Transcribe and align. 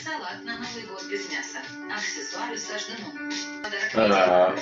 Салат 0.00 0.44
на 0.44 0.58
Новый 0.58 0.86
год 0.86 1.02
без 1.10 1.28
мяса. 1.28 1.58
Аксессуары. 1.92 2.56
А, 3.94 4.54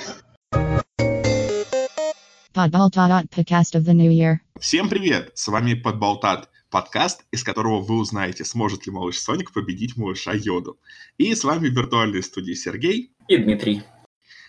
Podbaltot 2.53 3.29
podcast 3.29 3.75
of 3.75 3.85
the 3.85 3.93
new 3.93 4.09
year. 4.09 4.37
Всем 4.59 4.89
привет! 4.89 5.31
С 5.35 5.47
вами 5.47 5.75
Подболтат, 5.75 6.49
подкаст, 6.71 7.23
из 7.31 7.43
которого 7.43 7.81
вы 7.81 7.99
узнаете, 7.99 8.45
сможет 8.45 8.87
ли 8.87 8.91
малыш 8.91 9.19
Соник 9.19 9.53
победить 9.53 9.95
малыша 9.95 10.33
Йоду. 10.33 10.79
И 11.19 11.35
с 11.35 11.43
вами 11.43 11.67
в 11.69 11.73
виртуальной 11.73 12.23
студии 12.23 12.53
Сергей. 12.53 13.13
И 13.27 13.37
Дмитрий. 13.37 13.83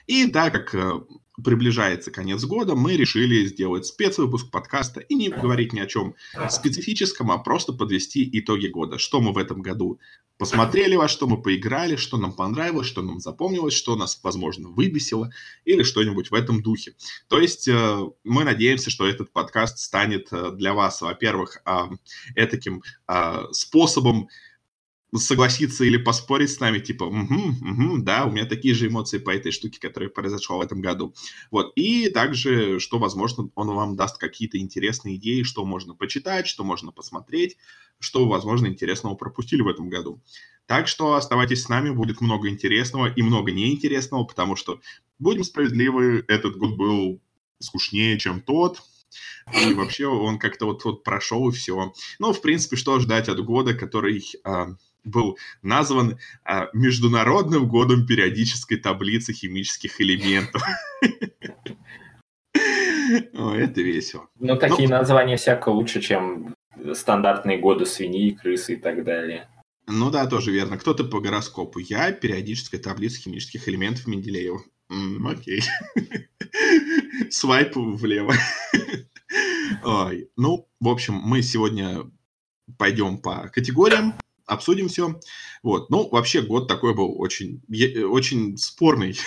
И 0.06 0.26
так 0.28 0.54
как 0.54 0.74
э, 0.74 1.00
приближается 1.44 2.10
конец 2.10 2.44
года, 2.44 2.74
мы 2.74 2.96
решили 2.96 3.46
сделать 3.46 3.86
спецвыпуск 3.86 4.50
подкаста 4.50 5.00
и 5.00 5.14
не 5.14 5.28
говорить 5.28 5.72
ни 5.72 5.80
о 5.80 5.86
чем 5.86 6.14
специфическом, 6.48 7.30
а 7.30 7.38
просто 7.38 7.72
подвести 7.72 8.28
итоги 8.32 8.66
года. 8.68 8.98
Что 8.98 9.20
мы 9.20 9.32
в 9.32 9.38
этом 9.38 9.62
году 9.62 10.00
посмотрели, 10.36 10.96
во 10.96 11.08
что 11.08 11.26
мы 11.26 11.40
поиграли, 11.40 11.96
что 11.96 12.16
нам 12.16 12.32
понравилось, 12.32 12.86
что 12.86 13.02
нам 13.02 13.20
запомнилось, 13.20 13.74
что 13.74 13.96
нас, 13.96 14.18
возможно, 14.22 14.68
выбесило 14.68 15.30
или 15.64 15.82
что-нибудь 15.82 16.30
в 16.30 16.34
этом 16.34 16.62
духе. 16.62 16.94
То 17.28 17.40
есть 17.40 17.68
э, 17.68 18.08
мы 18.24 18.44
надеемся, 18.44 18.90
что 18.90 19.06
этот 19.06 19.32
подкаст 19.32 19.78
станет 19.78 20.28
э, 20.32 20.52
для 20.52 20.74
вас, 20.74 21.00
во-первых, 21.02 21.60
э, 21.64 21.72
этаким 22.36 22.82
э, 23.08 23.44
способом 23.52 24.28
согласиться 25.14 25.84
или 25.84 25.96
поспорить 25.96 26.50
с 26.50 26.60
нами, 26.60 26.80
типа, 26.80 27.04
угу, 27.04 27.34
угу, 27.34 27.98
да, 27.98 28.26
у 28.26 28.30
меня 28.30 28.44
такие 28.44 28.74
же 28.74 28.88
эмоции 28.88 29.18
по 29.18 29.30
этой 29.30 29.52
штуке, 29.52 29.80
которая 29.80 30.10
произошла 30.10 30.56
в 30.58 30.60
этом 30.60 30.80
году. 30.80 31.14
Вот, 31.50 31.72
и 31.76 32.10
также, 32.10 32.78
что, 32.78 32.98
возможно, 32.98 33.48
он 33.54 33.68
вам 33.68 33.96
даст 33.96 34.18
какие-то 34.18 34.58
интересные 34.58 35.16
идеи, 35.16 35.42
что 35.42 35.64
можно 35.64 35.94
почитать, 35.94 36.46
что 36.46 36.62
можно 36.62 36.92
посмотреть, 36.92 37.56
что, 37.98 38.28
возможно, 38.28 38.66
интересного 38.66 39.14
пропустили 39.14 39.62
в 39.62 39.68
этом 39.68 39.88
году. 39.88 40.20
Так 40.66 40.86
что 40.86 41.14
оставайтесь 41.14 41.62
с 41.62 41.68
нами, 41.70 41.90
будет 41.90 42.20
много 42.20 42.50
интересного 42.50 43.10
и 43.10 43.22
много 43.22 43.50
неинтересного, 43.52 44.24
потому 44.24 44.56
что, 44.56 44.80
будем 45.18 45.42
справедливы, 45.42 46.24
этот 46.28 46.58
год 46.58 46.76
был 46.76 47.20
скучнее, 47.58 48.18
чем 48.18 48.42
тот, 48.42 48.82
и 49.64 49.72
вообще 49.72 50.06
он 50.06 50.38
как-то 50.38 50.66
вот, 50.66 50.84
вот 50.84 51.02
прошел 51.02 51.48
и 51.48 51.52
все. 51.52 51.94
Ну, 52.18 52.32
в 52.32 52.42
принципе, 52.42 52.76
что 52.76 53.00
ждать 53.00 53.30
от 53.30 53.42
года, 53.42 53.72
который 53.72 54.22
а, 54.44 54.74
был 55.08 55.38
назван 55.62 56.18
а, 56.44 56.68
Международным 56.72 57.68
годом 57.68 58.06
периодической 58.06 58.78
таблицы 58.78 59.32
химических 59.32 60.00
элементов. 60.00 60.62
О, 63.34 63.54
это 63.54 63.80
весело. 63.80 64.28
Ну, 64.38 64.56
такие 64.56 64.88
названия 64.88 65.36
всяко 65.36 65.70
лучше, 65.70 66.00
чем 66.00 66.54
стандартные 66.94 67.58
годы 67.58 67.86
свиньи, 67.86 68.32
крысы 68.32 68.74
и 68.74 68.76
так 68.76 69.04
далее. 69.04 69.48
Ну 69.86 70.10
да, 70.10 70.26
тоже 70.26 70.52
верно. 70.52 70.76
Кто-то 70.76 71.04
по 71.04 71.20
гороскопу. 71.20 71.78
Я 71.78 72.12
периодическая 72.12 72.80
таблица 72.80 73.20
химических 73.20 73.68
элементов 73.68 74.06
Менделеева. 74.06 74.60
М, 74.90 75.26
окей. 75.26 75.62
Свайп 77.30 77.74
влево. 77.74 78.34
Ой. 79.84 80.30
Ну, 80.36 80.68
в 80.80 80.88
общем, 80.88 81.14
мы 81.14 81.42
сегодня 81.42 82.10
пойдем 82.76 83.18
по 83.18 83.48
категориям 83.48 84.14
обсудим 84.48 84.88
все. 84.88 85.20
Вот. 85.62 85.90
Ну, 85.90 86.08
вообще, 86.08 86.42
год 86.42 86.66
такой 86.68 86.94
был 86.94 87.20
очень, 87.20 87.62
очень 88.10 88.56
спорный. 88.56 89.18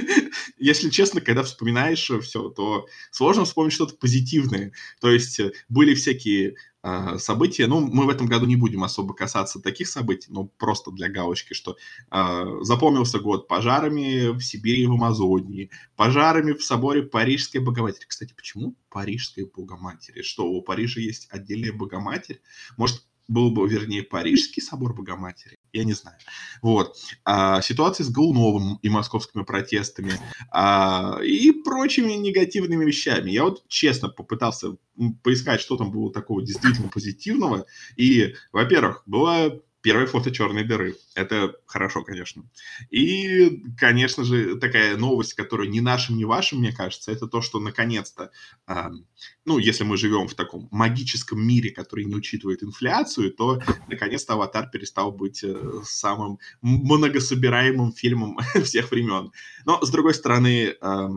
Если 0.58 0.90
честно, 0.90 1.20
когда 1.20 1.42
вспоминаешь 1.42 2.10
все, 2.22 2.48
то 2.50 2.86
сложно 3.10 3.44
вспомнить 3.44 3.72
что-то 3.72 3.94
позитивное. 3.96 4.72
То 5.00 5.10
есть 5.10 5.38
э, 5.40 5.52
были 5.68 5.94
всякие 5.94 6.56
э, 6.82 7.18
события. 7.18 7.66
Ну, 7.66 7.80
мы 7.80 8.06
в 8.06 8.08
этом 8.08 8.26
году 8.26 8.46
не 8.46 8.56
будем 8.56 8.82
особо 8.82 9.14
касаться 9.14 9.60
таких 9.60 9.88
событий, 9.88 10.28
но 10.30 10.44
просто 10.44 10.90
для 10.90 11.08
галочки, 11.08 11.54
что 11.54 11.76
э, 12.10 12.44
запомнился 12.62 13.18
год 13.18 13.48
пожарами 13.48 14.28
в 14.36 14.40
Сибири 14.40 14.82
и 14.82 14.86
в 14.86 14.92
Амазонии, 14.92 15.70
пожарами 15.94 16.52
в 16.52 16.64
соборе 16.64 17.02
Парижской 17.02 17.60
Богоматери. 17.60 18.06
Кстати, 18.06 18.34
почему 18.34 18.76
Парижской 18.90 19.44
Богоматери? 19.44 20.22
Что, 20.22 20.46
у 20.46 20.62
Парижа 20.62 21.00
есть 21.00 21.28
отдельная 21.30 21.72
Богоматерь? 21.72 22.40
Может, 22.76 23.02
был 23.28 23.50
бы, 23.50 23.68
вернее, 23.68 24.02
Парижский 24.02 24.62
собор 24.62 24.94
Богоматери, 24.94 25.56
я 25.72 25.84
не 25.84 25.92
знаю. 25.92 26.16
Вот. 26.62 26.96
А, 27.24 27.60
ситуация 27.60 28.04
с 28.04 28.10
Голуновым 28.10 28.78
и 28.82 28.88
московскими 28.88 29.42
протестами 29.42 30.12
а, 30.50 31.18
и 31.22 31.50
прочими 31.50 32.12
негативными 32.12 32.84
вещами. 32.84 33.30
Я 33.30 33.44
вот 33.44 33.66
честно 33.68 34.08
попытался 34.08 34.76
поискать, 35.22 35.60
что 35.60 35.76
там 35.76 35.90
было 35.90 36.12
такого 36.12 36.42
действительно 36.42 36.88
позитивного. 36.88 37.66
И, 37.96 38.34
во-первых, 38.52 39.02
было 39.06 39.60
Первое 39.86 40.06
фото 40.06 40.32
черной 40.32 40.64
дыры. 40.64 40.96
Это 41.14 41.54
хорошо, 41.64 42.02
конечно. 42.02 42.42
И, 42.90 43.62
конечно 43.78 44.24
же, 44.24 44.56
такая 44.56 44.96
новость, 44.96 45.34
которая 45.34 45.68
ни 45.68 45.78
нашим, 45.78 46.16
ни 46.16 46.24
вашим, 46.24 46.58
мне 46.58 46.72
кажется, 46.72 47.12
это 47.12 47.28
то, 47.28 47.40
что 47.40 47.60
наконец-то, 47.60 48.32
э, 48.66 48.90
ну, 49.44 49.58
если 49.58 49.84
мы 49.84 49.96
живем 49.96 50.26
в 50.26 50.34
таком 50.34 50.66
магическом 50.72 51.40
мире, 51.40 51.70
который 51.70 52.04
не 52.04 52.16
учитывает 52.16 52.64
инфляцию, 52.64 53.30
то 53.30 53.62
наконец-то 53.86 54.32
«Аватар» 54.32 54.68
перестал 54.70 55.12
быть 55.12 55.44
э, 55.44 55.54
самым 55.84 56.40
многособираемым 56.62 57.92
фильмом 57.92 58.38
всех 58.64 58.90
времен. 58.90 59.30
Но, 59.66 59.80
с 59.80 59.90
другой 59.90 60.14
стороны, 60.14 60.74
э, 60.80 61.08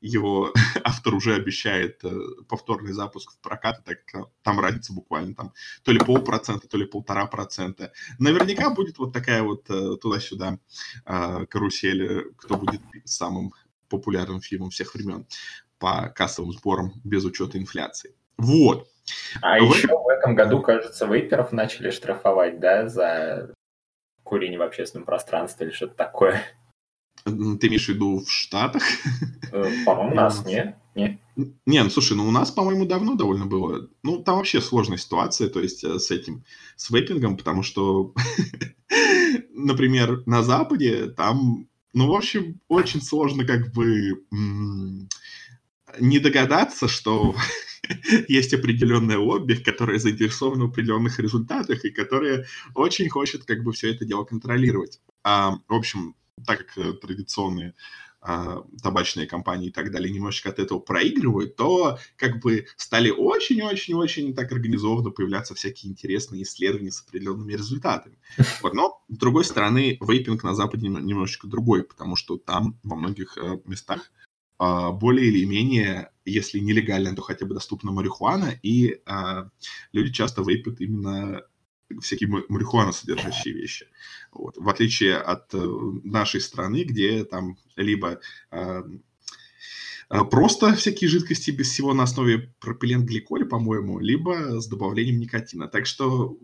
его 0.00 0.52
автор 0.84 1.14
уже 1.14 1.34
обещает 1.34 2.04
э, 2.04 2.10
повторный 2.48 2.92
запуск 2.92 3.32
в 3.32 3.38
прокат, 3.40 3.84
так 3.84 4.04
как 4.04 4.28
там 4.42 4.60
разница 4.60 4.92
буквально 4.92 5.34
там 5.34 5.52
то 5.82 5.92
ли 5.92 5.98
полпроцента, 5.98 6.68
то 6.68 6.76
ли 6.76 6.86
полтора 6.86 7.26
процента. 7.26 7.92
Наверняка 8.18 8.70
будет 8.70 8.98
вот 8.98 9.12
такая 9.12 9.42
вот 9.42 9.68
э, 9.70 9.96
туда-сюда 10.00 10.58
э, 11.04 11.46
карусель, 11.46 12.32
кто 12.36 12.56
будет 12.56 12.80
самым 13.04 13.52
популярным 13.88 14.40
фильмом 14.40 14.70
всех 14.70 14.94
времен 14.94 15.26
по 15.78 16.08
кассовым 16.08 16.52
сборам 16.52 16.92
без 17.04 17.24
учета 17.24 17.58
инфляции. 17.58 18.14
Вот. 18.36 18.88
А 19.40 19.58
в... 19.58 19.74
еще 19.74 19.88
в 19.88 20.08
этом 20.08 20.34
году, 20.34 20.60
кажется, 20.60 21.06
вейперов 21.06 21.52
начали 21.52 21.90
штрафовать, 21.90 22.60
да, 22.60 22.88
за 22.88 23.54
курение 24.22 24.58
в 24.58 24.62
общественном 24.62 25.06
пространстве 25.06 25.66
или 25.66 25.74
что-то 25.74 25.94
такое. 25.94 26.42
Ты 27.24 27.66
имеешь 27.66 27.86
в 27.86 27.88
виду 27.88 28.24
в 28.24 28.30
Штатах? 28.30 28.82
Э, 29.52 29.84
по-моему, 29.84 30.12
у 30.12 30.14
нас 30.14 30.44
не. 30.44 30.76
Не, 31.66 31.82
ну 31.82 31.90
слушай, 31.90 32.16
ну 32.16 32.26
у 32.26 32.30
нас, 32.30 32.50
по-моему, 32.50 32.86
давно 32.86 33.14
довольно 33.14 33.44
было. 33.44 33.90
Ну, 34.02 34.22
там 34.22 34.36
вообще 34.36 34.62
сложная 34.62 34.96
ситуация, 34.96 35.48
то 35.48 35.60
есть 35.60 35.84
э, 35.84 35.98
с 35.98 36.10
этим, 36.10 36.44
с 36.76 36.88
вейпингом, 36.90 37.36
потому 37.36 37.62
что, 37.62 38.14
например, 39.50 40.22
на 40.24 40.42
Западе 40.42 41.08
там, 41.08 41.68
ну, 41.92 42.08
в 42.08 42.14
общем, 42.14 42.60
очень 42.68 43.02
сложно 43.02 43.44
как 43.44 43.72
бы 43.74 44.24
не 46.00 46.18
догадаться, 46.18 46.88
что 46.88 47.34
есть 48.28 48.54
определенное 48.54 49.18
лобби, 49.18 49.54
которое 49.54 49.98
заинтересовано 49.98 50.66
в 50.66 50.70
определенных 50.70 51.18
результатах 51.18 51.84
и 51.84 51.90
которое 51.90 52.46
очень 52.74 53.08
хочет 53.08 53.44
как 53.44 53.62
бы 53.62 53.72
все 53.72 53.92
это 53.92 54.04
дело 54.04 54.24
контролировать. 54.24 55.00
А, 55.22 55.58
в 55.68 55.74
общем, 55.74 56.14
так 56.44 56.66
как 56.66 56.78
э, 56.78 56.92
традиционные 56.94 57.74
а, 58.28 58.64
табачные 58.82 59.28
компании 59.28 59.68
и 59.68 59.72
так 59.72 59.92
далее 59.92 60.12
немножечко 60.12 60.48
от 60.48 60.58
этого 60.58 60.80
проигрывают, 60.80 61.54
то 61.54 61.98
как 62.16 62.40
бы 62.40 62.66
стали 62.76 63.10
очень-очень-очень 63.10 64.34
так 64.34 64.50
организованно 64.50 65.10
появляться 65.10 65.54
всякие 65.54 65.92
интересные 65.92 66.42
исследования 66.42 66.90
с 66.90 67.02
определенными 67.02 67.52
результатами. 67.52 68.18
Вот, 68.62 68.74
но, 68.74 69.00
с 69.08 69.16
другой 69.16 69.44
стороны, 69.44 69.96
вейпинг 70.00 70.42
на 70.42 70.54
Западе 70.54 70.88
немножечко 70.88 71.46
другой, 71.46 71.84
потому 71.84 72.16
что 72.16 72.36
там 72.36 72.76
во 72.82 72.96
многих 72.96 73.38
э, 73.38 73.60
местах 73.64 74.10
а, 74.58 74.90
более 74.90 75.28
или 75.28 75.44
менее, 75.44 76.10
если 76.24 76.58
нелегально, 76.58 77.14
то 77.14 77.22
хотя 77.22 77.46
бы 77.46 77.54
доступна 77.54 77.92
марихуана, 77.92 78.58
и 78.62 79.02
а, 79.06 79.50
люди 79.92 80.12
часто 80.12 80.42
вейпят 80.42 80.80
именно 80.80 81.42
всякие 82.00 82.28
марихуана 82.48 82.92
содержащие 82.92 83.54
вещи. 83.54 83.88
Вот. 84.32 84.56
В 84.56 84.68
отличие 84.68 85.16
от 85.16 85.54
э, 85.54 85.58
нашей 86.04 86.40
страны, 86.40 86.84
где 86.84 87.24
там 87.24 87.56
либо 87.76 88.20
э, 88.50 88.82
просто 90.08 90.74
всякие 90.74 91.10
жидкости 91.10 91.50
без 91.50 91.68
всего 91.68 91.92
на 91.92 92.04
основе 92.04 92.54
пропиленгликоля, 92.60 93.44
по-моему, 93.44 93.98
либо 93.98 94.60
с 94.60 94.66
добавлением 94.68 95.18
никотина. 95.18 95.68
Так 95.68 95.86
что 95.86 96.38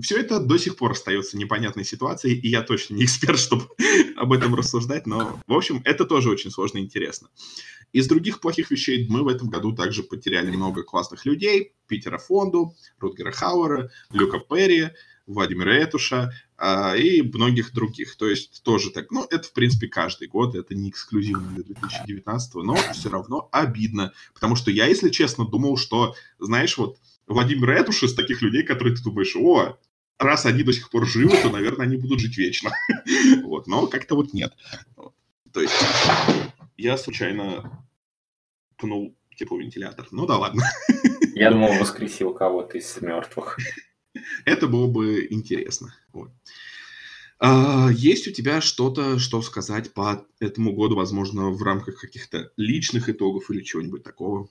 все 0.00 0.18
это 0.18 0.40
до 0.40 0.56
сих 0.58 0.76
пор 0.76 0.92
остается 0.92 1.36
непонятной 1.36 1.84
ситуацией, 1.84 2.38
и 2.38 2.48
я 2.48 2.62
точно 2.62 2.94
не 2.94 3.04
эксперт, 3.04 3.38
чтобы 3.38 3.66
об 4.16 4.32
этом 4.32 4.54
рассуждать, 4.54 5.06
но, 5.06 5.40
в 5.46 5.52
общем, 5.52 5.82
это 5.84 6.04
тоже 6.04 6.30
очень 6.30 6.50
сложно 6.50 6.78
и 6.78 6.82
интересно. 6.82 7.28
Из 7.92 8.06
других 8.06 8.40
плохих 8.40 8.70
вещей 8.70 9.06
мы 9.08 9.22
в 9.22 9.28
этом 9.28 9.48
году 9.48 9.72
также 9.72 10.02
потеряли 10.02 10.50
много 10.50 10.82
классных 10.82 11.26
людей. 11.26 11.74
Питера 11.86 12.16
Фонду, 12.16 12.74
Рутгера 12.98 13.32
Хауэра, 13.32 13.90
Люка 14.10 14.38
Перри, 14.38 14.92
Владимира 15.26 15.74
Этуша 15.76 16.32
а, 16.51 16.51
и 16.96 17.22
многих 17.22 17.72
других. 17.72 18.16
То 18.16 18.28
есть 18.28 18.62
тоже 18.62 18.90
так, 18.90 19.10
ну, 19.10 19.26
это, 19.30 19.48
в 19.48 19.52
принципе, 19.52 19.88
каждый 19.88 20.28
год, 20.28 20.54
это 20.54 20.74
не 20.74 20.90
эксклюзивно 20.90 21.48
для 21.48 21.64
2019, 21.64 22.54
но 22.56 22.76
все 22.92 23.10
равно 23.10 23.48
обидно. 23.50 24.12
Потому 24.32 24.54
что 24.54 24.70
я, 24.70 24.86
если 24.86 25.10
честно, 25.10 25.44
думал, 25.44 25.76
что, 25.76 26.14
знаешь, 26.38 26.78
вот 26.78 26.98
Владимир 27.26 27.70
Этуш 27.70 28.04
из 28.04 28.14
таких 28.14 28.42
людей, 28.42 28.62
которые 28.62 28.94
ты 28.94 29.02
думаешь, 29.02 29.34
о, 29.36 29.78
раз 30.18 30.46
они 30.46 30.62
до 30.62 30.72
сих 30.72 30.90
пор 30.90 31.06
живы, 31.06 31.36
то, 31.42 31.50
наверное, 31.50 31.86
они 31.86 31.96
будут 31.96 32.20
жить 32.20 32.36
вечно. 32.36 32.70
Вот, 33.42 33.66
но 33.66 33.86
как-то 33.86 34.14
вот 34.14 34.32
нет. 34.32 34.54
То 35.52 35.60
есть 35.60 35.74
я 36.76 36.96
случайно 36.96 37.86
пнул 38.76 39.16
типа 39.36 39.56
вентилятор. 39.56 40.06
Ну 40.10 40.26
да 40.26 40.38
ладно. 40.38 40.62
Я 41.34 41.50
думал, 41.50 41.72
воскресил 41.78 42.34
кого-то 42.34 42.78
из 42.78 43.00
мертвых. 43.00 43.58
Это 44.44 44.66
было 44.66 44.86
бы 44.86 45.26
интересно. 45.30 45.94
Вот. 46.12 46.30
А, 47.38 47.88
есть 47.90 48.28
у 48.28 48.30
тебя 48.30 48.60
что-то, 48.60 49.18
что 49.18 49.42
сказать 49.42 49.92
по 49.92 50.24
этому 50.38 50.72
году, 50.72 50.96
возможно, 50.96 51.50
в 51.50 51.62
рамках 51.62 52.00
каких-то 52.00 52.50
личных 52.56 53.08
итогов 53.08 53.50
или 53.50 53.62
чего-нибудь 53.62 54.04
такого? 54.04 54.48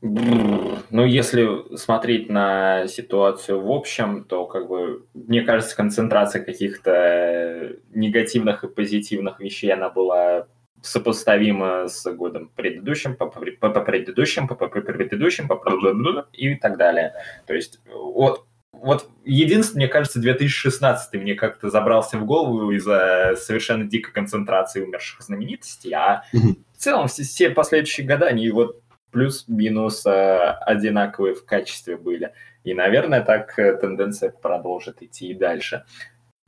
Ну, 0.00 1.04
если 1.06 1.76
смотреть 1.76 2.28
на 2.28 2.88
ситуацию 2.88 3.60
в 3.60 3.70
общем, 3.70 4.24
то, 4.24 4.46
как 4.46 4.66
бы, 4.66 5.06
мне 5.14 5.42
кажется, 5.42 5.76
концентрация 5.76 6.42
каких-то 6.42 7.76
негативных 7.90 8.64
и 8.64 8.68
позитивных 8.68 9.38
вещей, 9.38 9.72
она 9.72 9.90
была 9.90 10.48
сопоставима 10.82 11.86
с 11.86 12.04
годом 12.12 12.50
предыдущим, 12.56 13.14
по, 13.14 13.26
по, 13.26 13.70
по 13.70 13.80
предыдущим, 13.80 14.48
по, 14.48 14.56
по 14.56 14.68
предыдущим, 14.68 15.46
по, 15.46 15.54
по 15.54 16.26
и 16.32 16.54
так 16.56 16.76
далее. 16.76 17.12
То 17.46 17.54
есть 17.54 17.78
вот 17.94 18.44
вот 18.72 19.08
единственное, 19.24 19.84
мне 19.84 19.88
кажется, 19.88 20.18
2016 20.18 21.14
мне 21.14 21.34
как-то 21.34 21.70
забрался 21.70 22.18
в 22.18 22.24
голову 22.24 22.70
из-за 22.72 23.34
совершенно 23.36 23.84
дикой 23.84 24.12
концентрации 24.12 24.82
умерших 24.82 25.22
знаменитостей, 25.22 25.92
а 25.92 26.24
в 26.32 26.78
целом 26.78 27.08
все, 27.08 27.22
все 27.22 27.50
последующие 27.50 28.06
года, 28.06 28.26
они 28.26 28.50
вот 28.50 28.82
плюс-минус 29.12 30.04
э, 30.06 30.56
одинаковые 30.62 31.34
в 31.34 31.44
качестве 31.44 31.96
были. 31.96 32.32
И, 32.64 32.74
наверное, 32.74 33.22
так 33.22 33.58
э, 33.58 33.76
тенденция 33.76 34.30
продолжит 34.30 35.02
идти 35.02 35.28
и 35.28 35.34
дальше. 35.34 35.84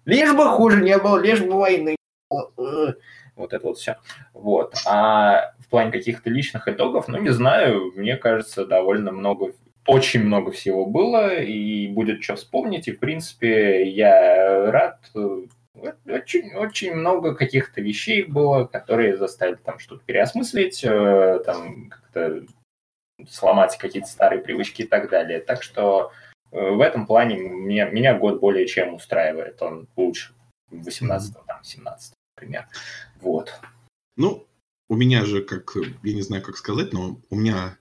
Лишь 0.05 0.33
бы 0.33 0.49
хуже 0.49 0.83
не 0.83 0.99
было, 0.99 1.19
лишь 1.19 1.41
бы 1.41 1.53
войны. 1.53 1.97
Вот 2.29 3.53
это 3.53 3.67
вот 3.67 3.79
все. 3.79 3.99
Вот. 4.33 4.75
А 4.87 5.53
в 5.59 5.69
плане 5.69 5.93
каких-то 5.93 6.31
личных 6.31 6.69
итогов, 6.69 7.09
ну, 7.09 7.19
не 7.19 7.31
знаю, 7.31 7.93
мне 7.95 8.17
кажется, 8.17 8.65
довольно 8.65 9.13
много 9.13 9.53
очень 9.87 10.23
много 10.23 10.51
всего 10.51 10.87
было, 10.87 11.35
и 11.35 11.89
будет 11.89 12.23
что 12.23 12.37
вспомнить. 12.37 12.89
И, 12.89 12.93
в 12.93 12.99
принципе, 12.99 13.89
я 13.89 14.71
рад. 14.71 15.01
Очень, 16.07 16.55
очень 16.55 16.95
много 16.95 17.35
каких-то 17.35 17.81
вещей 17.81 18.23
было, 18.23 18.65
которые 18.65 19.17
заставили 19.17 19.57
там 19.57 19.79
что-то 19.79 20.03
переосмыслить, 20.05 20.85
э, 20.85 21.41
там 21.45 21.91
как-то 21.91 22.47
сломать 23.29 23.77
какие-то 23.77 24.09
старые 24.09 24.41
привычки 24.41 24.83
и 24.83 24.87
так 24.87 25.11
далее. 25.11 25.41
Так 25.41 25.63
что 25.63 26.13
э, 26.53 26.71
в 26.71 26.81
этом 26.81 27.07
плане 27.07 27.37
меня, 27.37 27.91
меня 27.91 28.17
год 28.17 28.41
более 28.41 28.67
чем 28.67 28.95
устраивает. 28.95 29.61
Он 29.63 29.89
лучше 29.97 30.33
18 30.71 31.35
там, 31.47 31.63
17 31.63 32.15
например. 32.37 32.69
Вот. 33.21 33.53
Ну, 34.17 34.47
у 34.89 34.97
меня 34.97 35.25
же, 35.25 35.43
как, 35.43 35.77
я 36.03 36.15
не 36.15 36.23
знаю, 36.23 36.43
как 36.43 36.57
сказать, 36.57 36.93
но 36.93 37.21
у 37.31 37.37
меня 37.37 37.79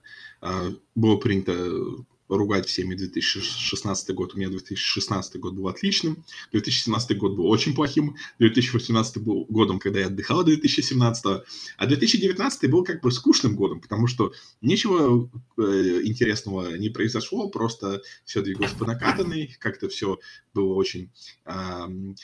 было 0.94 1.16
принято 1.16 2.04
ругать 2.28 2.66
всеми 2.66 2.94
2016 2.94 4.14
год. 4.14 4.34
У 4.34 4.38
меня 4.38 4.48
2016 4.48 5.40
год 5.40 5.54
был 5.54 5.68
отличным, 5.68 6.24
2017 6.52 7.16
год 7.18 7.36
был 7.36 7.46
очень 7.46 7.74
плохим, 7.74 8.16
2018 8.38 9.18
был 9.18 9.44
годом, 9.48 9.78
когда 9.78 10.00
я 10.00 10.06
отдыхал 10.06 10.44
2017, 10.44 11.42
а 11.76 11.86
2019 11.86 12.70
был 12.70 12.84
как 12.84 13.02
бы 13.02 13.10
скучным 13.10 13.56
годом, 13.56 13.80
потому 13.80 14.06
что 14.06 14.32
ничего 14.60 15.30
э, 15.58 16.00
интересного 16.04 16.76
не 16.76 16.88
произошло, 16.88 17.48
просто 17.48 18.02
все 18.24 18.42
двигалось 18.42 18.72
по 18.72 18.86
накатанной, 18.86 19.54
как-то 19.58 19.88
все 19.88 20.18
было 20.54 20.74
очень 20.74 21.10
э, 21.44 21.52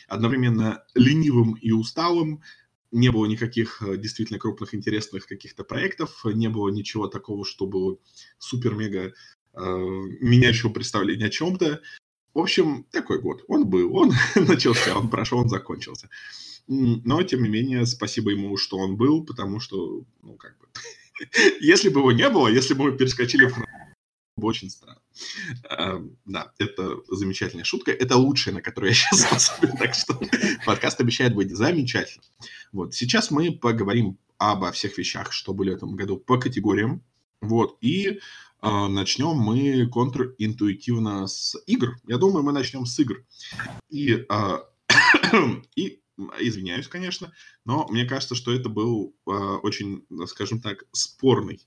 одновременно 0.09 0.83
ленивым 0.95 1.55
и 1.55 1.73
усталым, 1.73 2.43
не 2.93 3.11
было 3.11 3.27
никаких 3.27 3.83
э, 3.83 3.97
действительно 3.97 4.39
крупных 4.39 4.75
интересных 4.75 5.27
каких-то 5.27 5.65
проектов, 5.65 6.23
не 6.25 6.49
было 6.49 6.69
ничего 6.71 7.07
такого, 7.07 7.45
что 7.45 7.67
было 7.67 7.99
супер-мега 8.39 9.13
э, 9.55 9.61
меняющего 10.21 10.71
представления 10.71 11.27
о 11.27 11.31
чем-то. 11.31 11.81
В 12.35 12.39
общем, 12.39 12.87
такой 12.91 13.21
год. 13.21 13.45
Он 13.49 13.67
был, 13.67 13.95
он 13.97 14.13
начался, 14.37 14.97
он 14.99 15.09
прошел, 15.09 15.39
он 15.39 15.49
закончился. 15.49 16.09
Но, 16.67 17.23
тем 17.25 17.43
не 17.43 17.49
менее, 17.49 17.85
спасибо 17.87 18.31
ему, 18.31 18.57
что 18.57 18.79
он 18.79 18.97
был, 18.97 19.25
потому 19.25 19.59
что, 19.59 20.05
ну, 20.23 20.35
как 20.35 20.57
бы, 20.59 20.67
если 21.61 21.89
бы 21.89 22.01
его 22.01 22.13
не 22.13 22.29
было, 22.29 22.49
если 22.49 22.75
бы 22.75 22.85
мы 22.85 22.97
перескочили 22.97 23.47
в 23.47 23.57
очень 24.47 24.71
странно. 24.71 25.01
А, 25.69 26.03
да, 26.25 26.53
это 26.59 26.99
замечательная 27.09 27.65
шутка. 27.65 27.91
Это 27.93 28.17
лучшая, 28.17 28.55
на 28.55 28.63
которую 28.63 28.91
я 28.91 28.95
сейчас 28.95 29.23
способен. 29.23 29.77
Так 29.77 29.95
что 29.95 30.21
подкаст 30.65 31.01
обещает 31.01 31.35
быть 31.35 31.55
замечательным. 31.55 32.25
Вот, 32.73 32.95
сейчас 32.95 33.31
мы 33.31 33.53
поговорим 33.53 34.19
обо 34.39 34.73
всех 34.73 34.97
вещах, 34.99 35.33
что 35.33 35.53
были 35.53 35.71
в 35.71 35.75
этом 35.75 35.97
году 35.97 36.17
по 36.17 36.39
категориям. 36.39 37.03
Вот, 37.41 37.77
и 37.81 38.07
э, 38.09 38.19
начнем 38.63 39.37
мы 39.37 39.87
контринтуитивно 39.89 41.27
с 41.27 41.57
игр. 41.67 41.97
Я 42.07 42.19
думаю, 42.19 42.43
мы 42.43 42.53
начнем 42.53 42.87
с 42.87 42.99
игр. 42.99 43.25
И, 43.89 44.27
э, 44.29 44.59
и 45.77 46.01
извиняюсь, 46.39 46.89
конечно, 46.89 47.33
но 47.65 47.87
мне 47.89 48.05
кажется, 48.05 48.35
что 48.35 48.53
это 48.53 48.69
был 48.69 49.15
э, 49.27 49.31
очень, 49.31 50.05
скажем 50.27 50.61
так, 50.61 50.85
спорный 50.93 51.61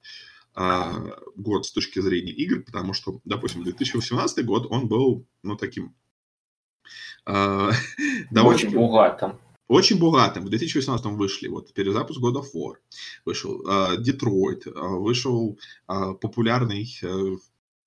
год 0.56 1.66
с 1.66 1.72
точки 1.72 2.00
зрения 2.00 2.32
игр, 2.32 2.62
потому 2.64 2.94
что, 2.94 3.20
допустим, 3.26 3.64
2018 3.64 4.46
год, 4.46 4.68
он 4.70 4.88
был, 4.88 5.26
ну, 5.42 5.56
таким... 5.56 5.96
А. 7.26 7.72
Очень 8.32 8.72
богатым. 8.72 9.40
Очень 9.68 9.98
богатым. 9.98 10.46
В 10.46 10.50
2018 10.50 11.06
вышли 11.18 11.48
вот 11.48 11.74
перезапуск 11.74 12.22
God 12.22 12.36
of 12.36 12.46
War, 12.54 12.76
вышел 13.26 13.64
Детройт, 13.98 14.68
uh, 14.68 15.00
вышел 15.00 15.58
uh, 15.88 16.14
популярный 16.16 16.84
uh, 17.02 17.38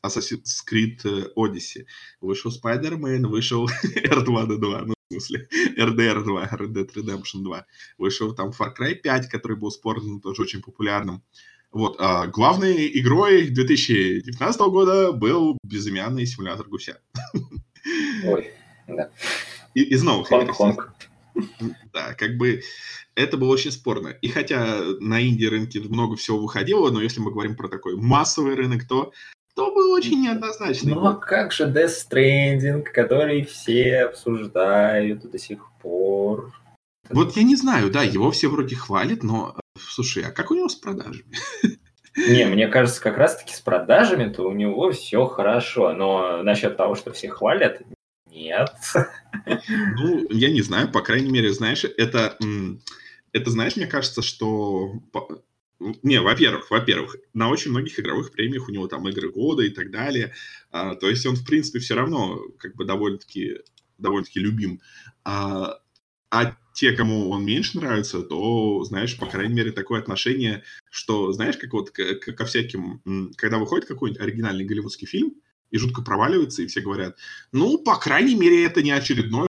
Assassin's 0.04 0.64
Creed 0.68 1.32
Odyssey, 1.36 1.84
вышел 2.20 2.50
Spider-Man, 2.50 3.26
вышел 3.26 3.68
R2-D2, 3.84 4.84
ну, 4.86 4.94
в 4.94 5.12
смысле, 5.12 5.48
RDR 5.76 6.24
2, 6.24 6.48
Red 6.52 6.72
Dead 6.72 6.94
Redemption 6.94 7.42
2, 7.42 7.66
вышел 7.98 8.34
там 8.34 8.50
Far 8.50 8.74
Cry 8.76 8.94
5, 8.94 9.28
который 9.28 9.56
был 9.56 9.70
спорным, 9.70 10.20
тоже 10.20 10.42
очень 10.42 10.62
популярным. 10.62 11.22
Вот, 11.76 11.96
а 11.98 12.26
главной 12.26 12.88
игрой 12.98 13.48
2019 13.48 14.60
года 14.62 15.12
был 15.12 15.58
безымянный 15.62 16.24
симулятор 16.24 16.66
гуся. 16.68 17.02
Ой, 18.24 18.50
да. 18.88 19.10
И, 19.74 19.82
из 19.82 20.02
новых 20.02 20.30
honk-honk. 20.30 20.94
Да, 21.92 22.14
как 22.14 22.38
бы 22.38 22.62
это 23.14 23.36
было 23.36 23.52
очень 23.52 23.72
спорно. 23.72 24.08
И 24.08 24.28
хотя 24.28 24.80
на 25.00 25.20
инди-рынке 25.20 25.80
много 25.80 26.16
всего 26.16 26.38
выходило, 26.38 26.90
но 26.90 27.02
если 27.02 27.20
мы 27.20 27.30
говорим 27.30 27.56
про 27.56 27.68
такой 27.68 27.94
массовый 27.94 28.54
рынок, 28.54 28.88
то 28.88 29.12
то 29.54 29.70
был 29.70 29.92
очень 29.92 30.22
неоднозначный. 30.22 30.94
Ну 30.94 31.06
а 31.06 31.14
как 31.14 31.52
же 31.52 31.64
Death 31.64 31.92
Stranding, 32.10 32.84
который 32.84 33.44
все 33.44 34.04
обсуждают 34.04 35.30
до 35.30 35.38
сих 35.38 35.58
пор? 35.82 36.54
Вот 37.10 37.36
я 37.36 37.42
не 37.42 37.56
знаю, 37.56 37.90
да, 37.90 38.02
его 38.02 38.30
все 38.30 38.48
вроде 38.48 38.76
хвалят, 38.76 39.22
но 39.22 39.54
Слушай, 39.96 40.24
а 40.24 40.30
как 40.30 40.50
у 40.50 40.54
него 40.54 40.68
с 40.68 40.74
продажами? 40.74 41.24
Не, 42.28 42.44
мне 42.44 42.68
кажется, 42.68 43.00
как 43.00 43.16
раз-таки 43.16 43.54
с 43.54 43.60
продажами-то 43.60 44.42
у 44.42 44.52
него 44.52 44.90
все 44.90 45.24
хорошо, 45.24 45.94
но 45.94 46.42
насчет 46.42 46.76
того, 46.76 46.96
что 46.96 47.14
все 47.14 47.30
хвалят, 47.30 47.80
нет. 48.26 48.74
Ну, 49.96 50.26
я 50.28 50.50
не 50.50 50.60
знаю, 50.60 50.92
по 50.92 51.00
крайней 51.00 51.30
мере, 51.30 51.50
знаешь, 51.50 51.84
это, 51.84 52.36
это 53.32 53.50
знаешь, 53.50 53.76
мне 53.76 53.86
кажется, 53.86 54.20
что... 54.20 54.92
Не, 56.02 56.20
во-первых, 56.20 56.70
во-первых, 56.70 57.16
на 57.32 57.48
очень 57.48 57.70
многих 57.70 57.98
игровых 57.98 58.32
премиях 58.32 58.68
у 58.68 58.72
него 58.72 58.88
там 58.88 59.08
игры 59.08 59.30
года 59.30 59.62
и 59.62 59.70
так 59.70 59.90
далее. 59.90 60.34
А, 60.70 60.94
то 60.94 61.08
есть 61.08 61.24
он, 61.24 61.36
в 61.36 61.46
принципе, 61.46 61.78
все 61.78 61.94
равно 61.94 62.38
как 62.58 62.76
бы 62.76 62.84
довольно-таки 62.84 63.60
довольно-таки 63.96 64.40
любим. 64.40 64.82
А, 65.24 65.78
а 66.30 66.54
те, 66.76 66.92
кому 66.92 67.30
он 67.30 67.44
меньше 67.44 67.78
нравится, 67.78 68.20
то, 68.22 68.84
знаешь, 68.84 69.16
по 69.16 69.24
крайней 69.24 69.54
мере, 69.54 69.72
такое 69.72 69.98
отношение, 69.98 70.62
что, 70.90 71.32
знаешь, 71.32 71.56
как 71.56 71.72
вот 71.72 71.90
к, 71.90 72.14
ко 72.20 72.44
всяким, 72.44 73.00
когда 73.36 73.56
выходит 73.56 73.86
какой-нибудь 73.86 74.20
оригинальный 74.22 74.66
голливудский 74.66 75.06
фильм, 75.06 75.34
и 75.70 75.78
жутко 75.78 76.02
проваливается, 76.02 76.62
и 76.62 76.66
все 76.66 76.82
говорят, 76.82 77.16
ну, 77.50 77.78
по 77.78 77.96
крайней 77.96 78.34
мере, 78.34 78.64
это 78.64 78.82
не 78.82 78.92
очередной 78.92 79.48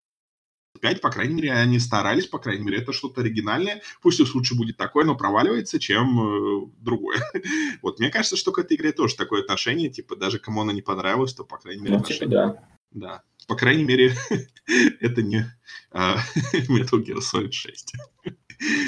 пять, 0.81 1.01
по 1.01 1.11
крайней 1.11 1.35
мере, 1.35 1.53
они 1.53 1.79
старались, 1.79 2.27
по 2.27 2.39
крайней 2.39 2.63
мере, 2.63 2.83
это 2.83 2.93
что-то 2.93 3.23
оригинальное. 3.23 3.81
Пусть 4.03 4.21
уж 4.21 4.35
лучше 4.35 4.55
будет 4.55 4.77
такое, 4.77 5.07
но 5.07 5.17
проваливается, 5.17 5.81
чем 5.81 6.21
э, 6.21 6.67
другое. 6.77 7.23
вот, 7.83 8.01
мне 8.01 8.11
кажется, 8.11 8.37
что 8.37 8.53
к 8.53 8.59
этой 8.59 8.77
игре 8.77 8.93
тоже 8.93 9.17
такое 9.17 9.41
отношение, 9.41 9.89
типа, 9.89 10.15
даже 10.15 10.39
кому 10.39 10.61
она 10.61 10.75
не 10.75 10.83
понравилась, 10.83 11.33
то, 11.33 11.43
по 11.43 11.57
крайней 11.57 11.85
мере, 11.85 11.97
ну, 11.97 12.05
типа, 12.05 12.27
да. 12.27 12.69
Да. 12.91 13.23
По 13.49 13.57
крайней 13.57 13.85
мере, 13.85 14.15
это 15.01 15.23
не 15.23 15.45
Metal 15.93 17.03
Gear 17.05 17.19
Solid 17.19 17.53
6. 17.53 17.95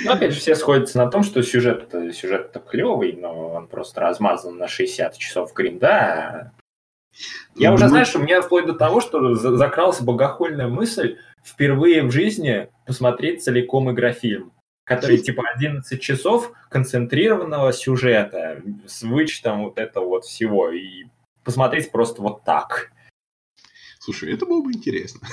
Ну, 0.04 0.12
опять 0.12 0.32
же, 0.32 0.40
все 0.40 0.54
сходятся 0.54 0.98
на 0.98 1.10
том, 1.10 1.22
что 1.22 1.42
сюжет, 1.42 1.92
сюжет 2.14 2.56
клевый, 2.70 3.12
но 3.12 3.50
он 3.50 3.66
просто 3.68 4.00
размазан 4.00 4.56
на 4.56 4.68
60 4.68 5.18
часов 5.18 5.52
гринда. 5.52 6.52
Я 7.54 7.72
уже, 7.72 7.84
Ну, 7.84 7.90
знаешь, 7.90 8.14
у 8.14 8.18
меня 8.20 8.42
вплоть 8.42 8.66
до 8.66 8.74
того, 8.74 9.00
что 9.00 9.34
за- 9.34 9.56
закралась 9.56 10.00
богохульная 10.00 10.68
мысль 10.68 11.18
впервые 11.44 12.02
в 12.02 12.10
жизни 12.10 12.68
посмотреть 12.86 13.42
целиком 13.42 13.90
игрофильм, 13.90 14.52
который 14.84 15.18
типа 15.18 15.44
11 15.54 16.00
часов 16.00 16.52
концентрированного 16.68 17.72
сюжета 17.72 18.62
с 18.86 19.02
вычетом 19.02 19.64
вот 19.64 19.78
этого 19.78 20.06
вот 20.06 20.24
всего. 20.24 20.70
И 20.70 21.04
посмотреть 21.44 21.90
просто 21.90 22.22
вот 22.22 22.44
так. 22.44 22.92
Слушай, 24.06 24.34
это 24.34 24.46
было 24.46 24.62
бы 24.62 24.72
интересно. 24.72 25.26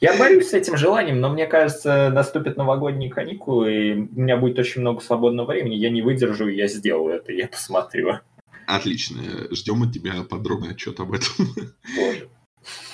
Я 0.00 0.16
борюсь 0.16 0.50
с 0.50 0.52
этим 0.52 0.76
желанием, 0.76 1.18
но 1.18 1.28
мне 1.28 1.48
кажется, 1.48 2.08
наступят 2.08 2.56
новогодние 2.56 3.10
каникулы, 3.10 3.74
и 3.74 3.94
у 3.94 4.20
меня 4.20 4.36
будет 4.36 4.60
очень 4.60 4.80
много 4.82 5.00
свободного 5.00 5.48
времени, 5.48 5.74
я 5.74 5.90
не 5.90 6.00
выдержу, 6.00 6.46
я 6.46 6.68
сделаю 6.68 7.16
это, 7.16 7.32
я 7.32 7.48
посмотрю. 7.48 8.20
Отлично. 8.68 9.22
Ждем 9.50 9.82
от 9.82 9.92
тебя 9.92 10.22
подробный 10.22 10.70
отчет 10.70 11.00
об 11.00 11.14
этом. 11.14 11.48
Боже. 11.96 12.28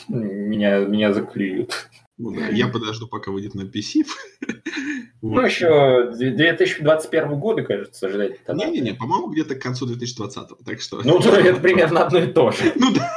Меня, 0.09 0.79
меня 0.79 1.13
заклюют. 1.13 1.91
Ну 2.17 2.35
да, 2.35 2.49
я 2.49 2.67
подожду, 2.69 3.07
пока 3.07 3.31
выйдет 3.31 3.55
на 3.55 3.63
PC. 3.63 4.07
Ну, 5.23 5.35
Вот. 5.35 5.45
еще 5.45 6.13
2021 6.15 7.39
года, 7.39 7.63
кажется, 7.63 8.09
ждать. 8.09 8.39
Не-не-не, 8.49 8.95
по-моему, 8.95 9.29
где-то 9.29 9.55
к 9.55 9.63
концу 9.63 9.85
2020 9.85 10.49
так 10.65 10.81
что... 10.81 11.03
Ну, 11.05 11.19
то 11.19 11.29
это 11.37 11.61
примерно 11.61 12.07
одно 12.07 12.21
и 12.21 12.33
то 12.33 12.51
же. 12.51 12.73
Ну 12.77 12.95
да. 12.95 13.15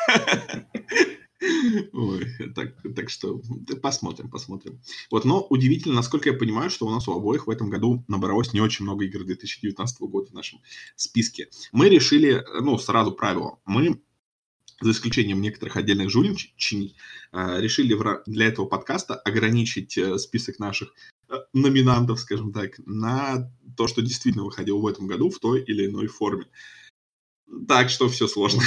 Ой, 1.94 2.26
так, 2.56 2.76
так 2.96 3.10
что 3.10 3.42
посмотрим, 3.82 4.30
посмотрим. 4.30 4.82
Вот, 5.12 5.26
но 5.26 5.42
удивительно, 5.50 5.96
насколько 5.96 6.30
я 6.30 6.38
понимаю, 6.38 6.70
что 6.70 6.86
у 6.86 6.90
нас 6.90 7.08
у 7.08 7.14
обоих 7.14 7.48
в 7.48 7.50
этом 7.50 7.70
году 7.70 8.04
набралось 8.08 8.54
не 8.54 8.62
очень 8.62 8.86
много 8.86 9.06
игр 9.06 9.24
2019 9.24 10.02
года 10.02 10.30
в 10.30 10.34
нашем 10.34 10.60
списке. 10.96 11.50
Мы 11.72 11.90
решили, 11.90 12.44
ну, 12.62 12.78
сразу 12.78 13.12
правило, 13.12 13.60
мы 13.66 14.02
за 14.82 14.92
исключением 14.92 15.42
некоторых 15.42 15.78
отдельных 15.78 16.10
жульничаний, 16.10 16.96
э, 17.32 17.62
решили 17.62 17.98
для 18.26 18.48
этого 18.48 18.66
подкаста 18.66 19.16
ограничить 19.16 19.98
э, 19.98 20.18
список 20.18 20.60
наших 20.60 20.94
э, 21.30 21.36
номинантов, 21.54 22.20
скажем 22.20 22.52
так, 22.52 22.80
на 22.86 23.52
то, 23.78 23.88
что 23.88 24.02
действительно 24.02 24.46
выходило 24.46 24.80
в 24.80 24.88
этом 24.88 25.08
году 25.08 25.30
в 25.30 25.40
той 25.40 25.62
или 25.62 25.88
иной 25.88 26.08
форме. 26.08 26.48
Так 27.68 27.90
что 27.90 28.10
все 28.10 28.28
сложно. 28.28 28.62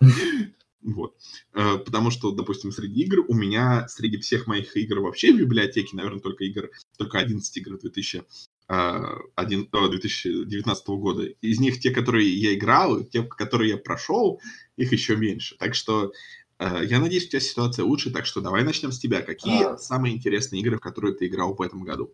Вот. 0.82 1.14
Э, 1.54 1.76
Потому 1.78 2.10
что, 2.10 2.30
допустим, 2.32 2.72
среди 2.72 3.02
игр 3.02 3.24
у 3.28 3.34
меня, 3.34 3.86
среди 3.88 4.16
всех 4.18 4.46
моих 4.46 4.76
игр 4.76 5.00
вообще 5.00 5.32
в 5.32 5.38
библиотеке, 5.38 5.96
наверное, 5.96 6.20
только 6.20 6.44
игр, 6.44 6.70
только 6.96 7.18
11 7.18 7.56
игр 7.56 7.78
2000, 7.78 8.22
э, 8.68 9.00
один- 9.34 9.68
э, 9.72 9.88
2019 9.90 10.98
года. 10.98 11.24
Из 11.40 11.58
них 11.60 11.80
те, 11.80 11.90
которые 11.90 12.28
я 12.32 12.54
играл, 12.54 13.02
те, 13.04 13.22
которые 13.22 13.70
я 13.70 13.76
прошел, 13.76 14.40
их 14.76 14.92
еще 14.92 15.16
меньше. 15.16 15.56
Так 15.58 15.74
что 15.74 16.12
э, 16.60 16.84
я 16.86 16.98
надеюсь, 17.00 17.26
у 17.26 17.28
тебя 17.30 17.40
ситуация 17.40 17.84
лучше, 17.84 18.10
так 18.10 18.26
что 18.26 18.40
давай 18.40 18.64
начнем 18.64 18.90
с 18.92 18.98
тебя. 18.98 19.22
Какие 19.22 19.74
А. 19.74 19.78
самые 19.78 20.14
интересные 20.16 20.60
игры, 20.60 20.76
в 20.76 20.80
которые 20.80 21.14
ты 21.14 21.26
играл 21.26 21.54
в 21.54 21.62
этом 21.62 21.84
году? 21.84 22.12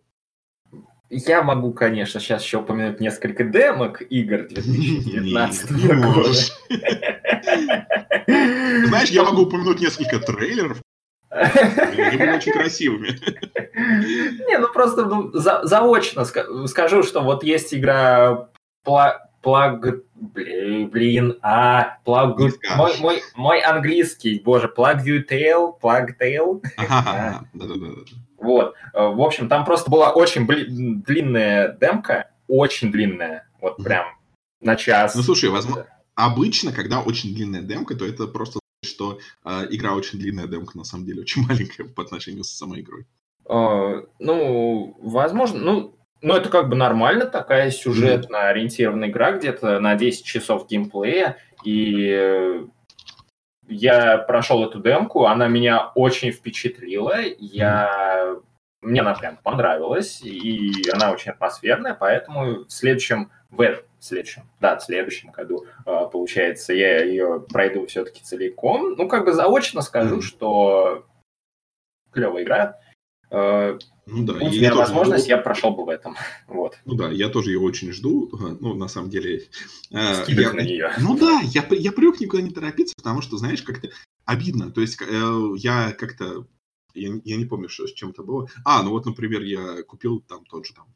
Я 1.09 1.43
могу, 1.43 1.71
конечно, 1.71 2.19
сейчас 2.19 2.43
еще 2.43 2.57
упомянуть 2.59 2.99
несколько 2.99 3.43
демок 3.43 4.01
игр 4.09 4.47
2019 4.47 5.71
Не, 5.71 5.83
не 5.83 5.93
года. 6.01 6.33
Знаешь, 8.87 9.09
я 9.09 9.23
могу 9.23 9.43
упомянуть 9.43 9.81
несколько 9.81 10.19
трейлеров, 10.19 10.81
они 11.29 12.17
были 12.17 12.35
очень 12.37 12.53
красивыми. 12.53 13.19
Не, 14.47 14.57
ну 14.57 14.67
просто 14.73 15.05
ну, 15.05 15.31
за- 15.33 15.61
заочно 15.63 16.21
ска- 16.21 16.65
скажу, 16.67 17.03
что 17.03 17.21
вот 17.21 17.43
есть 17.43 17.73
игра 17.73 18.49
Пла- 18.85 19.17
Plug... 19.43 20.01
бли- 20.33 20.85
Блин, 20.87 21.37
а, 21.41 21.97
скажешь. 22.03 22.55
Мой, 22.77 22.93
мой, 22.99 23.21
мой 23.35 23.59
английский, 23.59 24.41
боже, 24.43 24.71
Plug 24.75 25.03
You 25.05 25.23
Tail, 25.29 25.73
Plug 25.81 26.07
Tail. 26.19 26.63
Ага, 26.77 27.43
да-да-да. 27.53 27.87
Вот. 28.45 28.75
Э, 28.93 29.07
В 29.09 29.21
общем, 29.21 29.49
там 29.49 29.65
просто 29.65 29.89
была 29.91 30.11
очень 30.11 30.47
длинная 30.47 31.77
демка, 31.79 32.31
очень 32.47 32.91
длинная, 32.91 33.47
вот 33.59 33.77
прям 33.77 34.05
на 34.61 34.75
час. 34.75 35.15
Ну, 35.15 35.21
слушай, 35.21 35.49
возможно, 35.49 35.85
обычно, 36.15 36.71
когда 36.71 37.01
очень 37.01 37.33
длинная 37.35 37.61
демка, 37.61 37.95
то 37.95 38.05
это 38.05 38.27
просто 38.27 38.59
что 38.83 39.19
э, 39.43 39.67
игра 39.71 39.93
очень 39.93 40.19
длинная, 40.19 40.47
демка 40.47 40.77
на 40.77 40.83
самом 40.83 41.05
деле 41.05 41.21
очень 41.21 41.41
маленькая 41.47 41.85
по 41.85 42.03
отношению 42.03 42.43
с 42.43 42.51
самой 42.51 42.81
игрой. 42.81 43.05
Э, 43.49 44.03
Ну, 44.19 44.95
возможно, 45.01 45.59
ну, 45.59 45.95
ну, 46.21 46.33
это 46.33 46.49
как 46.49 46.69
бы 46.69 46.75
нормально, 46.75 47.25
такая 47.25 47.69
сюжетно 47.71 48.47
ориентированная 48.49 49.09
игра, 49.09 49.33
где-то 49.33 49.79
на 49.79 49.95
10 49.95 50.25
часов 50.25 50.67
геймплея, 50.67 51.37
и 51.63 52.07
э, 52.09 52.65
я 53.67 54.17
прошел 54.17 54.63
эту 54.65 54.79
демку, 54.79 55.25
она 55.25 55.47
меня 55.47 55.91
очень 55.95 56.31
впечатлила, 56.31 57.19
я... 57.39 58.35
Мне 58.81 59.01
она 59.01 59.15
прям 59.15 59.37
понравилась, 59.37 60.21
и 60.21 60.71
она 60.93 61.11
очень 61.11 61.31
атмосферная, 61.31 61.95
поэтому 61.95 62.65
в 62.65 62.69
следующем, 62.69 63.31
в 63.49 63.61
этом, 63.61 63.83
в 63.99 64.05
следующем, 64.05 64.43
да, 64.59 64.77
в 64.77 64.83
следующем 64.83 65.31
году, 65.31 65.65
э, 65.87 66.09
получается, 66.11 66.71
я 66.71 67.03
ее 67.03 67.43
пройду 67.49 67.87
все-таки 67.87 68.21
целиком. 68.21 68.93
Ну, 68.95 69.07
как 69.07 69.25
бы 69.25 69.33
заочно 69.33 69.81
скажу, 69.81 70.21
что 70.21 71.03
клевая 72.11 72.43
игра. 72.43 72.79
Э, 73.35 73.77
Ну 74.07 74.23
да, 74.23 74.33
Будь 74.33 74.43
у 74.43 74.55
меня 74.55 74.73
возможность, 74.75 75.25
жду. 75.25 75.31
я 75.31 75.37
прошел 75.39 75.71
бы 75.75 75.83
в 75.85 75.89
этом. 75.89 76.15
Вот. 76.47 76.77
Ну 76.85 76.95
да, 76.95 77.09
я 77.11 77.29
тоже 77.29 77.51
ее 77.51 77.59
очень 77.59 77.91
жду. 77.91 78.29
Ну, 78.61 78.73
на 78.75 78.87
самом 78.87 79.09
деле... 79.09 79.47
э, 79.91 80.13
Скидок 80.23 80.45
я- 80.45 80.53
на 80.53 80.61
нее. 80.61 80.91
Ну 80.99 81.17
да, 81.17 81.41
я, 81.43 81.65
я 81.71 81.91
привык 81.91 82.19
никуда 82.21 82.41
не 82.41 82.51
торопиться, 82.51 82.95
потому 82.95 83.21
что, 83.21 83.37
знаешь, 83.37 83.61
как-то 83.61 83.89
обидно. 84.25 84.71
То 84.71 84.81
есть 84.81 85.01
э, 85.01 85.31
я 85.57 85.91
как-то... 85.91 86.47
Я, 86.93 87.09
не- 87.09 87.21
я 87.25 87.35
не 87.37 87.45
помню, 87.45 87.67
что 87.67 87.87
с 87.87 87.93
чем 87.93 88.11
это 88.11 88.23
было. 88.23 88.47
А, 88.63 88.81
ну 88.83 88.91
вот, 88.91 89.05
например, 89.05 89.41
я 89.41 89.83
купил 89.83 90.21
там 90.21 90.45
тот 90.45 90.65
же 90.65 90.73
там 90.73 90.87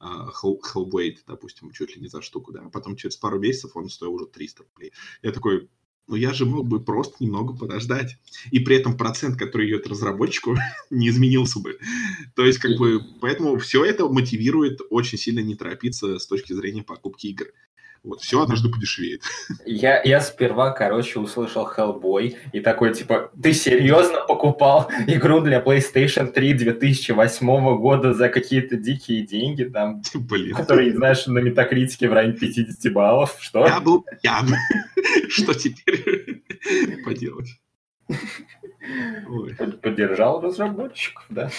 Hell- 0.00 0.60
Hellblade, 0.74 1.18
допустим, 1.26 1.70
чуть 1.72 1.94
ли 1.96 2.02
не 2.02 2.08
за 2.08 2.22
штуку, 2.22 2.52
да. 2.52 2.62
А 2.66 2.70
потом 2.70 2.96
через 2.96 3.16
пару 3.16 3.38
месяцев 3.38 3.72
он 3.76 3.88
стоил 3.88 4.14
уже 4.14 4.26
300 4.26 4.62
рублей. 4.64 4.92
Я 5.22 5.32
такой, 5.32 5.68
ну 6.08 6.16
я 6.16 6.32
же 6.32 6.46
мог 6.46 6.66
бы 6.66 6.80
просто 6.80 7.16
немного 7.20 7.54
подождать. 7.54 8.16
И 8.50 8.60
при 8.60 8.76
этом 8.76 8.96
процент, 8.96 9.38
который 9.38 9.68
идет 9.68 9.86
разработчику, 9.86 10.56
не 10.90 11.08
изменился 11.08 11.60
бы. 11.60 11.78
То 12.34 12.44
есть, 12.44 12.58
как 12.58 12.76
бы, 12.78 13.00
поэтому 13.20 13.58
все 13.58 13.84
это 13.84 14.08
мотивирует 14.08 14.80
очень 14.90 15.18
сильно 15.18 15.40
не 15.40 15.56
торопиться 15.56 16.18
с 16.18 16.26
точки 16.26 16.52
зрения 16.52 16.82
покупки 16.82 17.28
игр. 17.28 17.46
Вот, 18.06 18.20
все 18.20 18.40
однажды 18.40 18.68
подешевеет. 18.68 19.22
Я, 19.64 20.00
я 20.04 20.20
сперва, 20.20 20.70
короче, 20.70 21.18
услышал 21.18 21.68
Hellboy 21.68 22.36
и 22.52 22.60
такой, 22.60 22.94
типа, 22.94 23.32
ты 23.42 23.52
серьезно 23.52 24.20
покупал 24.28 24.88
игру 25.08 25.40
для 25.40 25.60
PlayStation 25.60 26.30
3 26.30 26.54
2008 26.54 27.76
года 27.78 28.14
за 28.14 28.28
какие-то 28.28 28.76
дикие 28.76 29.26
деньги, 29.26 29.64
там, 29.64 30.02
Блин. 30.14 30.54
которые, 30.54 30.92
знаешь, 30.94 31.26
на 31.26 31.40
метакритике 31.40 32.08
в 32.08 32.12
районе 32.12 32.34
50 32.34 32.92
баллов? 32.92 33.36
Что? 33.40 33.66
Я 33.66 33.80
был 33.80 34.04
пьян. 34.22 34.54
Что 35.28 35.52
теперь 35.54 36.44
поделать? 37.04 37.60
Поддержал 39.82 40.40
разработчиков, 40.42 41.24
да. 41.28 41.50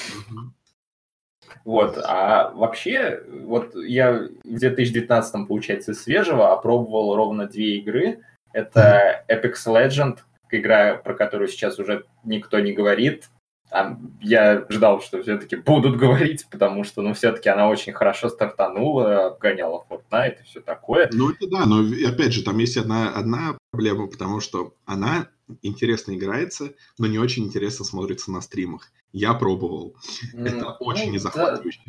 Вот, 1.66 1.98
а 2.04 2.52
вообще, 2.52 3.24
вот 3.44 3.76
я 3.76 4.28
в 4.44 4.58
2019, 4.58 5.48
получается, 5.48 5.94
свежего 5.94 6.54
опробовал 6.54 7.16
ровно 7.16 7.48
две 7.48 7.78
игры. 7.78 8.20
Это 8.54 9.26
Apex 9.30 9.56
Legend, 9.68 10.20
игра, 10.52 10.96
про 10.96 11.14
которую 11.14 11.48
сейчас 11.48 11.80
уже 11.80 12.06
никто 12.24 12.60
не 12.60 12.74
говорит. 12.74 13.30
А 13.70 13.98
я 14.22 14.66
ждал, 14.70 15.02
что 15.02 15.22
все-таки 15.22 15.58
будут 15.58 15.98
говорить, 16.00 16.48
потому 16.50 16.84
что, 16.84 17.02
ну, 17.02 17.14
все-таки 17.14 17.50
она 17.50 17.68
очень 17.68 17.94
хорошо 17.94 18.30
стартанула, 18.30 19.28
обгоняла 19.28 19.86
Fortnite 19.90 20.38
и 20.42 20.44
все 20.46 20.62
такое. 20.62 21.10
Ну, 21.12 21.32
это 21.32 21.50
да, 21.50 21.66
но 21.66 21.84
опять 22.08 22.34
же, 22.34 22.44
там 22.44 22.58
есть 22.60 22.78
одна, 22.78 23.10
одна 23.14 23.58
проблема, 23.72 24.08
потому 24.08 24.40
что 24.40 24.74
она 24.86 25.28
интересно 25.62 26.16
играется, 26.16 26.74
но 26.98 27.08
не 27.08 27.20
очень 27.20 27.46
интересно 27.46 27.86
смотрится 27.86 28.32
на 28.32 28.42
стримах. 28.42 28.92
Я 29.12 29.34
пробовал. 29.34 29.96
Это 30.34 30.56
Ну, 30.56 30.76
очень 30.80 31.06
да, 31.06 31.12
незахватывающе. 31.12 31.82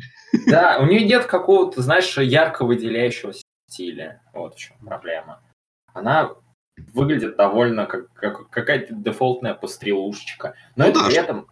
Да, 0.47 0.77
у 0.81 0.85
нее 0.85 1.05
нет 1.05 1.25
какого-то, 1.25 1.81
знаешь, 1.81 2.17
ярко 2.17 2.65
выделяющегося 2.65 3.43
стиля. 3.67 4.21
Вот 4.33 4.55
в 4.55 4.57
чем 4.57 4.77
проблема. 4.79 5.41
Она 5.93 6.31
выглядит 6.93 7.35
довольно 7.35 7.85
как, 7.85 8.11
как 8.13 8.49
какая-то 8.49 8.93
дефолтная 8.93 9.53
пострелушечка. 9.53 10.55
Но 10.75 10.85
Ну 10.85 10.91
это 10.91 10.99
да, 10.99 11.05
при 11.07 11.17
этом 11.17 11.47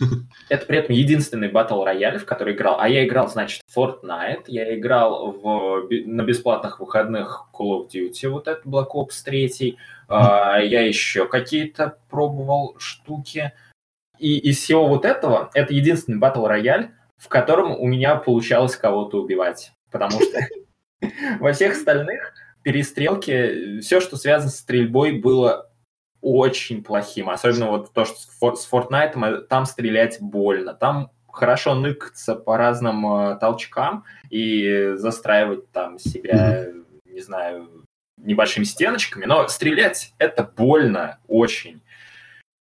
это 0.48 0.66
при 0.66 0.78
этом 0.78 0.94
единственный 0.94 1.48
батл 1.48 1.82
рояль, 1.84 2.18
в 2.18 2.24
который 2.24 2.54
играл. 2.54 2.80
А 2.80 2.88
я 2.88 3.06
играл, 3.06 3.28
значит, 3.28 3.62
Fortnite, 3.74 4.44
я 4.46 4.76
играл 4.76 5.32
в, 5.32 5.88
на 6.06 6.22
бесплатных 6.22 6.80
выходных 6.80 7.48
Call 7.52 7.80
of 7.80 7.90
Duty, 7.90 8.28
вот 8.28 8.48
это 8.48 8.68
Black 8.68 8.88
Ops 8.94 9.24
3, 9.24 9.76
а, 10.08 10.58
я 10.58 10.82
еще 10.82 11.26
какие-то 11.26 11.98
пробовал 12.10 12.76
штуки. 12.78 13.52
И 14.18 14.38
из 14.38 14.58
всего 14.58 14.88
вот 14.88 15.04
этого, 15.04 15.50
это 15.54 15.72
единственный 15.72 16.18
батл 16.18 16.46
рояль, 16.46 16.90
в 17.16 17.28
котором 17.28 17.78
у 17.78 17.86
меня 17.86 18.16
получалось 18.16 18.76
кого-то 18.76 19.20
убивать. 19.22 19.72
Потому 19.90 20.20
что 20.20 20.40
во 21.40 21.52
всех 21.52 21.72
остальных 21.74 22.34
перестрелки, 22.62 23.80
все, 23.80 24.00
что 24.00 24.16
связано 24.16 24.50
с 24.50 24.58
стрельбой, 24.58 25.12
было 25.12 25.67
очень 26.28 26.84
плохим. 26.84 27.30
Особенно 27.30 27.70
вот 27.70 27.92
то, 27.92 28.04
что 28.04 28.16
с 28.56 28.70
Fortnite 28.70 29.24
э, 29.24 29.40
там 29.48 29.64
стрелять 29.64 30.18
больно. 30.20 30.74
Там 30.74 31.10
хорошо 31.32 31.74
ныкаться 31.74 32.34
по 32.34 32.56
разным 32.58 33.06
э, 33.06 33.38
толчкам 33.38 34.04
и 34.28 34.92
застраивать 34.94 35.70
там 35.72 35.98
себя, 35.98 36.66
mm-hmm. 36.66 36.84
не 37.06 37.20
знаю, 37.20 37.84
небольшими 38.18 38.64
стеночками, 38.64 39.24
но 39.24 39.48
стрелять 39.48 40.12
это 40.18 40.42
больно 40.44 41.18
очень. 41.28 41.80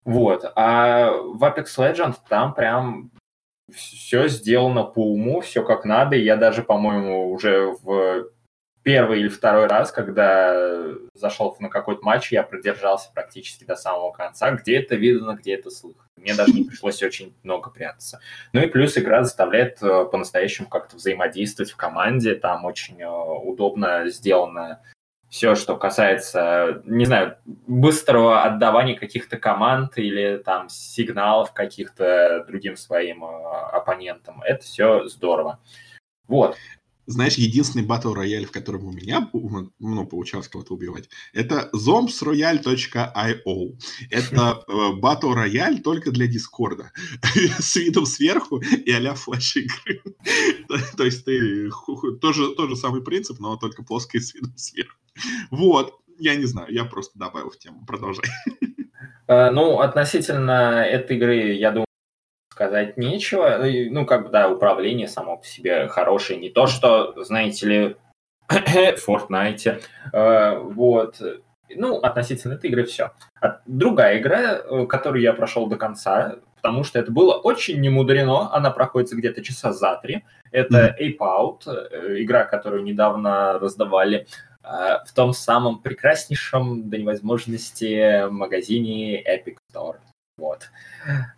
Вот. 0.04 0.46
А 0.56 1.12
в 1.12 1.44
Apex 1.44 1.66
Legends 1.78 2.18
там 2.30 2.54
прям 2.54 3.10
все 3.74 4.28
сделано 4.28 4.84
по 4.84 5.12
уму, 5.12 5.42
все 5.42 5.64
как 5.64 5.86
надо. 5.86 6.16
И 6.16 6.24
я 6.24 6.36
даже, 6.36 6.62
по-моему, 6.62 7.32
уже 7.32 7.74
в 7.82 8.30
первый 8.86 9.20
или 9.20 9.30
второй 9.30 9.66
раз, 9.66 9.92
когда 9.92 10.94
зашел 11.16 11.58
на 11.60 11.70
какой-то 11.70 12.04
матч, 12.04 12.32
я 12.32 12.44
продержался 12.44 13.12
практически 13.12 13.64
до 13.64 13.76
самого 13.76 14.12
конца. 14.12 14.52
Где 14.52 14.78
это 14.78 14.96
видно, 14.96 15.32
где 15.32 15.56
это 15.56 15.72
слышно. 15.72 16.04
Мне 16.16 16.36
даже 16.36 16.54
не 16.54 16.64
пришлось 16.66 17.02
очень 17.02 17.36
много 17.42 17.72
прятаться. 17.72 18.20
Ну 18.54 18.62
и 18.62 18.68
плюс 18.68 18.96
игра 18.96 19.24
заставляет 19.24 19.82
э, 19.82 20.06
по-настоящему 20.06 20.70
как-то 20.70 20.98
взаимодействовать 20.98 21.72
в 21.72 21.76
команде. 21.76 22.36
Там 22.36 22.64
очень 22.64 23.02
э, 23.02 23.10
удобно 23.10 24.08
сделано 24.08 24.84
все, 25.30 25.56
что 25.56 25.76
касается, 25.76 26.84
не 26.86 27.06
знаю, 27.06 27.38
быстрого 27.46 28.44
отдавания 28.44 28.94
каких-то 28.94 29.38
команд 29.38 29.98
или 29.98 30.38
там 30.38 30.70
сигналов 30.70 31.54
каких-то 31.54 32.46
другим 32.48 32.78
своим 32.78 33.26
э, 33.26 33.28
оппонентам. 33.72 34.44
Это 34.44 34.64
все 34.64 35.08
здорово. 35.08 35.60
Вот. 36.28 36.56
Знаешь, 37.08 37.36
единственный 37.36 37.86
батл 37.86 38.14
рояль, 38.14 38.46
в 38.46 38.52
котором 38.52 38.86
у 38.86 38.92
меня 38.92 39.30
ну, 39.80 40.08
получалось 40.08 40.48
кого-то 40.48 40.74
убивать, 40.74 41.10
это 41.34 41.70
zombsroyal.io. 41.74 43.78
Это 44.10 44.64
э, 44.68 44.92
батл 44.94 45.34
рояль 45.34 45.82
только 45.82 46.12
для 46.12 46.28
Дискорда. 46.28 46.92
С 47.60 47.76
видом 47.76 48.06
сверху 48.06 48.60
и 48.60 48.92
а-ля 48.92 49.14
флеш 49.14 49.58
игры. 49.58 50.02
То 50.98 51.06
есть 51.06 51.26
ты 51.26 51.70
тоже, 52.22 52.56
тоже 52.56 52.76
самый 52.76 53.04
принцип, 53.04 53.40
но 53.40 53.56
только 53.56 53.84
плоское 53.84 54.22
с 54.22 54.34
видом 54.34 54.58
сверху. 54.58 54.98
Вот. 55.52 56.00
Я 56.18 56.36
не 56.36 56.46
знаю, 56.46 56.74
я 56.74 56.86
просто 56.86 57.20
добавил 57.20 57.50
в 57.50 57.58
тему. 57.58 57.86
Продолжай. 57.86 58.26
Э, 59.28 59.52
ну, 59.52 59.80
относительно 59.80 60.84
этой 60.84 61.18
игры, 61.18 61.54
я 61.54 61.72
думаю, 61.72 61.85
сказать 62.56 62.96
нечего. 62.96 63.60
Ну, 63.92 64.06
как 64.06 64.24
бы, 64.24 64.30
да, 64.30 64.50
управление 64.50 65.10
само 65.10 65.36
по 65.36 65.46
себе 65.46 65.90
хорошее. 65.90 66.40
Не 66.40 66.50
то, 66.50 66.68
что, 66.68 67.14
знаете 67.22 67.68
ли, 67.68 67.96
Fortnite. 68.50 69.82
Э, 70.14 70.58
вот. 70.60 71.22
Ну, 71.76 71.98
относительно 71.98 72.54
этой 72.54 72.70
игры 72.70 72.86
все. 72.86 73.12
А 73.42 73.60
другая 73.66 74.20
игра, 74.20 74.54
э, 74.54 74.86
которую 74.86 75.22
я 75.22 75.34
прошел 75.34 75.68
до 75.68 75.76
конца, 75.76 76.38
потому 76.56 76.86
что 76.86 76.98
это 76.98 77.12
было 77.12 77.34
очень 77.34 77.82
немудрено, 77.82 78.54
она 78.54 78.72
проходится 78.72 79.18
где-то 79.18 79.44
часа 79.44 79.74
за 79.74 80.00
три. 80.02 80.24
Это 80.54 80.96
Ape 80.98 81.18
Out, 81.20 81.64
э, 81.68 82.24
игра, 82.24 82.46
которую 82.46 82.84
недавно 82.84 83.60
раздавали 83.60 84.28
в 84.64 85.14
том 85.14 85.32
самом 85.34 85.78
прекраснейшем 85.80 86.90
до 86.90 86.98
невозможности 86.98 88.28
магазине 88.30 89.22
Epic 89.22 89.58
Store. 89.72 89.98
Вот. 90.38 90.70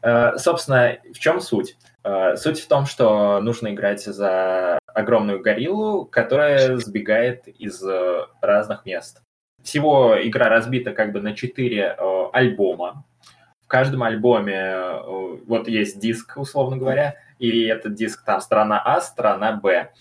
Э, 0.01 0.37
собственно, 0.37 0.97
в 1.13 1.19
чем 1.19 1.39
суть? 1.39 1.77
Э, 2.03 2.35
суть 2.35 2.59
в 2.59 2.67
том, 2.67 2.85
что 2.85 3.39
нужно 3.41 3.73
играть 3.73 4.03
за 4.03 4.79
огромную 4.87 5.41
гориллу, 5.41 6.05
которая 6.05 6.77
сбегает 6.77 7.47
из 7.47 7.83
э, 7.83 8.25
разных 8.41 8.85
мест. 8.85 9.21
Всего 9.61 10.15
игра 10.21 10.49
разбита 10.49 10.93
как 10.93 11.11
бы 11.11 11.21
на 11.21 11.35
четыре 11.35 11.95
альбома. 12.31 13.03
В 13.63 13.67
каждом 13.67 14.03
альбоме 14.03 15.01
вот 15.45 15.67
есть 15.67 15.99
диск, 15.99 16.37
условно 16.37 16.77
говоря, 16.77 17.15
и 17.37 17.65
этот 17.65 17.95
диск 17.95 18.23
там 18.23 18.39
страна 18.39 18.81
А, 18.83 19.01
страна 19.01 19.51
Б. 19.51 19.91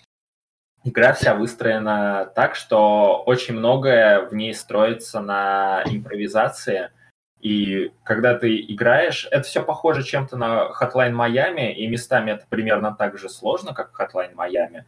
Игра 0.84 1.12
вся 1.14 1.34
выстроена 1.34 2.30
так, 2.34 2.54
что 2.54 3.24
очень 3.26 3.54
многое 3.54 4.20
в 4.20 4.34
ней 4.34 4.54
строится 4.54 5.20
на 5.20 5.82
импровизации– 5.84 6.90
и 7.40 7.92
когда 8.02 8.34
ты 8.34 8.60
играешь, 8.60 9.28
это 9.30 9.42
все 9.42 9.62
похоже 9.62 10.02
чем-то 10.02 10.36
на 10.36 10.70
Hotline 10.80 11.12
Miami, 11.12 11.72
и 11.72 11.86
местами 11.86 12.32
это 12.32 12.44
примерно 12.48 12.94
так 12.94 13.18
же 13.18 13.28
сложно, 13.28 13.74
как 13.74 13.92
Hotline 13.98 14.34
Miami. 14.34 14.82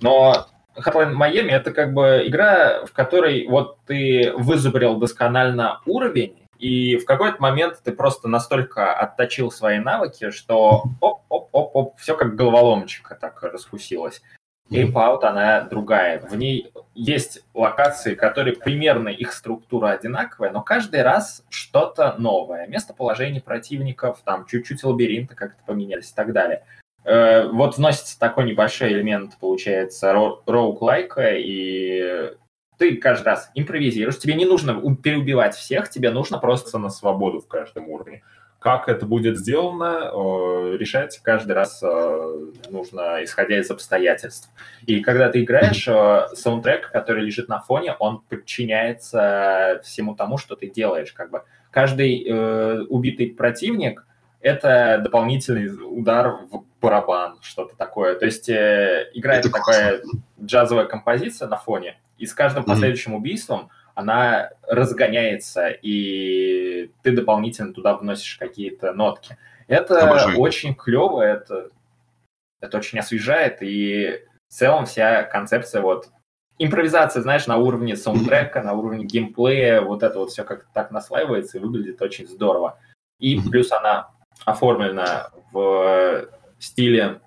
Но 0.00 0.46
Hotline 0.76 1.14
Miami 1.14 1.50
это 1.50 1.72
как 1.72 1.92
бы 1.92 2.22
игра, 2.24 2.84
в 2.86 2.92
которой 2.92 3.46
вот 3.46 3.78
ты 3.86 4.32
вызубрил 4.36 4.96
досконально 4.96 5.80
уровень, 5.86 6.36
и 6.58 6.98
в 6.98 7.06
какой-то 7.06 7.40
момент 7.40 7.80
ты 7.82 7.90
просто 7.90 8.28
настолько 8.28 8.92
отточил 8.92 9.50
свои 9.50 9.78
навыки, 9.78 10.30
что 10.30 10.84
оп-оп-оп-оп, 11.00 11.98
все 11.98 12.14
как 12.14 12.36
головоломочка 12.36 13.14
так 13.14 13.42
раскусилось. 13.42 14.22
Ape 14.70 14.92
Out, 14.92 15.24
она 15.24 15.62
другая. 15.62 16.20
В 16.20 16.36
ней 16.36 16.72
есть 16.94 17.44
локации, 17.54 18.14
которые 18.14 18.56
примерно 18.56 19.08
их 19.08 19.32
структура 19.32 19.88
одинаковая, 19.90 20.50
но 20.50 20.62
каждый 20.62 21.02
раз 21.02 21.44
что-то 21.48 22.14
новое. 22.18 22.66
Местоположение 22.68 23.42
противников, 23.42 24.20
там 24.24 24.46
чуть-чуть 24.46 24.84
лабиринта 24.84 25.34
как-то 25.34 25.62
поменялись 25.66 26.10
и 26.10 26.14
так 26.14 26.32
далее. 26.32 26.64
Э, 27.04 27.48
вот 27.48 27.78
вносится 27.78 28.18
такой 28.18 28.44
небольшой 28.44 28.92
элемент, 28.92 29.36
получается, 29.40 30.12
роук-лайка, 30.46 31.34
и 31.36 32.34
ты 32.78 32.96
каждый 32.96 33.26
раз 33.26 33.50
импровизируешь, 33.54 34.18
тебе 34.18 34.34
не 34.34 34.44
нужно 34.44 34.74
переубивать 34.96 35.54
всех, 35.54 35.90
тебе 35.90 36.10
нужно 36.10 36.38
просто 36.38 36.78
на 36.78 36.90
свободу 36.90 37.40
в 37.40 37.48
каждом 37.48 37.88
уровне. 37.88 38.22
Как 38.60 38.88
это 38.88 39.06
будет 39.06 39.38
сделано, 39.38 40.10
решать 40.76 41.18
каждый 41.22 41.52
раз 41.52 41.82
нужно, 42.70 43.24
исходя 43.24 43.58
из 43.58 43.70
обстоятельств. 43.70 44.50
И 44.86 45.00
когда 45.00 45.30
ты 45.30 45.42
играешь, 45.42 45.84
саундтрек, 46.38 46.90
который 46.92 47.24
лежит 47.24 47.48
на 47.48 47.60
фоне, 47.60 47.96
он 47.98 48.20
подчиняется 48.28 49.80
всему 49.82 50.14
тому, 50.14 50.36
что 50.36 50.56
ты 50.56 50.68
делаешь. 50.68 51.12
Как 51.12 51.30
бы 51.30 51.42
каждый 51.70 52.22
э, 52.22 52.82
убитый 52.88 53.28
противник— 53.28 54.06
это 54.40 55.00
дополнительный 55.02 55.68
удар 55.68 56.38
в 56.50 56.64
барабан, 56.80 57.38
что-то 57.42 57.76
такое. 57.76 58.14
То 58.14 58.26
есть 58.26 58.48
э, 58.48 59.10
играет 59.14 59.46
это 59.46 59.54
такая 59.54 60.02
джазовая 60.42 60.86
композиция 60.86 61.48
на 61.48 61.56
фоне, 61.56 61.98
и 62.18 62.26
с 62.26 62.34
каждым 62.34 62.64
последующим 62.64 63.14
убийством 63.14 63.70
она 63.94 64.50
разгоняется, 64.66 65.68
и 65.68 66.90
ты 67.02 67.12
дополнительно 67.12 67.72
туда 67.72 67.96
вносишь 67.96 68.36
какие-то 68.36 68.92
нотки. 68.92 69.36
Это 69.66 70.06
Обожаю. 70.06 70.38
очень 70.38 70.74
клево, 70.74 71.22
это, 71.22 71.70
это 72.60 72.78
очень 72.78 72.98
освежает, 72.98 73.62
и 73.62 74.20
в 74.48 74.52
целом 74.52 74.86
вся 74.86 75.22
концепция 75.22 75.82
вот 75.82 76.08
импровизация, 76.58 77.22
знаешь, 77.22 77.46
на 77.46 77.56
уровне 77.56 77.96
саундтрека, 77.96 78.62
на 78.62 78.74
уровне 78.74 79.04
геймплея, 79.04 79.80
вот 79.80 80.02
это 80.02 80.18
вот 80.18 80.30
все 80.30 80.44
как-то 80.44 80.68
так 80.74 80.90
наслаивается 80.90 81.58
и 81.58 81.60
выглядит 81.60 82.02
очень 82.02 82.28
здорово. 82.28 82.78
И 83.18 83.40
плюс 83.40 83.72
она 83.72 84.10
оформлена 84.44 85.30
в 85.52 86.26
стиле... 86.58 87.20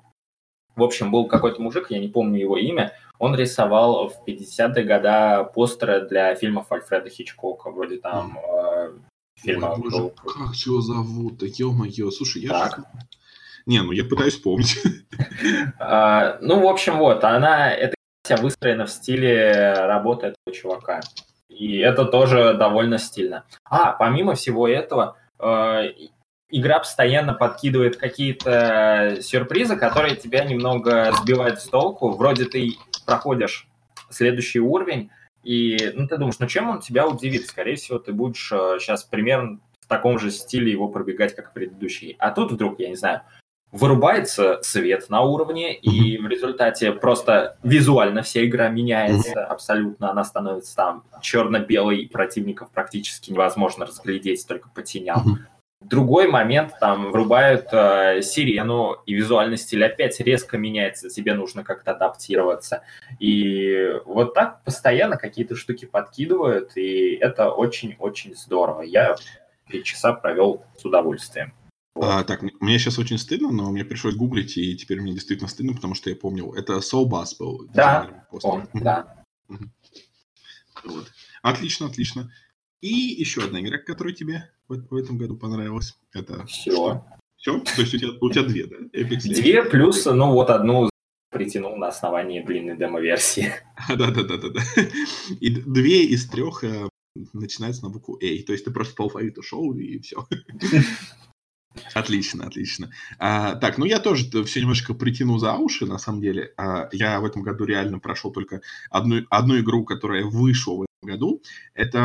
В 0.75 0.81
общем, 0.81 1.11
был 1.11 1.27
какой-то 1.27 1.61
мужик, 1.61 1.91
я 1.91 1.99
не 1.99 2.07
помню 2.07 2.39
его 2.39 2.57
имя, 2.57 2.93
он 3.19 3.35
рисовал 3.35 4.09
в 4.09 4.27
50-е 4.27 4.83
годы 4.83 5.49
постеры 5.53 6.07
для 6.07 6.35
фильмов 6.35 6.71
Альфреда 6.71 7.09
Хичкока, 7.09 7.71
вроде 7.71 7.97
там 7.97 8.37
э, 8.37 8.93
фильма... 9.35 9.73
Ой, 9.73 9.81
боже, 9.81 10.11
как 10.25 10.55
его 10.55 10.81
зовут? 10.81 11.37
Да 11.37 11.45
ё-моё, 11.47 12.11
слушай, 12.11 12.41
я... 12.41 12.49
Так. 12.49 12.79
Не, 13.65 13.81
ну 13.81 13.91
я 13.91 14.03
пытаюсь 14.03 14.33
вспомнить. 14.33 14.81
А, 15.79 16.37
ну, 16.41 16.61
в 16.61 16.67
общем, 16.67 16.97
вот, 16.97 17.23
она, 17.23 17.71
эта 17.71 17.95
вся 18.23 18.37
выстроена 18.37 18.85
в 18.85 18.89
стиле 18.89 19.73
работы 19.73 20.27
этого 20.27 20.55
чувака. 20.55 21.01
И 21.49 21.77
это 21.77 22.05
тоже 22.05 22.53
довольно 22.53 22.97
стильно. 22.97 23.45
А, 23.65 23.91
помимо 23.91 24.33
всего 24.35 24.67
этого, 24.67 25.17
э, 25.39 25.91
игра 26.49 26.79
постоянно 26.79 27.33
подкидывает 27.33 27.97
какие-то 27.97 29.17
сюрпризы, 29.21 29.75
которые 29.75 30.15
тебя 30.15 30.45
немного 30.45 31.11
сбивают 31.21 31.59
с 31.59 31.65
толку. 31.65 32.11
Вроде 32.11 32.45
ты 32.45 32.77
проходишь 33.05 33.67
следующий 34.09 34.59
уровень, 34.59 35.09
и 35.43 35.91
ну, 35.93 36.07
ты 36.07 36.17
думаешь, 36.17 36.39
ну 36.39 36.47
чем 36.47 36.69
он 36.69 36.79
тебя 36.79 37.07
удивит? 37.07 37.47
Скорее 37.47 37.75
всего, 37.75 37.99
ты 37.99 38.13
будешь 38.13 38.47
сейчас 38.79 39.03
э, 39.03 39.07
примерно 39.09 39.59
в 39.81 39.87
таком 39.87 40.17
же 40.17 40.31
стиле 40.31 40.71
его 40.71 40.87
пробегать, 40.87 41.35
как 41.35 41.53
предыдущий. 41.53 42.15
А 42.19 42.31
тут 42.31 42.51
вдруг, 42.53 42.79
я 42.79 42.89
не 42.89 42.95
знаю, 42.95 43.21
вырубается 43.73 44.59
свет 44.61 45.09
на 45.09 45.21
уровне, 45.21 45.75
и 45.75 46.17
в 46.19 46.27
результате 46.27 46.91
просто 46.93 47.57
визуально 47.63 48.21
вся 48.21 48.45
игра 48.45 48.69
меняется 48.69 49.45
абсолютно. 49.45 50.11
Она 50.11 50.23
становится 50.23 50.75
там 50.75 51.03
черно-белой, 51.21 52.07
противников 52.07 52.69
практически 52.71 53.31
невозможно 53.31 53.85
разглядеть 53.85 54.47
только 54.47 54.69
по 54.69 54.83
теням 54.83 55.39
другой 55.87 56.27
момент, 56.27 56.73
там, 56.79 57.11
врубают 57.11 57.67
э, 57.71 58.21
сирену, 58.21 58.97
и 59.05 59.13
визуальный 59.13 59.57
стиль 59.57 59.85
опять 59.85 60.19
резко 60.19 60.57
меняется, 60.57 61.09
тебе 61.09 61.33
нужно 61.33 61.63
как-то 61.63 61.91
адаптироваться. 61.91 62.83
И 63.19 63.93
вот 64.05 64.33
так 64.33 64.63
постоянно 64.63 65.17
какие-то 65.17 65.55
штуки 65.55 65.85
подкидывают, 65.85 66.75
и 66.77 67.15
это 67.15 67.49
очень-очень 67.49 68.35
здорово. 68.35 68.81
Я 68.81 69.15
три 69.67 69.83
часа 69.83 70.13
провел 70.13 70.63
с 70.77 70.85
удовольствием. 70.85 71.53
Вот. 71.95 72.05
А, 72.05 72.23
так, 72.23 72.41
мне 72.41 72.79
сейчас 72.79 72.97
очень 72.97 73.19
стыдно, 73.19 73.51
но 73.51 73.71
мне 73.71 73.85
пришлось 73.85 74.15
гуглить, 74.15 74.57
и 74.57 74.75
теперь 74.75 74.99
мне 74.99 75.13
действительно 75.13 75.49
стыдно, 75.49 75.73
потому 75.73 75.93
что 75.93 76.09
я 76.09 76.15
помнил. 76.15 76.53
Это 76.53 76.77
Soul 76.77 77.07
Bass 77.07 77.37
был. 77.37 77.67
Да, 77.73 78.25
он, 78.41 78.67
да. 78.73 79.23
Вот. 80.83 81.11
Отлично, 81.43 81.85
отлично. 81.85 82.31
И 82.81 82.87
еще 82.89 83.43
одна 83.43 83.61
игра, 83.61 83.77
которая 83.77 84.13
тебе 84.13 84.49
в, 84.67 84.95
этом 84.95 85.17
году 85.17 85.37
понравилась. 85.37 85.97
Это... 86.13 86.45
Все. 86.45 87.05
Все? 87.37 87.59
То 87.59 87.81
есть 87.81 87.93
у 87.93 87.97
тебя, 87.97 88.11
у 88.21 88.29
тебя 88.29 88.43
две, 88.43 88.67
да? 88.67 88.77
Epic 88.97 89.19
две 89.21 89.63
плюс, 89.63 90.05
ну 90.05 90.31
вот 90.31 90.49
одну 90.49 90.89
притянул 91.29 91.75
на 91.75 91.87
основании 91.87 92.41
длинной 92.41 92.77
демо-версии. 92.77 93.51
Да-да-да-да. 93.89 94.61
И 95.41 95.49
две 95.49 96.05
из 96.05 96.29
трех 96.29 96.63
э, 96.63 96.87
начинаются 97.33 97.83
на 97.83 97.89
букву 97.89 98.15
A. 98.15 98.43
То 98.43 98.53
есть 98.53 98.63
ты 98.63 98.71
просто 98.71 98.95
по 98.95 99.03
алфавиту 99.03 99.41
шел 99.41 99.73
и 99.73 99.99
все. 99.99 100.25
Отлично, 101.95 102.45
отлично. 102.45 102.91
А, 103.17 103.55
так, 103.55 103.79
ну 103.79 103.85
я 103.85 103.99
тоже 103.99 104.29
все 104.43 104.61
немножко 104.61 104.93
притяну 104.93 105.39
за 105.39 105.55
уши, 105.55 105.87
на 105.87 105.97
самом 105.97 106.21
деле. 106.21 106.53
А, 106.55 106.87
я 106.91 107.19
в 107.19 107.25
этом 107.25 107.41
году 107.41 107.65
реально 107.65 107.97
прошел 107.97 108.31
только 108.31 108.61
одну, 108.91 109.23
одну 109.31 109.59
игру, 109.59 109.83
которая 109.83 110.23
вышла 110.23 110.73
в 110.73 110.81
этом 110.83 111.13
году. 111.15 111.41
Это 111.73 111.97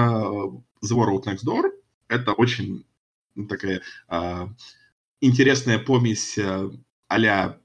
The 0.82 0.92
World 0.92 1.24
Next 1.24 1.44
Door. 1.46 1.70
Это 2.08 2.32
очень 2.32 2.84
такая 3.48 3.82
а, 4.08 4.48
интересная 5.20 5.78
помесь 5.78 6.38
а, 6.38 6.70
а-ля 7.08 7.58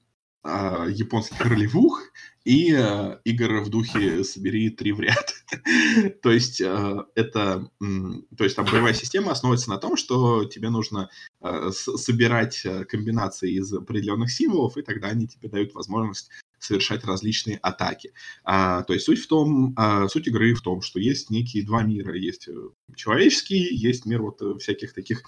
а, 0.43 0.85
японских 0.87 1.39
ролевух 1.41 2.01
и 2.45 2.73
э, 2.75 3.19
игр 3.23 3.61
в 3.61 3.69
духе 3.69 4.23
«собери 4.23 4.69
три 4.69 4.91
в 4.91 4.99
ряд». 4.99 5.33
то 6.21 6.31
есть 6.31 6.59
э, 6.59 6.97
это, 7.15 7.69
то 7.79 8.43
есть 8.43 8.55
там 8.55 8.65
боевая 8.65 8.93
система 8.93 9.31
основывается 9.31 9.69
на 9.69 9.77
том, 9.77 9.95
что 9.95 10.43
тебе 10.45 10.69
нужно 10.69 11.09
э, 11.41 11.71
собирать 11.71 12.65
э, 12.65 12.83
комбинации 12.85 13.53
из 13.53 13.73
определенных 13.73 14.31
символов, 14.31 14.77
и 14.77 14.81
тогда 14.81 15.07
они 15.07 15.27
тебе 15.27 15.47
дают 15.47 15.73
возможность 15.73 16.29
совершать 16.63 17.03
различные 17.03 17.57
атаки. 17.57 18.13
А, 18.43 18.83
то 18.83 18.93
есть 18.93 19.05
суть 19.05 19.19
в 19.19 19.27
том, 19.27 19.73
а, 19.75 20.07
суть 20.07 20.27
игры 20.27 20.53
в 20.53 20.61
том, 20.61 20.81
что 20.81 20.99
есть 20.99 21.29
некие 21.29 21.65
два 21.65 21.83
мира. 21.83 22.15
Есть 22.15 22.47
э, 22.47 22.53
человеческий, 22.95 23.75
есть 23.75 24.05
мир 24.05 24.21
вот 24.21 24.41
э, 24.41 24.57
всяких 24.59 24.93
таких 24.93 25.23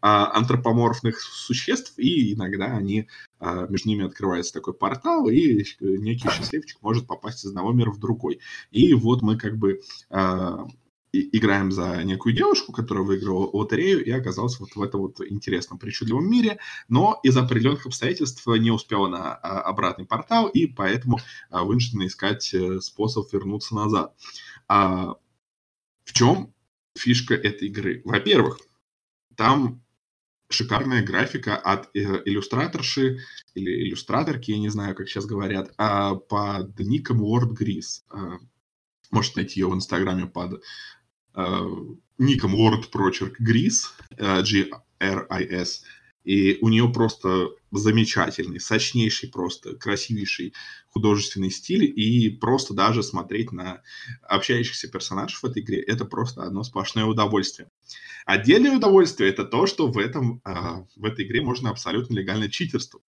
а, 0.00 0.36
антропоморфных 0.36 1.20
существ, 1.20 1.94
и 1.98 2.34
иногда 2.34 2.66
они 2.76 3.08
а, 3.38 3.66
между 3.68 3.88
ними 3.88 4.04
открывается 4.04 4.52
такой 4.52 4.74
портал, 4.74 5.28
и 5.28 5.64
некий 5.80 6.28
счастливчик 6.28 6.82
может 6.82 7.06
попасть 7.06 7.44
из 7.44 7.50
одного 7.50 7.72
мира 7.72 7.90
в 7.90 8.00
другой. 8.00 8.40
И 8.70 8.92
вот 8.94 9.22
мы 9.22 9.38
как 9.38 9.56
бы 9.56 9.80
а, 11.12 11.18
играем 11.18 11.72
за 11.72 12.02
некую 12.04 12.34
девушку, 12.34 12.72
которая 12.72 13.04
выиграла 13.04 13.50
лотерею 13.52 14.04
и 14.04 14.10
оказалась 14.10 14.58
вот 14.60 14.74
в 14.74 14.82
этом 14.82 15.00
вот 15.00 15.20
интересном, 15.20 15.78
причудливом 15.78 16.30
мире, 16.30 16.58
но 16.88 17.18
из 17.22 17.36
определенных 17.36 17.86
обстоятельств 17.86 18.46
не 18.46 18.70
успела 18.70 19.08
на 19.08 19.34
а, 19.34 19.62
обратный 19.62 20.06
портал, 20.06 20.48
и 20.48 20.66
поэтому 20.66 21.18
а, 21.50 21.64
вынуждена 21.64 22.06
искать 22.06 22.52
э, 22.54 22.80
способ 22.80 23.32
вернуться 23.32 23.74
назад. 23.74 24.14
А 24.68 25.14
в 26.04 26.12
чем 26.12 26.52
фишка 26.96 27.34
этой 27.34 27.68
игры? 27.68 28.02
Во-первых, 28.04 28.60
там 29.36 29.82
шикарная 30.48 31.02
графика 31.02 31.56
от 31.56 31.88
э, 31.94 32.22
иллюстраторши 32.24 33.20
или 33.54 33.88
иллюстраторки, 33.88 34.50
я 34.50 34.58
не 34.58 34.68
знаю, 34.68 34.94
как 34.94 35.08
сейчас 35.08 35.26
говорят, 35.26 35.72
а, 35.76 36.14
под 36.14 36.78
ником 36.78 37.22
Word 37.22 37.56
Gris. 37.58 38.02
Можете 39.10 39.40
найти 39.40 39.60
ее 39.60 39.68
в 39.68 39.74
Инстаграме 39.74 40.26
под 40.26 40.62
ником 42.18 42.54
Word 42.54 42.90
Прочерк 42.90 43.38
Грис, 43.40 43.94
G-R-I-S, 44.18 45.84
и 46.24 46.58
у 46.60 46.68
нее 46.68 46.88
просто 46.92 47.50
замечательный, 47.70 48.60
сочнейший, 48.60 49.30
просто 49.30 49.74
красивейший 49.76 50.52
художественный 50.90 51.50
стиль, 51.50 51.84
и 51.84 52.28
просто 52.30 52.74
даже 52.74 53.02
смотреть 53.02 53.52
на 53.52 53.82
общающихся 54.22 54.88
персонажей 54.88 55.38
в 55.40 55.44
этой 55.44 55.62
игре, 55.62 55.80
это 55.80 56.04
просто 56.04 56.42
одно 56.42 56.62
сплошное 56.62 57.04
удовольствие. 57.04 57.68
Отдельное 58.26 58.76
удовольствие 58.76 59.30
это 59.30 59.44
то, 59.44 59.66
что 59.66 59.86
в, 59.86 59.98
этом, 59.98 60.42
э, 60.44 60.84
в 60.96 61.04
этой 61.04 61.26
игре 61.26 61.40
можно 61.42 61.70
абсолютно 61.70 62.14
легально 62.14 62.50
читерствовать. 62.50 63.06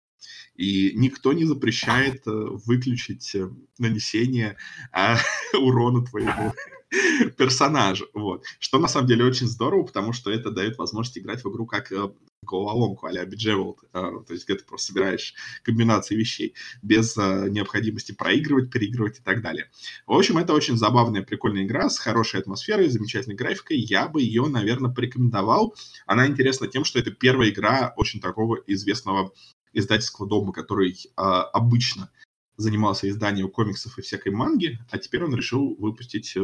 И 0.55 0.91
никто 0.95 1.33
не 1.33 1.45
запрещает 1.45 2.25
э, 2.27 2.31
выключить 2.31 3.35
нанесение 3.77 4.57
урона 5.53 6.05
твоему 6.05 6.53
персонажа. 7.37 8.05
Вот. 8.13 8.43
Что 8.59 8.79
на 8.79 8.87
самом 8.87 9.07
деле 9.07 9.25
очень 9.25 9.47
здорово, 9.47 9.83
потому 9.83 10.13
что 10.13 10.31
это 10.31 10.51
дает 10.51 10.77
возможность 10.77 11.17
играть 11.17 11.43
в 11.43 11.49
игру 11.49 11.65
как 11.65 11.91
э, 11.91 12.11
головоломку 12.43 13.07
а-ля 13.07 13.23
Bejeweled, 13.23 13.77
э, 13.93 14.23
то 14.27 14.33
есть 14.33 14.45
где 14.45 14.55
ты 14.55 14.65
просто 14.65 14.87
собираешь 14.87 15.33
комбинации 15.63 16.15
вещей 16.15 16.53
без 16.81 17.15
э, 17.17 17.47
необходимости 17.49 18.11
проигрывать, 18.11 18.71
переигрывать 18.71 19.19
и 19.19 19.21
так 19.21 19.41
далее. 19.41 19.69
В 20.05 20.13
общем, 20.13 20.37
это 20.37 20.53
очень 20.53 20.77
забавная, 20.77 21.21
прикольная 21.21 21.63
игра 21.63 21.89
с 21.89 21.97
хорошей 21.97 22.41
атмосферой, 22.41 22.89
замечательной 22.89 23.35
графикой. 23.35 23.77
Я 23.77 24.07
бы 24.07 24.21
ее, 24.21 24.47
наверное, 24.47 24.91
порекомендовал. 24.91 25.75
Она 26.05 26.27
интересна 26.27 26.67
тем, 26.67 26.83
что 26.83 26.99
это 26.99 27.11
первая 27.11 27.49
игра 27.49 27.93
очень 27.95 28.19
такого 28.19 28.57
известного 28.67 29.31
издательского 29.73 30.27
дома, 30.27 30.51
который 30.51 30.97
а, 31.15 31.43
обычно 31.43 32.11
занимался 32.57 33.09
изданием 33.09 33.49
комиксов 33.49 33.97
и 33.97 34.01
всякой 34.01 34.33
манги, 34.33 34.77
а 34.89 34.97
теперь 34.97 35.23
он 35.23 35.33
решил 35.33 35.75
выпустить 35.79 36.35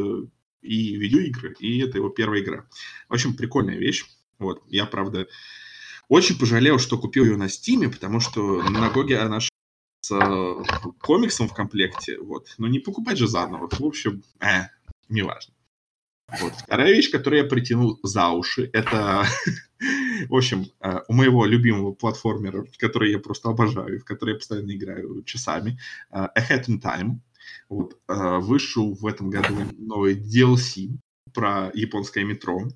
и 0.62 0.96
видеоигры, 0.96 1.54
и 1.58 1.78
это 1.80 1.98
его 1.98 2.08
первая 2.08 2.40
игра. 2.40 2.66
В 3.08 3.14
общем, 3.14 3.34
прикольная 3.34 3.76
вещь. 3.76 4.04
Вот, 4.38 4.62
я, 4.68 4.86
правда, 4.86 5.26
очень 6.08 6.38
пожалел, 6.38 6.78
что 6.78 6.98
купил 6.98 7.24
ее 7.24 7.36
на 7.36 7.48
Стиме, 7.48 7.88
потому 7.88 8.20
что 8.20 8.62
на 8.62 8.88
Гоге 8.90 9.18
она 9.18 9.40
с 9.40 9.50
э, 10.10 10.62
комиксом 11.00 11.48
в 11.48 11.54
комплекте, 11.54 12.18
вот. 12.18 12.54
Но 12.58 12.68
не 12.68 12.78
покупать 12.78 13.18
же 13.18 13.26
заново. 13.26 13.68
В 13.70 13.84
общем, 13.84 14.22
э, 14.40 14.68
неважно. 15.08 15.54
Вот. 16.40 16.52
Вторая 16.52 16.92
вещь, 16.92 17.10
которую 17.10 17.42
я 17.42 17.48
притянул 17.48 17.98
за 18.02 18.28
уши, 18.28 18.68
это, 18.72 19.24
в 20.28 20.34
общем, 20.34 20.66
э, 20.80 21.00
у 21.08 21.14
моего 21.14 21.46
любимого 21.46 21.92
платформера, 21.92 22.66
который 22.78 23.12
я 23.12 23.18
просто 23.18 23.48
обожаю, 23.48 24.00
в 24.00 24.04
который 24.04 24.32
я 24.32 24.36
постоянно 24.36 24.74
играю 24.74 25.22
часами, 25.24 25.78
э, 26.10 26.28
Ahead 26.36 26.66
in 26.68 26.80
Time. 26.80 27.20
Вот, 27.68 27.98
э, 28.08 28.38
вышел 28.38 28.94
в 28.94 29.06
этом 29.06 29.30
году 29.30 29.54
новый 29.78 30.14
DLC 30.14 30.98
про 31.32 31.70
японское 31.74 32.24
метро, 32.24 32.68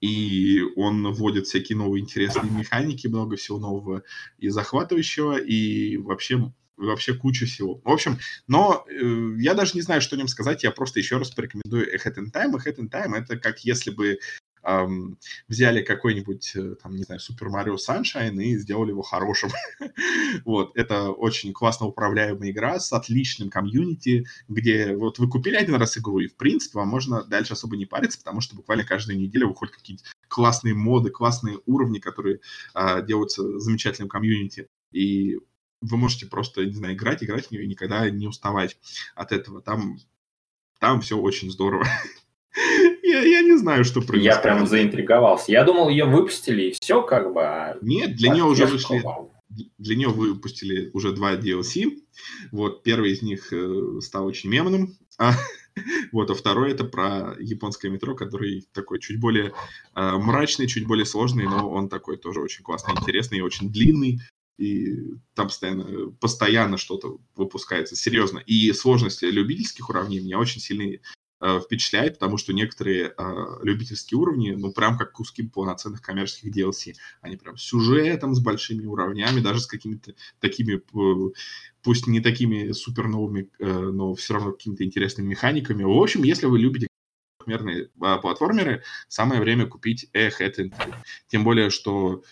и 0.00 0.62
он 0.76 1.12
вводит 1.12 1.46
всякие 1.46 1.76
новые 1.76 2.02
интересные 2.02 2.50
механики, 2.50 3.08
много 3.08 3.36
всего 3.36 3.58
нового 3.58 4.02
и 4.38 4.48
захватывающего, 4.48 5.38
и 5.38 5.96
вообще 5.96 6.52
вообще 6.78 7.14
куча 7.14 7.44
всего. 7.46 7.80
В 7.84 7.90
общем, 7.90 8.18
но 8.46 8.86
э, 8.88 9.34
я 9.38 9.54
даже 9.54 9.72
не 9.74 9.80
знаю, 9.80 10.00
что 10.00 10.14
о 10.14 10.18
нем 10.18 10.28
сказать, 10.28 10.62
я 10.62 10.70
просто 10.70 11.00
еще 11.00 11.18
раз 11.18 11.30
порекомендую 11.30 11.92
Ahead 11.94 12.16
in 12.18 12.32
Time. 12.32 12.54
Ahead 12.54 12.76
in 12.76 12.88
Time 12.88 13.16
это 13.16 13.36
как 13.36 13.64
если 13.64 13.90
бы 13.90 14.18
эм, 14.62 15.18
взяли 15.48 15.82
какой-нибудь, 15.82 16.52
э, 16.56 16.74
там, 16.82 16.94
не 16.96 17.04
знаю, 17.04 17.20
Super 17.20 17.48
Mario 17.48 17.76
Sunshine 17.76 18.36
и 18.42 18.56
сделали 18.56 18.90
его 18.90 19.02
хорошим. 19.02 19.50
вот, 20.44 20.76
это 20.76 21.10
очень 21.10 21.52
классно 21.52 21.86
управляемая 21.86 22.50
игра 22.50 22.78
с 22.78 22.92
отличным 22.92 23.50
комьюнити, 23.50 24.26
где 24.48 24.96
вот 24.96 25.18
вы 25.18 25.28
купили 25.28 25.56
один 25.56 25.76
раз 25.76 25.98
игру, 25.98 26.20
и, 26.20 26.28
в 26.28 26.36
принципе, 26.36 26.78
вам 26.78 26.88
можно 26.88 27.24
дальше 27.24 27.54
особо 27.54 27.76
не 27.76 27.86
париться, 27.86 28.18
потому 28.18 28.40
что 28.40 28.56
буквально 28.56 28.84
каждую 28.84 29.18
неделю 29.18 29.48
выходят 29.48 29.74
какие-то 29.74 30.04
классные 30.28 30.74
моды, 30.74 31.10
классные 31.10 31.58
уровни, 31.66 31.98
которые 31.98 32.40
э, 32.74 33.04
делаются 33.06 33.58
замечательным 33.58 34.08
комьюнити. 34.08 34.68
И 34.92 35.38
вы 35.80 35.96
можете 35.96 36.26
просто, 36.26 36.64
не 36.64 36.72
знаю, 36.72 36.94
играть, 36.94 37.22
играть 37.22 37.46
в 37.46 37.50
нее 37.50 37.64
и 37.64 37.68
никогда 37.68 38.08
не 38.10 38.26
уставать 38.26 38.78
от 39.14 39.32
этого. 39.32 39.60
Там, 39.62 39.98
там 40.78 41.00
все 41.00 41.18
очень 41.18 41.50
здорово. 41.50 41.86
Я, 43.08 43.22
я 43.22 43.42
не 43.42 43.56
знаю, 43.56 43.84
что 43.84 44.00
происходит. 44.00 44.24
Я 44.24 44.38
прям 44.38 44.66
заинтриговался. 44.66 45.50
Я 45.50 45.64
думал, 45.64 45.88
ее 45.88 46.04
выпустили 46.04 46.64
и 46.64 46.74
все 46.78 47.02
как 47.02 47.32
бы. 47.32 47.42
А 47.42 47.78
Нет, 47.80 48.16
для 48.16 48.30
нее 48.30 48.44
уже 48.44 48.66
вышли. 48.66 49.02
Для 49.78 49.96
нее 49.96 50.08
выпустили 50.08 50.90
уже 50.92 51.12
два 51.12 51.34
DLC. 51.34 51.98
Вот 52.52 52.82
первый 52.82 53.12
из 53.12 53.22
них 53.22 53.50
э, 53.52 54.00
стал 54.02 54.26
очень 54.26 54.50
мемным. 54.50 54.98
А, 55.18 55.32
вот, 56.12 56.30
а 56.30 56.34
второй 56.34 56.72
это 56.72 56.84
про 56.84 57.34
японское 57.40 57.88
метро, 57.88 58.14
который 58.14 58.68
такой 58.72 59.00
чуть 59.00 59.18
более 59.18 59.52
э, 59.94 60.10
мрачный, 60.18 60.66
чуть 60.66 60.86
более 60.86 61.06
сложный, 61.06 61.44
но 61.44 61.70
он 61.70 61.88
такой 61.88 62.18
тоже 62.18 62.40
очень 62.40 62.62
классный, 62.62 62.94
интересный 62.94 63.38
и 63.38 63.42
очень 63.42 63.72
длинный. 63.72 64.20
И 64.58 65.14
там 65.34 65.46
постоянно, 65.46 66.10
постоянно 66.20 66.76
что-то 66.76 67.18
выпускается, 67.34 67.96
серьезно. 67.96 68.40
И 68.40 68.70
сложность 68.72 69.22
любительских 69.22 69.88
уровней 69.88 70.20
меня 70.20 70.38
очень 70.38 70.60
сильно 70.60 70.84
Э, 70.84 70.98
впечатляет, 71.40 72.14
потому 72.14 72.36
что 72.36 72.52
некоторые 72.52 73.14
э, 73.16 73.34
любительские 73.62 74.18
уровни, 74.18 74.50
ну, 74.50 74.72
прям 74.72 74.98
как 74.98 75.12
куски 75.12 75.42
полноценных 75.42 76.02
коммерческих 76.02 76.54
DLC. 76.54 76.94
Они 77.20 77.36
прям 77.36 77.56
сюжетом, 77.56 78.34
с 78.34 78.40
большими 78.40 78.84
уровнями, 78.86 79.40
даже 79.40 79.60
с 79.60 79.66
какими-то 79.66 80.14
такими, 80.40 80.82
пусть 81.82 82.06
не 82.06 82.20
такими 82.20 82.72
супер 82.72 83.08
новыми, 83.08 83.50
э, 83.58 83.66
но 83.66 84.14
все 84.14 84.34
равно 84.34 84.52
какими-то 84.52 84.84
интересными 84.84 85.28
механиками. 85.28 85.84
В 85.84 85.90
общем, 85.90 86.24
если 86.24 86.46
вы 86.46 86.58
любите 86.58 86.88
трехмерные 87.48 87.90
а, 88.00 88.18
платформеры, 88.18 88.82
самое 89.08 89.40
время 89.40 89.66
купить 89.66 90.10
Hat 90.14 90.56
in 90.58 90.74
Тем 91.28 91.44
более, 91.44 91.70
что 91.70 92.22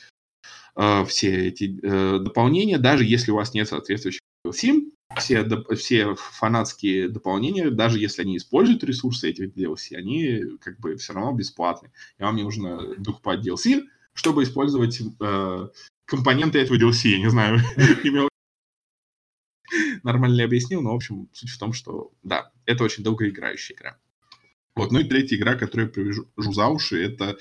а, 0.75 1.05
все 1.05 1.49
эти 1.49 1.79
а, 1.83 2.19
дополнения, 2.19 2.79
даже 2.79 3.05
если 3.05 3.31
у 3.31 3.37
вас 3.37 3.55
нет 3.55 3.69
соответствующих 3.69 4.21
DLC, 4.47 4.91
все, 5.15 5.47
все 5.77 6.15
фанатские 6.15 7.09
дополнения, 7.09 7.71
даже 7.71 7.99
если 7.99 8.23
они 8.23 8.37
используют 8.37 8.85
ресурсы 8.85 9.31
этих 9.31 9.55
DLC, 9.55 9.97
они 9.97 10.59
как 10.61 10.79
бы 10.81 10.97
все 10.97 11.13
равно 11.13 11.33
бесплатны. 11.33 11.91
И 12.19 12.23
вам 12.23 12.37
не 12.37 12.43
нужно 12.43 12.95
докупать 12.97 13.47
DLC, 13.47 13.85
чтобы 14.13 14.43
использовать 14.43 15.01
э, 15.01 15.69
компоненты 16.05 16.59
этого 16.59 16.77
DLC. 16.77 17.09
Я 17.09 17.19
не 17.19 17.31
знаю, 17.31 17.61
имел 18.05 18.29
нормально 20.03 20.37
ли 20.37 20.45
объяснил, 20.45 20.83
но, 20.83 20.93
в 20.93 20.97
общем, 20.97 21.29
суть 21.33 21.51
в 21.51 21.59
том, 21.59 21.73
что, 21.73 22.13
да, 22.23 22.51
это 22.65 22.85
очень 22.85 23.03
долгоиграющая 23.03 23.77
игра. 23.77 23.99
Вот, 24.75 24.93
ну 24.93 25.01
и 25.01 25.05
третья 25.05 25.37
игра, 25.37 25.55
которую 25.55 25.87
я 25.87 25.93
привяжу 25.93 26.29
за 26.37 26.67
уши, 26.67 27.03
это 27.03 27.39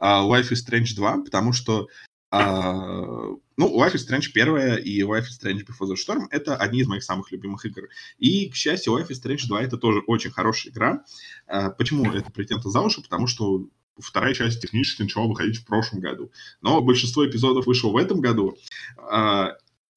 uh, 0.00 0.26
Life 0.26 0.50
is 0.50 0.66
Strange 0.66 0.96
2, 0.96 1.24
потому 1.24 1.52
что 1.52 1.88
Uh, 2.30 3.38
ну, 3.56 3.80
Life 3.80 3.94
is 3.94 4.06
Strange 4.06 4.30
1 4.34 4.82
и 4.84 5.02
Life 5.02 5.24
is 5.24 5.40
Strange 5.40 5.64
Before 5.66 5.88
the 5.88 5.94
Storm— 5.94 6.26
это 6.30 6.56
одни 6.56 6.80
из 6.80 6.86
моих 6.86 7.02
самых 7.02 7.32
любимых 7.32 7.64
игр. 7.64 7.88
И, 8.18 8.50
к 8.50 8.54
счастью, 8.54 8.92
Life 8.94 9.08
is 9.08 9.22
Strange 9.22 9.46
2— 9.46 9.62
это 9.62 9.78
тоже 9.78 10.00
очень 10.06 10.30
хорошая 10.30 10.72
игра. 10.72 11.04
Uh, 11.50 11.72
почему 11.76 12.12
это 12.12 12.30
притянуто 12.30 12.68
за 12.70 12.80
уши? 12.80 13.02
Потому 13.02 13.26
что 13.26 13.66
вторая 13.98 14.34
часть 14.34 14.60
технически 14.60 15.02
начала 15.02 15.26
выходить 15.26 15.56
в 15.56 15.64
прошлом 15.64 16.00
году. 16.00 16.30
Но 16.60 16.80
большинство 16.80 17.26
эпизодов 17.26 17.66
вышло 17.66 17.90
в 17.90 17.96
этом 17.96 18.20
году. 18.20 18.56
Uh, 18.98 19.52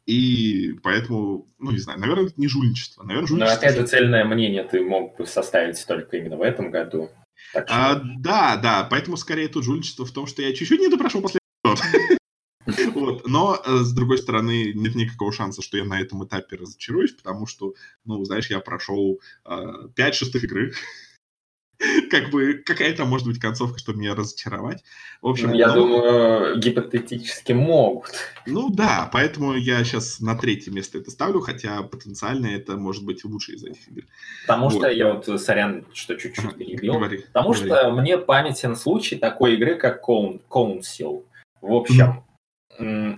и 0.05 0.73
поэтому, 0.81 1.47
ну, 1.59 1.71
не 1.71 1.77
знаю, 1.77 1.99
наверное, 1.99 2.25
это 2.25 2.33
не 2.37 2.47
жульничество. 2.47 3.03
Наверное, 3.03 3.27
жульничество... 3.27 3.55
Но 3.55 3.59
опять 3.59 3.79
же, 3.79 3.87
цельное 3.87 4.25
мнение 4.25 4.63
ты 4.63 4.81
мог 4.81 5.17
бы 5.17 5.25
составить 5.25 5.85
только 5.85 6.17
именно 6.17 6.37
в 6.37 6.41
этом 6.41 6.71
году. 6.71 7.09
Так 7.53 7.67
что... 7.67 7.75
а, 7.77 8.01
да, 8.17 8.57
да, 8.57 8.87
поэтому 8.89 9.17
скорее 9.17 9.47
тут 9.47 9.63
жульничество 9.63 10.05
в 10.05 10.11
том, 10.11 10.27
что 10.27 10.41
я 10.41 10.53
чуть-чуть 10.53 10.79
не 10.79 10.87
допрошел 10.87 11.21
последний 11.21 11.39
эпизод. 11.63 12.19
Вот. 13.01 13.27
Но, 13.27 13.59
э, 13.65 13.77
с 13.77 13.91
другой 13.93 14.19
стороны, 14.19 14.73
нет 14.73 14.95
никакого 14.95 15.31
шанса, 15.31 15.61
что 15.61 15.77
я 15.77 15.85
на 15.85 15.99
этом 15.99 16.23
этапе 16.23 16.55
разочаруюсь, 16.55 17.11
потому 17.11 17.47
что, 17.47 17.73
ну, 18.05 18.23
знаешь, 18.23 18.49
я 18.49 18.59
прошел 18.59 19.19
э, 19.45 19.87
5 19.95 20.15
шестых 20.15 20.43
игры. 20.43 20.73
как 22.11 22.29
бы 22.29 22.61
какая-то 22.63 23.05
может 23.05 23.27
быть 23.27 23.39
концовка, 23.39 23.79
чтобы 23.79 23.99
меня 23.99 24.15
разочаровать. 24.15 24.83
В 25.21 25.27
общем, 25.27 25.49
ну, 25.49 25.55
я 25.55 25.67
но... 25.69 25.73
думаю, 25.73 26.59
гипотетически 26.59 27.53
могут. 27.53 28.11
Ну 28.45 28.69
да, 28.69 29.09
поэтому 29.11 29.53
я 29.53 29.83
сейчас 29.83 30.19
на 30.19 30.35
третье 30.35 30.71
место 30.71 30.99
это 30.99 31.11
ставлю, 31.11 31.39
хотя 31.39 31.81
потенциально 31.81 32.47
это 32.47 32.77
может 32.77 33.03
быть 33.03 33.23
лучший 33.25 33.55
из 33.55 33.63
этих 33.63 33.87
игр. 33.87 34.03
Потому 34.45 34.69
вот. 34.69 34.77
что 34.77 34.89
я 34.89 35.13
вот, 35.13 35.41
сорян, 35.41 35.85
что 35.93 36.15
чуть-чуть 36.15 36.55
перебил. 36.55 36.93
Говори, 36.93 37.17
потому 37.33 37.53
говори. 37.53 37.67
что 37.67 37.91
мне 37.91 38.17
памятен 38.17 38.75
случай 38.75 39.15
такой 39.15 39.55
игры, 39.55 39.75
как 39.75 40.07
Council. 40.07 41.23
В 41.61 41.73
общем. 41.73 42.23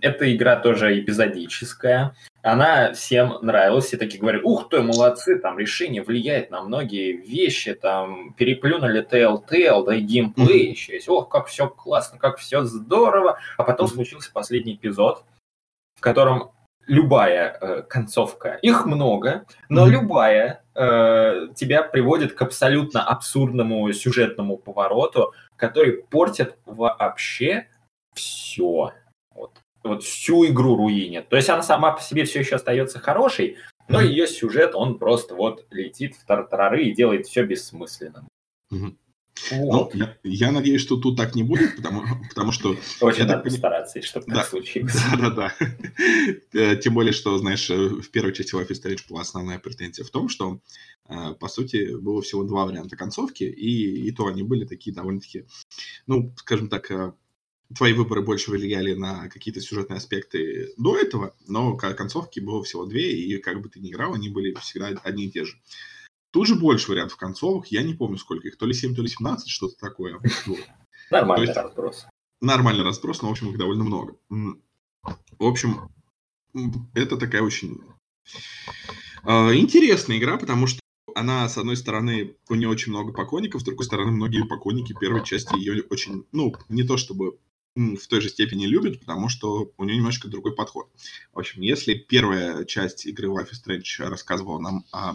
Эта 0.02 0.36
игра 0.36 0.58
тоже 0.58 1.00
эпизодическая 1.00 2.16
она 2.44 2.92
всем 2.92 3.38
нравилась, 3.42 3.86
все 3.86 3.98
такие 3.98 4.20
говорят, 4.20 4.42
ух 4.44 4.68
ты, 4.68 4.82
молодцы, 4.82 5.40
там 5.40 5.58
решение 5.58 6.04
влияет 6.04 6.52
на 6.52 6.62
многие 6.62 7.14
вещи, 7.14 7.74
там 7.74 8.34
переплюнули 8.34 9.02
Telltale, 9.02 9.86
да 9.86 9.96
и 9.96 10.02
геймплей 10.02 10.68
mm-hmm. 10.68 10.72
еще 10.72 10.94
есть, 10.94 11.08
ох, 11.08 11.30
как 11.30 11.48
все 11.48 11.70
классно, 11.70 12.20
как 12.20 12.38
все 12.38 12.64
здорово. 12.64 13.40
А 13.58 13.64
потом 13.64 13.88
mm-hmm. 13.88 13.94
случился 13.94 14.32
последний 14.34 14.76
эпизод, 14.76 15.24
в 15.96 16.02
котором 16.02 16.52
любая 16.86 17.58
э, 17.62 17.82
концовка, 17.84 18.60
их 18.62 18.86
много, 18.86 19.46
но 19.70 19.88
mm-hmm. 19.88 19.92
любая 19.92 20.64
э, 20.76 21.48
тебя 21.56 21.82
приводит 21.82 22.34
к 22.34 22.42
абсолютно 22.42 23.08
абсурдному 23.08 23.90
сюжетному 23.94 24.58
повороту, 24.58 25.32
который 25.56 25.94
портит 25.94 26.58
вообще 26.66 27.70
все 28.14 28.92
вот 29.84 30.04
всю 30.04 30.46
игру 30.48 30.76
руинит. 30.76 31.30
То 31.30 31.36
есть 31.36 31.50
она 31.50 31.64
сама 31.64 31.92
по 31.92 32.02
себе 32.02 32.26
все 32.26 32.40
еще 32.40 32.56
остается 32.56 33.00
хорошей, 33.00 33.58
но 33.88 34.02
ее 34.02 34.28
сюжет, 34.28 34.76
он 34.76 34.98
просто 34.98 35.36
вот 35.36 35.66
летит 35.72 36.16
в 36.16 36.26
тартарары 36.26 36.86
и 36.86 36.94
делает 36.94 37.28
все 37.28 37.44
бессмысленным. 37.44 38.28
Mm-hmm. 38.72 38.96
Вот. 39.52 39.94
Ну, 39.94 40.00
я, 40.00 40.18
я 40.24 40.52
надеюсь, 40.52 40.82
что 40.82 40.98
тут 40.98 41.18
так 41.18 41.36
не 41.36 41.44
будет, 41.44 41.76
потому, 41.76 42.04
потому 42.30 42.52
что... 42.52 42.78
Очень 43.02 43.26
надо 43.26 43.42
постараться, 43.44 44.02
чтобы 44.02 44.28
да, 44.28 44.36
так 44.36 44.48
случилось. 44.48 44.94
Да-да-да. 45.12 45.54
Э, 46.54 46.76
тем 46.78 46.94
более, 46.94 47.14
что, 47.14 47.38
знаешь, 47.40 47.70
э, 47.70 47.76
в 47.76 48.10
первой 48.12 48.34
части 48.34 48.56
Life 48.56 48.70
is 48.70 48.82
Strange 48.82 49.02
была 49.10 49.22
основная 49.22 49.60
претензия 49.60 50.06
в 50.06 50.12
том, 50.12 50.30
что, 50.30 50.60
э, 51.10 51.34
по 51.40 51.48
сути, 51.48 51.96
было 51.96 52.22
всего 52.22 52.44
два 52.44 52.66
варианта 52.66 52.96
концовки, 52.96 53.44
и, 53.44 54.08
и 54.08 54.12
то 54.12 54.28
они 54.28 54.44
были 54.44 54.66
такие 54.66 54.96
довольно-таки, 54.96 55.46
ну, 56.06 56.34
скажем 56.38 56.70
так, 56.70 57.16
твои 57.76 57.94
выборы 57.94 58.22
больше 58.22 58.52
влияли 58.52 58.94
на 58.94 59.30
какие-то 59.30 59.62
сюжетные 59.62 59.98
аспекты 59.98 60.74
до 60.78 60.98
этого, 60.98 61.36
но 61.48 61.76
концовки 61.76 62.40
было 62.40 62.64
всего 62.64 62.86
две, 62.86 63.12
и 63.12 63.38
как 63.40 63.62
бы 63.62 63.70
ты 63.70 63.80
ни 63.80 63.92
играл, 63.92 64.14
они 64.14 64.30
были 64.30 64.54
всегда 64.56 64.88
одни 65.04 65.26
и 65.26 65.32
те 65.32 65.46
же. 65.46 65.58
Тут 66.32 66.48
же 66.48 66.56
больше 66.56 66.90
вариантов 66.90 67.18
концовок, 67.18 67.68
я 67.68 67.84
не 67.84 67.94
помню 67.94 68.18
сколько 68.18 68.48
их, 68.48 68.58
то 68.58 68.66
ли 68.66 68.74
7, 68.74 68.96
то 68.96 69.02
ли 69.02 69.08
17, 69.08 69.50
что-то 69.50 69.76
такое. 69.78 70.20
Нормальный 71.12 71.48
есть, 71.48 71.58
разброс. 71.58 72.08
Нормальный 72.42 72.84
разброс, 72.84 73.22
но, 73.22 73.30
в 73.30 73.32
общем, 73.32 73.52
их 73.52 73.58
довольно 73.58 73.84
много. 73.84 74.16
В 74.30 75.46
общем, 75.46 75.90
это 76.94 77.18
такая 77.18 77.42
очень 77.42 77.82
э, 79.26 79.56
интересная 79.56 80.18
игра, 80.18 80.38
потому 80.38 80.66
что 80.66 80.80
она, 81.16 81.48
с 81.48 81.58
одной 81.58 81.78
стороны, 81.78 82.36
у 82.50 82.56
нее 82.56 82.70
очень 82.70 82.92
много 82.92 83.14
поклонников, 83.14 83.62
с 83.62 83.64
другой 83.64 83.86
стороны, 83.86 84.12
многие 84.12 84.48
поклонники 84.48 84.96
первой 85.00 85.24
части 85.24 85.56
ее 85.56 85.84
очень, 85.90 86.26
ну, 86.32 86.56
не 86.70 86.84
то 86.84 86.98
чтобы 86.98 87.38
в 87.76 88.08
той 88.08 88.22
же 88.22 88.30
степени 88.30 88.66
любят, 88.66 89.00
потому 89.00 89.30
что 89.30 89.72
у 89.78 89.84
нее 89.84 89.98
немножко 89.98 90.28
другой 90.28 90.56
подход. 90.56 90.90
В 91.34 91.40
общем, 91.40 91.62
если 91.62 91.96
первая 91.96 92.66
часть 92.66 93.06
игры 93.06 93.30
Life 93.30 93.50
is 93.52 93.66
Strange 93.66 94.10
рассказывала 94.10 94.60
нам 94.60 94.86
о, 94.92 95.14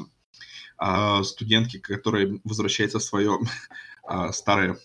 о 0.76 1.22
студентке, 1.22 1.78
которая 1.78 2.40
возвращается 2.44 2.98
в 2.98 3.04
свое 3.04 3.38
а, 4.02 4.32
старое 4.32 4.78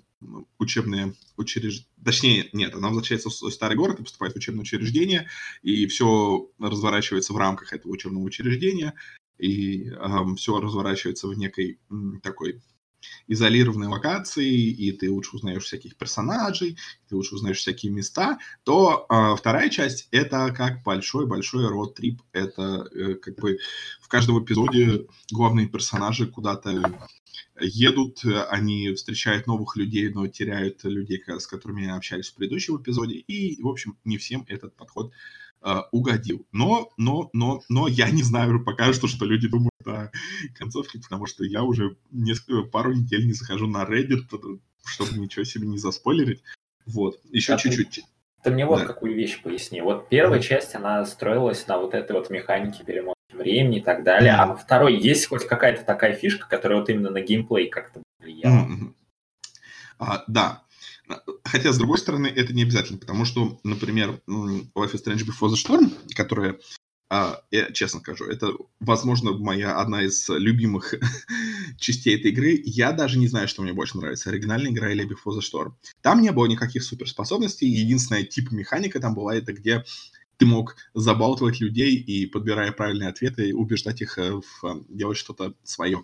учебное 0.57 1.13
учреждение, 1.35 1.87
точнее, 2.03 2.49
нет, 2.53 2.73
она 2.75 2.87
возвращается 2.89 3.29
в 3.29 3.33
свой 3.33 3.51
старый 3.51 3.75
город 3.75 3.99
и 3.99 4.03
поступает 4.03 4.33
в 4.33 4.37
учебное 4.37 4.61
учреждение, 4.61 5.27
и 5.63 5.85
все 5.87 6.49
разворачивается 6.59 7.33
в 7.33 7.37
рамках 7.37 7.73
этого 7.73 7.91
учебного 7.91 8.23
учреждения, 8.23 8.93
и 9.37 9.89
э, 9.89 10.35
все 10.37 10.59
разворачивается 10.61 11.27
в 11.27 11.37
некой 11.37 11.79
такой 12.21 12.61
изолированной 13.27 13.87
локации, 13.87 14.69
и 14.69 14.91
ты 14.91 15.11
лучше 15.11 15.35
узнаешь 15.35 15.63
всяких 15.63 15.95
персонажей, 15.95 16.77
ты 17.09 17.15
лучше 17.15 17.35
узнаешь 17.35 17.57
всякие 17.57 17.91
места, 17.91 18.39
то 18.63 19.05
э, 19.09 19.35
вторая 19.37 19.69
часть— 19.69 20.07
это 20.11 20.53
как 20.55 20.83
большой-большой 20.83 21.67
род-трип. 21.67 22.21
Это 22.31 22.87
э, 22.93 23.15
как 23.15 23.35
бы 23.39 23.59
в 24.01 24.07
каждом 24.07 24.43
эпизоде 24.43 25.07
главные 25.31 25.67
персонажи 25.67 26.27
куда-то 26.27 27.09
едут, 27.59 28.21
они 28.49 28.93
встречают 28.93 29.47
новых 29.47 29.75
людей, 29.75 30.09
но 30.09 30.27
теряют 30.27 30.83
людей, 30.83 31.21
с 31.27 31.47
которыми 31.47 31.89
общались 31.89 32.29
в 32.29 32.35
предыдущем 32.35 32.77
эпизоде, 32.77 33.15
и, 33.15 33.61
в 33.61 33.67
общем, 33.67 33.97
не 34.03 34.17
всем 34.17 34.45
этот 34.47 34.75
подход 34.75 35.11
угодил. 35.91 36.45
Но, 36.51 36.91
но, 36.97 37.29
но, 37.33 37.61
но 37.69 37.87
я 37.87 38.09
не 38.09 38.23
знаю 38.23 38.63
пока 38.63 38.91
что, 38.93 39.07
что 39.07 39.25
люди 39.25 39.47
думают 39.47 39.71
о 39.85 40.11
концовке, 40.57 40.99
потому 40.99 41.25
что 41.25 41.43
я 41.43 41.63
уже 41.63 41.95
несколько, 42.11 42.63
пару 42.63 42.93
недель 42.93 43.25
не 43.25 43.33
захожу 43.33 43.67
на 43.67 43.83
Reddit, 43.83 44.27
чтобы 44.85 45.17
ничего 45.17 45.45
себе 45.45 45.67
не 45.67 45.77
заспойлерить. 45.77 46.41
Вот, 46.85 47.19
еще 47.31 47.53
а 47.53 47.57
чуть-чуть. 47.57 47.95
Ты, 47.95 48.03
ты 48.43 48.51
мне 48.51 48.65
вот 48.65 48.79
да. 48.79 48.85
какую 48.85 49.15
вещь 49.15 49.41
поясни. 49.41 49.81
Вот 49.81 50.09
первая 50.09 50.39
mm-hmm. 50.39 50.43
часть, 50.43 50.75
она 50.75 51.05
строилась 51.05 51.65
на 51.67 51.77
вот 51.77 51.93
этой 51.93 52.11
вот 52.11 52.29
механике 52.29 52.83
перемотки 52.83 53.13
времени 53.31 53.77
и 53.77 53.81
так 53.81 54.03
далее, 54.03 54.33
mm-hmm. 54.33 54.37
а 54.37 54.47
во 54.47 54.55
второй 54.55 54.97
есть 54.99 55.27
хоть 55.27 55.47
какая-то 55.47 55.83
такая 55.85 56.13
фишка, 56.13 56.47
которая 56.47 56.79
вот 56.79 56.89
именно 56.89 57.09
на 57.09 57.21
геймплей 57.21 57.69
как-то 57.69 58.01
влияла? 58.19 58.67
Mm-hmm. 58.67 58.93
А, 59.99 60.23
да, 60.27 60.63
Хотя, 61.43 61.73
с 61.73 61.77
другой 61.77 61.97
стороны, 61.97 62.27
это 62.27 62.53
не 62.53 62.63
обязательно, 62.63 62.97
потому 62.97 63.25
что, 63.25 63.59
например, 63.63 64.21
Life 64.27 64.93
is 64.93 65.03
Strange 65.05 65.25
Before 65.25 65.49
the 65.49 65.55
Storm, 65.55 65.91
которая, 66.15 66.59
а, 67.09 67.41
я 67.51 67.71
честно 67.71 67.99
скажу, 67.99 68.25
это, 68.25 68.53
возможно, 68.79 69.33
моя 69.33 69.79
одна 69.79 70.03
из 70.03 70.27
любимых 70.29 70.93
частей 71.77 72.15
этой 72.15 72.31
игры. 72.31 72.61
Я 72.63 72.91
даже 72.91 73.19
не 73.19 73.27
знаю, 73.27 73.47
что 73.47 73.61
мне 73.61 73.73
больше 73.73 73.97
нравится, 73.97 74.29
оригинальная 74.29 74.71
игра 74.71 74.91
или 74.91 75.05
Before 75.05 75.37
the 75.37 75.41
Storm. 75.41 75.73
Там 76.01 76.21
не 76.21 76.31
было 76.31 76.45
никаких 76.45 76.83
суперспособностей, 76.83 77.67
единственная 77.67 78.23
тип 78.23 78.51
механика 78.51 78.99
там 78.99 79.13
была, 79.13 79.35
это 79.35 79.53
где 79.53 79.83
ты 80.37 80.45
мог 80.45 80.75
забалтывать 80.93 81.59
людей 81.59 81.95
и, 81.95 82.25
подбирая 82.25 82.71
правильные 82.71 83.09
ответы, 83.09 83.53
убеждать 83.53 84.01
их 84.01 84.17
э, 84.17 84.31
в, 84.31 84.65
э, 84.65 84.83
делать 84.89 85.17
что-то 85.17 85.53
свое. 85.63 86.03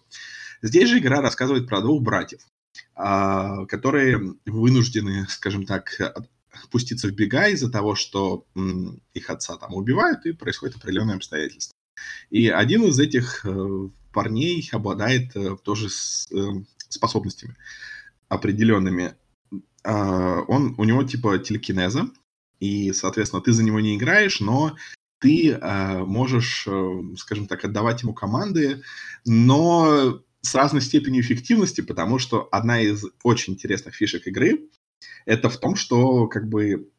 Здесь 0.62 0.90
же 0.90 1.00
игра 1.00 1.22
рассказывает 1.22 1.68
про 1.68 1.82
двух 1.82 2.04
братьев. 2.04 2.42
А, 2.96 3.66
которые 3.66 4.36
вынуждены, 4.46 5.26
скажем 5.30 5.66
так, 5.66 6.00
пуститься 6.72 7.08
в 7.08 7.12
бега 7.12 7.48
из-за 7.48 7.72
того, 7.72 7.96
что 7.96 8.46
их 9.14 9.30
отца 9.30 9.58
там 9.58 9.74
убивают, 9.74 10.26
и 10.26 10.34
происходит 10.34 10.78
определенные 10.78 11.16
обстоятельства. 11.16 11.74
И 12.30 12.48
один 12.48 12.84
из 12.84 13.00
этих 13.00 13.46
э, 13.46 13.90
парней 14.14 14.68
обладает 14.72 15.36
э, 15.36 15.58
тоже 15.64 15.90
с, 15.90 16.32
э, 16.32 16.64
способностями. 16.88 17.56
определенными. 18.28 19.16
А, 19.84 20.42
он, 20.48 20.76
у 20.78 20.84
него 20.84 21.04
типа 21.04 21.40
телекинеза, 21.40 22.10
и, 22.60 22.94
соответственно, 22.94 23.42
ты 23.42 23.54
за 23.54 23.64
него 23.64 23.80
не 23.80 23.96
играешь, 23.96 24.40
но 24.40 24.76
ты 25.20 25.52
э, 25.52 26.04
можешь, 26.06 26.68
скажем 27.18 27.48
так, 27.48 27.66
отдавать 27.66 28.04
ему 28.04 28.14
команды, 28.14 28.84
но 29.26 30.22
с 30.42 30.56
разной 30.56 30.82
степенью 30.82 31.22
эффективности, 31.22 31.82
потому 31.82 32.20
что 32.20 32.48
одна 32.52 32.82
из 32.82 33.04
очень 33.24 33.54
интересных 33.54 33.96
фишек 33.96 34.28
игры 34.28 34.70
это 35.26 35.50
в 35.50 35.58
том, 35.58 35.76
что 35.76 36.28
как 36.28 36.48
бы 36.48 36.90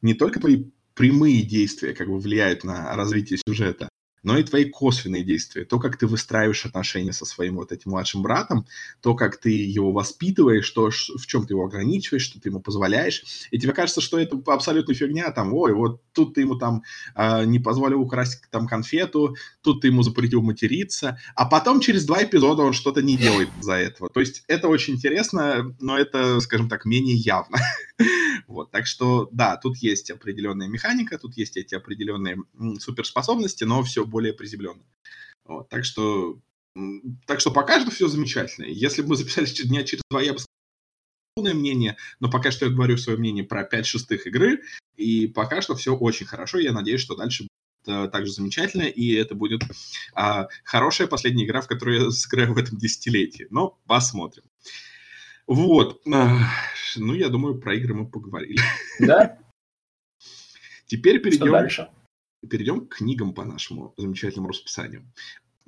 не 0.00 0.14
только 0.14 0.40
твои 0.40 0.70
прямые 0.94 1.42
действия 1.42 1.94
как 1.94 2.08
бы 2.08 2.18
влияют 2.18 2.64
на 2.64 2.94
развитие 2.94 3.38
сюжета, 3.46 3.88
но 4.22 4.38
и 4.38 4.44
твои 4.44 4.64
косвенные 4.64 5.24
действия, 5.24 5.64
то, 5.64 5.78
как 5.78 5.96
ты 5.96 6.06
выстраиваешь 6.06 6.64
отношения 6.64 7.12
со 7.12 7.24
своим 7.24 7.56
вот 7.56 7.72
этим 7.72 7.90
младшим 7.90 8.22
братом, 8.22 8.66
то, 9.00 9.14
как 9.14 9.36
ты 9.36 9.50
его 9.50 9.92
воспитываешь, 9.92 10.68
то, 10.70 10.90
в 10.90 11.26
чем 11.26 11.46
ты 11.46 11.54
его 11.54 11.64
ограничиваешь, 11.64 12.22
что 12.22 12.40
ты 12.40 12.48
ему 12.48 12.60
позволяешь, 12.60 13.24
и 13.50 13.58
тебе 13.58 13.72
кажется, 13.72 14.00
что 14.00 14.18
это 14.18 14.40
абсолютно 14.46 14.94
фигня, 14.94 15.30
там, 15.30 15.52
ой, 15.52 15.74
вот 15.74 16.00
тут 16.12 16.34
ты 16.34 16.42
ему 16.42 16.56
там 16.56 16.82
э, 17.14 17.44
не 17.46 17.58
позволил 17.58 18.00
украсть 18.00 18.42
там 18.50 18.66
конфету, 18.66 19.36
тут 19.62 19.80
ты 19.80 19.88
ему 19.88 20.02
запретил 20.02 20.42
материться, 20.42 21.18
а 21.34 21.46
потом 21.46 21.80
через 21.80 22.04
два 22.04 22.22
эпизода 22.22 22.62
он 22.62 22.72
что-то 22.72 23.02
не 23.02 23.16
делает 23.16 23.48
за 23.60 23.74
этого. 23.74 24.08
То 24.08 24.20
есть 24.20 24.44
это 24.46 24.68
очень 24.68 24.94
интересно, 24.94 25.74
но 25.80 25.98
это, 25.98 26.40
скажем 26.40 26.68
так, 26.68 26.84
менее 26.84 27.16
явно. 27.16 27.58
Вот, 28.48 28.70
так 28.70 28.86
что, 28.86 29.30
да, 29.32 29.56
тут 29.56 29.78
есть 29.78 30.10
определенная 30.10 30.68
механика, 30.68 31.18
тут 31.18 31.36
есть 31.38 31.56
эти 31.56 31.74
определенные 31.74 32.36
суперспособности, 32.78 33.64
но 33.64 33.82
все 33.82 34.04
более 34.12 34.32
приземленно. 34.32 34.84
Вот, 35.44 35.68
так 35.68 35.84
что, 35.84 36.38
так 37.26 37.40
что 37.40 37.50
пока 37.50 37.80
что 37.80 37.90
все 37.90 38.06
замечательно. 38.06 38.66
Если 38.66 39.02
бы 39.02 39.08
мы 39.08 39.16
записались 39.16 39.60
дня 39.60 39.82
через 39.82 40.02
два, 40.08 40.22
я 40.22 40.34
бы 40.34 40.38
полное 41.34 41.54
мнение, 41.54 41.96
но 42.20 42.30
пока 42.30 42.50
что 42.50 42.66
я 42.66 42.70
говорю 42.70 42.96
свое 42.96 43.18
мнение 43.18 43.42
про 43.42 43.64
5 43.64 43.86
шестых 43.86 44.26
игры, 44.26 44.60
и 44.96 45.26
пока 45.26 45.62
что 45.62 45.74
все 45.74 45.96
очень 45.96 46.26
хорошо, 46.26 46.58
я 46.58 46.72
надеюсь, 46.72 47.00
что 47.00 47.16
дальше 47.16 47.44
будет 47.44 48.06
э, 48.06 48.10
также 48.10 48.32
замечательно, 48.32 48.82
и 48.82 49.14
это 49.14 49.34
будет 49.34 49.62
а, 50.14 50.48
хорошая 50.62 51.08
последняя 51.08 51.46
игра, 51.46 51.62
в 51.62 51.68
которую 51.68 52.04
я 52.04 52.10
сыграю 52.10 52.52
в 52.52 52.58
этом 52.58 52.78
десятилетии. 52.78 53.46
Но 53.50 53.78
посмотрим. 53.86 54.44
Вот. 55.46 56.02
Ну, 56.04 57.14
я 57.14 57.28
думаю, 57.30 57.58
про 57.58 57.74
игры 57.74 57.94
мы 57.94 58.06
поговорили. 58.06 58.60
Да? 59.00 59.38
Теперь 60.86 61.20
перейдем, 61.20 61.50
дальше? 61.50 61.88
Перейдем 62.48 62.86
к 62.86 62.96
книгам 62.96 63.34
по 63.34 63.44
нашему 63.44 63.94
замечательному 63.96 64.48
расписанию. 64.48 65.04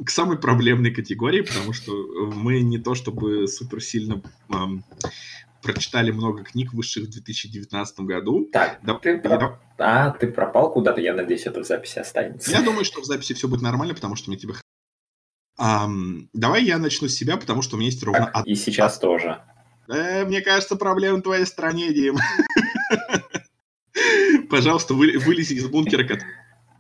К 0.03 0.11
самой 0.11 0.39
проблемной 0.39 0.93
категории, 0.93 1.43
потому 1.43 1.73
что 1.73 1.93
мы 2.33 2.61
не 2.61 2.79
то 2.79 2.95
чтобы 2.95 3.47
супер 3.47 3.81
сильно 3.81 4.23
эм, 4.49 4.85
прочитали 5.63 6.11
много 6.11 6.45
книг 6.45 6.73
высших 6.73 7.05
в 7.05 7.11
2019 7.11 8.01
году. 8.01 8.49
Так, 8.53 8.81
да, 8.83 8.95
ты, 8.95 9.19
про... 9.19 9.61
а, 9.79 10.11
ты 10.11 10.27
пропал 10.27 10.73
куда-то, 10.73 11.01
я 11.01 11.15
надеюсь, 11.15 11.47
это 11.47 11.63
в 11.63 11.67
записи 11.67 11.99
останется. 11.99 12.51
Я 12.51 12.63
думаю, 12.63 12.85
что 12.85 13.01
в 13.01 13.05
записи 13.05 13.35
все 13.35 13.49
будет 13.49 13.63
нормально, 13.63 13.95
потому 13.95 14.17
что 14.17 14.31
мне 14.31 14.39
тебе... 14.39 14.55
Um, 15.61 16.29
давай 16.33 16.65
я 16.65 16.79
начну 16.79 17.09
с 17.09 17.15
себя, 17.15 17.37
потому 17.37 17.63
что 17.63 17.77
у 17.77 17.79
меня 17.79 17.91
есть 17.91 18.03
ровно... 18.03 18.31
Так, 18.33 18.47
и 18.47 18.57
сейчас 18.57 18.99
тоже. 18.99 19.43
Э, 19.89 20.25
мне 20.25 20.41
кажется, 20.41 20.77
проблема 20.77 21.19
в 21.19 21.23
твоей 21.23 21.47
стране, 21.47 21.93
Дим. 21.93 22.17
Пожалуйста, 24.51 24.95
вы, 24.95 25.19
вылези 25.19 25.55
из 25.55 25.67
бункера. 25.67 26.05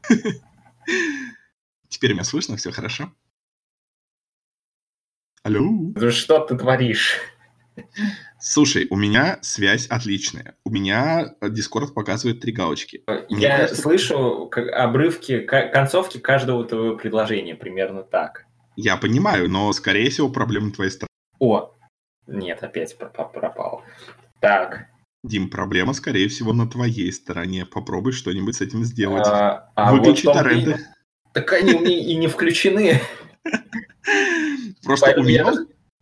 Теперь 1.89 2.13
меня 2.13 2.25
слышно, 2.25 2.57
все 2.57 2.71
хорошо? 2.73 3.13
Алло? 5.43 5.61
Ну 5.61 6.11
что 6.11 6.41
ты 6.41 6.57
творишь? 6.57 7.21
Слушай, 8.39 8.87
у 8.91 8.97
меня 8.97 9.39
связь 9.43 9.87
отличная. 9.87 10.57
У 10.65 10.71
меня 10.71 11.35
Discord 11.41 11.93
показывает 11.93 12.41
три 12.41 12.53
галочки. 12.53 13.03
Мне 13.31 13.43
Я 13.43 13.57
кажется... 13.59 13.83
слышу 13.83 14.49
как 14.51 14.69
обрывки, 14.69 15.41
концовки 15.41 16.19
каждого 16.19 16.65
твоего 16.65 16.97
предложения, 16.97 17.55
примерно 17.55 18.03
так. 18.03 18.47
Я 18.77 18.97
понимаю, 18.97 19.49
но, 19.49 19.73
скорее 19.73 20.11
всего, 20.11 20.29
проблема 20.29 20.73
твоей 20.73 20.91
страны. 20.91 21.09
О, 21.39 21.75
нет, 22.27 22.63
опять 22.63 22.97
пропал. 22.99 23.83
Так. 24.41 24.89
Дим, 25.25 25.49
проблема, 25.49 25.95
скорее 25.95 26.29
всего, 26.29 26.53
на 26.53 26.69
твоей 26.69 27.11
стороне. 27.11 27.65
Попробуй 27.65 28.13
что-нибудь 28.13 28.57
с 28.57 28.61
этим 28.61 28.85
сделать. 28.85 29.27
А, 29.27 29.73
а 29.75 29.93
Выключи 29.95 30.27
вот 30.27 30.35
торренты. 30.35 30.71
И... 30.73 30.75
Так 31.33 31.51
они 31.55 31.73
у 31.73 31.81
меня 31.81 31.99
и 31.99 32.15
не 32.15 32.29
включены. 32.29 33.01
Просто 34.85 35.15
у 35.17 35.23
меня... 35.23 35.51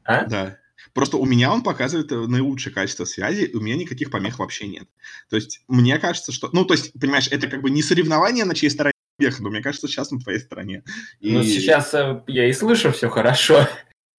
А? 0.04 0.24
Да. 0.26 0.58
Просто 0.92 1.18
у 1.18 1.24
меня 1.24 1.52
он 1.52 1.62
показывает 1.62 2.10
наилучшее 2.10 2.74
качество 2.74 3.04
связи, 3.04 3.44
и 3.44 3.54
у 3.54 3.60
меня 3.60 3.76
никаких 3.76 4.10
помех 4.10 4.40
вообще 4.40 4.66
нет. 4.66 4.88
То 5.30 5.36
есть 5.36 5.62
мне 5.68 5.98
кажется, 6.00 6.32
что... 6.32 6.50
Ну, 6.52 6.64
то 6.64 6.74
есть, 6.74 6.92
понимаешь, 7.00 7.28
это 7.30 7.46
как 7.46 7.62
бы 7.62 7.70
не 7.70 7.82
соревнование, 7.82 8.44
на 8.44 8.56
чьей 8.56 8.70
стороне 8.70 8.92
но 9.38 9.50
мне 9.50 9.62
кажется, 9.62 9.86
сейчас 9.86 10.10
на 10.10 10.18
твоей 10.18 10.40
стороне. 10.40 10.82
И... 11.20 11.32
Ну, 11.32 11.44
сейчас 11.44 11.94
э, 11.94 12.22
я 12.26 12.48
и 12.48 12.52
слышу 12.52 12.90
все 12.90 13.08
хорошо. 13.08 13.68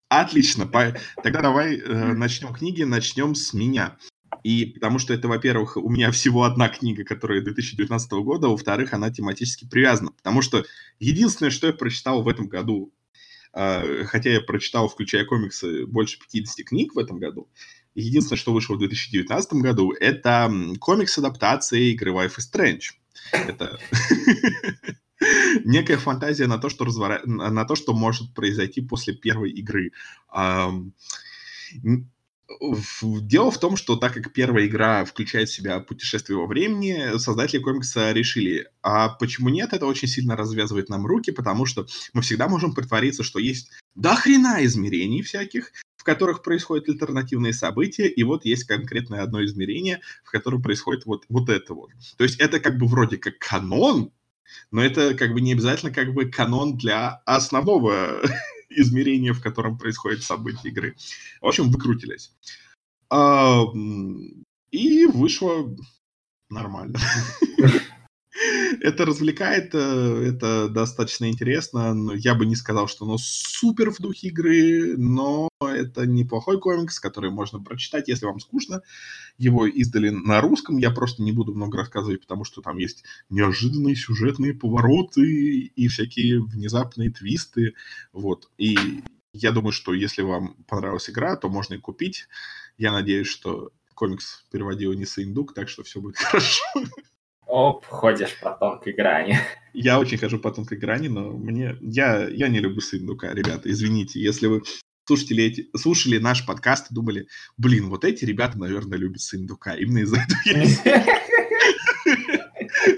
Отлично. 0.07 0.65
Тогда 0.65 1.41
давай 1.41 1.77
э, 1.77 2.13
начнем 2.13 2.53
книги, 2.53 2.83
начнем 2.83 3.35
с 3.35 3.53
меня. 3.53 3.97
И 4.43 4.65
потому 4.65 4.99
что 4.99 5.13
это, 5.13 5.27
во-первых, 5.27 5.77
у 5.77 5.89
меня 5.89 6.11
всего 6.11 6.43
одна 6.43 6.67
книга, 6.67 7.05
которая 7.05 7.41
2019 7.41 8.11
года, 8.11 8.47
а 8.47 8.49
во-вторых, 8.49 8.93
она 8.93 9.09
тематически 9.09 9.65
привязана. 9.67 10.11
Потому 10.11 10.41
что 10.41 10.65
единственное, 10.99 11.49
что 11.49 11.67
я 11.67 11.73
прочитал 11.73 12.21
в 12.21 12.27
этом 12.27 12.47
году, 12.47 12.93
э, 13.53 14.03
хотя 14.05 14.31
я 14.31 14.41
прочитал, 14.41 14.89
включая 14.89 15.25
комиксы, 15.25 15.85
больше 15.85 16.19
50 16.19 16.65
книг 16.65 16.93
в 16.93 16.99
этом 16.99 17.19
году, 17.19 17.49
единственное, 17.95 18.37
что 18.37 18.53
вышло 18.53 18.75
в 18.75 18.79
2019 18.79 19.53
году, 19.53 19.93
это 19.93 20.51
комикс 20.79 21.17
адаптации 21.17 21.91
игры 21.91 22.11
Life 22.11 22.37
is 22.37 22.51
Strange. 22.53 22.83
Это 23.31 23.79
некая 25.63 25.97
фантазия 25.97 26.47
на 26.47 26.57
то, 26.57 26.67
что, 26.67 26.83
развора... 26.83 27.21
на 27.25 27.63
то, 27.63 27.75
что 27.75 27.93
может 27.93 28.33
произойти 28.33 28.81
после 28.81 29.13
первой 29.13 29.51
игры. 29.51 29.91
Дело 32.59 33.51
в 33.51 33.59
том, 33.59 33.77
что 33.77 33.95
так 33.95 34.13
как 34.13 34.33
первая 34.33 34.67
игра 34.67 35.05
включает 35.05 35.49
в 35.49 35.53
себя 35.53 35.79
путешествие 35.79 36.37
во 36.37 36.45
времени, 36.45 37.17
создатели 37.17 37.59
комикса 37.59 38.11
решили, 38.11 38.69
а 38.81 39.09
почему 39.09 39.49
нет, 39.49 39.71
это 39.71 39.85
очень 39.85 40.09
сильно 40.09 40.35
развязывает 40.35 40.89
нам 40.89 41.05
руки, 41.05 41.31
потому 41.31 41.65
что 41.65 41.87
мы 42.11 42.21
всегда 42.21 42.49
можем 42.49 42.73
притвориться, 42.73 43.23
что 43.23 43.39
есть 43.39 43.71
до 43.95 44.15
хрена 44.15 44.65
измерений 44.65 45.21
всяких, 45.21 45.71
в 45.95 46.03
которых 46.03 46.43
происходят 46.43 46.89
альтернативные 46.89 47.53
события, 47.53 48.07
и 48.07 48.23
вот 48.23 48.43
есть 48.43 48.65
конкретное 48.65 49.23
одно 49.23 49.43
измерение, 49.45 50.01
в 50.25 50.31
котором 50.31 50.61
происходит 50.61 51.05
вот, 51.05 51.23
вот 51.29 51.47
это 51.47 51.73
вот. 51.73 51.91
То 52.17 52.25
есть 52.25 52.39
это 52.41 52.59
как 52.59 52.77
бы 52.77 52.87
вроде 52.87 53.17
как 53.17 53.39
канон, 53.39 54.11
но 54.69 54.83
это 54.83 55.15
как 55.15 55.33
бы 55.33 55.39
не 55.39 55.53
обязательно 55.53 55.93
как 55.93 56.13
бы 56.13 56.25
канон 56.25 56.75
для 56.75 57.21
основного 57.25 58.21
измерения, 58.75 59.33
в 59.33 59.41
котором 59.41 59.77
происходит 59.77 60.23
событие 60.23 60.71
игры. 60.71 60.95
В 61.41 61.47
общем, 61.47 61.69
выкрутились. 61.69 62.31
А, 63.09 63.63
и 64.71 65.05
вышло 65.05 65.75
нормально. 66.49 66.99
Это 68.81 69.05
развлекает, 69.05 69.73
э, 69.73 70.23
это 70.27 70.69
достаточно 70.69 71.29
интересно. 71.29 72.13
Я 72.15 72.35
бы 72.35 72.45
не 72.45 72.55
сказал, 72.55 72.87
что 72.87 73.05
оно 73.05 73.17
супер 73.17 73.91
в 73.91 73.99
духе 73.99 74.27
игры, 74.27 74.95
но 74.97 75.49
это 75.61 76.05
неплохой 76.05 76.59
комикс, 76.59 76.99
который 76.99 77.31
можно 77.31 77.59
прочитать, 77.59 78.07
если 78.07 78.25
вам 78.25 78.39
скучно. 78.39 78.81
Его 79.37 79.67
издали 79.67 80.09
на 80.09 80.41
русском, 80.41 80.77
я 80.77 80.91
просто 80.91 81.23
не 81.23 81.31
буду 81.31 81.53
много 81.53 81.77
рассказывать, 81.77 82.21
потому 82.21 82.43
что 82.43 82.61
там 82.61 82.77
есть 82.77 83.03
неожиданные 83.29 83.95
сюжетные 83.95 84.53
повороты 84.53 85.71
и 85.75 85.87
всякие 85.87 86.41
внезапные 86.41 87.11
твисты. 87.11 87.73
Вот. 88.11 88.49
И 88.57 88.77
я 89.33 89.51
думаю, 89.51 89.71
что 89.71 89.93
если 89.93 90.21
вам 90.21 90.55
понравилась 90.67 91.09
игра, 91.09 91.35
то 91.35 91.49
можно 91.49 91.75
и 91.75 91.79
купить. 91.79 92.27
Я 92.77 92.91
надеюсь, 92.91 93.27
что 93.27 93.71
комикс 93.95 94.45
переводил 94.51 94.93
не 94.93 95.05
Индук, 95.05 95.53
так 95.53 95.69
что 95.69 95.83
все 95.83 96.01
будет 96.01 96.17
хорошо. 96.17 96.63
Оп, 97.53 97.85
ходишь 97.85 98.39
по 98.41 98.49
тонкой 98.53 98.93
грани. 98.93 99.37
Я 99.73 99.99
очень 99.99 100.17
хожу 100.17 100.39
по 100.39 100.49
тонкой 100.49 100.79
грани, 100.79 101.07
но 101.07 101.29
мне... 101.33 101.77
Я, 101.81 102.27
я 102.27 102.47
не 102.47 102.59
люблю 102.59 102.81
Сындука, 102.81 103.31
ребята, 103.31 103.69
извините. 103.69 104.19
Если 104.19 104.47
вы 104.47 104.63
слушали, 105.05 105.43
эти, 105.43 105.69
слушали 105.77 106.17
наш 106.17 106.47
подкаст 106.47 106.89
и 106.89 106.95
думали, 106.95 107.27
блин, 107.55 107.89
вот 107.89 108.05
эти 108.05 108.25
ребята, 108.25 108.57
наверное, 108.57 108.97
любят 108.97 109.21
Сындука. 109.21 109.73
Именно 109.73 109.99
из-за 109.99 110.17
этого 110.17 110.39
я 110.45 111.05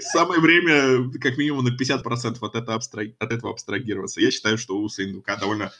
Самое 0.00 0.40
время, 0.40 1.10
как 1.20 1.36
минимум, 1.36 1.66
на 1.66 1.76
50% 1.76 2.38
от, 2.40 2.54
это 2.54 2.74
от 2.74 3.32
этого 3.32 3.52
абстрагироваться. 3.52 4.22
Я 4.22 4.30
считаю, 4.30 4.56
что 4.56 4.78
у 4.78 4.88
Сындука 4.88 5.36
довольно 5.36 5.70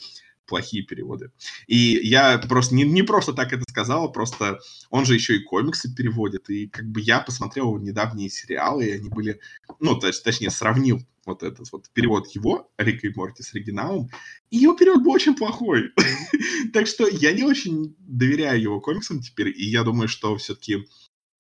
плохие 0.47 0.83
переводы. 0.83 1.31
И 1.67 1.77
я 1.77 2.39
просто 2.39 2.75
не, 2.75 2.85
не 2.85 3.03
просто 3.03 3.33
так 3.33 3.53
это 3.53 3.65
сказал, 3.69 4.11
просто 4.13 4.61
он 4.91 5.05
же 5.05 5.15
еще 5.15 5.37
и 5.37 5.43
комиксы 5.43 5.95
переводит. 5.95 6.49
И 6.51 6.69
как 6.69 6.87
бы 6.87 7.01
я 7.01 7.21
посмотрел 7.21 7.77
недавние 7.79 8.31
сериалы, 8.31 8.87
и 8.87 8.93
они 8.93 9.09
были, 9.09 9.41
ну, 9.81 9.99
точ, 9.99 10.21
точнее, 10.21 10.51
сравнил 10.51 11.01
вот 11.27 11.43
этот 11.43 11.71
вот 11.73 11.91
перевод 11.93 12.29
его, 12.29 12.71
Рика 12.79 13.09
и 13.09 13.13
Морти, 13.15 13.43
с 13.43 13.53
оригиналом, 13.55 14.09
и 14.51 14.59
его 14.59 14.75
перевод 14.75 15.03
был 15.03 15.13
очень 15.13 15.35
плохой. 15.35 15.93
так 16.73 16.87
что 16.87 17.09
я 17.09 17.33
не 17.33 17.43
очень 17.43 17.97
доверяю 17.99 18.61
его 18.61 18.81
комиксам 18.81 19.21
теперь, 19.21 19.49
и 19.49 19.65
я 19.65 19.83
думаю, 19.83 20.09
что 20.09 20.37
все-таки 20.37 20.87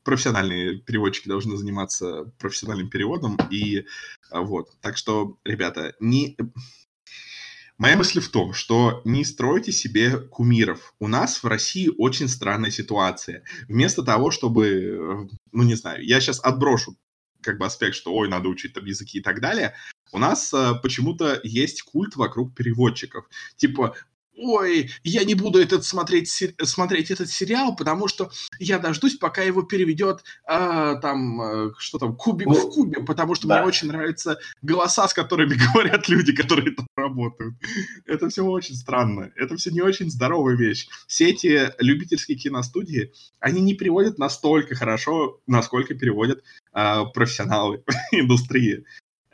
профессиональные 0.02 0.78
переводчики 0.78 1.28
должны 1.28 1.57
заниматься 1.57 2.32
профессиональным 2.38 2.90
переводом, 2.90 3.38
и 3.50 3.86
а, 4.30 4.42
вот. 4.42 4.70
Так 4.80 4.96
что, 4.96 5.38
ребята, 5.44 5.94
не... 6.00 6.36
Моя 7.78 7.96
мысль 7.96 8.20
в 8.20 8.30
том, 8.30 8.54
что 8.54 9.02
не 9.04 9.24
стройте 9.24 9.70
себе 9.70 10.18
кумиров. 10.18 10.94
У 10.98 11.08
нас 11.08 11.42
в 11.42 11.46
России 11.46 11.90
очень 11.98 12.28
странная 12.28 12.70
ситуация. 12.70 13.42
Вместо 13.68 14.02
того, 14.02 14.30
чтобы, 14.30 14.66
э, 14.66 15.28
ну 15.52 15.62
не 15.62 15.74
знаю, 15.74 16.02
я 16.02 16.20
сейчас 16.20 16.40
отброшу 16.42 16.96
как 17.42 17.58
бы 17.58 17.66
аспект, 17.66 17.94
что 17.94 18.12
ой, 18.14 18.28
надо 18.28 18.48
учить 18.48 18.72
там 18.72 18.84
языки 18.84 19.18
и 19.18 19.22
так 19.22 19.40
далее, 19.40 19.74
у 20.12 20.18
нас 20.18 20.52
э, 20.52 20.72
почему-то 20.82 21.38
есть 21.44 21.82
культ 21.82 22.16
вокруг 22.16 22.54
переводчиков. 22.54 23.26
Типа, 23.56 23.94
ой, 24.37 24.91
я 25.03 25.24
не 25.24 25.34
буду 25.34 25.61
этот 25.61 25.84
смотреть, 25.84 26.28
смотреть 26.62 27.11
этот 27.11 27.30
сериал, 27.30 27.74
потому 27.74 28.09
что 28.09 28.30
я 28.59 28.78
дождусь, 28.78 29.16
пока 29.16 29.43
его 29.43 29.62
переведет 29.62 30.24
э, 30.49 30.97
там, 31.01 31.41
э, 31.41 31.70
что 31.78 31.99
там, 31.99 32.16
кубик 32.16 32.47
ну, 32.47 32.55
в 32.55 32.70
кубе, 32.72 33.03
потому 33.03 33.34
что 33.34 33.49
да. 33.49 33.59
мне 33.59 33.66
очень 33.66 33.89
нравятся 33.89 34.39
голоса, 34.62 35.09
с 35.09 35.14
которыми 35.14 35.55
говорят 35.72 36.09
люди, 36.09 36.34
которые 36.34 36.72
там 36.72 36.87
работают. 36.97 37.55
Это 38.07 38.28
все 38.28 38.45
очень 38.45 38.74
странно. 38.74 39.32
Это 39.37 39.57
все 39.57 39.70
не 39.70 39.80
очень 39.80 40.11
здоровая 40.11 40.57
вещь. 40.57 40.89
Все 41.07 41.30
эти 41.30 41.72
любительские 41.78 42.37
киностудии, 42.37 43.12
они 43.41 43.61
не 43.61 43.74
переводят 43.74 44.18
настолько 44.18 44.74
хорошо, 44.74 45.41
насколько 45.47 45.95
переводят 45.95 46.43
э, 46.74 47.05
профессионалы 47.14 47.82
индустрии 48.12 48.84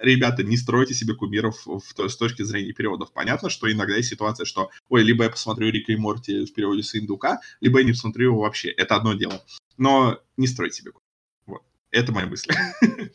ребята, 0.03 0.43
не 0.43 0.57
стройте 0.57 0.95
себе 0.95 1.15
кумиров 1.15 1.67
в, 1.67 1.81
с 1.81 2.17
точки 2.17 2.43
зрения 2.43 2.73
переводов. 2.73 3.13
Понятно, 3.13 3.49
что 3.49 3.71
иногда 3.71 3.97
есть 3.97 4.11
ситуация, 4.11 4.45
что, 4.45 4.71
ой, 4.89 5.03
либо 5.03 5.25
я 5.25 5.31
посмотрю 5.31 5.71
Рика 5.71 5.93
и 5.93 5.97
Морти 5.97 6.45
в 6.45 6.53
переводе 6.53 6.83
с 6.83 6.95
индука, 6.95 7.41
либо 7.61 7.79
я 7.79 7.85
не 7.85 7.93
посмотрю 7.93 8.31
его 8.31 8.41
вообще. 8.41 8.71
Это 8.71 8.97
одно 8.97 9.15
дело. 9.15 9.45
Но 9.79 10.21
не 10.37 10.47
стройте 10.47 10.79
себе 10.79 10.93
кумиров. 10.93 11.03
Вот. 11.47 11.63
Это 11.91 12.13
моя 12.13 12.27
мысль. 12.27 12.53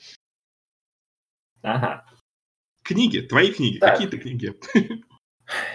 Ага. 1.64 2.06
Книги, 2.84 3.20
твои 3.20 3.52
книги. 3.52 3.80
Так. 3.80 3.94
Какие-то 3.94 4.18
книги? 4.20 4.54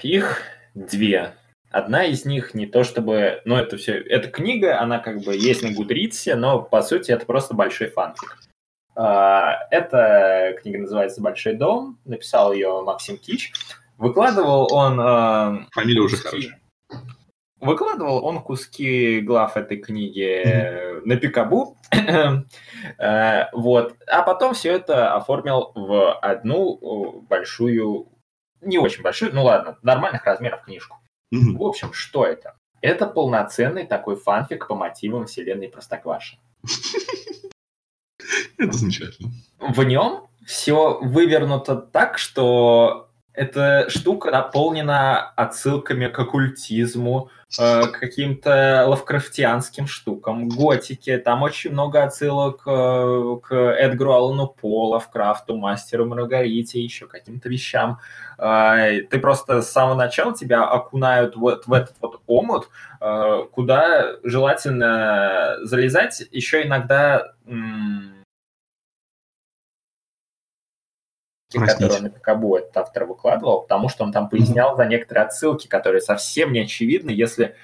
Их 0.02 0.40
две. 0.74 1.36
Одна 1.70 2.04
из 2.04 2.24
них 2.24 2.54
не 2.54 2.66
то 2.66 2.84
чтобы... 2.84 3.42
Ну, 3.44 3.56
это 3.56 3.76
все... 3.76 3.94
Эта 3.94 4.28
книга, 4.28 4.80
она 4.80 4.98
как 4.98 5.22
бы 5.22 5.34
есть 5.34 5.62
на 5.62 5.72
Гудритсе, 5.72 6.34
но, 6.34 6.62
по 6.62 6.82
сути, 6.82 7.10
это 7.10 7.26
просто 7.26 7.54
большой 7.54 7.88
фанфик. 7.88 8.38
А, 8.94 9.66
эта 9.70 10.56
книга 10.60 10.80
называется 10.80 11.20
«Большой 11.20 11.54
дом», 11.54 11.98
написал 12.04 12.52
ее 12.52 12.82
Максим 12.82 13.16
Кич. 13.16 13.52
Выкладывал 13.98 14.72
он... 14.72 15.00
А, 15.00 15.66
Фамилия 15.72 16.00
уже 16.00 16.16
хорошая. 16.16 16.60
Выкладывал 17.60 18.24
он 18.24 18.42
куски 18.42 19.20
глав 19.20 19.56
этой 19.56 19.76
книги 19.76 20.42
mm-hmm. 20.44 21.02
на 21.04 21.16
Пикабу, 21.16 21.78
э, 21.92 23.46
вот, 23.52 23.94
а 24.08 24.22
потом 24.22 24.54
все 24.54 24.72
это 24.72 25.14
оформил 25.14 25.70
в 25.76 26.12
одну 26.18 27.24
большую, 27.28 28.08
не 28.60 28.78
очень 28.78 29.04
большую, 29.04 29.32
ну 29.32 29.44
ладно, 29.44 29.78
нормальных 29.82 30.24
размеров 30.24 30.64
книжку. 30.64 30.96
Mm-hmm. 31.32 31.56
В 31.56 31.62
общем, 31.62 31.92
что 31.92 32.26
это? 32.26 32.56
Это 32.80 33.06
полноценный 33.06 33.86
такой 33.86 34.16
фанфик 34.16 34.66
по 34.66 34.74
мотивам 34.74 35.26
вселенной 35.26 35.68
Простоквашино. 35.68 36.42
Это 38.58 38.72
замечательно. 38.72 39.30
В 39.60 39.82
нем 39.82 40.26
все 40.46 40.98
вывернуто 41.00 41.76
так, 41.76 42.18
что 42.18 43.10
эта 43.34 43.88
штука 43.88 44.30
наполнена 44.30 45.30
отсылками 45.36 46.06
к 46.08 46.18
оккультизму, 46.18 47.30
э, 47.58 47.86
к 47.86 47.92
каким-то 47.98 48.84
лавкрафтианским 48.86 49.86
штукам, 49.86 50.48
готике. 50.48 51.18
Там 51.18 51.42
очень 51.42 51.72
много 51.72 52.02
отсылок 52.02 52.62
э, 52.66 53.36
к 53.42 53.54
Эдгару 53.54 54.12
Аллану 54.12 54.48
По, 54.48 54.90
Лавкрафту, 54.90 55.56
Мастеру 55.56 56.06
Маргарите, 56.06 56.82
еще 56.82 57.06
каким-то 57.06 57.48
вещам. 57.48 57.98
Э, 58.38 59.00
ты 59.10 59.18
просто 59.18 59.62
с 59.62 59.70
самого 59.70 59.94
начала 59.94 60.34
тебя 60.34 60.64
окунают 60.64 61.36
вот 61.36 61.66
в 61.66 61.72
этот 61.72 61.96
вот 62.00 62.20
омут, 62.26 62.68
куда 63.52 64.16
желательно 64.22 65.56
залезать 65.62 66.22
еще 66.30 66.62
иногда... 66.62 67.32
которые 71.58 71.98
он 71.98 72.02
на 72.04 72.10
Пикабу 72.10 72.56
этот 72.56 72.76
автор 72.76 73.04
выкладывал, 73.04 73.62
потому 73.62 73.88
что 73.88 74.04
он 74.04 74.12
там 74.12 74.28
пояснял 74.28 74.72
mm-hmm. 74.72 74.76
за 74.76 74.84
некоторые 74.86 75.24
отсылки, 75.26 75.66
которые 75.66 76.00
совсем 76.00 76.52
не 76.52 76.60
очевидны, 76.60 77.10
если 77.10 77.54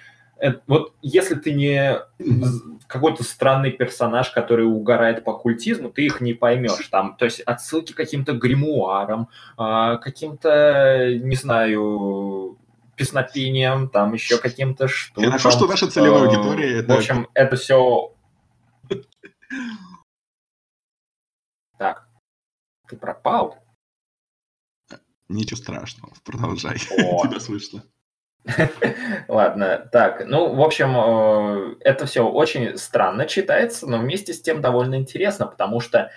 вот 0.67 0.93
если 1.03 1.35
ты 1.35 1.53
не 1.53 1.99
какой-то 2.87 3.25
странный 3.25 3.73
персонаж, 3.73 4.31
который 4.31 4.67
угорает 4.67 5.25
по 5.25 5.37
культизму, 5.37 5.91
ты 5.91 6.07
их 6.07 6.21
не 6.21 6.33
поймешь. 6.33 6.87
Там, 6.89 7.17
то 7.17 7.25
есть 7.25 7.41
отсылки 7.41 7.93
к 7.93 7.97
каким-то 7.97 8.33
гримуарам, 8.33 9.29
а, 9.57 9.97
каким-то, 9.97 11.19
не 11.21 11.37
знаю, 11.37 12.57
песнопением, 12.97 13.89
там 13.89 14.15
еще 14.15 14.39
каким-то 14.39 14.89
штукам. 14.89 15.25
Хорошо, 15.31 15.51
что 15.51 15.67
наша 15.67 15.91
целевая 15.91 16.23
э, 16.23 16.27
аудитория... 16.27 16.83
В 16.83 16.91
общем, 16.93 17.29
это 17.35 17.57
все... 17.57 18.13
Так, 21.79 22.09
ты 22.89 22.97
пропал? 22.97 23.57
Ничего 25.29 25.57
страшного, 25.57 26.13
продолжай. 26.25 26.79
Тебя 26.79 27.41
слышно. 27.41 27.85
Ладно, 29.29 29.89
так, 29.93 30.25
ну, 30.27 30.55
в 30.55 30.63
общем, 30.63 30.97
э, 30.97 31.77
это 31.81 32.07
все 32.07 32.27
очень 32.27 32.77
странно 32.79 33.27
читается, 33.27 33.87
но 33.87 33.99
вместе 33.99 34.33
с 34.33 34.41
тем 34.41 34.61
довольно 34.61 34.95
интересно, 34.95 35.47
потому 35.47 35.81
что 35.81 36.11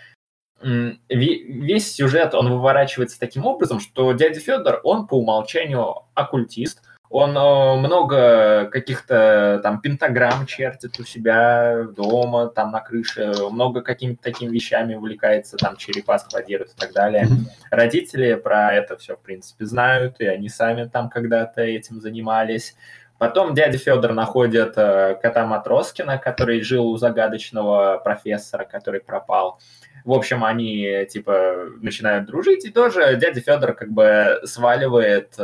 весь 0.63 1.91
сюжет, 1.91 2.35
он 2.35 2.51
выворачивается 2.51 3.19
таким 3.19 3.45
образом, 3.47 3.79
что 3.79 4.13
дядя 4.13 4.39
Федор, 4.39 4.79
он 4.83 5.07
по 5.07 5.15
умолчанию 5.15 6.03
оккультист, 6.13 6.83
он 7.11 7.37
э, 7.37 7.75
много 7.75 8.69
каких-то 8.71 9.59
там 9.61 9.81
пентаграмм 9.81 10.45
чертит 10.45 10.97
у 10.97 11.03
себя 11.03 11.83
дома, 11.95 12.47
там 12.47 12.71
на 12.71 12.79
крыше, 12.79 13.33
много 13.51 13.81
какими-то 13.81 14.23
такими 14.23 14.49
вещами 14.49 14.95
увлекается, 14.95 15.57
там 15.57 15.75
черепа 15.75 16.17
складирует 16.19 16.71
и 16.71 16.75
так 16.79 16.93
далее. 16.93 17.27
Родители 17.69 18.35
про 18.35 18.73
это 18.73 18.97
все, 18.97 19.17
в 19.17 19.19
принципе, 19.19 19.65
знают, 19.65 20.15
и 20.19 20.25
они 20.25 20.47
сами 20.47 20.85
там 20.85 21.09
когда-то 21.09 21.61
этим 21.61 21.99
занимались. 21.99 22.75
Потом 23.17 23.53
дядя 23.53 23.77
Федор 23.77 24.13
находит 24.13 24.73
э, 24.77 25.15
кота 25.21 25.45
Матроскина, 25.45 26.17
который 26.17 26.61
жил 26.61 26.87
у 26.87 26.97
загадочного 26.97 28.01
профессора, 28.03 28.63
который 28.63 29.01
пропал. 29.01 29.59
В 30.05 30.11
общем, 30.11 30.43
они 30.43 31.05
типа 31.09 31.67
начинают 31.81 32.25
дружить, 32.25 32.65
и 32.65 32.71
тоже 32.71 33.15
дядя 33.17 33.41
Федор 33.41 33.73
как 33.73 33.91
бы 33.91 34.39
сваливает 34.43 35.35
э, 35.37 35.43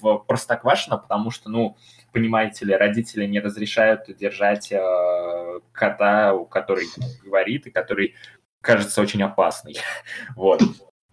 в 0.00 0.18
Простоквашино, 0.26 0.98
потому 0.98 1.30
что, 1.30 1.48
ну, 1.48 1.76
понимаете 2.12 2.64
ли, 2.64 2.74
родители 2.74 3.26
не 3.26 3.40
разрешают 3.40 4.04
держать 4.16 4.72
э, 4.72 5.60
кота, 5.72 6.36
который 6.50 6.86
говорит 7.24 7.66
и 7.66 7.70
который 7.70 8.14
кажется 8.60 9.00
очень 9.00 9.22
опасный. 9.22 9.76
вот. 10.36 10.60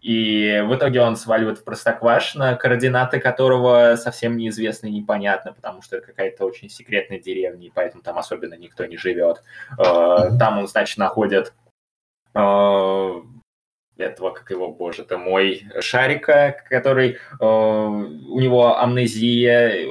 И 0.04 0.62
в 0.66 0.76
итоге 0.76 1.00
он 1.00 1.16
сваливает 1.16 1.60
в 1.60 1.64
Простоквашино, 1.64 2.58
координаты 2.58 3.22
которого 3.22 3.96
совсем 3.96 4.36
неизвестны 4.36 4.88
и 4.88 5.00
непонятны, 5.00 5.54
потому 5.54 5.82
что 5.82 5.96
это 5.96 6.08
какая-то 6.08 6.46
очень 6.46 6.70
секретная 6.70 7.20
деревня, 7.20 7.68
и 7.68 7.72
поэтому 7.74 8.04
там 8.04 8.18
особенно 8.18 8.56
никто 8.56 8.86
не 8.86 8.98
живет. 8.98 9.42
Э, 9.80 10.38
там 10.38 10.60
он, 10.60 10.68
значит, 10.68 10.98
находит 10.98 11.54
этого, 12.34 14.32
как 14.32 14.50
его, 14.50 14.72
боже 14.72 15.04
ты 15.04 15.18
мой, 15.18 15.68
Шарика, 15.80 16.56
который 16.70 17.18
а, 17.40 17.88
у 17.88 18.40
него 18.40 18.80
амнезия, 18.80 19.88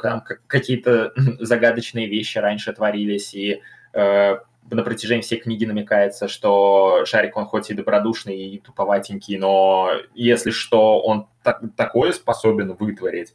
там 0.00 0.22
какие-то 0.46 1.12
загадочные 1.40 2.06
вещи 2.06 2.38
раньше 2.38 2.72
творились, 2.72 3.34
и 3.34 3.62
а, 3.94 4.40
на 4.68 4.82
протяжении 4.82 5.22
всей 5.22 5.38
книги 5.38 5.64
намекается, 5.64 6.28
что 6.28 7.04
Шарик, 7.06 7.36
он 7.36 7.46
хоть 7.46 7.70
и 7.70 7.74
добродушный, 7.74 8.36
и 8.36 8.58
туповатенький, 8.58 9.38
но 9.38 9.92
если 10.14 10.50
что, 10.50 11.00
он 11.00 11.28
так, 11.42 11.62
такое 11.76 12.12
способен 12.12 12.74
вытворить. 12.74 13.34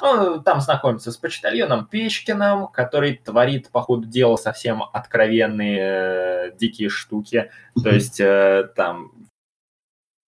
Он 0.00 0.42
там 0.42 0.60
знакомится 0.60 1.12
с 1.12 1.16
почтальоном 1.16 1.86
Печкиным, 1.86 2.68
который 2.68 3.16
творит, 3.16 3.70
по 3.70 3.82
ходу 3.82 4.06
дела, 4.06 4.36
совсем 4.36 4.82
откровенные 4.82 5.78
э, 5.80 6.52
дикие 6.56 6.88
штуки. 6.88 7.50
То 7.82 7.90
есть 7.90 8.20
э, 8.20 8.70
там 8.74 9.12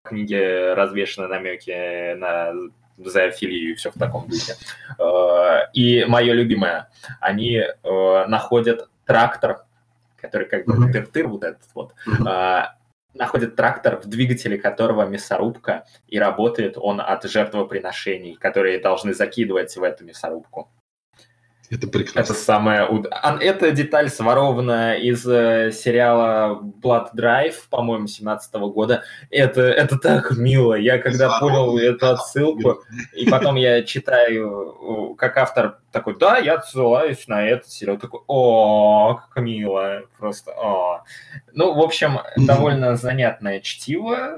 в 0.03 0.09
книге 0.09 0.73
развешаны 0.73 1.27
намеки 1.27 2.13
на 2.15 2.53
зоофилию 2.97 3.71
и 3.71 3.75
все 3.75 3.91
в 3.91 3.97
таком 3.97 4.27
духе. 4.27 4.53
Э, 4.99 5.71
и 5.73 6.05
мое 6.05 6.33
любимое, 6.33 6.89
они 7.19 7.55
э, 7.57 8.25
находят 8.27 8.89
трактор, 9.05 9.65
который 10.17 10.47
как 10.47 10.65
бы 10.65 10.91
тыр-тыр 10.91 11.27
вот 11.27 11.43
этот 11.43 11.67
вот, 11.73 11.93
э, 12.05 12.63
находят 13.13 13.55
трактор, 13.55 13.99
в 13.99 14.07
двигателе 14.07 14.57
которого 14.57 15.07
мясорубка, 15.07 15.85
и 16.07 16.19
работает 16.19 16.77
он 16.77 17.01
от 17.01 17.23
жертвоприношений, 17.23 18.35
которые 18.35 18.79
должны 18.79 19.13
закидывать 19.13 19.75
в 19.75 19.83
эту 19.83 20.05
мясорубку. 20.05 20.69
Это 21.71 21.87
Это 21.87 21.97
прекрасно. 21.99 22.35
самая... 22.35 22.85
уд- 22.85 23.07
а, 23.09 23.37
Эта 23.39 23.71
деталь 23.71 24.09
сворована 24.09 24.95
из 24.95 25.25
э, 25.25 25.71
сериала 25.71 26.59
Blood 26.83 27.11
Drive, 27.15 27.55
по-моему, 27.69 28.07
17 28.07 28.53
года. 28.55 29.03
Это, 29.29 29.61
это 29.61 29.97
так 29.97 30.31
мило. 30.31 30.73
Я 30.73 30.97
когда 30.97 31.39
понял 31.39 31.53
Своровано, 31.55 31.79
эту 31.79 32.09
отсылку, 32.09 32.83
и 33.15 33.29
потом 33.29 33.55
я 33.55 33.83
читаю, 33.83 35.15
как 35.17 35.37
автор 35.37 35.77
такой, 35.93 36.17
да, 36.17 36.37
я 36.39 36.55
отсылаюсь 36.55 37.25
на 37.29 37.47
этот 37.47 37.69
сериал. 37.69 37.97
Такой, 37.97 38.19
о, 38.27 39.21
как 39.33 39.41
мило. 39.41 40.01
Просто, 40.19 40.51
о. 40.51 41.03
Ну, 41.53 41.73
в 41.73 41.79
общем, 41.79 42.19
довольно 42.35 42.97
занятное 42.97 43.61
чтиво. 43.61 44.37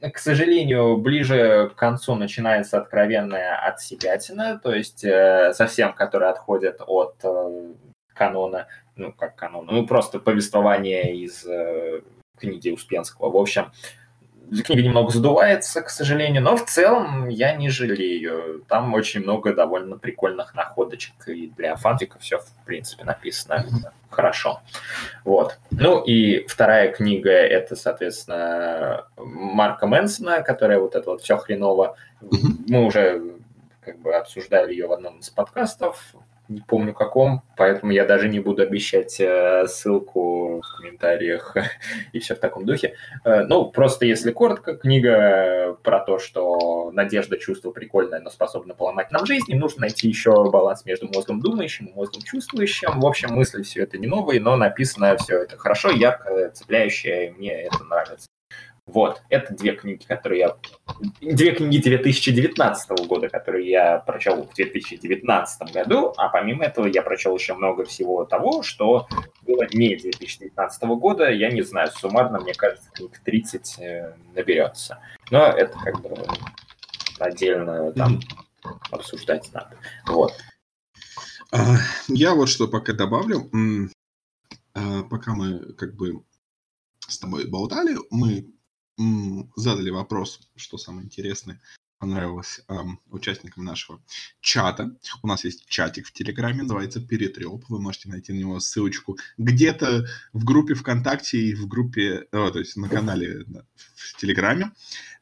К 0.00 0.18
сожалению, 0.18 0.96
ближе 0.96 1.70
к 1.74 1.76
концу 1.76 2.14
начинается 2.14 2.78
откровенная 2.78 3.56
отсебятина, 3.66 4.60
то 4.62 4.72
есть 4.72 5.02
э, 5.02 5.52
совсем, 5.54 5.92
которые 5.92 6.30
отходят 6.30 6.80
от 6.86 7.16
э, 7.24 7.72
канона, 8.14 8.68
ну, 8.94 9.12
как 9.12 9.34
канона, 9.34 9.72
ну, 9.72 9.86
просто 9.88 10.20
повествование 10.20 11.16
из 11.16 11.44
э, 11.44 12.02
книги 12.38 12.70
Успенского. 12.70 13.30
В 13.30 13.36
общем, 13.36 13.72
книга 14.64 14.82
немного 14.82 15.10
задувается, 15.10 15.82
к 15.82 15.90
сожалению, 15.90 16.42
но 16.42 16.56
в 16.56 16.64
целом 16.64 17.28
я 17.28 17.54
не 17.54 17.68
жалею. 17.68 18.64
Там 18.68 18.94
очень 18.94 19.22
много 19.22 19.54
довольно 19.54 19.98
прикольных 19.98 20.54
находочек, 20.54 21.14
и 21.26 21.48
для 21.48 21.76
фанфика 21.76 22.18
все, 22.18 22.38
в 22.38 22.64
принципе, 22.64 23.04
написано 23.04 23.64
хорошо. 24.10 24.60
Вот. 25.24 25.58
Ну 25.70 26.02
и 26.02 26.46
вторая 26.46 26.92
книга 26.92 27.30
это, 27.30 27.76
соответственно, 27.76 29.06
Марка 29.16 29.86
Мэнсона, 29.86 30.42
которая 30.42 30.78
вот 30.80 30.94
это 30.94 31.10
вот 31.10 31.22
все 31.22 31.36
хреново. 31.36 31.96
Мы 32.20 32.84
уже 32.84 33.22
как 33.80 34.00
бы 34.00 34.14
обсуждали 34.14 34.72
ее 34.72 34.86
в 34.86 34.92
одном 34.92 35.18
из 35.18 35.30
подкастов, 35.30 36.14
не 36.48 36.60
помню 36.60 36.94
каком, 36.94 37.42
поэтому 37.56 37.92
я 37.92 38.04
даже 38.04 38.28
не 38.28 38.40
буду 38.40 38.62
обещать 38.62 39.20
э, 39.20 39.66
ссылку 39.66 40.60
в 40.60 40.76
комментариях 40.76 41.56
и 42.12 42.18
все 42.18 42.34
в 42.34 42.38
таком 42.38 42.64
духе. 42.64 42.94
Э, 43.24 43.44
Ну, 43.44 43.70
просто 43.70 44.06
если 44.06 44.32
коротко, 44.32 44.76
книга 44.76 45.76
про 45.82 46.00
то, 46.00 46.18
что 46.18 46.90
надежда 46.92 47.36
чувство 47.36 47.70
прикольное, 47.70 48.20
но 48.20 48.30
способна 48.30 48.74
поломать 48.74 49.10
нам 49.10 49.26
жизнь, 49.26 49.46
и 49.48 49.54
нужно 49.54 49.82
найти 49.82 50.08
еще 50.08 50.50
баланс 50.50 50.84
между 50.86 51.08
мозгом 51.08 51.40
думающим 51.40 51.86
и 51.86 51.94
мозгом 51.94 52.22
чувствующим. 52.22 53.00
В 53.00 53.06
общем, 53.06 53.34
мысли 53.34 53.62
все 53.62 53.82
это 53.82 53.98
не 53.98 54.06
новые, 54.06 54.40
но 54.40 54.56
написано 54.56 55.16
все 55.16 55.42
это 55.42 55.56
хорошо, 55.56 55.90
ярко, 55.90 56.50
цепляющее, 56.50 57.28
и 57.28 57.30
мне 57.30 57.52
это 57.52 57.84
нравится. 57.84 58.28
Вот, 58.88 59.22
это 59.28 59.54
две 59.54 59.76
книги, 59.76 60.02
которые 60.02 60.40
я... 60.40 60.56
Две 61.20 61.52
книги 61.52 61.76
2019 61.76 63.06
года, 63.06 63.28
которые 63.28 63.68
я 63.68 63.98
прочел 63.98 64.44
в 64.44 64.54
2019 64.54 65.72
году, 65.74 66.14
а 66.16 66.30
помимо 66.30 66.64
этого 66.64 66.86
я 66.86 67.02
прочел 67.02 67.36
еще 67.36 67.52
много 67.52 67.84
всего 67.84 68.24
того, 68.24 68.62
что 68.62 69.06
было 69.42 69.66
не 69.74 69.94
2019 69.94 70.82
года. 70.84 71.30
Я 71.30 71.50
не 71.50 71.60
знаю, 71.60 71.90
суммарно, 71.90 72.40
мне 72.40 72.54
кажется, 72.54 72.88
книг 72.94 73.20
30 73.22 73.78
э, 73.78 74.14
наберется. 74.34 74.98
Но 75.30 75.44
это 75.44 75.78
как 75.78 76.00
бы 76.00 76.16
отдельно 77.18 77.92
там 77.92 78.20
обсуждать 78.90 79.50
надо. 79.52 79.76
Вот. 80.06 80.32
А, 81.52 81.76
Я 82.08 82.34
вот 82.34 82.48
что 82.48 82.68
пока 82.68 82.94
добавлю. 82.94 83.50
А, 84.72 85.02
Пока 85.10 85.34
мы 85.34 85.74
как 85.74 85.94
бы 85.94 86.22
с 87.06 87.18
тобой 87.18 87.46
болтали, 87.46 87.96
мы 88.10 88.46
задали 89.56 89.90
вопрос, 89.90 90.40
что 90.56 90.78
самое 90.78 91.04
интересное 91.06 91.60
понравилось 91.98 92.60
ам, 92.68 93.00
участникам 93.10 93.64
нашего 93.64 94.00
чата. 94.40 94.96
У 95.22 95.26
нас 95.26 95.44
есть 95.44 95.66
чатик 95.66 96.06
в 96.06 96.12
Телеграме, 96.12 96.62
называется 96.62 97.00
Перетреп. 97.00 97.64
Вы 97.68 97.80
можете 97.80 98.08
найти 98.08 98.32
на 98.32 98.38
него 98.38 98.60
ссылочку 98.60 99.18
где-то 99.36 100.06
в 100.32 100.44
группе 100.44 100.74
ВКонтакте 100.74 101.38
и 101.38 101.54
в 101.54 101.66
группе, 101.66 102.26
о, 102.32 102.50
то 102.50 102.58
есть 102.60 102.76
на 102.76 102.88
канале 102.88 103.44
да, 103.46 103.64
в 103.96 104.16
Телеграме. 104.16 104.72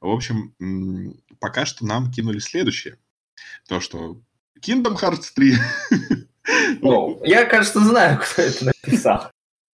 В 0.01 0.09
общем, 0.09 0.55
м, 0.61 1.19
пока 1.41 1.67
что 1.67 1.87
нам 1.87 2.11
кинули 2.11 2.39
следующее. 2.39 2.99
То, 3.69 3.81
что 3.81 4.21
Kingdom 4.61 5.01
Hearts 5.01 5.33
3 5.35 5.57
Ну, 6.81 7.21
я, 7.25 7.45
кажется, 7.45 7.81
знаю, 7.81 8.21
кто 8.21 8.43
это 8.43 8.67
написал. 8.67 9.31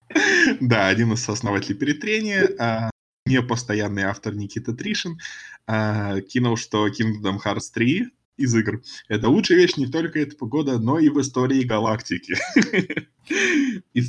Да, 0.60 0.88
один 0.88 1.14
из 1.14 1.24
сооснователей 1.24 1.74
перетрения, 1.74 2.46
а, 2.58 2.90
непостоянный 3.26 4.02
автор 4.04 4.34
Никита 4.34 4.72
Тришин, 4.72 5.18
а, 5.66 6.20
кинул, 6.20 6.56
что 6.56 6.88
Kingdom 6.88 7.38
Hearts 7.44 7.70
3 7.72 8.08
из 8.36 8.54
игр— 8.54 8.80
это 9.08 9.28
лучшая 9.28 9.58
вещь 9.58 9.76
не 9.76 9.86
только 9.86 10.20
этого 10.20 10.48
года, 10.48 10.78
но 10.78 10.98
и 10.98 11.08
в 11.08 11.20
истории 11.20 11.62
галактики. 11.62 12.34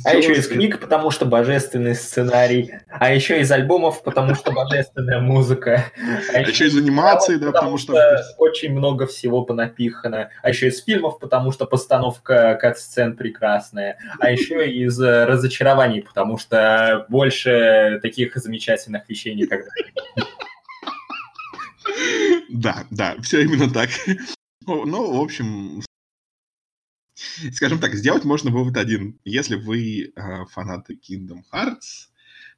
А 0.04 0.14
еще 0.14 0.32
из 0.32 0.48
книг, 0.48 0.80
потому 0.80 1.10
что 1.10 1.24
божественный 1.24 1.94
сценарий. 1.94 2.72
А 2.88 3.14
еще 3.14 3.40
из 3.40 3.50
альбомов, 3.50 4.02
потому 4.02 4.34
что 4.34 4.50
божественная 4.50 5.20
музыка. 5.20 5.84
А 6.32 6.40
еще 6.40 6.66
из 6.66 6.76
анимации, 6.76 7.36
да, 7.36 7.52
потому 7.52 7.78
что... 7.78 7.94
очень 8.38 8.72
много 8.72 9.06
всего 9.06 9.44
понапихано. 9.44 10.30
А 10.42 10.48
еще 10.48 10.68
из 10.68 10.82
фильмов, 10.82 11.20
потому 11.20 11.52
что 11.52 11.66
постановка 11.66 12.58
кат-сцен 12.60 13.16
прекрасная. 13.16 13.98
А 14.18 14.30
еще 14.30 14.68
из 14.68 15.00
э, 15.00 15.24
разочарований, 15.26 16.02
потому 16.02 16.36
что 16.36 17.06
больше 17.08 18.00
таких 18.02 18.34
замечательных 18.34 19.08
вещей 19.08 19.34
никогда 19.34 19.70
не 19.76 20.22
было. 20.22 20.26
Да, 22.48 22.86
да, 22.90 23.20
все 23.22 23.42
именно 23.42 23.70
так. 23.70 23.90
Ну, 24.66 25.18
в 25.18 25.20
общем, 25.20 25.82
скажем 27.52 27.78
так, 27.78 27.94
сделать 27.94 28.24
можно 28.24 28.50
вывод 28.50 28.76
один. 28.76 29.18
Если 29.24 29.56
вы 29.56 30.12
а, 30.16 30.46
фанаты 30.46 30.94
Kingdom 30.94 31.42
Hearts, 31.52 32.08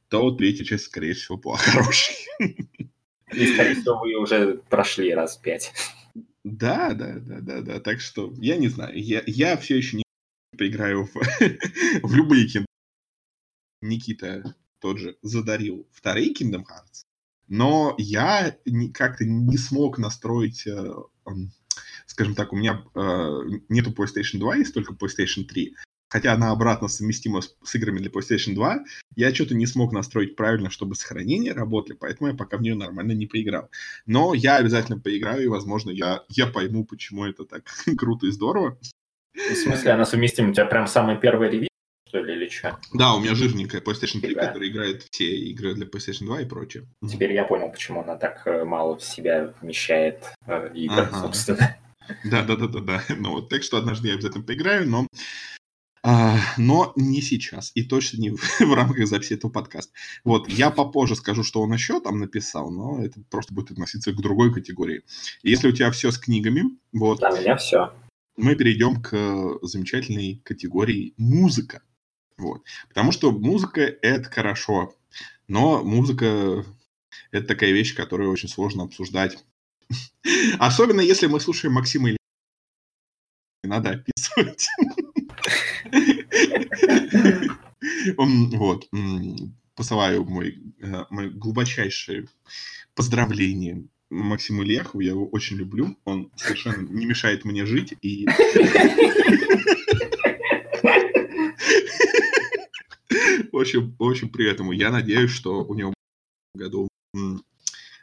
то 0.09 0.31
третья 0.33 0.65
часть, 0.65 0.85
скорее 0.85 1.15
всего, 1.15 1.37
была 1.37 1.57
хорошей. 1.59 2.15
И, 2.39 3.47
скорее 3.53 3.75
всего, 3.75 3.99
вы 3.99 4.15
уже 4.15 4.59
прошли 4.69 5.15
раз 5.15 5.37
пять. 5.37 5.73
Да, 6.45 6.95
да, 6.95 7.15
да, 7.19 7.41
да, 7.41 7.61
да. 7.61 7.81
Так 7.81 8.01
что 8.01 8.33
я 8.39 8.57
не 8.57 8.69
знаю. 8.69 8.97
Я, 8.97 9.23
я 9.27 9.57
все 9.57 9.77
еще 9.77 9.97
не 9.97 10.05
поиграю 10.57 11.07
в, 11.07 11.15
в 12.03 12.15
любые 12.15 12.47
Kingdom 12.47 12.67
Никита 13.83 14.55
тот 14.81 14.99
же 14.99 15.17
задарил 15.23 15.87
вторые 15.93 16.33
Kingdom 16.33 16.63
Hearts, 16.63 17.05
но 17.49 17.95
я 17.99 18.57
как-то 18.95 19.25
не 19.25 19.57
смог 19.57 19.99
настроить, 19.99 20.67
э, 20.67 20.95
скажем 22.07 22.35
так, 22.35 22.53
у 22.53 22.57
меня 22.57 22.85
э, 22.95 23.41
нету 23.69 23.91
PlayStation 23.91 24.39
2, 24.39 24.57
есть 24.57 24.75
только 24.75 24.95
PlayStation 24.95 25.45
3. 25.45 25.75
Хотя 26.09 26.35
она 26.35 26.53
обратно 26.53 26.87
совместима 26.87 27.41
с, 27.41 27.57
с 27.65 27.75
играми 27.75 27.99
для 27.99 28.11
PlayStation 28.11 28.55
2, 28.55 28.85
я 29.17 29.35
что-то 29.35 29.55
не 29.55 29.67
смог 29.67 29.93
настроить 29.93 30.37
правильно, 30.37 30.71
чтобы 30.71 30.95
сохранения 30.95 31.53
работали, 31.53 31.97
поэтому 31.97 32.31
я 32.31 32.37
пока 32.37 32.59
в 32.59 32.63
нее 32.63 32.77
нормально 32.77 33.13
не 33.13 33.27
поиграл. 33.27 33.71
Но 34.07 34.33
я 34.33 34.57
обязательно 34.57 35.01
поиграю, 35.01 35.43
и, 35.43 35.49
возможно, 35.49 35.91
я, 35.91 36.23
я 36.29 36.47
пойму, 36.47 36.85
почему 36.85 37.25
это 37.25 37.45
так 37.45 37.65
круто 37.99 38.27
и 38.27 38.31
здорово. 38.31 38.79
В 39.35 39.55
смысле, 39.55 39.93
она 39.93 40.05
совместима? 40.07 40.51
У 40.51 40.53
тебя 40.53 40.67
прям 40.67 40.87
самый 40.87 41.19
первый 41.19 41.51
ревью, 41.51 41.69
что 42.17 42.25
ли, 42.25 42.35
или 42.35 42.49
что? 42.49 42.79
Да, 42.95 43.15
у 43.15 43.21
меня 43.21 43.35
жирненькая 43.35 43.81
PlayStation 43.81 44.21
3, 44.21 44.29
Фига. 44.31 44.47
которая 44.47 44.69
играет 44.71 45.07
все 45.11 45.37
игры 45.37 45.75
для 45.75 45.87
PlayStation 45.87 46.25
2 46.27 46.43
и 46.43 46.45
прочее. 46.47 46.85
Теперь 47.09 47.33
я 47.33 47.45
понял, 47.45 47.71
почему 47.71 48.03
она 48.03 48.17
так 48.17 48.43
э, 48.47 48.65
мало 48.65 48.97
в 48.97 49.05
себя 49.05 49.53
вмещает 49.61 50.25
э, 50.47 50.71
игр, 50.75 51.01
Ага. 51.01 51.21
собственно. 51.23 51.77
Да, 52.25 52.43
да, 52.43 52.57
да, 52.57 52.69
да, 52.69 52.81
да. 52.81 53.03
Ну 53.17 53.33
вот, 53.33 53.49
так 53.49 53.63
что 53.63 53.77
однажды 53.79 54.09
я 54.09 54.15
обязательно 54.15 54.45
поиграю, 54.45 54.89
но, 54.89 55.07
а, 56.03 56.37
но 56.57 56.93
не 56.97 57.21
сейчас. 57.21 57.73
И 57.75 57.83
точно 57.83 58.19
не 58.21 58.31
в, 58.31 58.41
в 58.61 58.75
рамках 58.75 59.07
записи 59.09 59.35
этого 59.35 59.51
подкаста. 59.51 59.93
Вот, 60.25 60.49
я 60.49 60.71
попозже 60.71 61.17
скажу, 61.17 61.43
что 61.43 61.61
он 61.63 61.73
еще 61.73 62.01
там 62.01 62.19
написал, 62.21 62.71
но 62.71 63.05
это 63.05 63.21
просто 63.31 63.53
будет 63.53 63.73
относиться 63.73 64.13
к 64.13 64.17
другой 64.17 64.55
категории. 64.55 65.03
Если 65.43 65.69
у 65.69 65.73
тебя 65.73 65.91
все 65.91 66.11
с 66.13 66.19
книгами, 66.19 66.63
вот, 66.93 67.19
Да, 67.21 67.31
у 67.31 67.37
меня 67.39 67.57
все. 67.57 67.93
мы 68.37 68.55
перейдем 68.55 69.03
к 69.03 69.59
замечательной 69.63 70.41
категории 70.45 71.13
музыка. 71.17 71.83
Вот. 72.39 72.63
Потому 72.89 73.13
что 73.13 73.33
музыка— 73.33 73.81
это 74.03 74.31
хорошо, 74.31 74.95
но 75.49 75.83
музыка— 75.83 76.65
это 77.31 77.47
такая 77.47 77.73
вещь, 77.73 77.95
которую 77.95 78.31
очень 78.31 78.49
сложно 78.49 78.85
обсуждать. 78.85 79.45
Особенно 80.59 81.01
если 81.01 81.27
мы 81.27 81.41
слушаем 81.41 81.75
Максима 81.75 82.11
или 82.11 82.19
надо 83.63 83.91
описывать. 83.91 84.67
Вот. 88.17 88.89
Посылаю 89.75 90.25
мой, 90.25 90.59
э, 90.81 91.05
мое 91.11 91.31
глубочайшее 91.31 92.27
поздравление 92.95 93.85
Максиму 94.11 94.63
Леху, 94.63 95.01
я 95.01 95.11
его 95.11 95.27
очень 95.27 95.57
люблю. 95.57 95.97
Он 96.05 96.31
совершенно 96.37 96.89
не 96.89 97.07
мешает 97.07 97.45
мне 97.45 97.67
жить. 97.67 97.95
И... 98.01 98.27
В 103.99 104.05
общем, 104.11 104.29
при 104.29 104.51
этом 104.51 104.71
я 104.71 104.91
надеюсь, 104.91 105.31
что 105.31 105.65
у 105.65 105.75
него 105.75 105.95
в 106.55 106.59
году 106.59 106.89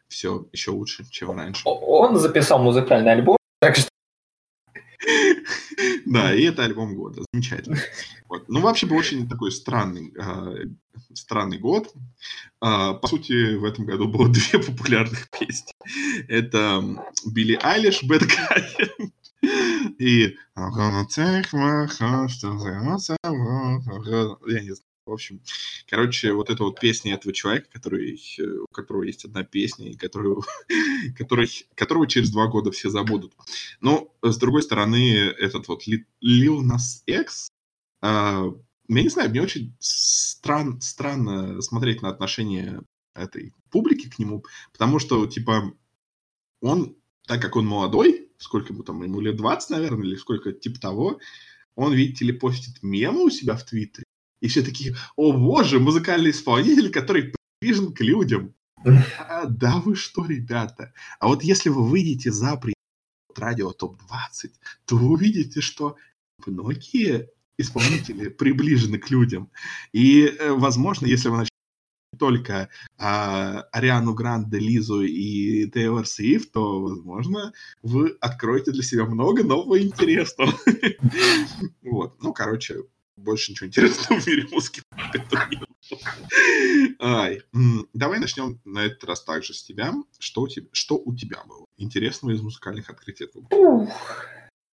все 0.08 0.48
еще 0.52 0.72
лучше, 0.72 1.06
чем 1.10 1.32
раньше. 1.32 1.62
Он 1.66 2.18
записал 2.18 2.62
музыкальный 2.62 3.12
альбом, 3.12 3.38
так 3.60 3.76
что 3.76 3.90
да, 6.06 6.34
и 6.34 6.44
это 6.44 6.64
альбом 6.64 6.96
года. 6.96 7.24
Замечательно. 7.34 7.78
Вот. 8.30 8.48
Ну, 8.48 8.62
вообще 8.62 8.88
был 8.88 8.98
очень 8.98 9.28
такой 9.28 9.52
странный, 9.52 10.14
э, 10.18 10.66
странный 11.14 11.58
год. 11.58 11.94
Э, 12.62 12.94
по 12.94 13.08
сути, 13.08 13.56
в 13.56 13.66
этом 13.66 13.86
году 13.86 14.08
было 14.08 14.30
две 14.34 14.60
популярных 14.60 15.30
песни. 15.30 15.74
Это 16.28 16.84
Билли 17.26 17.60
Айлиш, 17.62 18.04
Guy 18.04 19.12
и 20.00 20.36
Я 24.48 24.62
не 24.62 24.72
знаю. 24.72 24.93
В 25.06 25.12
общем, 25.12 25.42
короче, 25.86 26.32
вот 26.32 26.50
эта 26.50 26.64
вот 26.64 26.80
песня 26.80 27.16
этого 27.16 27.34
человека, 27.34 27.68
который, 27.74 28.18
у 28.40 28.74
которого 28.74 29.04
есть 29.04 29.26
одна 29.26 29.44
песня, 29.44 29.92
и 29.92 29.98
которую, 29.98 30.44
который, 31.18 31.50
которого 31.76 32.08
через 32.08 32.32
два 32.32 32.48
года 32.48 32.72
все 32.72 32.90
забудут. 32.90 33.34
Но, 33.82 34.14
с 34.22 34.38
другой 34.38 34.64
стороны, 34.64 35.14
этот 35.14 35.68
вот 35.68 35.86
Lil 35.88 36.62
Nas 36.62 37.04
X, 37.06 37.50
э, 38.02 38.06
я 38.06 38.54
не 38.88 39.10
знаю, 39.10 39.30
мне 39.30 39.42
очень 39.42 39.76
стран, 39.80 40.80
странно 40.80 41.62
смотреть 41.62 42.02
на 42.02 42.08
отношение 42.08 42.82
этой 43.14 43.54
публики 43.72 44.10
к 44.10 44.20
нему, 44.20 44.46
потому 44.72 45.00
что, 45.00 45.26
типа, 45.28 45.74
он, 46.62 46.96
так 47.28 47.42
как 47.42 47.58
он 47.58 47.68
молодой, 47.68 48.32
сколько 48.38 48.72
ему 48.72 48.84
там, 48.84 49.04
ему 49.04 49.20
лет 49.20 49.36
20, 49.36 49.70
наверное, 49.70 50.08
или 50.08 50.16
сколько, 50.16 50.54
типа 50.54 50.80
того, 50.80 51.20
он, 51.76 51.94
видите 51.94 52.24
ли, 52.24 52.32
постит 52.32 52.82
мемы 52.82 53.26
у 53.26 53.30
себя 53.30 53.58
в 53.58 53.66
Твиттере, 53.66 54.06
и 54.44 54.48
все 54.50 54.62
такие, 54.62 54.94
о 55.16 55.32
боже, 55.32 55.80
музыкальный 55.80 56.32
исполнитель, 56.32 56.92
который 56.92 57.34
приближен 57.60 57.94
к 57.94 58.02
людям. 58.02 58.54
А, 59.18 59.46
да 59.46 59.78
вы 59.78 59.96
что, 59.96 60.26
ребята? 60.26 60.94
А 61.20 61.30
вот 61.30 61.44
если 61.44 61.70
вы 61.70 61.88
выйдете 61.88 62.30
за 62.30 62.60
радио 63.38 63.72
ТОП-20, 63.72 64.52
то 64.86 64.98
вы 64.98 65.12
увидите, 65.14 65.62
что 65.62 65.96
многие 66.46 67.30
исполнители 67.58 68.28
приближены 68.28 68.98
к 68.98 69.10
людям. 69.10 69.50
И, 69.94 70.26
э, 70.26 70.52
возможно, 70.52 71.06
если 71.06 71.30
вы 71.30 71.38
начнете 71.38 71.50
только 72.20 72.68
а, 72.98 73.62
Ариану 73.72 74.14
Гранде, 74.14 74.60
Лизу 74.60 75.04
и 75.04 75.70
Тейлор 75.70 76.06
Свифт, 76.06 76.52
то, 76.52 76.82
возможно, 76.82 77.54
вы 77.82 78.18
откроете 78.20 78.72
для 78.72 78.84
себя 78.84 79.06
много 79.06 79.44
нового 79.46 79.82
интересного. 79.82 80.54
Вот. 81.82 82.22
Ну, 82.24 82.34
короче, 82.34 82.84
больше 83.18 83.52
ничего 83.52 83.68
интересного 83.68 84.20
в 84.20 84.28
мире 84.28 84.48
музыки 84.52 84.82
Ай. 87.00 87.42
Давай 87.94 88.20
начнем 88.20 88.60
на 88.66 88.86
этот 88.86 89.04
раз 89.04 89.24
также 89.24 89.54
с 89.54 89.64
тебя. 89.64 89.94
Что 90.20 90.42
у 90.42 90.48
тебя, 90.48 90.68
что 90.72 90.96
у 90.96 91.16
тебя 91.16 91.44
было 91.46 91.66
интересного 91.78 92.34
из 92.34 92.42
музыкальных 92.42 92.90
открытий 92.90 93.26
этого 93.26 93.44
года? 93.44 93.92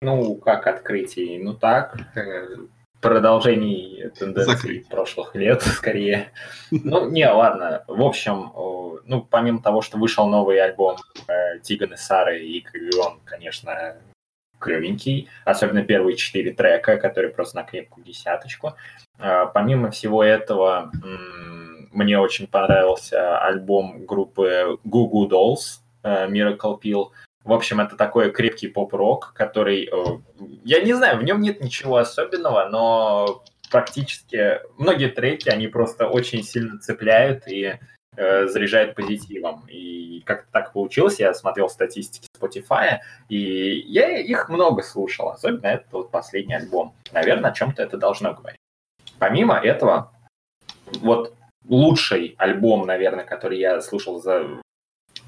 Ну, 0.02 0.36
как 0.36 0.66
открытий? 0.66 1.38
Ну 1.38 1.52
так, 1.54 2.16
э, 2.16 2.56
продолжений 3.00 4.08
тенденций 4.10 4.54
Закрыть. 4.54 4.88
прошлых 4.88 5.34
лет, 5.34 5.62
скорее. 5.76 6.32
Ну, 6.70 7.10
не, 7.10 7.28
ладно. 7.28 7.84
В 7.86 8.02
общем, 8.02 8.52
ну, 9.04 9.26
помимо 9.28 9.60
того, 9.62 9.82
что 9.82 9.98
вышел 9.98 10.26
новый 10.26 10.58
альбом 10.58 10.96
э, 11.28 11.58
Тиган 11.60 11.92
и 11.92 11.96
Сары, 11.96 12.40
и 12.40 12.64
он, 12.98 13.20
конечно, 13.24 13.96
клевенький, 14.60 15.28
особенно 15.44 15.82
первые 15.82 16.16
четыре 16.16 16.52
трека, 16.52 16.96
которые 16.96 17.32
просто 17.32 17.56
на 17.56 17.64
крепкую 17.64 18.04
десяточку. 18.04 18.74
А, 19.18 19.46
помимо 19.46 19.90
всего 19.90 20.22
этого, 20.22 20.92
мне 21.92 22.18
очень 22.18 22.46
понравился 22.46 23.38
альбом 23.38 24.06
группы 24.06 24.78
Goo 24.84 25.10
Goo 25.10 25.28
Dolls 25.28 25.80
э, 26.02 26.28
Miracle 26.28 26.80
Pill. 26.80 27.08
В 27.42 27.52
общем, 27.52 27.80
это 27.80 27.96
такой 27.96 28.30
крепкий 28.30 28.68
поп-рок, 28.68 29.32
который... 29.34 29.88
Э, 29.90 30.18
я 30.64 30.80
не 30.80 30.92
знаю, 30.92 31.18
в 31.18 31.24
нем 31.24 31.40
нет 31.40 31.60
ничего 31.60 31.96
особенного, 31.96 32.68
но 32.68 33.42
практически 33.70 34.60
многие 34.78 35.08
треки, 35.08 35.48
они 35.48 35.68
просто 35.68 36.06
очень 36.06 36.42
сильно 36.42 36.78
цепляют, 36.78 37.48
и 37.48 37.78
заряжает 38.16 38.94
позитивом. 38.94 39.64
И 39.68 40.22
как-то 40.26 40.50
так 40.52 40.72
получилось, 40.72 41.20
я 41.20 41.32
смотрел 41.34 41.68
статистики 41.68 42.28
Spotify, 42.38 42.98
и 43.28 43.84
я 43.86 44.18
их 44.18 44.48
много 44.48 44.82
слушал, 44.82 45.30
особенно 45.30 45.66
этот 45.66 45.92
вот 45.92 46.10
последний 46.10 46.54
альбом. 46.54 46.94
Наверное, 47.12 47.50
о 47.50 47.54
чем-то 47.54 47.82
это 47.82 47.96
должно 47.96 48.34
говорить. 48.34 48.58
Помимо 49.18 49.58
этого, 49.58 50.12
вот 51.00 51.34
лучший 51.68 52.34
альбом, 52.38 52.86
наверное, 52.86 53.24
который 53.24 53.58
я 53.58 53.80
слушал 53.80 54.20
за, 54.20 54.60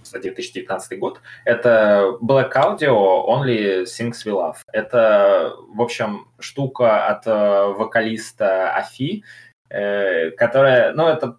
за 0.02 0.18
2019 0.18 0.98
год, 0.98 1.20
это 1.44 2.16
Black 2.22 2.52
Audio 2.54 3.26
Only 3.26 3.84
Things 3.84 4.24
We 4.24 4.32
Love. 4.32 4.56
Это, 4.72 5.54
в 5.68 5.80
общем, 5.80 6.28
штука 6.38 7.06
от 7.06 7.26
э, 7.26 7.66
вокалиста 7.76 8.74
Афи, 8.74 9.24
э, 9.68 10.30
которая, 10.32 10.92
ну, 10.94 11.06
это 11.06 11.38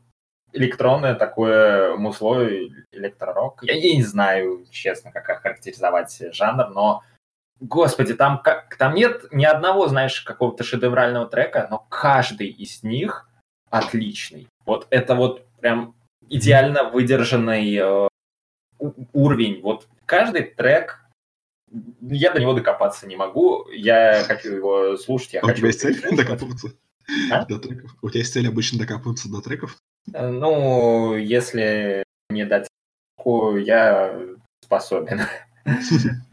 электронное 0.53 1.15
такое 1.15 1.95
мусло, 1.95 2.47
электророк. 2.91 3.59
Я, 3.63 3.73
я 3.73 3.95
не 3.95 4.03
знаю, 4.03 4.65
честно, 4.71 5.11
как 5.11 5.29
охарактеризовать 5.29 6.21
жанр, 6.31 6.69
но 6.69 7.03
Господи, 7.59 8.13
там, 8.13 8.41
как, 8.41 8.75
там 8.77 8.93
нет 8.93 9.25
ни 9.31 9.45
одного, 9.45 9.87
знаешь, 9.87 10.19
какого-то 10.21 10.65
шедеврального 10.65 11.27
трека, 11.27 11.67
но 11.69 11.85
каждый 11.89 12.47
из 12.47 12.83
них 12.83 13.29
отличный. 13.69 14.49
Вот 14.65 14.87
это 14.89 15.15
вот 15.15 15.45
прям 15.61 15.95
идеально 16.29 16.89
выдержанный 16.89 17.75
э, 17.75 18.07
уровень. 19.13 19.61
Вот 19.61 19.87
каждый 20.05 20.43
трек, 20.43 20.99
я 22.01 22.33
до 22.33 22.41
него 22.41 22.53
докопаться 22.53 23.07
не 23.07 23.15
могу. 23.15 23.69
Я 23.69 24.23
хочу 24.27 24.51
его 24.51 24.97
слушать. 24.97 25.33
Я 25.33 25.39
а 25.39 25.45
хочу 25.45 25.53
у 25.53 25.57
тебя 25.57 25.67
есть 25.67 25.81
цель 25.81 26.17
докопаться 26.17 26.73
а? 27.31 27.45
до 27.45 27.59
треков? 27.59 27.95
У 28.01 28.09
тебя 28.09 28.19
есть 28.19 28.33
цель 28.33 28.47
обычно 28.47 28.79
докопаться 28.79 29.29
до 29.29 29.41
треков? 29.41 29.77
Э, 30.11 30.27
ну, 30.27 31.15
если 31.15 32.03
мне 32.29 32.45
дать 32.45 32.67
я 33.57 34.19
способен. 34.63 35.21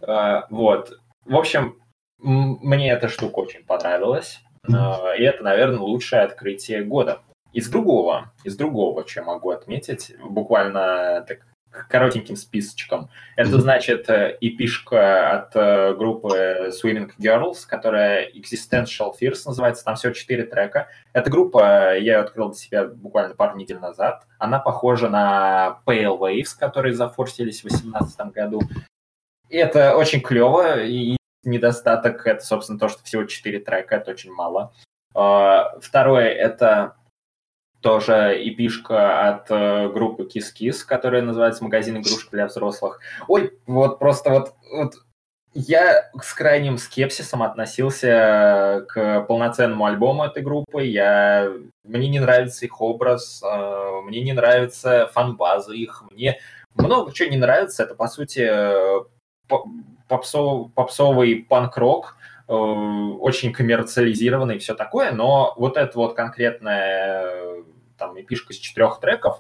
Э, 0.03 0.43
вот. 0.51 0.99
В 1.25 1.37
общем, 1.37 1.81
мне 2.19 2.91
эта 2.91 3.09
штука 3.09 3.39
очень 3.39 3.65
понравилась. 3.65 4.41
Э, 4.69 5.17
и 5.17 5.23
это, 5.23 5.45
наверное, 5.45 5.79
лучшее 5.79 6.23
открытие 6.23 6.83
года. 6.83 7.21
Из 7.53 7.69
другого, 7.69 8.33
из 8.43 8.57
другого, 8.57 9.07
что 9.07 9.23
могу 9.23 9.51
отметить, 9.51 10.17
буквально 10.21 11.25
так 11.29 11.47
коротеньким 11.71 12.37
списочком. 12.37 13.11
Это 13.37 13.61
значит 13.61 14.07
эпишка 14.09 14.97
e 14.97 15.37
от 15.37 15.57
э, 15.57 15.95
группы 15.95 16.71
Swimming 16.71 17.11
Girls, 17.19 17.59
которая 17.67 18.29
Existential 18.31 19.13
Fears 19.21 19.43
называется. 19.47 19.85
Там 19.85 19.95
всего 19.95 20.13
четыре 20.13 20.45
трека. 20.45 20.89
Эта 21.13 21.31
группа, 21.31 21.97
я 21.97 22.15
ее 22.15 22.19
открыл 22.19 22.49
для 22.49 22.59
себя 22.59 22.85
буквально 22.87 23.35
пару 23.35 23.57
недель 23.57 23.79
назад. 23.79 24.27
Она 24.39 24.59
похожа 24.59 25.09
на 25.09 25.81
Pale 25.87 26.19
Waves, 26.19 26.59
которые 26.59 26.95
зафорсились 26.95 27.61
в 27.61 27.69
2018 27.69 28.21
году. 28.33 28.61
И 29.49 29.57
это 29.57 29.97
очень 29.97 30.21
клево. 30.21 30.81
И 30.83 31.17
недостаток 31.45 32.27
это, 32.27 32.45
собственно, 32.45 32.79
то, 32.79 32.89
что 32.89 33.03
всего 33.05 33.25
четыре 33.25 33.61
трека. 33.61 33.97
Это 33.97 34.11
очень 34.11 34.33
мало. 34.33 34.73
А, 35.15 35.79
второе— 35.81 36.29
это 36.29 36.97
тоже 37.81 38.37
эпишка 38.43 39.29
от 39.29 39.51
э, 39.51 39.89
группы 39.89 40.25
Kiss, 40.25 40.85
которая 40.87 41.23
называется 41.23 41.65
«Магазин 41.65 41.97
игрушек 41.97 42.31
для 42.31 42.47
взрослых». 42.47 43.01
Ой, 43.27 43.53
вот 43.67 43.99
просто 43.99 44.31
вот, 44.31 44.55
вот 44.73 44.95
я 45.55 46.11
с 46.21 46.33
крайним 46.33 46.79
скепсисом 46.79 47.43
относился 47.43 48.87
к 48.89 49.23
полноценному 49.23 49.85
альбому 49.87 50.25
этой 50.25 50.43
группы. 50.43 50.85
Я... 50.85 51.53
Мне 51.85 52.09
не 52.09 52.21
нравится 52.21 52.67
их 52.67 52.81
образ, 52.81 53.43
э, 53.43 54.01
мне 54.05 54.21
не 54.23 54.33
нравится 54.33 55.11
фан-база 55.13 55.73
их, 55.73 56.05
мне 56.11 56.39
много 56.75 57.13
чего 57.13 57.31
не 57.31 57.37
нравится. 57.37 57.83
Это, 57.83 57.95
по 57.95 58.09
сути, 58.09 58.49
попсов... 60.07 60.73
попсовый 60.75 61.47
панк-рок, 61.49 62.17
э, 62.47 62.53
очень 62.53 63.53
коммерциализированный 63.53 64.57
и 64.57 64.59
все 64.59 64.75
такое, 64.75 65.13
но 65.13 65.55
вот 65.57 65.77
это 65.77 65.97
вот 65.99 66.15
конкретное 66.15 67.65
там 68.01 68.21
эпишка 68.21 68.53
из 68.53 68.57
четырех 68.57 68.99
треков, 68.99 69.39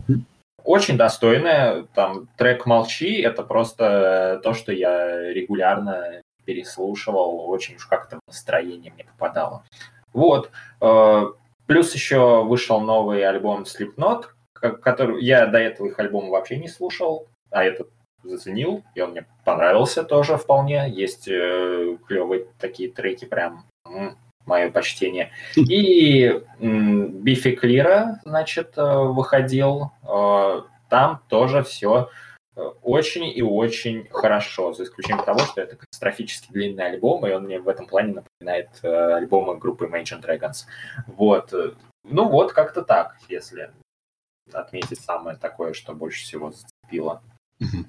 очень 0.62 0.96
достойная. 0.96 1.86
Там 1.94 2.28
трек 2.36 2.66
«Молчи»— 2.66 3.20
это 3.22 3.42
просто 3.42 4.40
то, 4.44 4.52
что 4.52 4.72
я 4.72 5.32
регулярно 5.32 6.22
переслушивал, 6.44 7.48
очень 7.50 7.76
уж 7.76 7.86
как-то 7.86 8.20
настроение 8.26 8.92
мне 8.92 9.04
попадало. 9.04 9.64
Вот. 10.12 10.50
Э, 10.80 11.26
плюс 11.66 11.94
еще 11.94 12.44
вышел 12.44 12.80
новый 12.80 13.24
альбом 13.24 13.64
Slipknot, 13.64 14.24
который 14.54 15.24
я 15.24 15.46
до 15.46 15.58
этого 15.58 15.86
их 15.86 15.98
альбома 15.98 16.30
вообще 16.30 16.58
не 16.58 16.68
слушал, 16.68 17.28
а 17.50 17.64
этот 17.64 17.88
заценил, 18.22 18.82
и 18.94 19.00
он 19.00 19.12
мне 19.12 19.26
понравился 19.44 20.04
тоже 20.04 20.36
вполне. 20.36 20.90
Есть 20.90 21.28
э, 21.28 21.96
клевые 22.06 22.46
такие 22.58 22.90
треки, 22.90 23.24
прям 23.24 23.64
мое 24.50 24.70
почтение. 24.70 25.30
И 25.56 26.42
Бифи 26.58 27.52
Клира, 27.52 28.20
значит, 28.24 28.76
э, 28.76 28.82
выходил. 28.82 29.92
Э, 30.02 30.62
там 30.88 31.22
тоже 31.28 31.62
все 31.62 32.10
э, 32.56 32.60
очень 32.82 33.26
и 33.26 33.42
очень 33.42 34.08
хорошо, 34.10 34.72
за 34.72 34.82
исключением 34.84 35.24
того, 35.24 35.38
что 35.38 35.62
это 35.62 35.76
катастрофически 35.76 36.52
длинный 36.52 36.86
альбом, 36.86 37.26
и 37.26 37.32
он 37.32 37.44
мне 37.44 37.60
в 37.60 37.68
этом 37.68 37.86
плане 37.86 38.22
напоминает 38.22 38.68
альбомы 38.82 39.56
группы 39.56 39.86
Imagine 39.86 40.22
Dragons. 40.22 40.66
Вот. 41.06 41.54
Ну 42.04 42.28
вот, 42.28 42.52
как-то 42.52 42.82
так, 42.82 43.16
если 43.28 43.70
отметить 44.52 45.00
самое 45.00 45.36
такое, 45.36 45.72
что 45.74 45.94
больше 45.94 46.22
всего 46.22 46.50
зацепило. 46.50 47.22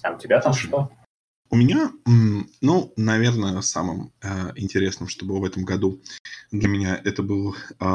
А 0.04 0.12
у 0.12 0.18
тебя 0.18 0.40
там 0.42 0.54
что? 0.54 0.92
У 1.54 1.58
меня, 1.58 1.92
ну, 2.62 2.94
наверное, 2.96 3.60
самым 3.60 4.14
э, 4.22 4.54
интересным, 4.56 5.10
что 5.10 5.26
было 5.26 5.40
в 5.40 5.44
этом 5.44 5.66
году 5.66 6.02
для 6.50 6.70
меня, 6.70 7.02
это 7.04 7.24
был 7.24 7.54
э, 7.56 7.86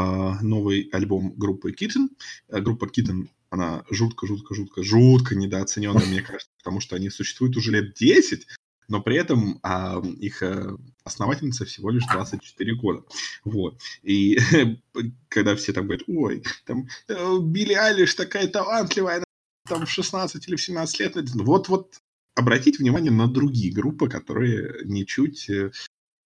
новый 0.43 0.91
альбом 0.93 1.33
группы 1.39 1.73
Kitten. 1.73 2.11
Э, 2.51 2.61
группа 2.61 2.85
Kitten, 2.85 3.29
она 3.49 3.83
жутко, 3.91 4.27
жутко, 4.27 4.55
жутко, 4.55 4.83
жутко 4.83 5.35
недооцененная, 5.35 6.05
мне 6.05 6.21
кажется, 6.21 6.51
потому 6.59 6.81
что 6.81 6.97
они 6.97 7.09
существуют 7.09 7.57
уже 7.57 7.73
лет 7.73 7.95
10, 7.95 8.47
но 8.89 9.01
при 9.01 9.17
этом 9.17 9.59
а, 9.63 10.03
их 10.21 10.43
а, 10.43 10.77
основательница 11.05 11.65
всего 11.65 11.89
лишь 11.89 12.05
24 12.05 12.75
года. 12.75 13.05
Вот. 13.45 13.81
И 14.03 14.39
когда 15.29 15.57
все 15.57 15.73
там 15.73 15.87
говорят, 15.87 16.05
ой, 16.09 16.45
там 16.67 16.89
Билли 17.09 17.73
Айлиш 17.73 18.15
такая 18.17 18.49
талантливая, 18.49 19.25
там 19.67 19.87
в 19.87 19.91
16 19.91 20.47
или 20.47 20.57
в 20.57 20.63
17 20.63 21.01
лет, 21.01 21.17
вот-вот 21.35 22.03
обратить 22.37 22.79
внимание 22.79 23.11
на 23.11 23.27
другие 23.27 23.73
группы, 23.73 24.09
которые 24.09 24.85
ничуть 24.85 25.49
э, 25.49 25.73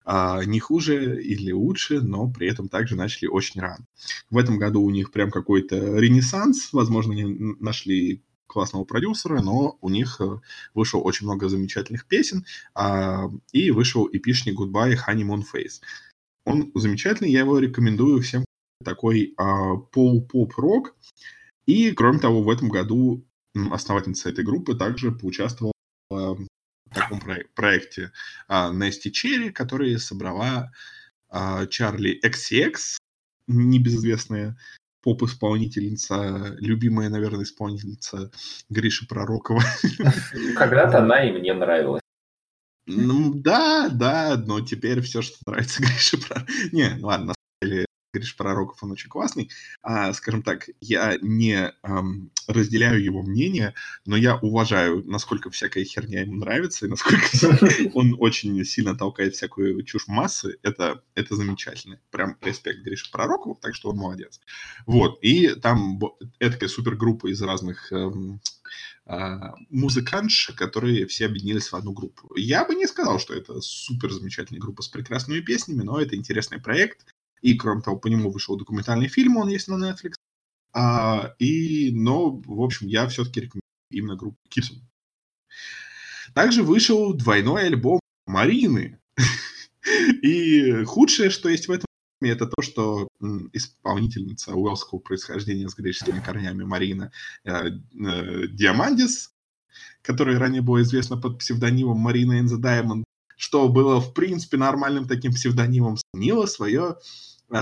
а, 0.04 0.44
не 0.44 0.58
хуже 0.58 1.22
или 1.22 1.52
лучше, 1.52 2.00
но 2.00 2.28
при 2.28 2.48
этом 2.48 2.68
также 2.68 2.96
начали 2.96 3.28
очень 3.28 3.60
рано. 3.60 3.86
В 4.28 4.36
этом 4.36 4.58
году 4.58 4.82
у 4.82 4.90
них 4.90 5.12
прям 5.12 5.30
какой-то 5.30 5.96
ренессанс, 5.98 6.72
возможно, 6.72 7.12
они 7.12 7.56
нашли 7.60 8.22
классного 8.48 8.84
продюсера, 8.84 9.40
но 9.40 9.78
у 9.80 9.88
них 9.88 10.20
э, 10.20 10.40
вышло 10.74 10.98
очень 10.98 11.26
много 11.26 11.48
замечательных 11.48 12.06
песен, 12.06 12.44
а, 12.74 13.30
и 13.52 13.70
вышел 13.70 14.08
эпишник 14.12 14.58
Goodbye 14.58 14.96
Honeymoon 15.06 15.42
Face. 15.42 15.80
Он 16.44 16.72
замечательный, 16.74 17.30
я 17.30 17.40
его 17.40 17.60
рекомендую 17.60 18.20
всем 18.22 18.44
такой 18.84 19.34
а, 19.36 19.76
пол-поп-рок. 19.76 20.96
И, 21.66 21.92
кроме 21.92 22.18
того, 22.18 22.42
в 22.42 22.50
этом 22.50 22.68
году 22.68 23.24
основательница 23.70 24.30
этой 24.30 24.44
группы 24.44 24.74
также 24.74 25.12
поучаствовала 25.12 25.72
в 26.10 26.94
таком 26.94 27.20
про- 27.20 27.44
проекте 27.54 28.12
а, 28.48 28.72
Nasty 28.72 29.10
Cherry, 29.10 29.50
который 29.50 29.98
собрала 29.98 30.70
а, 31.28 31.66
Чарли 31.66 32.20
XCX, 32.24 32.98
небезызвестная 33.46 34.56
поп-исполнительница, 35.02 36.56
любимая, 36.58 37.08
наверное, 37.08 37.44
исполнительница 37.44 38.30
Гриши 38.68 39.06
Пророкова. 39.06 39.62
Когда-то 40.56 40.98
она 40.98 41.24
и 41.24 41.32
мне 41.32 41.54
нравилась. 41.54 42.02
Ну 42.86 43.32
да, 43.34 43.88
да, 43.88 44.36
но 44.36 44.60
теперь 44.60 45.00
все, 45.00 45.22
что 45.22 45.36
нравится 45.46 45.80
Грише 45.82 46.18
Пророкова... 46.18 46.48
Не, 46.72 46.98
ладно, 47.00 47.34
Гриш 48.12 48.36
Пророков, 48.36 48.82
он 48.82 48.92
очень 48.92 49.08
классный. 49.08 49.50
А, 49.82 50.12
скажем 50.12 50.42
так, 50.42 50.68
я 50.80 51.16
не 51.20 51.72
эм, 51.82 52.30
разделяю 52.46 53.02
его 53.02 53.22
мнение, 53.22 53.74
но 54.04 54.16
я 54.16 54.36
уважаю, 54.36 55.04
насколько 55.06 55.50
всякая 55.50 55.84
херня 55.84 56.22
ему 56.22 56.36
нравится, 56.36 56.86
и 56.86 56.88
насколько 56.88 57.26
он 57.94 58.16
очень 58.18 58.64
сильно 58.64 58.96
толкает 58.96 59.34
всякую 59.34 59.82
чушь 59.84 60.08
массы. 60.08 60.58
Это, 60.62 61.02
это 61.14 61.36
замечательно. 61.36 62.00
Прям 62.10 62.36
респект 62.40 62.80
Грише 62.82 63.10
Пророкову, 63.10 63.58
так 63.60 63.74
что 63.74 63.90
он 63.90 63.96
молодец. 63.96 64.40
Вот. 64.86 65.18
И 65.22 65.54
там 65.54 66.00
такая 66.38 66.68
супергруппа 66.68 67.28
из 67.28 67.40
разных 67.42 67.92
эм, 67.92 68.40
а, 69.06 69.54
музыкантш, 69.70 70.52
которые 70.56 71.06
все 71.06 71.26
объединились 71.26 71.68
в 71.68 71.74
одну 71.74 71.92
группу. 71.92 72.32
Я 72.36 72.64
бы 72.64 72.74
не 72.74 72.86
сказал, 72.86 73.18
что 73.18 73.34
это 73.34 73.60
супер 73.60 74.12
замечательная 74.12 74.60
группа 74.60 74.82
с 74.82 74.88
прекрасными 74.88 75.40
песнями, 75.40 75.82
но 75.82 76.00
это 76.00 76.16
интересный 76.16 76.60
проект. 76.60 77.06
И, 77.42 77.54
кроме 77.54 77.82
того, 77.82 77.96
по 77.96 78.08
нему 78.08 78.30
вышел 78.30 78.56
документальный 78.56 79.08
фильм, 79.08 79.36
он 79.36 79.48
есть 79.48 79.68
на 79.68 79.74
Netflix. 79.74 80.14
А, 80.72 81.34
и, 81.38 81.90
но, 81.92 82.30
в 82.30 82.62
общем, 82.62 82.86
я 82.86 83.08
все-таки 83.08 83.40
рекомендую 83.40 83.62
именно 83.90 84.16
группу 84.16 84.38
Китсон. 84.48 84.78
Также 86.34 86.62
вышел 86.62 87.12
двойной 87.14 87.66
альбом 87.66 88.00
Марины. 88.26 89.00
И 90.22 90.84
худшее, 90.84 91.30
что 91.30 91.48
есть 91.48 91.66
в 91.66 91.72
этом 91.72 91.86
это 92.20 92.46
то, 92.46 92.62
что 92.62 93.08
исполнительница 93.52 94.54
уэлского 94.54 94.98
происхождения 94.98 95.68
с 95.68 95.74
греческими 95.74 96.20
корнями 96.20 96.64
Марина 96.64 97.10
э, 97.44 97.68
э, 97.68 98.46
Диамандис, 98.48 99.32
которая 100.02 100.38
ранее 100.38 100.60
была 100.60 100.82
известна 100.82 101.16
под 101.16 101.38
псевдонимом 101.38 101.98
Марина 101.98 102.40
the 102.42 102.60
Diamond, 102.60 103.04
что 103.40 103.70
было, 103.70 104.00
в 104.00 104.12
принципе, 104.12 104.58
нормальным 104.58 105.08
таким 105.08 105.32
псевдонимом, 105.32 105.96
сменила 105.96 106.44
свое 106.44 106.96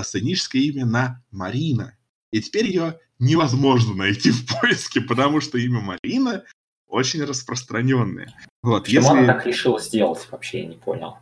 сценическое 0.03 0.61
имя 0.63 0.85
на 0.85 1.23
Марина. 1.31 1.97
И 2.31 2.41
теперь 2.41 2.67
ее 2.67 2.99
невозможно 3.17 3.95
найти 3.95 4.31
в 4.31 4.45
поиске, 4.45 4.99
потому 4.99 5.39
что 5.39 5.57
имя 5.57 5.79
Марина 5.79 6.43
очень 6.85 7.23
распространенное. 7.23 8.35
Вот, 8.61 8.83
Почему 8.83 9.03
если... 9.03 9.17
она 9.19 9.33
так 9.33 9.45
решила 9.45 9.79
сделать, 9.79 10.27
вообще 10.29 10.63
я 10.63 10.65
не 10.65 10.75
понял. 10.75 11.17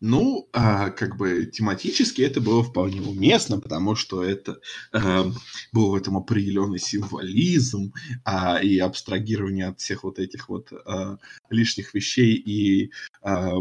Ну, 0.00 0.48
а, 0.52 0.90
как 0.90 1.16
бы 1.16 1.46
тематически 1.46 2.22
это 2.22 2.40
было 2.40 2.62
вполне 2.62 3.00
уместно, 3.00 3.60
потому 3.60 3.94
что 3.94 4.22
это 4.22 4.60
а, 4.92 5.30
был 5.72 5.90
в 5.90 5.94
этом 5.94 6.16
определенный 6.16 6.78
символизм 6.78 7.92
а, 8.24 8.58
и 8.62 8.78
абстрагирование 8.78 9.66
от 9.66 9.80
всех 9.80 10.04
вот 10.04 10.18
этих 10.18 10.48
вот 10.48 10.72
а, 10.72 11.18
лишних 11.50 11.94
вещей 11.94 12.34
и 12.34 12.92
а, 13.22 13.52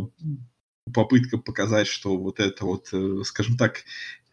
попытка 0.94 1.38
показать, 1.38 1.88
что 1.88 2.18
вот 2.18 2.40
это 2.40 2.64
вот, 2.64 2.90
э, 2.94 3.22
скажем 3.26 3.58
так, 3.58 3.84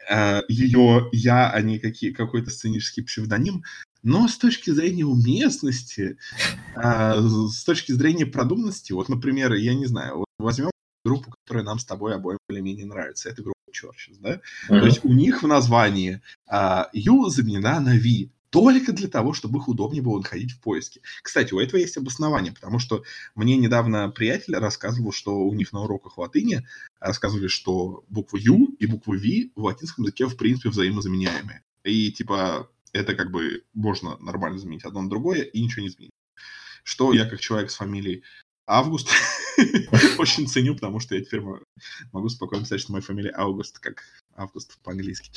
Э, 0.08 0.42
ее 0.48 1.08
я, 1.12 1.50
а 1.50 1.60
не 1.62 1.78
какие, 1.78 2.12
какой-то 2.12 2.50
сценический 2.50 3.02
псевдоним. 3.02 3.64
Но 4.02 4.28
с 4.28 4.36
точки 4.36 4.70
зрения 4.70 5.06
уместности, 5.06 6.18
э, 6.76 7.20
с 7.20 7.64
точки 7.64 7.92
зрения 7.92 8.26
продуманности, 8.26 8.92
вот, 8.92 9.08
например, 9.08 9.54
я 9.54 9.74
не 9.74 9.86
знаю, 9.86 10.24
возьмем 10.38 10.70
группу, 11.14 11.34
которая 11.44 11.64
нам 11.64 11.78
с 11.78 11.84
тобой 11.84 12.14
обоим 12.14 12.38
более-менее 12.48 12.86
нравится, 12.86 13.28
это 13.28 13.42
группа 13.42 13.54
Churches, 13.70 14.16
да? 14.20 14.40
Uh-huh. 14.68 14.80
То 14.80 14.86
есть 14.86 15.04
у 15.04 15.12
них 15.12 15.42
в 15.42 15.46
названии 15.46 16.20
uh, 16.50 16.86
U 16.92 17.28
заменена 17.28 17.80
на 17.80 17.94
V 17.94 18.30
только 18.50 18.92
для 18.92 19.08
того, 19.08 19.32
чтобы 19.32 19.58
их 19.58 19.66
удобнее 19.66 20.00
было 20.00 20.18
находить 20.18 20.52
в 20.52 20.60
поиске. 20.60 21.00
Кстати, 21.22 21.52
у 21.52 21.58
этого 21.58 21.80
есть 21.80 21.96
обоснование, 21.96 22.52
потому 22.52 22.78
что 22.78 23.02
мне 23.34 23.56
недавно 23.56 24.10
приятель 24.10 24.54
рассказывал, 24.54 25.10
что 25.10 25.40
у 25.40 25.52
них 25.54 25.72
на 25.72 25.82
уроках 25.82 26.18
латыни 26.18 26.64
рассказывали, 27.00 27.48
что 27.48 28.04
буква 28.08 28.36
U 28.36 28.76
и 28.78 28.86
буква 28.86 29.14
V 29.14 29.50
в 29.56 29.64
латинском 29.64 30.04
языке 30.04 30.26
в 30.26 30.36
принципе 30.36 30.68
взаимозаменяемые. 30.68 31.62
И 31.82 32.12
типа 32.12 32.70
это 32.92 33.16
как 33.16 33.32
бы 33.32 33.64
можно 33.74 34.16
нормально 34.18 34.60
заменить 34.60 34.84
одно 34.84 35.02
на 35.02 35.10
другое 35.10 35.42
и 35.42 35.60
ничего 35.60 35.82
не 35.82 35.88
изменить. 35.88 36.12
Что 36.84 37.12
я 37.12 37.28
как 37.28 37.40
человек 37.40 37.72
с 37.72 37.76
фамилией 37.76 38.22
Август 38.66 39.08
очень 40.18 40.46
ценю, 40.46 40.74
потому 40.74 41.00
что 41.00 41.14
я 41.14 41.22
теперь 41.22 41.42
могу 42.12 42.28
спокойно 42.28 42.64
сказать, 42.64 42.82
что 42.82 42.92
моя 42.92 43.02
фамилия 43.02 43.32
Август, 43.36 43.78
как 43.78 44.02
Август 44.36 44.78
по-английски. 44.82 45.30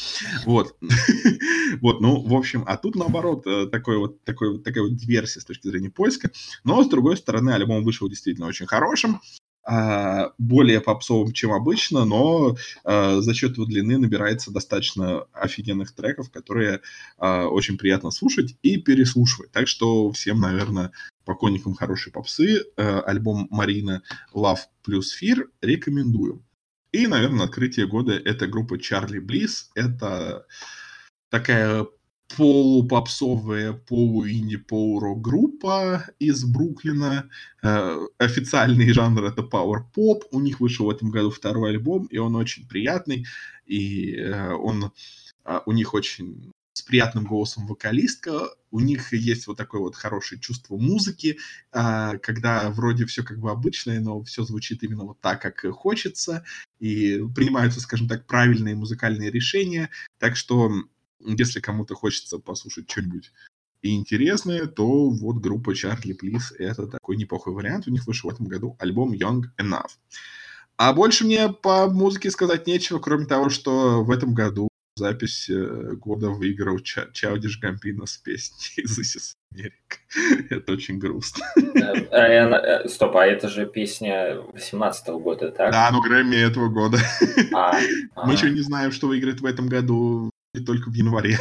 Вот. 0.45 0.76
вот, 1.82 2.01
ну, 2.01 2.22
в 2.22 2.34
общем, 2.34 2.63
а 2.65 2.78
тут 2.78 2.95
наоборот, 2.95 3.45
э, 3.45 3.68
такой 3.68 3.97
вот, 3.97 4.24
такой, 4.24 4.59
такая 4.59 4.84
вот 4.84 4.95
диверсия 4.95 5.41
с 5.41 5.45
точки 5.45 5.68
зрения 5.68 5.89
поиска. 5.89 6.32
Но, 6.63 6.84
с 6.84 6.89
другой 6.89 7.18
стороны, 7.18 7.51
альбом 7.51 7.84
вышел 7.84 8.09
действительно 8.09 8.47
очень 8.47 8.65
хорошим 8.65 9.22
более 10.38 10.82
попсовым, 10.82 11.34
чем 11.34 11.51
обычно, 11.51 12.05
но 12.05 12.55
а, 12.84 13.20
за 13.22 13.34
счет 13.34 13.57
его 13.57 13.65
длины 13.65 13.97
набирается 13.97 14.51
достаточно 14.51 15.26
офигенных 15.34 15.93
треков, 15.93 16.32
которые 16.32 16.82
а, 17.18 17.47
очень 17.47 17.78
приятно 17.78 18.11
слушать 18.11 18.55
и 18.61 18.78
переслушивать. 18.78 19.51
Так 19.51 19.68
что 19.68 20.11
всем, 20.11 20.39
наверное, 20.39 20.91
поклонникам 21.26 21.74
хорошей 21.74 22.13
попсы 22.13 22.63
альбом 22.78 23.47
Марина 23.49 24.01
Love 24.34 24.59
плюс 24.84 25.13
Fear 25.22 25.49
рекомендую. 25.61 26.43
И, 26.93 27.05
наверное, 27.05 27.45
открытие 27.45 27.88
года 27.88 28.13
это 28.13 28.47
группа 28.47 28.80
Чарли 28.80 29.20
Близ. 29.20 29.70
Это 29.76 30.47
такая 31.30 31.86
полупопсовая, 32.36 33.73
полуинди, 33.73 34.57
полурок 34.57 35.21
группа 35.21 36.05
из 36.19 36.43
Бруклина. 36.43 37.30
Э, 37.63 38.05
официальный 38.17 38.91
жанр 38.91 39.23
это 39.23 39.41
Power 39.41 39.84
Pop. 39.95 40.23
У 40.32 40.39
них 40.39 40.59
вышел 40.59 40.88
в 40.88 40.89
этом 40.89 41.09
году 41.09 41.30
второй 41.30 41.71
альбом, 41.71 42.05
и 42.07 42.17
он 42.17 42.36
очень 42.36 42.67
приятный. 42.67 43.25
И 43.65 44.15
э, 44.15 44.53
он, 44.53 44.91
э, 45.45 45.59
у 45.65 45.71
них 45.71 45.93
очень 45.93 46.51
с 46.78 46.84
приятным 46.84 47.25
голосом 47.25 47.65
вокалистка, 47.65 48.49
у 48.69 48.80
них 48.80 49.11
есть 49.11 49.47
вот 49.47 49.57
такое 49.57 49.82
вот 49.82 49.95
хорошее 49.95 50.39
чувство 50.39 50.78
музыки, 50.78 51.39
а, 51.71 52.17
когда 52.19 52.69
вроде 52.69 53.07
все 53.07 53.23
как 53.23 53.39
бы 53.39 53.49
обычное, 53.49 53.99
но 53.99 54.21
все 54.23 54.43
звучит 54.43 54.84
именно 54.84 55.05
вот 55.05 55.19
так, 55.19 55.41
как 55.41 55.65
хочется, 55.73 56.43
и 56.80 57.19
принимаются, 57.36 57.82
скажем 57.82 58.07
так, 58.07 58.28
правильные 58.28 58.75
музыкальные 58.75 59.32
решения. 59.32 59.89
Так 60.19 60.36
что, 60.36 60.71
если 61.20 61.59
кому-то 61.59 61.95
хочется 61.95 62.39
послушать 62.39 62.89
что-нибудь 62.89 63.32
интересное, 63.84 64.65
то 64.65 65.09
вот 65.09 65.38
группа 65.38 65.72
Charlie 65.72 66.18
Please 66.20 66.55
это 66.57 66.88
такой 66.88 67.18
неплохой 67.18 67.53
вариант. 67.53 67.88
У 67.88 67.91
них 67.91 68.07
вышел 68.07 68.30
в 68.30 68.34
этом 68.34 68.47
году 68.47 68.76
альбом 68.80 69.13
Young 69.13 69.43
Enough. 69.59 69.91
А 70.78 70.93
больше 70.93 71.26
мне 71.26 71.49
по 71.49 71.88
музыке 71.89 72.30
сказать 72.30 72.68
нечего, 72.68 72.99
кроме 72.99 73.26
того, 73.26 73.49
что 73.49 74.03
в 74.03 74.11
этом 74.11 74.34
году 74.34 74.70
запись 74.95 75.49
э, 75.49 75.93
года 75.95 76.30
выиграл 76.30 76.80
Ча 76.80 77.07
Чаудиш 77.13 77.59
Гампино 77.59 78.05
с 78.05 78.18
песней 78.18 78.84
«This 78.84 79.18
is 79.18 79.34
America». 79.53 80.47
Это 80.49 80.74
очень 80.74 80.99
грустно. 80.99 81.45
Э, 81.55 82.07
э, 82.11 82.88
стоп, 82.88 83.15
а 83.15 83.26
это 83.26 83.47
же 83.47 83.65
песня 83.65 84.39
18 84.53 85.07
года, 85.07 85.51
так? 85.51 85.72
Да, 85.72 85.89
ну 85.91 86.01
Грэмми 86.01 86.36
этого 86.36 86.68
года. 86.70 86.97
А, 87.53 87.74
Мы 88.26 88.34
еще 88.34 88.49
не 88.49 88.61
знаем, 88.61 88.91
что 88.91 89.07
выиграет 89.07 89.41
в 89.41 89.45
этом 89.45 89.68
году 89.68 90.32
только 90.59 90.89
в 90.89 90.93
январе. 90.93 91.37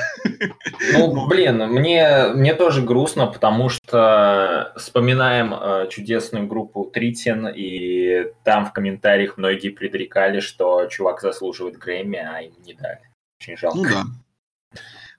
Ну, 0.93 1.27
блин, 1.29 1.59
мне, 1.69 2.29
мне 2.35 2.55
тоже 2.55 2.83
грустно, 2.83 3.27
потому 3.27 3.69
что 3.69 4.73
вспоминаем 4.77 5.55
э, 5.55 5.89
чудесную 5.91 6.47
группу 6.47 6.85
Тритин, 6.85 7.49
и 7.49 8.33
там 8.45 8.67
в 8.67 8.73
комментариях 8.73 9.37
многие 9.37 9.71
предрекали, 9.71 10.41
что 10.41 10.87
чувак 10.87 11.21
заслуживает 11.21 11.79
Грэмми, 11.79 12.19
а 12.19 12.41
им 12.43 12.55
не 12.65 12.75
дали. 12.75 13.01
Очень 13.41 13.57
жалко. 13.57 13.79
Ну 13.79 13.85
да. 13.85 14.05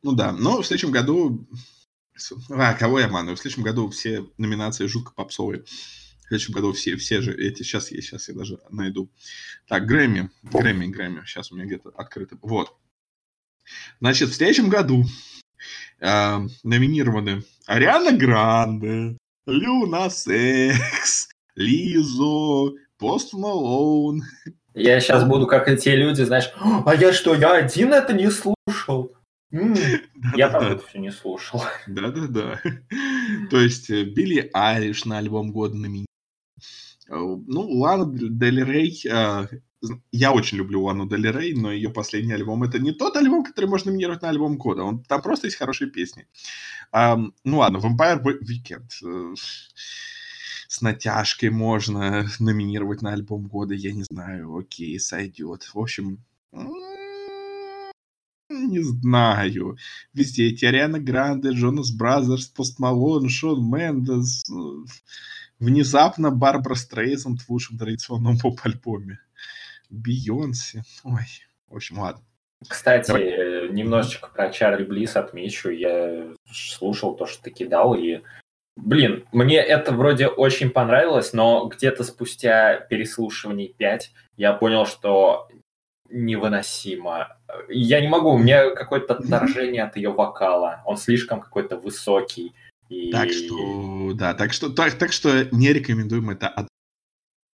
Ну 0.04 0.12
да, 0.14 0.32
но 0.32 0.62
в 0.62 0.66
следующем 0.66 0.92
году... 0.92 1.48
А, 2.50 2.74
кого 2.74 3.00
я 3.00 3.06
обманываю? 3.06 3.36
В 3.36 3.40
следующем 3.40 3.64
году 3.64 3.90
все 3.90 4.26
номинации 4.38 4.88
жутко 4.88 5.14
попсовые. 5.14 5.64
В 5.64 6.28
следующем 6.28 6.54
году 6.54 6.74
все, 6.74 6.96
все 6.98 7.22
же 7.22 7.34
эти... 7.34 7.64
Сейчас 7.64 7.92
я, 7.92 8.02
сейчас 8.02 8.28
я 8.28 8.36
даже 8.36 8.60
найду. 8.70 9.10
Так, 9.68 9.86
Грэмми. 9.86 10.30
Грэмми, 10.44 10.88
Грэмми. 10.88 11.24
Сейчас 11.26 11.52
у 11.52 11.56
меня 11.56 11.66
где-то 11.66 11.90
открыто. 11.96 12.38
Вот. 12.42 12.76
Значит, 14.00 14.30
в 14.30 14.34
следующем 14.34 14.70
году 14.70 15.06
э, 16.00 16.38
номинированы 16.64 17.44
Ариана 17.66 18.12
Гранде, 18.12 19.18
Люна 19.46 20.10
Секс, 20.10 21.30
Лизо, 21.56 22.74
Пост 22.98 23.34
Малоун. 23.34 24.24
Я 24.74 25.00
сейчас 25.00 25.24
буду 25.24 25.48
как 25.48 25.70
и 25.70 25.78
те 25.78 25.96
люди, 25.96 26.22
знаешь, 26.22 26.52
а 26.86 26.94
я 26.94 27.12
что, 27.12 27.34
я 27.34 27.54
один 27.54 27.94
это 27.94 28.14
не 28.14 28.30
слушал? 28.30 29.14
Я 29.50 30.50
правда 30.50 30.74
это 30.76 30.88
все 30.88 31.00
не 31.00 31.12
слушал. 31.12 31.64
Да-да-да. 31.88 32.62
То 33.50 33.62
есть 33.62 33.90
э, 33.90 34.04
Билли 34.04 34.50
Айлиш 34.54 35.06
на 35.06 35.20
альбом 35.20 35.52
года 35.52 35.76
номинирован. 35.76 36.06
Э, 37.08 37.16
ну, 37.16 37.62
Лана 37.62 38.06
Дель 38.12 38.64
Рей 38.64 39.02
э, 39.10 39.48
я 40.12 40.32
очень 40.32 40.58
люблю 40.58 40.84
Лану 40.84 41.08
Дель 41.08 41.32
Рей, 41.32 41.54
но 41.54 41.72
ее 41.72 41.90
последний 41.90 42.34
альбом 42.34 42.64
это 42.64 42.80
не 42.80 42.92
тот 42.92 43.16
альбом, 43.16 43.44
который 43.44 43.70
можно 43.70 43.92
номинировать 43.92 44.22
на 44.22 44.30
альбом 44.30 44.58
года. 44.58 44.84
Он, 44.84 45.04
там 45.04 45.22
просто 45.22 45.48
есть 45.48 45.58
хорошие 45.58 45.90
песни. 45.90 46.28
Um, 46.94 47.34
ну 47.44 47.60
ладно, 47.60 47.78
Vampire 47.78 48.22
Weekend. 48.24 48.90
Uh, 49.04 49.36
с 50.68 50.82
натяжкой 50.82 51.50
можно 51.50 52.28
номинировать 52.40 53.02
на 53.02 53.14
альбом 53.14 53.48
года, 53.48 53.74
я 53.74 53.94
не 53.94 54.04
знаю, 54.04 54.56
окей, 54.56 55.00
сойдет. 55.00 55.64
В 55.74 55.80
общем, 55.80 56.20
не 58.50 58.82
знаю. 58.82 59.78
Везде 60.14 60.48
эти 60.48 60.66
Ариана 60.66 61.00
Гранде, 61.00 61.52
Jonas 61.52 61.92
Brothers, 61.92 62.48
Post 62.48 62.80
Malone, 62.80 63.30
Шон 63.30 63.70
Мендес. 63.70 64.44
Внезапно 65.60 66.32
Барбара 66.32 66.76
Стрейзанд 66.76 67.42
в 67.42 67.50
лучшем 67.50 67.78
традиционном 67.78 68.38
поп-альбоме. 68.38 69.20
Бейонсе. 69.90 70.84
Ой, 71.04 71.26
в 71.68 71.76
общем, 71.76 72.00
ладно. 72.00 72.24
Кстати, 72.68 73.08
Давай. 73.08 73.70
немножечко 73.70 74.30
про 74.30 74.50
Charly 74.50 74.84
Bliss 74.84 75.16
отмечу. 75.16 75.70
Я 75.70 76.34
слушал 76.52 77.16
то, 77.16 77.26
что 77.26 77.44
ты 77.44 77.52
кидал, 77.52 77.94
и 77.94 78.22
Блин, 78.78 79.26
мне 79.32 79.58
это 79.58 79.92
вроде 79.92 80.28
очень 80.28 80.70
понравилось, 80.70 81.34
но 81.34 81.66
где-то 81.66 82.04
спустя 82.04 82.76
переслушиваний 82.76 83.74
5 83.76 84.12
я 84.38 84.54
понял, 84.54 84.86
что 84.86 85.50
невыносимо. 86.10 87.38
Я 87.70 88.00
не 88.02 88.08
могу, 88.08 88.32
у 88.32 88.38
меня 88.38 88.70
какое-то 88.76 89.16
отторжение 89.16 89.84
от 89.84 89.98
ее 89.98 90.12
вокала. 90.12 90.84
Он 90.86 90.96
слишком 90.96 91.42
какой-то 91.42 91.78
высокий. 91.78 92.54
И... 92.88 93.12
Так 93.12 93.32
что, 93.32 94.14
да, 94.14 94.34
так 94.34 94.54
что, 94.54 94.70
так, 94.70 94.94
так 94.94 95.12
что 95.12 95.46
не 95.52 95.74
рекомендуем 95.74 96.30
это. 96.30 96.68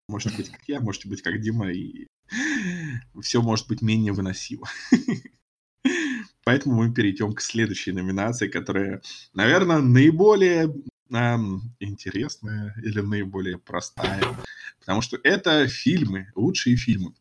Может 0.08 0.36
быть, 0.36 0.50
как 0.50 0.62
я, 0.68 0.80
можете 0.80 1.08
быть, 1.08 1.22
как 1.22 1.40
Дима, 1.42 1.72
и 1.72 2.08
все 3.22 3.42
может 3.42 3.68
быть 3.68 3.82
менее 3.82 4.14
выносимо. 4.14 4.68
Поэтому 6.46 6.76
мы 6.84 6.94
перейдем 6.94 7.34
к 7.34 7.42
следующей 7.42 7.94
номинации, 7.94 8.48
которая, 8.48 9.02
наверное, 9.34 9.80
наиболее 9.80 10.74
эм, 11.10 11.62
интересная 11.80 12.76
или 12.84 13.00
наиболее 13.00 13.58
простая. 13.58 14.22
Потому 14.80 15.02
что 15.02 15.18
это 15.24 15.68
фильмы, 15.68 16.32
лучшие 16.36 16.76
фильмы. 16.76 17.14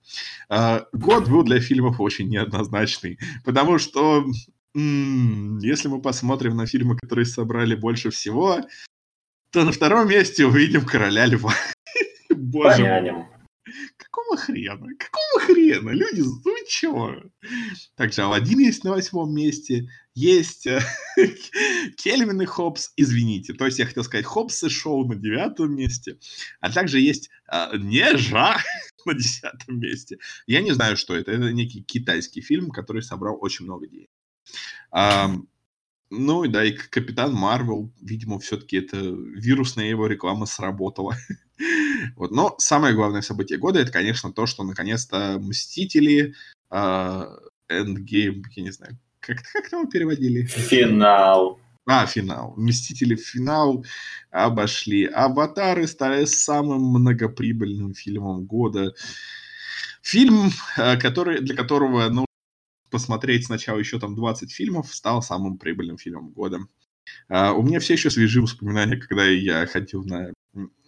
Э, 0.49 0.81
год 0.93 1.29
был 1.29 1.45
для 1.45 1.61
фильмов 1.61 2.01
очень 2.01 2.29
неоднозначный. 2.29 3.19
Потому 3.45 3.79
что 3.79 4.27
м- 4.75 5.59
если 5.59 5.87
мы 5.87 6.01
посмотрим 6.03 6.57
на 6.57 6.67
фильмы, 6.67 6.97
которые 6.97 7.27
собрали 7.27 7.77
больше 7.77 8.11
всего, 8.11 8.59
то 9.53 9.65
на 9.65 9.71
втором 9.71 10.09
месте 10.09 10.45
увидим 10.47 10.85
«Короля 10.85 11.27
льва». 11.27 11.55
Боже 12.53 12.85
мой. 12.85 13.27
Какого 13.97 14.37
хрена? 14.37 14.89
Какого 14.99 15.47
хрена? 15.47 15.91
Люди, 15.91 16.21
ну 16.21 16.57
чего? 16.67 17.15
Также 17.97 18.23
Алладин 18.23 18.59
есть 18.59 18.83
на 18.83 18.91
восьмом 18.91 19.33
месте. 19.33 19.89
Есть 20.15 20.67
э, 20.67 20.83
Кельвин 21.97 22.43
и 22.43 22.45
Хопс, 22.45 22.93
извините. 22.97 23.55
То 23.55 23.67
есть 23.67 23.79
я 23.79 23.87
хотел 23.87 24.03
сказать 24.03 24.27
Хопс 24.27 24.65
и 24.65 24.69
Шоу 24.69 25.07
на 25.07 25.15
девятом 25.15 25.75
месте. 25.77 26.19
А 26.61 26.73
также 26.73 26.99
есть 27.01 27.31
э, 27.51 27.77
Нежа 27.79 28.57
на 29.07 29.15
десятом 29.15 29.79
месте. 29.79 30.19
Я 30.47 30.61
не 30.61 30.73
знаю, 30.73 30.97
что 30.97 31.15
это. 31.15 31.31
Это 31.31 31.53
некий 31.53 31.83
китайский 31.83 32.41
фильм, 32.41 32.71
который 32.71 33.03
собрал 33.03 33.39
очень 33.41 33.65
много 33.65 33.87
денег. 33.87 34.11
Um, 34.93 35.47
ну, 36.15 36.47
да, 36.47 36.63
и 36.63 36.73
Капитан 36.73 37.33
Марвел, 37.33 37.91
видимо, 38.03 38.39
все-таки 38.39 38.77
это 38.77 38.99
вирусная 38.99 39.87
его 39.87 40.07
реклама 40.07 40.45
сработала. 40.45 41.17
вот. 42.17 42.31
Но 42.31 42.55
самое 42.59 42.95
главное 42.95 43.23
событие 43.23 43.59
года, 43.59 43.81
это, 43.81 43.93
конечно, 43.93 44.33
то, 44.33 44.47
что 44.47 44.65
наконец-то 44.65 45.39
Мстители, 45.39 46.35
uh, 46.71 47.29
Endgame, 47.69 48.43
я 48.57 48.63
не 48.63 48.71
знаю, 48.71 48.99
как, 49.21 49.39
как 49.53 49.71
там 49.71 49.89
переводили? 49.89 50.45
Финал. 50.45 51.61
А, 51.87 52.07
финал. 52.07 52.55
Мстители 52.57 53.17
финал 53.17 53.85
обошли. 54.31 55.05
Аватары 55.05 55.87
стали 55.87 56.25
самым 56.27 56.83
многоприбыльным 56.83 57.95
фильмом 57.95 58.45
года. 58.45 58.95
Фильм, 60.03 60.51
э, 60.77 60.97
который, 60.97 61.41
для 61.41 61.57
которого, 61.57 62.09
ну, 62.09 62.27
посмотреть 62.91 63.47
сначала 63.47 63.79
еще 63.79 63.99
там 63.99 64.15
20 64.15 64.53
фильмов, 64.53 64.95
стал 64.95 65.23
самым 65.23 65.59
прибыльным 65.59 65.99
фильмом 65.99 66.31
года. 66.31 66.61
Uh, 67.29 67.53
у 67.53 67.63
меня 67.63 67.81
все 67.81 67.95
еще 67.95 68.11
свежие 68.11 68.43
воспоминания, 68.43 68.97
когда 68.97 69.25
я 69.25 69.67
ходил 69.67 70.05
на 70.05 70.33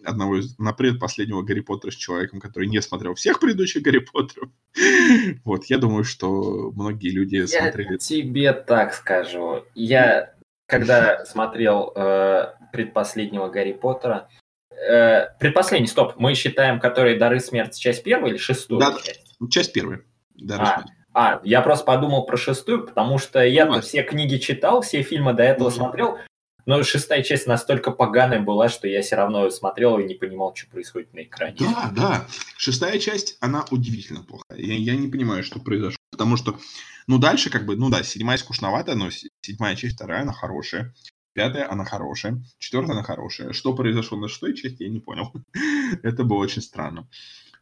одного 0.04 0.38
из, 0.38 0.58
на 0.58 0.72
предпоследнего 0.72 1.42
Гарри 1.42 1.60
Поттера 1.60 1.90
с 1.90 1.96
человеком, 1.96 2.40
который 2.40 2.68
не 2.68 2.80
смотрел 2.80 3.14
всех 3.14 3.40
предыдущих 3.40 3.82
Гарри 3.82 3.98
Поттеров. 3.98 4.50
вот, 5.44 5.64
я 5.66 5.78
думаю, 5.78 6.04
что 6.04 6.70
многие 6.72 7.10
люди 7.10 7.36
я 7.36 7.46
смотрели... 7.46 7.96
тебе 7.96 8.52
так 8.52 8.94
скажу. 8.94 9.64
Я, 9.74 10.34
когда 10.66 11.24
смотрел 11.24 11.92
э, 11.94 12.54
предпоследнего 12.72 13.48
Гарри 13.48 13.72
Поттера, 13.72 14.28
э, 14.70 15.28
предпоследний, 15.38 15.88
стоп, 15.88 16.14
мы 16.16 16.34
считаем, 16.34 16.80
который 16.80 17.18
«Дары 17.18 17.40
смерти» 17.40 17.80
часть 17.80 18.02
первая 18.02 18.30
или 18.30 18.38
шестую 18.38 18.80
да, 18.80 18.96
часть? 19.02 19.36
Часть 19.50 19.72
первая. 19.72 20.02
Дары 20.34 20.62
а, 20.62 20.74
смерти. 20.74 20.92
А, 21.14 21.40
я 21.44 21.62
просто 21.62 21.84
подумал 21.84 22.26
про 22.26 22.36
шестую, 22.36 22.86
потому 22.86 23.18
что 23.18 23.44
я 23.44 23.80
все 23.80 24.02
книги 24.02 24.36
читал, 24.38 24.82
все 24.82 25.02
фильмы 25.02 25.32
до 25.32 25.44
этого 25.44 25.70
смотрел, 25.70 26.18
но 26.66 26.82
шестая 26.82 27.22
часть 27.22 27.46
настолько 27.46 27.90
поганая 27.90 28.40
была, 28.40 28.68
что 28.68 28.88
я 28.88 29.02
все 29.02 29.16
равно 29.16 29.50
смотрел 29.50 29.98
и 29.98 30.04
не 30.04 30.14
понимал, 30.14 30.54
что 30.54 30.68
происходит 30.68 31.12
на 31.12 31.22
экране. 31.22 31.56
Да, 31.58 31.92
да. 31.94 32.26
Шестая 32.56 32.98
часть, 32.98 33.36
она 33.40 33.64
удивительно 33.70 34.22
плохая. 34.22 34.58
Я, 34.58 34.74
я 34.74 34.96
не 34.96 35.08
понимаю, 35.08 35.44
что 35.44 35.60
произошло. 35.60 35.98
Потому 36.10 36.36
что, 36.36 36.58
ну, 37.06 37.18
дальше 37.18 37.50
как 37.50 37.66
бы, 37.66 37.76
ну 37.76 37.90
да, 37.90 38.02
седьмая 38.02 38.38
скучноватая, 38.38 38.94
но 38.94 39.10
седьмая 39.42 39.76
часть, 39.76 39.96
вторая, 39.96 40.22
она 40.22 40.32
хорошая. 40.32 40.94
Пятая, 41.34 41.70
она 41.70 41.84
хорошая. 41.84 42.42
Четвертая, 42.58 42.92
она 42.92 43.02
хорошая. 43.02 43.52
Что 43.52 43.74
произошло 43.74 44.16
на 44.16 44.28
шестой 44.28 44.54
части, 44.54 44.84
я 44.84 44.88
не 44.88 45.00
понял. 45.00 45.32
Это 46.02 46.24
было 46.24 46.38
очень 46.38 46.62
странно. 46.62 47.08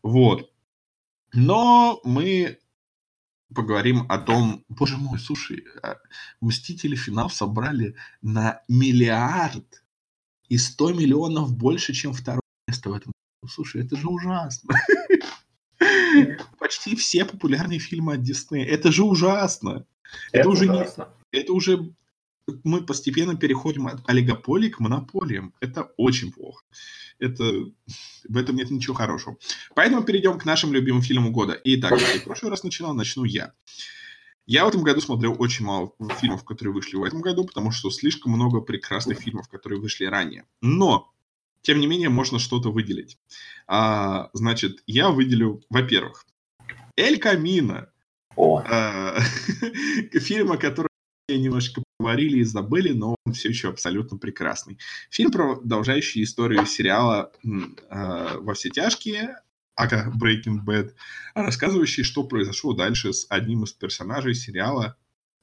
Вот. 0.02 0.50
Но 1.32 2.00
мы 2.04 2.58
поговорим 3.52 4.06
о 4.08 4.18
том, 4.18 4.64
боже 4.68 4.96
мой, 4.96 5.18
слушай, 5.18 5.64
а 5.82 5.96
Мстители 6.40 6.96
финал 6.96 7.30
собрали 7.30 7.94
на 8.20 8.62
миллиард 8.68 9.82
и 10.48 10.58
100 10.58 10.92
миллионов 10.92 11.56
больше, 11.56 11.92
чем 11.92 12.12
второе 12.12 12.42
место 12.68 12.90
в 12.90 12.94
этом. 12.94 13.12
Слушай, 13.48 13.84
это 13.84 13.96
же 13.96 14.08
ужасно. 14.08 14.74
Почти 16.58 16.94
все 16.96 17.24
популярные 17.24 17.78
фильмы 17.78 18.14
от 18.14 18.22
Диснея. 18.22 18.66
Это 18.66 18.92
же 18.92 19.04
ужасно. 19.04 19.86
Это, 20.30 20.40
это 20.40 20.48
уже 20.48 20.70
ужасно. 20.70 21.08
не, 21.32 21.40
это 21.40 21.52
уже 21.52 21.94
мы 22.64 22.84
постепенно 22.84 23.36
переходим 23.36 23.86
от 23.86 24.08
олигополии 24.08 24.68
к 24.68 24.80
монополиям. 24.80 25.54
Это 25.60 25.92
очень 25.96 26.32
плохо. 26.32 26.64
Это, 27.18 27.44
в 28.28 28.36
этом 28.36 28.56
нет 28.56 28.70
ничего 28.70 28.94
хорошего. 28.94 29.36
Поэтому 29.74 30.02
перейдем 30.02 30.38
к 30.38 30.44
нашим 30.44 30.72
любимым 30.72 31.02
фильмам 31.02 31.32
года. 31.32 31.60
Итак, 31.64 31.92
я 31.92 32.20
в 32.20 32.24
прошлый 32.24 32.50
раз 32.50 32.64
начинал, 32.64 32.94
начну 32.94 33.24
я. 33.24 33.52
Я 34.44 34.64
в 34.64 34.68
этом 34.68 34.82
году 34.82 35.00
смотрел 35.00 35.36
очень 35.38 35.64
мало 35.64 35.92
фильмов, 36.20 36.44
которые 36.44 36.74
вышли 36.74 36.96
в 36.96 37.04
этом 37.04 37.20
году, 37.20 37.44
потому 37.44 37.70
что 37.70 37.90
слишком 37.90 38.32
много 38.32 38.60
прекрасных 38.60 39.20
фильмов, 39.20 39.48
которые 39.48 39.80
вышли 39.80 40.04
ранее. 40.04 40.46
Но, 40.60 41.12
тем 41.60 41.78
не 41.78 41.86
менее, 41.86 42.08
можно 42.08 42.40
что-то 42.40 42.72
выделить. 42.72 43.18
А, 43.68 44.30
значит, 44.32 44.82
я 44.86 45.10
выделю, 45.10 45.62
во-первых, 45.70 46.26
Эль 46.96 47.18
Камино. 47.18 47.88
А, 48.36 49.20
фильм, 50.12 50.52
о 50.52 50.56
котором 50.56 50.88
немножко 51.28 51.82
говорили 52.02 52.38
и 52.38 52.44
забыли, 52.44 52.92
но 52.92 53.14
он 53.24 53.32
все 53.32 53.48
еще 53.48 53.68
абсолютно 53.68 54.18
прекрасный. 54.18 54.78
Фильм, 55.10 55.30
продолжающий 55.30 56.24
историю 56.24 56.66
сериала 56.66 57.32
э, 57.44 58.38
«Во 58.40 58.54
все 58.54 58.70
тяжкие», 58.70 59.36
ага, 59.76 60.12
Breaking 60.20 60.64
Bad, 60.66 60.94
рассказывающий, 61.34 62.02
что 62.02 62.24
произошло 62.24 62.72
дальше 62.72 63.12
с 63.12 63.26
одним 63.28 63.62
из 63.62 63.72
персонажей 63.72 64.34
сериала 64.34 64.96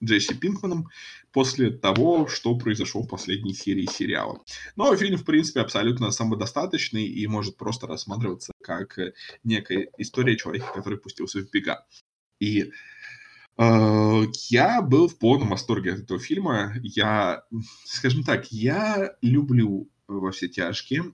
Джесси 0.03 0.33
Пинкманом 0.33 0.89
после 1.31 1.71
того, 1.71 2.27
что 2.27 2.57
произошло 2.57 3.01
в 3.01 3.07
последней 3.07 3.53
серии 3.53 3.85
сериала. 3.85 4.41
Но 4.75 4.93
фильм, 4.97 5.17
в 5.17 5.25
принципе, 5.25 5.61
абсолютно 5.61 6.11
самодостаточный 6.11 7.05
и 7.05 7.25
может 7.27 7.55
просто 7.57 7.87
рассматриваться 7.87 8.51
как 8.61 8.97
некая 9.43 9.89
история 9.97 10.35
человека, 10.37 10.67
который 10.73 10.99
пустился 10.99 11.39
в 11.39 11.49
бега. 11.49 11.85
И 12.39 12.63
Э, 12.63 12.71
я 13.59 14.81
был 14.81 15.07
в 15.07 15.17
полном 15.17 15.49
восторге 15.49 15.93
от 15.93 15.99
этого 15.99 16.19
фильма. 16.19 16.73
Я, 16.81 17.43
скажем 17.85 18.23
так, 18.23 18.51
я 18.51 19.15
люблю 19.21 19.89
«Во 20.07 20.31
все 20.31 20.47
тяжкие», 20.47 21.13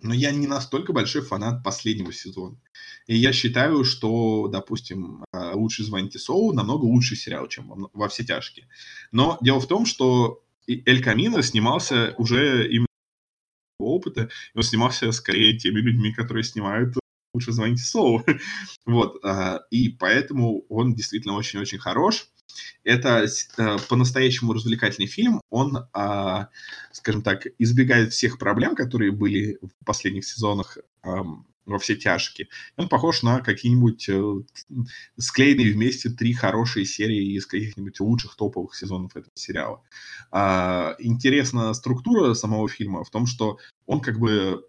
но 0.00 0.12
я 0.12 0.32
не 0.32 0.46
настолько 0.46 0.92
большой 0.92 1.22
фанат 1.22 1.62
последнего 1.62 2.12
сезона. 2.12 2.60
И 3.06 3.16
я 3.16 3.32
считаю, 3.32 3.84
что, 3.84 4.48
допустим, 4.48 5.24
э, 5.32 5.52
«Лучше 5.54 5.84
звоните 5.84 6.18
Соу» 6.18 6.52
намного 6.52 6.84
лучший 6.84 7.16
сериал, 7.16 7.46
чем 7.46 7.88
«Во 7.92 8.08
все 8.08 8.24
тяжкие». 8.24 8.68
Но 9.12 9.38
дело 9.40 9.60
в 9.60 9.68
том, 9.68 9.86
что 9.86 10.42
Эль 10.66 11.02
Камино 11.02 11.42
снимался 11.42 12.14
уже 12.18 12.68
именно 12.68 12.86
опыта, 13.78 14.28
и 14.54 14.58
он 14.58 14.62
снимался 14.62 15.12
скорее 15.12 15.56
теми 15.56 15.80
людьми, 15.80 16.12
которые 16.12 16.44
снимают 16.44 16.96
лучше 17.34 17.52
звоните 17.52 17.82
Соу. 17.82 18.24
вот, 18.86 19.18
а, 19.24 19.60
и 19.70 19.88
поэтому 19.88 20.64
он 20.68 20.94
действительно 20.94 21.34
очень-очень 21.34 21.78
хорош. 21.78 22.28
Это 22.84 23.24
э, 23.24 23.76
по-настоящему 23.88 24.52
развлекательный 24.52 25.06
фильм. 25.08 25.40
Он, 25.48 25.86
а, 25.92 26.48
скажем 26.92 27.22
так, 27.22 27.46
избегает 27.58 28.12
всех 28.12 28.38
проблем, 28.38 28.74
которые 28.74 29.12
были 29.12 29.58
в 29.62 29.84
последних 29.84 30.24
сезонах 30.24 30.78
во 31.64 31.78
все 31.78 31.94
тяжкие. 31.94 32.48
Он 32.76 32.88
похож 32.88 33.22
на 33.22 33.40
какие-нибудь 33.40 34.08
э, 34.08 34.34
склеенные 35.16 35.72
вместе 35.72 36.10
три 36.10 36.34
хорошие 36.34 36.84
серии 36.84 37.36
из 37.36 37.46
каких-нибудь 37.46 38.00
лучших 38.00 38.34
топовых 38.36 38.74
сезонов 38.74 39.16
этого 39.16 39.32
сериала. 39.34 39.82
А, 40.30 40.96
интересна 40.98 41.72
структура 41.72 42.34
самого 42.34 42.68
фильма 42.68 43.04
в 43.04 43.10
том, 43.10 43.26
что 43.26 43.58
он 43.86 44.00
как 44.00 44.18
бы 44.18 44.66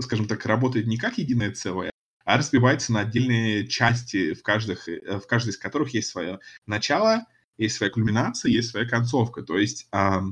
скажем 0.00 0.26
так, 0.26 0.44
работает 0.46 0.86
не 0.86 0.96
как 0.96 1.18
единое 1.18 1.52
целое, 1.52 1.90
а 2.24 2.38
разбивается 2.38 2.92
на 2.92 3.00
отдельные 3.00 3.66
части, 3.66 4.34
в, 4.34 4.42
каждых, 4.42 4.88
э, 4.88 5.18
в 5.18 5.26
каждой 5.26 5.50
из 5.50 5.58
которых 5.58 5.94
есть 5.94 6.08
свое 6.08 6.38
начало, 6.66 7.26
есть 7.58 7.76
своя 7.76 7.92
кульминация, 7.92 8.50
есть 8.50 8.70
своя 8.70 8.86
концовка. 8.86 9.42
То 9.42 9.58
есть 9.58 9.86
а, 9.92 10.22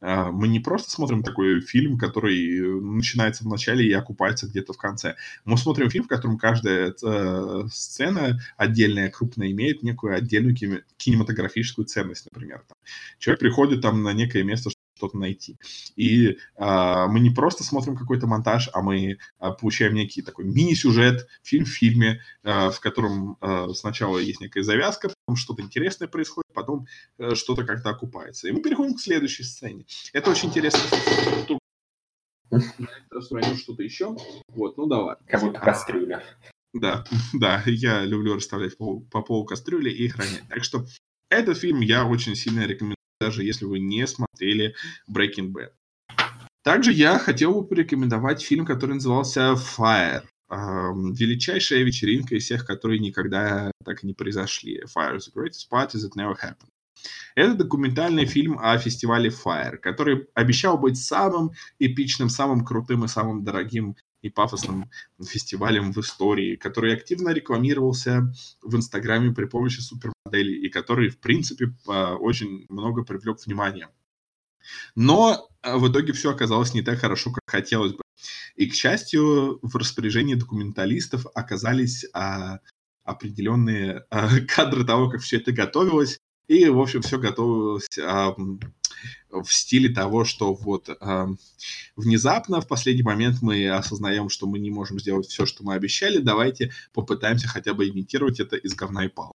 а, 0.00 0.30
мы 0.30 0.48
не 0.48 0.60
просто 0.60 0.90
смотрим 0.90 1.22
такой 1.22 1.60
фильм, 1.60 1.98
который 1.98 2.80
начинается 2.80 3.44
в 3.44 3.46
начале 3.46 3.86
и 3.86 3.92
окупается 3.92 4.46
где-то 4.46 4.72
в 4.72 4.78
конце. 4.78 5.16
Мы 5.44 5.56
смотрим 5.56 5.90
фильм, 5.90 6.04
в 6.04 6.08
котором 6.08 6.38
каждая 6.38 6.92
э, 7.02 7.62
сцена 7.72 8.40
отдельная, 8.56 9.10
крупная, 9.10 9.50
имеет 9.52 9.82
некую 9.82 10.16
отдельную 10.16 10.56
кинематографическую 10.96 11.86
ценность, 11.86 12.28
например. 12.30 12.64
Там. 12.68 12.76
Человек 13.18 13.40
приходит 13.40 13.80
там 13.80 14.02
на 14.02 14.12
некое 14.12 14.42
место, 14.42 14.70
что-то 14.96 15.18
найти. 15.18 15.58
И 15.94 16.38
а, 16.56 17.06
мы 17.06 17.20
не 17.20 17.30
просто 17.30 17.64
смотрим 17.64 17.96
какой-то 17.96 18.26
монтаж, 18.26 18.70
а 18.72 18.82
мы 18.82 19.18
а, 19.38 19.52
получаем 19.52 19.94
некий 19.94 20.22
такой 20.22 20.46
мини-сюжет, 20.46 21.28
фильм 21.42 21.64
в 21.64 21.68
фильме, 21.68 22.22
а, 22.42 22.70
в 22.70 22.80
котором 22.80 23.36
а, 23.40 23.68
сначала 23.74 24.18
есть 24.18 24.40
некая 24.40 24.62
завязка, 24.62 25.10
потом 25.26 25.36
что-то 25.36 25.62
интересное 25.62 26.08
происходит, 26.08 26.52
потом 26.54 26.86
а, 27.18 27.34
что-то 27.34 27.64
как-то 27.64 27.90
окупается. 27.90 28.48
И 28.48 28.52
мы 28.52 28.62
переходим 28.62 28.94
к 28.94 29.00
следующей 29.00 29.44
сцене. 29.44 29.84
Это 30.12 30.30
очень 30.30 30.48
интересно. 30.48 30.80
Распространю 33.10 33.56
что-то 33.56 33.82
еще. 33.82 34.16
Вот, 34.48 34.76
ну 34.76 34.86
давай. 34.86 35.16
Как 35.26 35.42
будто 35.42 35.60
кастрюля. 35.60 36.22
Да, 36.72 37.04
да, 37.32 37.62
я 37.66 38.04
люблю 38.04 38.34
расставлять 38.34 38.76
по, 38.76 39.00
по 39.00 39.22
полу 39.22 39.44
кастрюли 39.44 39.90
и 39.90 40.08
хранять. 40.08 40.48
Так 40.48 40.64
что 40.64 40.86
этот 41.28 41.58
фильм 41.58 41.80
я 41.80 42.06
очень 42.06 42.36
сильно 42.36 42.66
рекомендую 42.66 42.95
даже 43.20 43.44
если 43.44 43.64
вы 43.64 43.78
не 43.78 44.06
смотрели 44.06 44.74
Breaking 45.10 45.52
Bad. 45.52 45.70
Также 46.62 46.92
я 46.92 47.18
хотел 47.18 47.54
бы 47.54 47.66
порекомендовать 47.66 48.42
фильм, 48.42 48.66
который 48.66 48.94
назывался 48.94 49.54
Fire. 49.54 50.22
Величайшая 50.48 51.82
вечеринка 51.82 52.36
из 52.36 52.44
всех, 52.44 52.66
которые 52.66 52.98
никогда 52.98 53.70
так 53.84 54.02
и 54.02 54.06
не 54.06 54.14
произошли. 54.14 54.82
Fire, 54.84 55.16
the 55.16 55.32
greatest 55.34 55.68
party 55.70 55.96
that 55.98 56.14
never 56.16 56.34
happened. 56.34 56.70
Это 57.34 57.54
документальный 57.54 58.24
фильм 58.24 58.58
о 58.58 58.78
фестивале 58.78 59.30
Fire, 59.30 59.76
который 59.76 60.26
обещал 60.34 60.78
быть 60.78 60.96
самым 60.98 61.52
эпичным, 61.78 62.28
самым 62.28 62.64
крутым 62.64 63.04
и 63.04 63.08
самым 63.08 63.44
дорогим 63.44 63.96
и 64.26 64.30
пафосным 64.30 64.90
фестивалем 65.22 65.92
в 65.92 65.98
истории, 65.98 66.56
который 66.56 66.94
активно 66.94 67.30
рекламировался 67.30 68.32
в 68.62 68.76
Инстаграме 68.76 69.32
при 69.32 69.46
помощи 69.46 69.80
супермоделей 69.80 70.66
и 70.66 70.68
который, 70.68 71.08
в 71.08 71.18
принципе, 71.18 71.72
очень 71.86 72.66
много 72.68 73.04
привлек 73.04 73.38
внимания. 73.44 73.88
Но 74.94 75.48
а, 75.62 75.78
в 75.78 75.90
итоге 75.90 76.12
все 76.12 76.30
оказалось 76.30 76.74
не 76.74 76.82
так 76.82 76.98
хорошо, 76.98 77.32
как 77.32 77.42
хотелось 77.46 77.92
бы. 77.92 78.02
И, 78.56 78.68
к 78.68 78.74
счастью, 78.74 79.58
в 79.62 79.76
распоряжении 79.76 80.34
документалистов 80.34 81.26
оказались 81.34 82.06
а, 82.12 82.60
определенные 83.04 84.04
а, 84.10 84.28
кадры 84.48 84.84
того, 84.84 85.10
как 85.10 85.20
все 85.20 85.36
это 85.36 85.52
готовилось. 85.52 86.18
И, 86.48 86.68
в 86.68 86.80
общем, 86.80 87.02
все 87.02 87.18
готовилось 87.18 87.98
а, 87.98 88.34
в 89.30 89.52
стиле 89.52 89.92
того, 89.92 90.24
что 90.24 90.54
вот 90.54 90.88
э, 90.88 91.26
внезапно 91.96 92.60
в 92.60 92.68
последний 92.68 93.02
момент 93.02 93.42
мы 93.42 93.68
осознаем, 93.68 94.28
что 94.28 94.46
мы 94.46 94.58
не 94.58 94.70
можем 94.70 94.98
сделать 94.98 95.26
все, 95.26 95.46
что 95.46 95.64
мы 95.64 95.74
обещали, 95.74 96.18
давайте 96.18 96.72
попытаемся 96.92 97.48
хотя 97.48 97.74
бы 97.74 97.88
имитировать 97.88 98.40
это 98.40 98.56
из 98.56 98.74
говна 98.74 99.04
и 99.04 99.08
пал. 99.08 99.32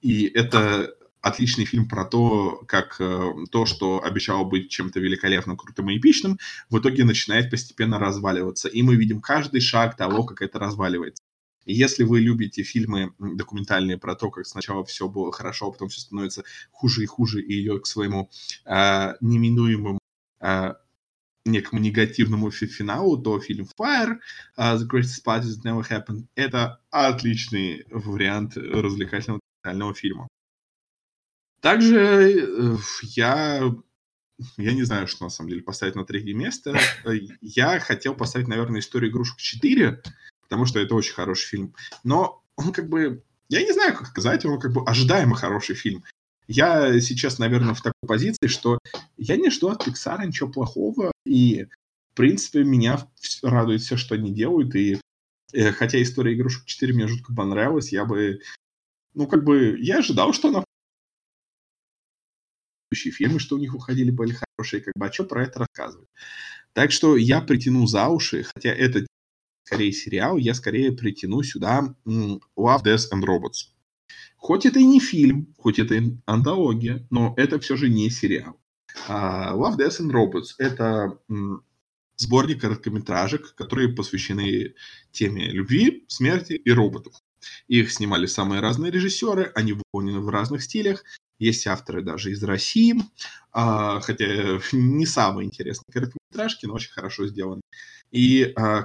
И 0.00 0.26
это 0.26 0.94
отличный 1.20 1.64
фильм 1.64 1.88
про 1.88 2.04
то, 2.04 2.62
как 2.68 2.96
э, 3.00 3.32
то, 3.50 3.66
что 3.66 4.02
обещало 4.02 4.44
быть 4.44 4.70
чем-то 4.70 5.00
великолепным, 5.00 5.56
крутым 5.56 5.90
и 5.90 5.98
эпичным, 5.98 6.38
в 6.70 6.78
итоге 6.78 7.04
начинает 7.04 7.50
постепенно 7.50 7.98
разваливаться. 7.98 8.68
И 8.68 8.82
мы 8.82 8.94
видим 8.94 9.20
каждый 9.20 9.60
шаг 9.60 9.96
того, 9.96 10.24
как 10.24 10.42
это 10.42 10.58
разваливается. 10.60 11.22
Если 11.66 12.04
вы 12.04 12.20
любите 12.20 12.62
фильмы 12.62 13.12
документальные 13.18 13.98
про 13.98 14.14
то, 14.14 14.30
как 14.30 14.46
сначала 14.46 14.84
все 14.84 15.08
было 15.08 15.32
хорошо, 15.32 15.68
а 15.68 15.72
потом 15.72 15.88
все 15.88 16.00
становится 16.00 16.44
хуже 16.70 17.02
и 17.02 17.06
хуже, 17.06 17.42
и 17.42 17.62
идет 17.62 17.82
к 17.82 17.86
своему 17.86 18.30
э, 18.64 19.14
неминуемому 19.20 19.98
э, 20.40 20.74
некому 21.44 21.80
негативному 21.80 22.50
финалу, 22.50 23.18
то 23.18 23.40
фильм 23.40 23.68
Fire, 23.78 24.18
uh, 24.58 24.76
The 24.76 24.86
Greatest 24.88 25.24
Party 25.24 25.44
That 25.44 25.62
Never 25.64 25.88
Happened, 25.88 26.26
это 26.34 26.80
отличный 26.90 27.86
вариант 27.90 28.56
развлекательного 28.56 29.40
документального 29.62 29.94
фильма. 29.94 30.28
Также 31.60 31.98
э, 32.00 32.76
я 33.02 33.72
я 34.58 34.74
не 34.74 34.82
знаю, 34.82 35.06
что 35.06 35.24
на 35.24 35.30
самом 35.30 35.48
деле 35.48 35.62
поставить 35.62 35.94
на 35.94 36.04
третье 36.04 36.34
место. 36.34 36.78
Я 37.40 37.80
хотел 37.80 38.14
поставить, 38.14 38.48
наверное, 38.48 38.80
историю 38.80 39.10
игрушек 39.10 39.38
4, 39.38 40.02
потому 40.48 40.66
что 40.66 40.80
это 40.80 40.94
очень 40.94 41.14
хороший 41.14 41.48
фильм. 41.48 41.74
Но 42.04 42.42
он 42.56 42.72
как 42.72 42.88
бы, 42.88 43.22
я 43.48 43.62
не 43.62 43.72
знаю, 43.72 43.94
как 43.94 44.08
сказать, 44.08 44.44
он 44.44 44.60
как 44.60 44.72
бы 44.72 44.82
ожидаемо 44.86 45.36
хороший 45.36 45.74
фильм. 45.74 46.04
Я 46.48 47.00
сейчас, 47.00 47.38
наверное, 47.38 47.74
в 47.74 47.82
такой 47.82 48.06
позиции, 48.06 48.46
что 48.46 48.78
я 49.16 49.36
не 49.36 49.50
жду 49.50 49.68
от 49.68 49.86
Pixar 49.86 50.24
ничего 50.24 50.48
плохого, 50.48 51.10
и, 51.24 51.64
в 52.12 52.16
принципе, 52.16 52.62
меня 52.62 53.08
радует 53.42 53.80
все, 53.80 53.96
что 53.96 54.14
они 54.14 54.32
делают, 54.32 54.74
и 54.76 55.00
э, 55.52 55.72
хотя 55.72 56.00
история 56.00 56.34
игрушек 56.34 56.64
4 56.64 56.94
мне 56.94 57.08
жутко 57.08 57.34
понравилась, 57.34 57.90
я 57.90 58.04
бы 58.04 58.40
ну, 59.16 59.26
как 59.26 59.44
бы, 59.44 59.78
я 59.80 59.98
ожидал, 59.98 60.32
что 60.34 60.48
она 60.48 60.62
фильмы, 62.94 63.40
что 63.40 63.56
у 63.56 63.58
них 63.58 63.74
уходили, 63.74 64.10
были 64.10 64.36
хорошие, 64.56 64.82
как 64.82 64.92
бы, 64.94 65.06
а 65.06 65.12
что 65.12 65.24
про 65.24 65.42
это 65.42 65.60
рассказывать? 65.60 66.08
Так 66.74 66.92
что 66.92 67.16
я 67.16 67.40
притяну 67.40 67.86
за 67.86 68.08
уши, 68.08 68.44
хотя 68.54 68.70
это 68.70 69.06
скорее 69.66 69.92
сериал, 69.92 70.36
я 70.36 70.54
скорее 70.54 70.92
притяну 70.92 71.42
сюда 71.42 71.94
Love, 72.06 72.84
Death 72.84 73.10
and 73.12 73.24
Robots. 73.24 73.72
Хоть 74.36 74.64
это 74.64 74.78
и 74.78 74.84
не 74.84 75.00
фильм, 75.00 75.54
хоть 75.58 75.80
это 75.80 75.96
и 75.96 76.16
антология, 76.24 77.06
но 77.10 77.34
это 77.36 77.58
все 77.58 77.76
же 77.76 77.88
не 77.88 78.08
сериал. 78.08 78.60
Uh, 79.08 79.54
Love, 79.54 79.76
Death 79.76 80.00
and 80.00 80.12
Robots— 80.12 80.50
это 80.58 81.18
сборник 82.16 82.60
короткометражек, 82.60 83.56
которые 83.56 83.88
посвящены 83.88 84.74
теме 85.10 85.50
любви, 85.50 86.04
смерти 86.06 86.52
и 86.52 86.70
роботов. 86.70 87.14
Их 87.66 87.92
снимали 87.92 88.26
самые 88.26 88.60
разные 88.60 88.92
режиссеры, 88.92 89.50
они 89.54 89.72
выполнены 89.72 90.20
в 90.20 90.28
разных 90.28 90.62
стилях. 90.62 91.02
Есть 91.38 91.66
авторы 91.66 92.02
даже 92.02 92.30
из 92.30 92.42
России, 92.42 92.94
а, 93.52 94.00
хотя 94.00 94.24
не 94.72 95.06
самые 95.06 95.46
интересные 95.46 95.92
короткометражки, 95.92 96.66
но 96.66 96.74
очень 96.74 96.92
хорошо 96.92 97.26
сделаны. 97.26 97.62
И 98.12 98.52
а, 98.56 98.82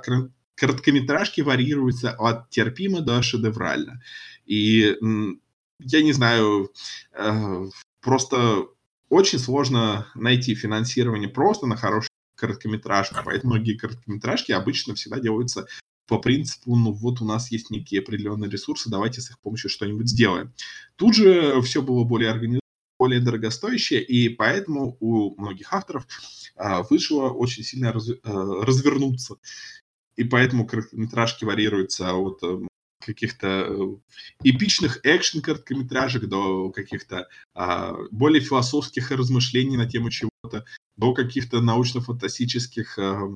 короткометражки 0.62 1.42
варьируются 1.42 2.12
от 2.12 2.52
терпимо 2.52 3.02
до 3.02 3.24
шедеврально. 3.24 4.00
И 4.46 4.96
я 5.80 6.04
не 6.04 6.14
знаю, 6.14 6.72
а, 7.14 7.64
просто 8.00 8.68
очень 9.10 9.40
сложно 9.40 10.06
найти 10.14 10.54
финансирование 10.54 11.30
просто 11.30 11.66
на 11.66 11.78
хороший 11.78 12.10
короткометражку, 12.36 13.16
поэтому 13.26 13.56
многие 13.56 13.76
короткометражки 13.76 14.52
обычно 14.52 14.94
всегда 14.94 15.20
делаются 15.20 15.66
по 16.08 16.20
принципу, 16.20 16.76
ну 16.76 16.92
вот 16.92 17.22
у 17.22 17.26
нас 17.26 17.50
есть 17.52 17.72
некие 17.72 18.02
определенные 18.02 18.52
ресурсы, 18.52 18.88
давайте 18.88 19.22
с 19.22 19.32
их 19.32 19.40
помощью 19.40 19.72
что-нибудь 19.72 20.10
сделаем. 20.10 20.54
Тут 20.96 21.16
же 21.16 21.60
все 21.64 21.82
было 21.82 22.04
более 22.04 22.30
организовано, 22.30 22.62
более 23.00 23.20
дорогостоящее, 23.20 24.04
и 24.04 24.30
поэтому 24.30 24.96
у 25.00 25.42
многих 25.42 25.74
авторов 25.74 26.06
а, 26.56 26.84
вышло 26.84 27.30
очень 27.30 27.64
сильно 27.64 27.92
раз, 27.92 28.10
а, 28.24 28.64
развернуться. 28.64 29.38
И 30.16 30.24
поэтому 30.24 30.68
короткометражки 30.68 31.46
варьируются 31.46 32.14
от 32.14 32.44
а, 32.44 32.62
каких-то 33.02 33.48
э, 33.48 33.96
эпичных 34.44 35.00
экшен-короткометражек 35.04 36.26
до 36.28 36.70
каких-то 36.72 37.28
а, 37.54 37.96
более 38.12 38.42
философских 38.42 39.12
размышлений 39.12 39.78
на 39.78 39.88
тему 39.88 40.10
чего-то, 40.10 40.66
до 40.98 41.14
каких-то 41.14 41.62
научно-фантастических 41.62 43.00
а, 43.00 43.36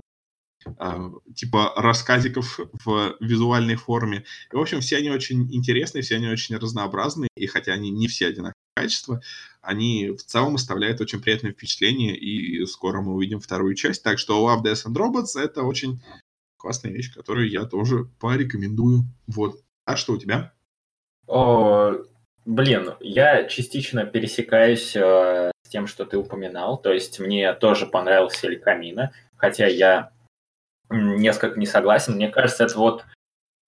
а, 0.78 1.11
типа 1.36 1.73
рассказиков 1.76 2.59
в 2.86 3.15
визуальной 3.19 3.76
форме. 3.76 4.26
И, 4.51 4.55
в 4.55 4.59
общем, 4.59 4.82
все 4.82 4.97
они 4.97 5.09
очень 5.09 5.53
интересные, 5.53 6.01
все 6.01 6.15
они 6.15 6.28
очень 6.28 6.57
разнообразные, 6.57 7.30
и 7.36 7.47
хотя 7.47 7.73
они 7.73 7.91
не 7.91 8.07
все 8.07 8.28
одинаковые 8.28 8.53
качества, 8.76 9.21
они 9.61 10.09
в 10.11 10.23
целом 10.23 10.55
оставляют 10.55 11.01
очень 11.01 11.21
приятное 11.21 11.51
впечатление, 11.51 12.17
и 12.17 12.65
скоро 12.65 13.01
мы 13.01 13.13
увидим 13.13 13.39
вторую 13.39 13.76
часть. 13.76 14.03
Так 14.03 14.19
что 14.19 14.45
Love, 14.45 14.63
Death 14.63 14.86
and 14.86 14.95
Robots— 14.95 15.39
это 15.41 15.63
очень 15.63 16.01
классная 16.66 16.91
вещь, 16.91 17.13
которую 17.13 17.47
я 17.47 17.66
тоже 17.66 18.05
порекомендую. 18.20 19.03
Вот. 19.28 19.57
А 19.86 19.95
что 19.95 20.13
у 20.13 20.18
тебя? 20.18 20.51
О, 21.28 21.93
блин, 22.43 22.93
я 23.01 23.43
частично 23.43 24.03
пересекаюсь 24.03 24.95
э, 24.95 25.51
с 25.61 25.70
тем, 25.70 25.86
что 25.86 26.05
ты 26.05 26.18
упоминал. 26.18 26.82
То 26.82 26.91
есть 26.91 27.20
мне 27.20 27.53
тоже 27.53 27.86
понравился 27.86 28.47
Эль 28.47 28.59
Камина, 28.59 29.11
хотя 29.36 29.68
я 29.68 30.09
несколько 30.89 31.59
не 31.59 31.68
согласен. 31.68 32.16
Мне 32.16 32.30
кажется, 32.30 32.63
это 32.63 32.80
вот 32.80 33.05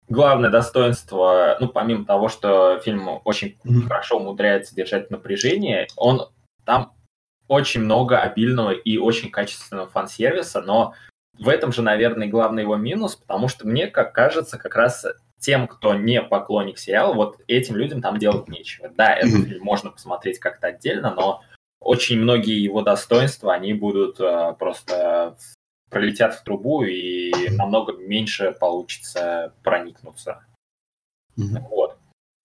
главное 0.10 0.50
достоинство, 0.50 1.56
ну, 1.60 1.68
помимо 1.68 2.04
того, 2.04 2.30
что 2.30 2.80
фильм 2.80 3.22
очень 3.26 3.60
mm-hmm. 3.64 3.88
хорошо 3.88 4.18
умудряется 4.18 4.74
держать 4.74 5.12
напряжение, 5.12 5.86
он 5.98 6.32
там 6.66 6.96
очень 7.48 7.82
много 7.82 8.20
обильного 8.20 8.72
и 8.72 8.98
очень 8.98 9.30
качественного 9.30 9.88
фан-сервиса, 9.88 10.64
но 10.64 10.96
в 11.40 11.50
этом 11.50 11.72
же, 11.72 11.82
наверное, 11.82 12.28
главный 12.28 12.64
его 12.64 12.76
минус, 12.76 13.16
потому 13.16 13.48
что 13.48 13.68
мне, 13.68 13.88
как 13.88 14.14
кажется, 14.14 14.58
как 14.58 14.76
раз 14.76 15.06
тем, 15.40 15.68
кто 15.68 15.94
не 15.94 16.22
поклонник 16.22 16.80
сериала, 16.80 17.14
вот 17.14 17.38
этим 17.48 17.76
людям 17.76 18.02
там 18.02 18.18
делать 18.18 18.48
нечего. 18.48 18.90
Да, 18.90 19.14
этот 19.14 19.46
фильм 19.46 19.64
можно 19.64 19.92
посмотреть 19.92 20.40
как-то 20.40 20.68
отдельно, 20.68 21.14
но 21.14 21.42
очень 21.80 22.20
многие 22.20 22.62
его 22.62 22.82
достоинства, 22.82 23.54
они 23.54 23.74
будут 23.74 24.20
uh, 24.20 24.56
просто 24.58 25.38
пролетят 25.90 26.36
в 26.36 26.44
трубу 26.44 26.84
и 26.84 27.32
намного 27.52 27.94
меньше 27.94 28.52
получится 28.60 29.54
проникнуться. 29.64 30.44
Mm-hmm. 31.38 31.62
Вот. 31.70 31.87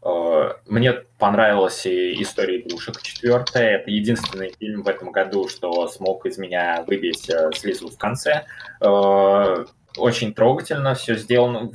Э, 0.04 0.54
мне 0.66 0.92
понравилась 1.18 1.86
и 1.86 2.20
«История 2.22 2.60
игрушек» 2.60 3.00
четвертая. 3.02 3.78
Это 3.78 3.90
единственный 3.90 4.54
фильм 4.58 4.82
в 4.82 4.88
этом 4.88 5.12
году, 5.12 5.48
что 5.48 5.88
смог 5.88 6.26
из 6.26 6.38
меня 6.38 6.82
выбить 6.86 7.30
э, 7.30 7.50
слезу 7.54 7.88
в 7.88 7.96
конце. 7.96 8.44
Э, 8.80 9.64
очень 9.96 10.34
трогательно 10.34 10.94
все 10.94 11.14
сделано. 11.14 11.70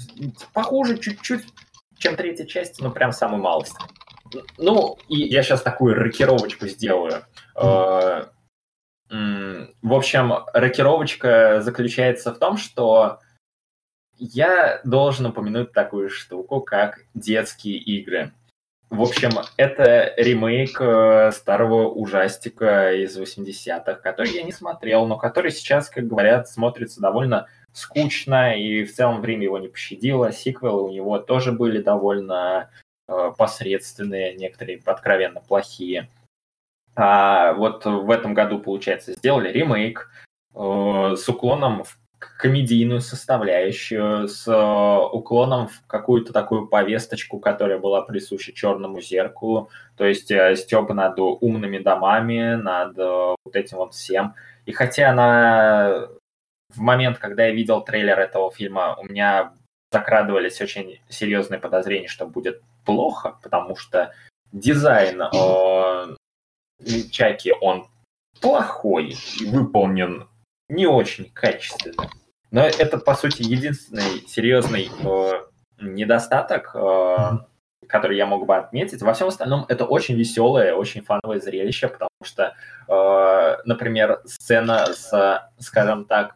Похуже 0.53 0.97
чуть-чуть, 0.97 1.45
чем 1.97 2.15
третья 2.15 2.45
часть, 2.45 2.82
но 2.82 2.91
прям 2.91 3.11
самую 3.11 3.41
малость. 3.41 3.78
Ну, 4.57 4.97
и 5.07 5.19
я 5.19 5.41
сейчас 5.41 5.61
такую 5.61 5.95
рокировочку 5.95 6.67
сделаю. 6.67 7.23
В 7.55 8.28
общем, 9.84 10.34
рокировочка 10.53 11.61
заключается 11.61 12.34
в 12.34 12.39
том, 12.39 12.57
что 12.57 13.19
я 14.20 14.82
должен 14.84 15.28
упомянуть 15.28 15.72
такую 15.72 16.09
штуку, 16.09 16.61
как 16.61 16.99
детские 17.13 17.78
игры. 17.78 18.32
В 18.89 19.01
общем, 19.01 19.32
это 19.57 20.13
ремейк 20.15 20.80
э, 20.80 21.32
старого 21.34 21.89
ужастика 21.89 22.93
из 22.93 23.20
80-х, 23.20 23.95
который 23.95 24.32
я 24.32 24.43
не 24.43 24.53
смотрел, 24.53 25.05
но 25.05 25.18
который 25.18 25.51
сейчас, 25.51 25.89
как 25.89 26.07
говорят, 26.07 26.47
смотрится 26.47 27.01
довольно 27.01 27.47
скучно, 27.74 28.57
и 28.57 28.86
в 28.86 28.93
целом 28.93 29.20
время 29.20 29.43
его 29.43 29.57
не 29.57 29.68
пощадило. 29.68 30.32
Сиквелы 30.32 30.84
у 30.84 30.91
него 30.91 31.20
тоже 31.20 31.51
были 31.51 31.82
довольно 31.82 32.70
э, 33.09 33.32
посредственные, 33.38 34.36
некоторые 34.36 34.82
откровенно 34.86 35.41
плохие. 35.41 36.09
А 36.95 37.53
вот 37.53 37.84
в 37.84 38.09
этом 38.09 38.34
году, 38.34 38.57
получается, 38.57 39.13
сделали 39.13 39.49
ремейк 39.51 40.09
э, 40.55 41.15
с 41.18 41.28
уклоном 41.28 41.84
в 41.84 41.97
комедийную 42.20 43.01
составляющую, 43.01 44.28
с 44.28 44.47
э, 44.47 45.15
уклоном 45.15 45.68
в 45.68 45.86
какую-то 45.88 46.34
такую 46.34 46.68
повесточку, 46.68 47.39
которая 47.39 47.78
была 47.78 48.01
присуща 48.01 48.53
черному 48.53 49.01
зеркалу, 49.01 49.70
то 49.95 50.05
есть 50.05 50.32
э, 50.32 50.55
стёб 50.55 50.89
над 50.93 51.20
умными 51.20 51.78
домами, 51.78 52.55
над 52.55 52.97
э, 52.97 53.36
вот 53.43 53.55
этим 53.55 53.78
вот 53.78 53.93
всем. 53.93 54.34
И 54.65 54.72
хотя 54.72 55.13
на 55.13 56.07
в 56.76 56.80
момент, 56.80 57.18
когда 57.18 57.45
я 57.45 57.53
видел 57.53 57.82
трейлер 57.82 58.20
этого 58.20 58.51
фильма, 58.51 58.95
у 58.99 59.05
меня 59.05 59.53
закрадывались 59.91 60.59
очень 60.61 60.99
серьезные 61.09 61.59
подозрения, 61.59 62.07
что 62.07 62.26
будет 62.26 62.61
плохо, 62.86 63.38
потому 63.41 63.76
что 63.76 64.11
дизайн 64.51 65.22
э, 65.22 66.15
Чаки, 67.11 67.53
он 67.61 67.88
плохой 68.41 69.15
выполнен 69.45 70.28
не 70.70 70.86
очень 70.86 71.32
качественно. 71.32 72.09
Но 72.51 72.61
это, 72.61 72.97
по 72.97 73.13
сути, 73.13 73.43
единственный 73.43 74.26
серьезный 74.28 74.89
э, 75.03 75.32
недостаток, 75.82 76.72
э, 76.74 77.18
который 77.88 78.18
я 78.18 78.26
мог 78.26 78.45
бы 78.45 78.56
отметить. 78.56 79.02
Во 79.02 79.14
всем 79.14 79.27
остальном 79.27 79.65
это 79.68 79.85
очень 79.85 80.15
веселое, 80.15 80.73
очень 80.73 81.02
фановое 81.02 81.39
зрелище, 81.39 81.88
потому 81.88 82.10
что, 82.23 82.53
э, 82.88 83.57
например, 83.65 84.22
сцена 84.26 84.94
с, 84.94 85.49
скажем 85.60 86.06
так, 86.06 86.35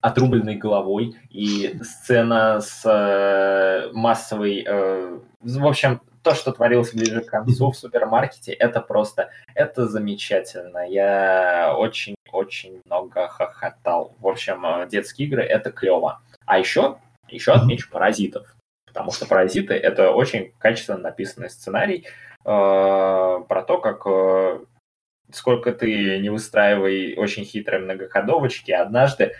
отрубленной 0.00 0.56
головой 0.56 1.16
и 1.30 1.78
сцена 1.82 2.60
с 2.60 2.82
э, 2.84 3.90
массовой... 3.92 4.64
Э, 4.66 5.18
в 5.40 5.66
общем, 5.66 6.00
то, 6.24 6.34
что 6.34 6.52
творилось 6.52 6.92
ближе 6.92 7.20
к 7.20 7.26
концу 7.26 7.70
в 7.70 7.76
супермаркете, 7.76 8.52
это 8.52 8.80
просто, 8.80 9.30
это 9.54 9.86
замечательно. 9.86 10.88
Я 10.88 11.74
очень-очень 11.76 12.80
много 12.86 13.28
хохотал. 13.28 14.16
В 14.18 14.26
общем, 14.26 14.64
э, 14.64 14.88
детские 14.88 15.28
игры— 15.28 15.42
это 15.44 15.70
клево. 15.70 16.22
А 16.46 16.58
еще, 16.58 16.98
еще 17.28 17.52
отмечу 17.52 17.90
«Паразитов», 17.90 18.56
потому 18.86 19.12
что 19.12 19.26
«Паразиты»— 19.26 19.74
это 19.74 20.10
очень 20.10 20.52
качественно 20.58 20.98
написанный 20.98 21.50
сценарий 21.50 22.06
э, 22.06 22.44
про 22.44 23.62
то, 23.62 23.78
как 23.78 24.06
э, 24.06 24.64
сколько 25.30 25.72
ты 25.72 26.18
не 26.20 26.30
выстраивай 26.30 27.16
очень 27.16 27.44
хитрые 27.44 27.82
многоходовочки, 27.82 28.70
однажды 28.70 29.34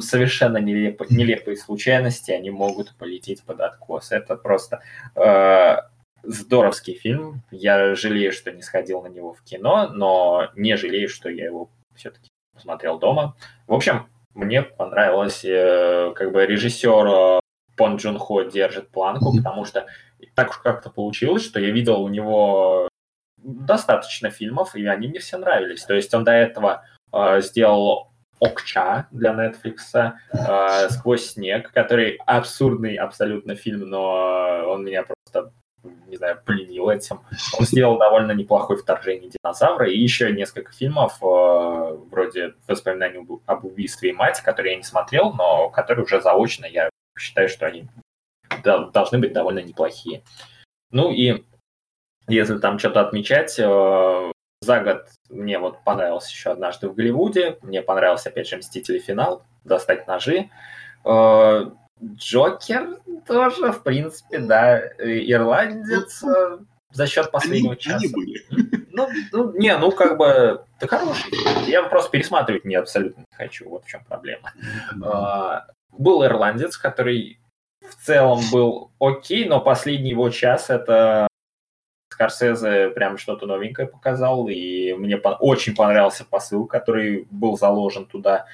совершенно 0.00 0.58
нелепо, 0.58 1.06
нелепые 1.10 1.56
случайности, 1.56 2.30
они 2.30 2.50
могут 2.50 2.94
полететь 2.96 3.42
под 3.44 3.60
откос. 3.60 4.12
Это 4.12 4.36
просто 4.36 4.82
э, 5.14 5.76
здоровский 6.22 6.94
фильм. 6.94 7.42
Я 7.50 7.94
жалею, 7.94 8.32
что 8.32 8.52
не 8.52 8.62
сходил 8.62 9.02
на 9.02 9.08
него 9.08 9.32
в 9.32 9.42
кино, 9.42 9.88
но 9.88 10.50
не 10.54 10.76
жалею, 10.76 11.08
что 11.08 11.28
я 11.28 11.46
его 11.46 11.70
все-таки 11.94 12.28
посмотрел 12.54 12.98
дома. 12.98 13.36
В 13.66 13.74
общем, 13.74 14.06
мне 14.34 14.62
понравилось, 14.62 15.44
э, 15.44 16.12
как 16.14 16.32
бы 16.32 16.46
режиссер 16.46 17.06
э, 17.06 17.40
Пон 17.76 17.96
Джун 17.96 18.18
Хо 18.18 18.42
держит 18.42 18.90
планку, 18.90 19.36
потому 19.36 19.64
что 19.64 19.86
так 20.34 20.50
уж 20.50 20.58
как-то 20.58 20.90
получилось, 20.90 21.44
что 21.44 21.60
я 21.60 21.70
видел 21.70 22.02
у 22.02 22.08
него 22.08 22.88
достаточно 23.36 24.30
фильмов, 24.30 24.74
и 24.74 24.86
они 24.86 25.08
мне 25.08 25.18
все 25.18 25.36
нравились. 25.36 25.84
То 25.84 25.94
есть 25.94 26.12
он 26.14 26.24
до 26.24 26.32
этого 26.32 26.84
э, 27.12 27.40
сделал 27.40 28.12
Окча 28.40 29.06
для 29.10 29.32
Netflix, 29.32 30.14
э, 30.32 30.88
Сквозь 30.90 31.32
снег, 31.32 31.72
который 31.72 32.18
абсурдный 32.26 32.96
абсолютно 32.96 33.54
фильм, 33.54 33.88
но 33.88 34.64
он 34.68 34.84
меня 34.84 35.04
просто 35.04 35.52
не 36.06 36.16
знаю, 36.16 36.40
пленил 36.44 36.90
этим. 36.90 37.20
Он 37.58 37.64
сделал 37.64 37.98
довольно 37.98 38.32
неплохое 38.32 38.78
вторжение 38.78 39.30
динозавра 39.30 39.88
и 39.90 39.98
еще 39.98 40.32
несколько 40.32 40.72
фильмов 40.72 41.18
э, 41.22 41.98
вроде 42.10 42.54
«Воспоминаний 42.68 43.26
об 43.46 43.64
убийстве 43.64 44.10
и 44.10 44.12
мать», 44.12 44.40
которые 44.40 44.72
я 44.72 44.78
не 44.78 44.84
смотрел, 44.84 45.32
но 45.32 45.70
которые 45.70 46.04
уже 46.04 46.20
заочно 46.20 46.66
я 46.66 46.90
считаю, 47.18 47.48
что 47.48 47.66
они 47.66 47.88
должны 48.62 49.18
быть 49.18 49.32
довольно 49.32 49.60
неплохие. 49.60 50.22
Ну 50.90 51.10
и 51.10 51.44
если 52.28 52.58
там 52.58 52.78
что-то 52.78 53.00
отмечать, 53.00 53.58
э, 53.58 54.32
за 54.60 54.80
год 54.80 55.08
мне 55.28 55.58
вот 55.58 55.82
понравился 55.84 56.30
еще 56.30 56.50
однажды 56.50 56.88
в 56.88 56.94
Голливуде, 56.94 57.58
мне 57.62 57.82
понравился, 57.82 58.28
опять 58.28 58.48
же, 58.48 58.56
«Мстители. 58.56 58.98
Финал», 58.98 59.44
«Достать 59.64 60.06
ножи», 60.06 60.50
э, 61.04 61.70
Джокер 62.02 62.98
тоже, 63.26 63.72
в 63.72 63.82
принципе, 63.82 64.38
да, 64.38 64.80
ирландец 64.98 66.22
э, 66.24 66.58
за 66.90 67.06
счет 67.06 67.30
последнего 67.30 67.72
они, 67.72 67.80
часа. 67.80 67.96
Они 67.96 68.08
были. 68.08 68.42
Ну, 68.94 69.08
ну, 69.32 69.56
не, 69.56 69.74
ну 69.78 69.90
как 69.90 70.18
бы, 70.18 70.66
это 70.78 70.86
хороший 70.86 71.32
Я 71.66 71.82
просто 71.84 72.10
пересматривать 72.10 72.66
не 72.66 72.74
абсолютно 72.74 73.20
не 73.20 73.34
хочу, 73.34 73.66
вот 73.66 73.86
в 73.86 73.88
чем 73.88 74.04
проблема. 74.04 74.52
А, 75.02 75.64
был 75.90 76.22
ирландец, 76.22 76.76
который 76.76 77.40
в 77.80 77.94
целом 78.04 78.42
был 78.52 78.90
окей, 79.00 79.48
но 79.48 79.60
последний 79.60 80.10
его 80.10 80.28
час 80.28 80.68
это 80.68 81.26
Скорсезе 82.12 82.90
прям 82.90 83.16
что-то 83.16 83.46
новенькое 83.46 83.88
показал, 83.88 84.48
и 84.48 84.92
мне 84.92 85.16
по- 85.16 85.38
очень 85.40 85.74
понравился 85.74 86.24
посыл, 86.24 86.66
который 86.66 87.26
был 87.30 87.56
заложен 87.56 88.04
туда. 88.06 88.46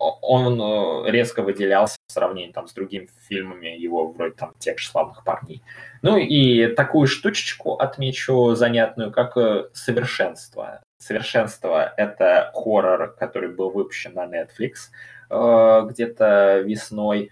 Э, 0.00 0.04
он 0.22 0.60
э, 0.60 1.10
резко 1.10 1.42
выделялся 1.42 1.96
в 2.08 2.12
сравнении 2.12 2.52
там, 2.52 2.66
с 2.66 2.72
другими 2.72 3.08
фильмами 3.28 3.68
его, 3.68 4.10
вроде 4.12 4.34
там 4.34 4.54
тех 4.58 4.78
же 4.78 4.88
«Славных 4.88 5.24
парней». 5.24 5.62
Ну 6.02 6.16
и 6.16 6.68
такую 6.68 7.06
штучечку 7.06 7.74
отмечу 7.74 8.54
занятную, 8.54 9.12
как 9.12 9.36
э, 9.36 9.68
«Совершенство». 9.74 10.82
«Совершенство»— 10.98 11.92
это 11.96 12.50
хоррор, 12.54 13.14
который 13.18 13.54
был 13.54 13.70
выпущен 13.70 14.14
на 14.14 14.26
Netflix 14.26 14.90
где-то 15.30 16.58
весной. 16.58 17.30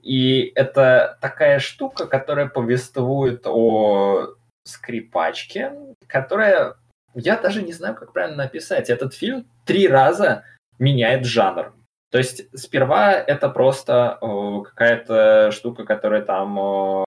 И 0.00 0.50
это 0.54 1.18
такая 1.20 1.58
штука, 1.58 2.06
которая 2.06 2.48
повествует 2.48 3.46
о 3.46 4.36
скрипачке, 4.64 5.72
которая... 6.06 6.76
Я 7.14 7.36
даже 7.36 7.62
не 7.62 7.74
знаю, 7.74 7.94
как 7.94 8.14
правильно 8.14 8.44
написать. 8.44 8.88
Этот 8.88 9.14
фильм 9.14 9.46
три 9.66 9.86
раза 9.86 10.44
меняет 10.78 11.26
жанр. 11.26 11.75
То 12.16 12.20
есть 12.20 12.46
сперва 12.58 13.12
это 13.12 13.50
просто 13.50 14.16
какая-то 14.64 15.50
штука, 15.52 15.84
которая 15.84 16.22
там, 16.22 17.04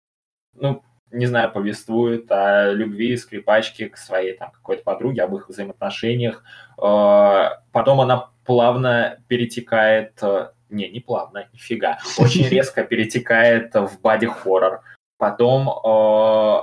ну, 0.54 0.84
не 1.10 1.26
знаю, 1.26 1.52
повествует 1.52 2.32
о 2.32 2.72
любви 2.74 3.18
скрипачки 3.18 3.88
к 3.88 3.98
своей 3.98 4.38
там 4.38 4.52
какой-то 4.52 4.84
подруге, 4.84 5.24
об 5.24 5.36
их 5.36 5.50
взаимоотношениях. 5.50 6.44
Потом 6.76 8.02
она 8.02 8.30
плавно 8.46 9.18
перетекает, 9.28 10.14
э, 10.22 10.52
не, 10.70 10.88
не 10.90 11.00
плавно, 11.00 11.48
нифига, 11.54 11.98
очень 12.20 12.48
резко 12.48 12.84
перетекает 12.84 13.74
в 13.74 14.00
боди-хоррор. 14.02 14.82
Потом 15.18 15.70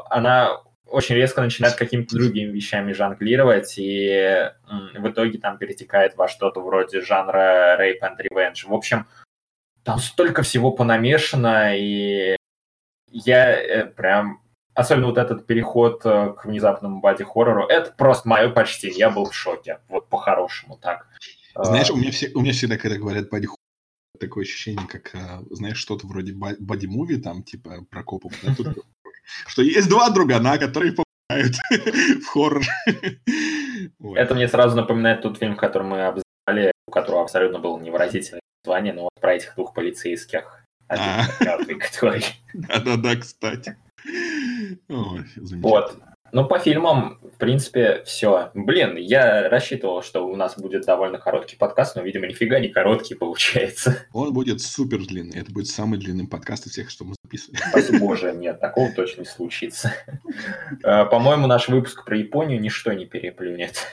она 0.08 0.60
очень 0.86 1.16
резко 1.16 1.42
начинает 1.42 1.74
какими-то 1.74 2.16
другими 2.16 2.50
вещами 2.50 2.92
жонглировать, 2.92 3.74
и 3.76 4.50
в 4.94 5.08
итоге 5.08 5.38
там 5.38 5.58
перетекает 5.58 6.16
во 6.16 6.28
что-то 6.28 6.60
вроде 6.60 7.00
жанра 7.00 7.76
Rape 7.80 8.00
and 8.02 8.16
Revenge. 8.20 8.66
В 8.66 8.74
общем, 8.74 9.06
там 9.82 9.98
столько 9.98 10.42
всего 10.42 10.72
понамешано, 10.72 11.76
и 11.76 12.36
я 13.10 13.52
э, 13.52 13.86
прям... 13.86 14.42
Особенно 14.74 15.06
вот 15.06 15.16
этот 15.16 15.46
переход 15.46 16.02
э, 16.04 16.34
к 16.36 16.44
внезапному 16.44 17.00
боди-хоррору, 17.00 17.66
это 17.66 17.92
просто 17.92 18.28
мое 18.28 18.50
почтение, 18.50 18.98
я 18.98 19.10
был 19.10 19.24
в 19.24 19.34
шоке, 19.34 19.80
вот 19.88 20.08
по-хорошему 20.10 20.76
так. 20.76 21.08
Знаешь, 21.54 21.90
у 21.90 21.96
меня, 21.96 22.10
все, 22.10 22.30
у 22.34 22.40
меня 22.40 22.52
всегда, 22.52 22.76
когда 22.76 22.98
говорят 22.98 23.30
боди 23.30 23.48
такое 24.20 24.44
ощущение, 24.44 24.86
как, 24.86 25.14
а, 25.14 25.42
знаешь, 25.50 25.78
что-то 25.78 26.06
вроде 26.06 26.32
боди-муви, 26.32 27.16
там, 27.16 27.42
типа, 27.42 27.86
про 27.90 28.02
копов, 28.02 28.32
да, 28.42 28.54
тут 28.54 28.84
что 29.46 29.62
есть 29.62 29.88
два 29.88 30.10
другана, 30.10 30.58
которые 30.58 30.94
помогают 31.28 31.56
в 32.22 32.26
хоррор. 32.26 32.62
Это 34.14 34.34
мне 34.34 34.48
сразу 34.48 34.76
напоминает 34.76 35.22
тот 35.22 35.38
фильм, 35.38 35.56
который 35.56 35.86
мы 35.86 36.06
обзывали, 36.06 36.72
у 36.86 36.90
которого 36.90 37.22
абсолютно 37.22 37.58
было 37.58 37.78
невыразительное 37.78 38.40
название, 38.64 38.92
но 38.92 39.02
вот 39.02 39.20
про 39.20 39.34
этих 39.34 39.54
двух 39.54 39.74
полицейских. 39.74 40.64
А. 40.88 41.24
Да-да-да, 42.54 43.16
кстати. 43.16 43.76
Вот. 44.88 45.98
Ну, 46.32 46.46
по 46.46 46.58
фильмам, 46.58 47.18
в 47.22 47.38
принципе, 47.38 48.02
все. 48.04 48.50
Блин, 48.54 48.96
я 48.96 49.48
рассчитывал, 49.48 50.02
что 50.02 50.26
у 50.26 50.36
нас 50.36 50.58
будет 50.58 50.84
довольно 50.84 51.18
короткий 51.18 51.56
подкаст, 51.56 51.96
но, 51.96 52.02
видимо, 52.02 52.26
нифига 52.26 52.58
не 52.58 52.68
короткий 52.68 53.14
получается. 53.16 54.06
Он 54.12 54.32
будет 54.32 54.60
супер 54.60 55.06
длинный. 55.06 55.38
Это 55.38 55.52
будет 55.52 55.68
самый 55.68 55.98
длинный 55.98 56.26
подкаст 56.26 56.66
из 56.66 56.72
всех, 56.72 56.90
что 56.90 57.04
мы 57.04 57.14
записывали. 57.24 57.60
Спасибо, 57.70 57.98
боже, 57.98 58.32
нет, 58.32 58.60
такого 58.60 58.90
точно 58.92 59.20
не 59.20 59.26
случится. 59.26 59.92
Э, 60.82 61.04
по-моему, 61.06 61.46
наш 61.46 61.68
выпуск 61.68 62.04
про 62.04 62.16
Японию 62.16 62.60
ничто 62.60 62.92
не 62.92 63.06
переплюнет. 63.06 63.86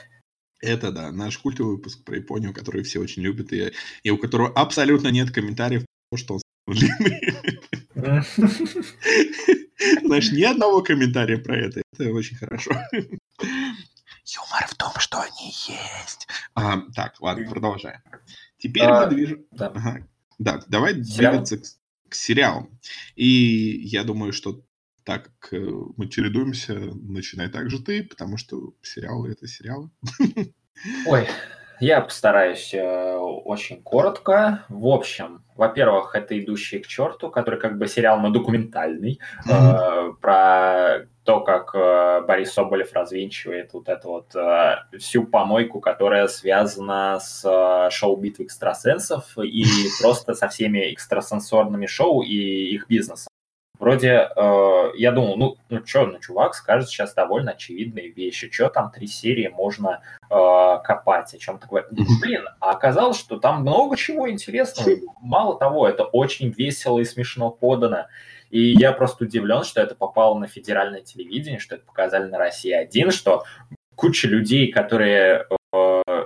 Это 0.60 0.92
да, 0.92 1.12
наш 1.12 1.38
культовый 1.38 1.76
выпуск 1.76 2.04
про 2.04 2.16
Японию, 2.16 2.54
который 2.54 2.82
все 2.82 3.00
очень 3.00 3.22
любят, 3.22 3.52
и, 3.52 3.72
и 4.02 4.10
у 4.10 4.18
которого 4.18 4.48
абсолютно 4.48 5.08
нет 5.08 5.30
комментариев, 5.30 5.84
что 6.14 6.34
он. 6.34 6.40
Знаешь, 10.04 10.32
ни 10.32 10.42
одного 10.42 10.82
комментария 10.82 11.38
про 11.38 11.56
это. 11.56 11.82
Это 11.92 12.10
очень 12.12 12.36
хорошо. 12.36 12.72
Юмор 14.26 14.66
в 14.66 14.74
том, 14.74 14.92
что 14.98 15.20
они 15.20 15.46
есть. 15.46 16.26
А, 16.54 16.80
так, 16.94 17.20
ладно, 17.20 17.48
продолжаем. 17.50 18.00
Теперь 18.58 18.84
а, 18.84 19.04
мы 19.04 19.14
движем... 19.14 19.44
Да. 19.50 19.66
Ага. 19.68 20.08
да, 20.38 20.62
давай 20.68 20.94
Сериал? 21.04 21.32
двигаться 21.32 21.58
к, 21.58 21.64
к 22.08 22.14
сериалам. 22.14 22.70
И 23.14 23.26
я 23.26 24.04
думаю, 24.04 24.32
что 24.32 24.64
так 25.04 25.30
как 25.38 25.52
э, 25.52 25.70
мы 25.96 26.08
чередуемся, 26.08 26.74
начинай 26.74 27.50
так 27.50 27.68
же 27.70 27.82
ты, 27.82 28.02
потому 28.02 28.38
что 28.38 28.74
сериалы— 28.80 29.30
это 29.32 29.46
сериалы. 29.46 29.90
Ой, 31.06 31.28
я 31.80 32.00
постараюсь 32.00 32.72
э, 32.74 33.16
очень 33.16 33.82
коротко. 33.82 34.64
В 34.68 34.86
общем, 34.86 35.44
во-первых, 35.56 36.14
это 36.14 36.38
«Идущие 36.38 36.82
к 36.82 36.86
черту», 36.86 37.30
который 37.30 37.60
как 37.60 37.78
бы 37.78 37.86
сериал, 37.86 38.20
но 38.20 38.30
документальный, 38.30 39.20
mm-hmm. 39.46 40.10
э, 40.10 40.12
про 40.20 41.06
то, 41.24 41.40
как 41.40 41.74
э, 41.74 42.22
Борис 42.26 42.52
Соболев 42.52 42.92
развенчивает 42.92 43.72
вот 43.72 43.88
эту 43.88 44.08
вот 44.08 44.34
э, 44.34 44.76
всю 44.98 45.24
помойку, 45.24 45.80
которая 45.80 46.28
связана 46.28 47.18
с 47.20 47.44
э, 47.44 47.90
шоу 47.90 48.16
«Битвы 48.16 48.44
экстрасенсов» 48.44 49.36
и 49.38 49.64
просто 50.02 50.34
со 50.34 50.48
всеми 50.48 50.92
экстрасенсорными 50.92 51.86
шоу 51.86 52.22
и 52.22 52.74
их 52.74 52.88
бизнесом. 52.88 53.28
Вроде 53.84 54.30
э, 54.34 54.90
я 54.96 55.12
думал, 55.12 55.36
ну, 55.36 55.56
ну 55.68 55.84
что, 55.84 56.06
ну, 56.06 56.18
чувак 56.18 56.54
скажет 56.54 56.88
сейчас 56.88 57.12
довольно 57.12 57.50
очевидные 57.50 58.08
вещи, 58.08 58.50
что 58.50 58.70
там 58.70 58.90
три 58.90 59.06
серии 59.06 59.48
можно 59.48 60.00
э, 60.30 60.34
копать, 60.82 61.34
о 61.34 61.38
чем 61.38 61.58
такое. 61.58 61.84
Блин, 61.90 62.44
а 62.60 62.70
оказалось, 62.70 63.18
что 63.18 63.38
там 63.38 63.60
много 63.60 63.98
чего 63.98 64.30
интересного. 64.30 64.88
Мало 65.20 65.58
того, 65.58 65.86
это 65.86 66.04
очень 66.04 66.48
весело 66.48 66.98
и 66.98 67.04
смешно 67.04 67.50
подано. 67.50 68.06
И 68.48 68.72
я 68.72 68.92
просто 68.92 69.24
удивлен, 69.24 69.64
что 69.64 69.82
это 69.82 69.94
попало 69.94 70.38
на 70.38 70.46
федеральное 70.46 71.02
телевидение, 71.02 71.60
что 71.60 71.74
это 71.74 71.84
показали 71.84 72.30
на 72.30 72.38
России 72.38 72.72
один, 72.72 73.10
что 73.10 73.44
куча 73.96 74.28
людей, 74.28 74.72
которые 74.72 75.44
э, 75.50 75.56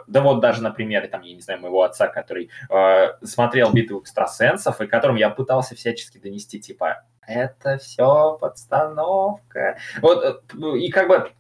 да 0.08 0.22
вот 0.22 0.40
даже 0.40 0.62
на 0.62 0.70
примере, 0.70 1.08
там, 1.08 1.22
я 1.22 1.34
не 1.34 1.40
знаю, 1.40 1.60
моего 1.60 1.82
отца, 1.82 2.08
который 2.08 2.50
э, 2.70 3.24
смотрел 3.24 3.72
«Битву 3.72 4.00
экстрасенсов», 4.00 4.80
и 4.80 4.86
которым 4.86 5.16
я 5.16 5.30
пытался 5.30 5.74
всячески 5.74 6.18
донести, 6.18 6.60
типа, 6.60 7.04
это 7.26 7.78
все 7.78 8.36
подстановка. 8.40 9.78
Вот, 10.00 10.24
э, 10.24 10.78
и 10.78 10.90
как 10.90 11.08
бы 11.08 11.30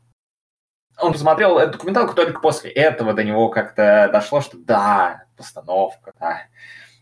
он 1.00 1.12
посмотрел 1.12 1.58
эту 1.58 1.72
документалку 1.72 2.14
только 2.14 2.40
после 2.40 2.70
этого 2.70 3.14
до 3.14 3.24
него 3.24 3.48
как-то 3.48 4.10
дошло, 4.12 4.40
что 4.40 4.58
да, 4.58 5.24
постановка, 5.36 6.12
да. 6.20 6.42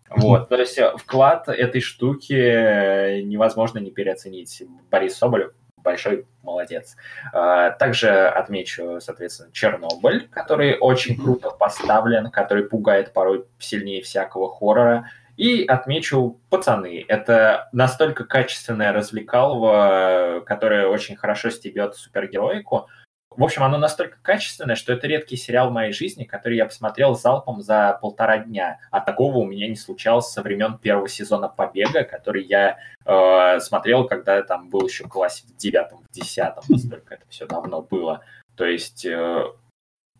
Вот, 0.08 0.48
то 0.48 0.56
есть 0.56 0.78
э, 0.78 0.92
вклад 0.96 1.48
этой 1.48 1.80
штуки 1.80 2.34
э, 2.34 3.22
невозможно 3.22 3.78
не 3.78 3.90
переоценить. 3.90 4.62
Борис 4.88 5.16
Соболев 5.16 5.52
большой 5.86 6.26
молодец. 6.42 6.96
А, 7.32 7.70
также 7.70 8.10
отмечу, 8.28 8.98
соответственно, 9.00 9.52
Чернобыль, 9.52 10.28
который 10.28 10.76
очень 10.78 11.16
круто 11.16 11.50
поставлен, 11.50 12.30
который 12.30 12.64
пугает 12.64 13.12
порой 13.12 13.46
сильнее 13.58 14.02
всякого 14.02 14.52
хоррора. 14.52 15.08
И 15.36 15.64
отмечу 15.66 16.40
«Пацаны». 16.50 17.04
Это 17.08 17.68
настолько 17.72 18.24
качественное 18.24 18.92
развлекалово, 18.92 20.42
которое 20.46 20.88
очень 20.88 21.14
хорошо 21.14 21.50
стебет 21.50 21.94
супергероику. 21.94 22.88
В 23.36 23.44
общем, 23.44 23.62
оно 23.62 23.76
настолько 23.76 24.16
качественное, 24.22 24.76
что 24.76 24.92
это 24.92 25.06
редкий 25.06 25.36
сериал 25.36 25.68
в 25.68 25.72
моей 25.72 25.92
жизни, 25.92 26.24
который 26.24 26.56
я 26.56 26.64
посмотрел 26.64 27.14
залпом 27.14 27.60
за 27.60 27.98
полтора 28.00 28.38
дня. 28.38 28.78
А 28.90 29.00
такого 29.00 29.38
у 29.38 29.44
меня 29.44 29.68
не 29.68 29.76
случалось 29.76 30.28
со 30.28 30.42
времен 30.42 30.78
первого 30.78 31.08
сезона 31.08 31.48
«Побега», 31.48 32.04
который 32.04 32.44
я 32.44 32.78
э, 33.04 33.60
смотрел, 33.60 34.06
когда 34.06 34.36
я 34.36 34.42
там 34.42 34.70
был 34.70 34.86
еще 34.86 35.04
в 35.04 35.08
классе 35.08 35.44
в 35.46 35.56
девятом, 35.56 36.00
в 36.00 36.10
десятом, 36.10 36.64
настолько 36.68 37.14
это 37.14 37.24
все 37.28 37.46
давно 37.46 37.82
было. 37.82 38.22
То 38.56 38.64
есть 38.64 39.04
э, 39.04 39.44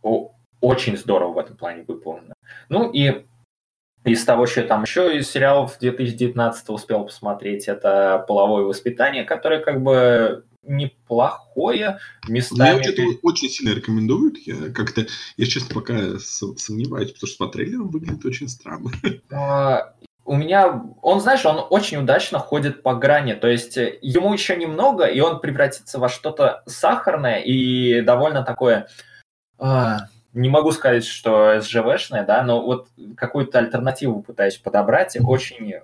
о, 0.02 0.32
очень 0.60 0.96
здорово 0.96 1.32
в 1.32 1.38
этом 1.38 1.56
плане 1.56 1.84
выполнено. 1.86 2.34
Ну 2.68 2.90
и 2.90 3.24
из 4.04 4.24
того, 4.24 4.46
что 4.46 4.60
я 4.60 4.66
там 4.66 4.82
еще 4.82 5.16
из 5.16 5.30
сериалов 5.30 5.78
2019 5.80 6.68
успел 6.70 7.04
посмотреть, 7.04 7.66
это 7.66 8.24
«Половое 8.28 8.64
воспитание», 8.64 9.24
которое 9.24 9.60
как 9.60 9.82
бы 9.82 10.44
неплохое 10.66 11.98
местами. 12.28 12.78
Мне 12.78 12.88
это 12.88 13.02
очень 13.22 13.48
сильно 13.48 13.74
рекомендуют. 13.74 14.38
Я 14.38 14.70
как-то, 14.72 15.06
я 15.36 15.46
честно 15.46 15.74
пока 15.74 16.18
сомневаюсь, 16.18 17.12
потому 17.12 17.28
что 17.28 17.46
по 17.46 17.52
трейлерам 17.52 17.88
выглядит 17.88 18.24
очень 18.24 18.48
странно. 18.48 18.90
А, 19.30 19.94
у 20.24 20.36
меня, 20.36 20.82
он, 21.02 21.20
знаешь, 21.20 21.44
он 21.46 21.64
очень 21.70 21.98
удачно 21.98 22.38
ходит 22.38 22.82
по 22.82 22.94
грани, 22.94 23.34
то 23.34 23.46
есть 23.46 23.76
э, 23.76 23.98
ему 24.02 24.32
еще 24.32 24.56
немного, 24.56 25.04
и 25.04 25.20
он 25.20 25.40
превратится 25.40 25.98
во 25.98 26.08
что-то 26.08 26.62
сахарное 26.66 27.38
и 27.38 28.00
довольно 28.00 28.42
такое, 28.42 28.88
а, 29.58 30.08
не 30.32 30.48
могу 30.48 30.72
сказать, 30.72 31.04
что 31.04 31.60
СЖВшное, 31.60 32.24
да, 32.24 32.42
но 32.42 32.60
вот 32.62 32.88
какую-то 33.16 33.58
альтернативу 33.58 34.22
пытаюсь 34.22 34.56
подобрать, 34.56 35.16
очень, 35.20 35.74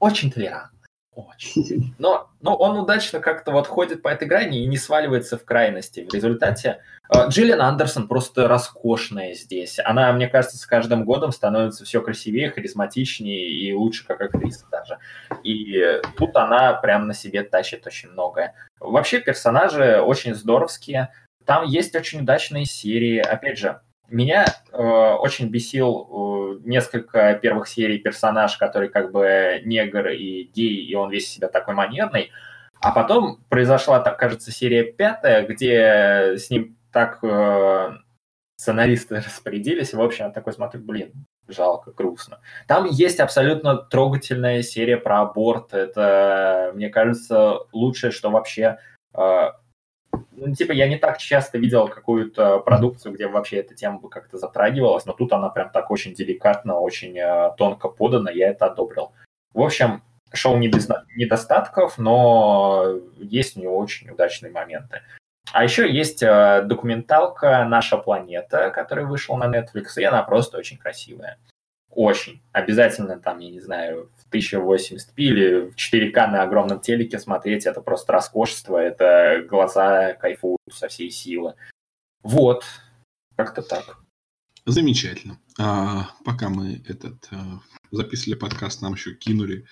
очень 0.00 0.30
толерантно. 0.30 0.81
Очень. 1.14 1.94
Но, 1.98 2.30
но 2.40 2.56
он 2.56 2.78
удачно 2.78 3.20
как-то 3.20 3.52
вот 3.52 3.66
ходит 3.66 4.00
по 4.00 4.08
этой 4.08 4.26
грани 4.26 4.62
и 4.62 4.66
не 4.66 4.78
сваливается 4.78 5.36
в 5.36 5.44
крайности. 5.44 6.06
В 6.10 6.14
результате 6.14 6.80
э, 7.14 7.28
Джиллиан 7.28 7.60
Андерсон 7.60 8.08
просто 8.08 8.48
роскошная 8.48 9.34
здесь. 9.34 9.78
Она, 9.84 10.10
мне 10.14 10.26
кажется, 10.28 10.56
с 10.56 10.64
каждым 10.64 11.04
годом 11.04 11.30
становится 11.30 11.84
все 11.84 12.00
красивее, 12.00 12.50
харизматичнее 12.50 13.46
и 13.46 13.74
лучше 13.74 14.06
как 14.06 14.22
актриса 14.22 14.64
даже. 14.70 14.98
И 15.44 16.00
тут 16.16 16.34
она 16.34 16.72
прям 16.74 17.06
на 17.06 17.12
себе 17.12 17.42
тащит 17.42 17.86
очень 17.86 18.08
многое. 18.08 18.54
Вообще 18.80 19.20
персонажи 19.20 20.00
очень 20.00 20.34
здоровские. 20.34 21.10
Там 21.44 21.66
есть 21.66 21.94
очень 21.94 22.20
удачные 22.20 22.64
серии. 22.64 23.18
Опять 23.18 23.58
же, 23.58 23.82
меня 24.12 24.44
э, 24.70 24.76
очень 24.76 25.48
бесил 25.48 26.58
э, 26.62 26.68
несколько 26.68 27.34
первых 27.34 27.68
серий 27.68 27.98
персонаж, 27.98 28.56
который 28.56 28.88
как 28.88 29.12
бы 29.12 29.60
негр 29.64 30.08
и 30.08 30.44
гей, 30.44 30.84
и 30.84 30.94
он 30.94 31.10
весь 31.10 31.28
себя 31.28 31.48
такой 31.48 31.74
манерный. 31.74 32.30
А 32.80 32.90
потом 32.92 33.38
произошла, 33.48 34.00
так 34.00 34.18
кажется, 34.18 34.50
серия 34.50 34.84
пятая, 34.84 35.46
где 35.46 36.36
с 36.36 36.50
ним 36.50 36.76
так 36.92 37.18
э, 37.22 37.92
сценаристы 38.56 39.16
распорядились. 39.26 39.94
В 39.94 40.00
общем, 40.00 40.26
я 40.26 40.30
такой 40.30 40.52
смотрю, 40.52 40.80
блин, 40.82 41.12
жалко, 41.48 41.92
грустно. 41.92 42.40
Там 42.66 42.86
есть 42.86 43.20
абсолютно 43.20 43.76
трогательная 43.76 44.62
серия 44.62 44.96
про 44.96 45.22
аборт. 45.22 45.74
Это, 45.74 46.72
мне 46.74 46.88
кажется, 46.88 47.60
лучшее, 47.72 48.10
что 48.10 48.30
вообще 48.30 48.78
э, 49.14 49.50
ну, 50.32 50.54
типа, 50.54 50.72
я 50.72 50.88
не 50.88 50.96
так 50.96 51.18
часто 51.18 51.58
видел 51.58 51.88
какую-то 51.88 52.58
продукцию, 52.58 53.14
где 53.14 53.28
вообще 53.28 53.58
эта 53.58 53.74
тема 53.74 53.98
бы 53.98 54.08
как-то 54.08 54.38
затрагивалась, 54.38 55.06
но 55.06 55.12
тут 55.12 55.32
она 55.32 55.48
прям 55.48 55.70
так 55.70 55.90
очень 55.90 56.14
деликатно, 56.14 56.78
очень 56.78 57.16
э, 57.18 57.54
тонко 57.56 57.88
подана, 57.88 58.30
я 58.30 58.48
это 58.48 58.66
одобрил. 58.66 59.12
В 59.54 59.60
общем, 59.60 60.02
шоу 60.32 60.56
не 60.56 60.68
без 60.68 60.88
недостатков, 61.16 61.98
но 61.98 62.96
есть 63.18 63.56
у 63.56 63.60
него 63.60 63.78
очень 63.78 64.10
удачные 64.10 64.50
моменты. 64.52 65.02
А 65.52 65.64
еще 65.64 65.92
есть 65.92 66.22
э, 66.22 66.62
документалка 66.64 67.64
«Наша 67.64 67.96
планета», 67.98 68.70
которая 68.70 69.06
вышла 69.06 69.36
на 69.36 69.44
Netflix, 69.44 69.96
и 69.96 70.04
она 70.04 70.22
просто 70.22 70.58
очень 70.58 70.78
красивая. 70.78 71.38
Очень. 71.94 72.40
Обязательно 72.52 73.18
там, 73.18 73.38
я 73.38 73.50
не 73.50 73.60
знаю, 73.60 74.10
в 74.16 74.34
1080p 74.34 75.12
или 75.16 75.70
в 75.70 75.76
4К 75.76 76.30
на 76.30 76.42
огромном 76.42 76.80
телеке 76.80 77.18
смотреть. 77.18 77.66
Это 77.66 77.82
просто 77.82 78.12
роскошество, 78.12 78.78
это 78.78 79.44
глаза 79.48 80.14
кайфуют 80.14 80.58
со 80.70 80.88
всей 80.88 81.10
силы. 81.10 81.54
Вот. 82.22 82.64
Как-то 83.36 83.62
так. 83.62 83.98
Замечательно. 84.64 85.38
А, 85.58 86.10
пока 86.24 86.48
мы 86.48 86.82
этот 86.88 87.28
а, 87.30 87.60
записывали 87.90 88.38
подкаст, 88.38 88.80
нам 88.80 88.94
еще 88.94 89.14
кинули 89.14 89.66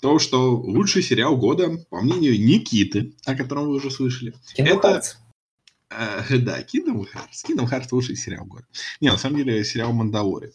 то, 0.00 0.18
что 0.18 0.56
лучший 0.56 1.02
сериал 1.02 1.36
года, 1.36 1.78
по 1.90 2.00
мнению 2.00 2.40
Никиты, 2.40 3.14
о 3.24 3.34
котором 3.34 3.66
вы 3.66 3.76
уже 3.76 3.90
слышали, 3.90 4.34
Kingdom 4.56 4.78
это... 4.78 5.02
Э, 5.90 6.38
да, 6.38 6.60
Kingdom 6.60 7.04
Hearts. 7.04 7.44
Kingdom 7.48 7.70
Hearts 7.70 7.88
лучший 7.92 8.16
сериал 8.16 8.46
года. 8.46 8.66
Не, 9.00 9.10
на 9.10 9.18
самом 9.18 9.36
деле 9.36 9.64
сериал 9.64 9.92
Мандалорец. 9.92 10.54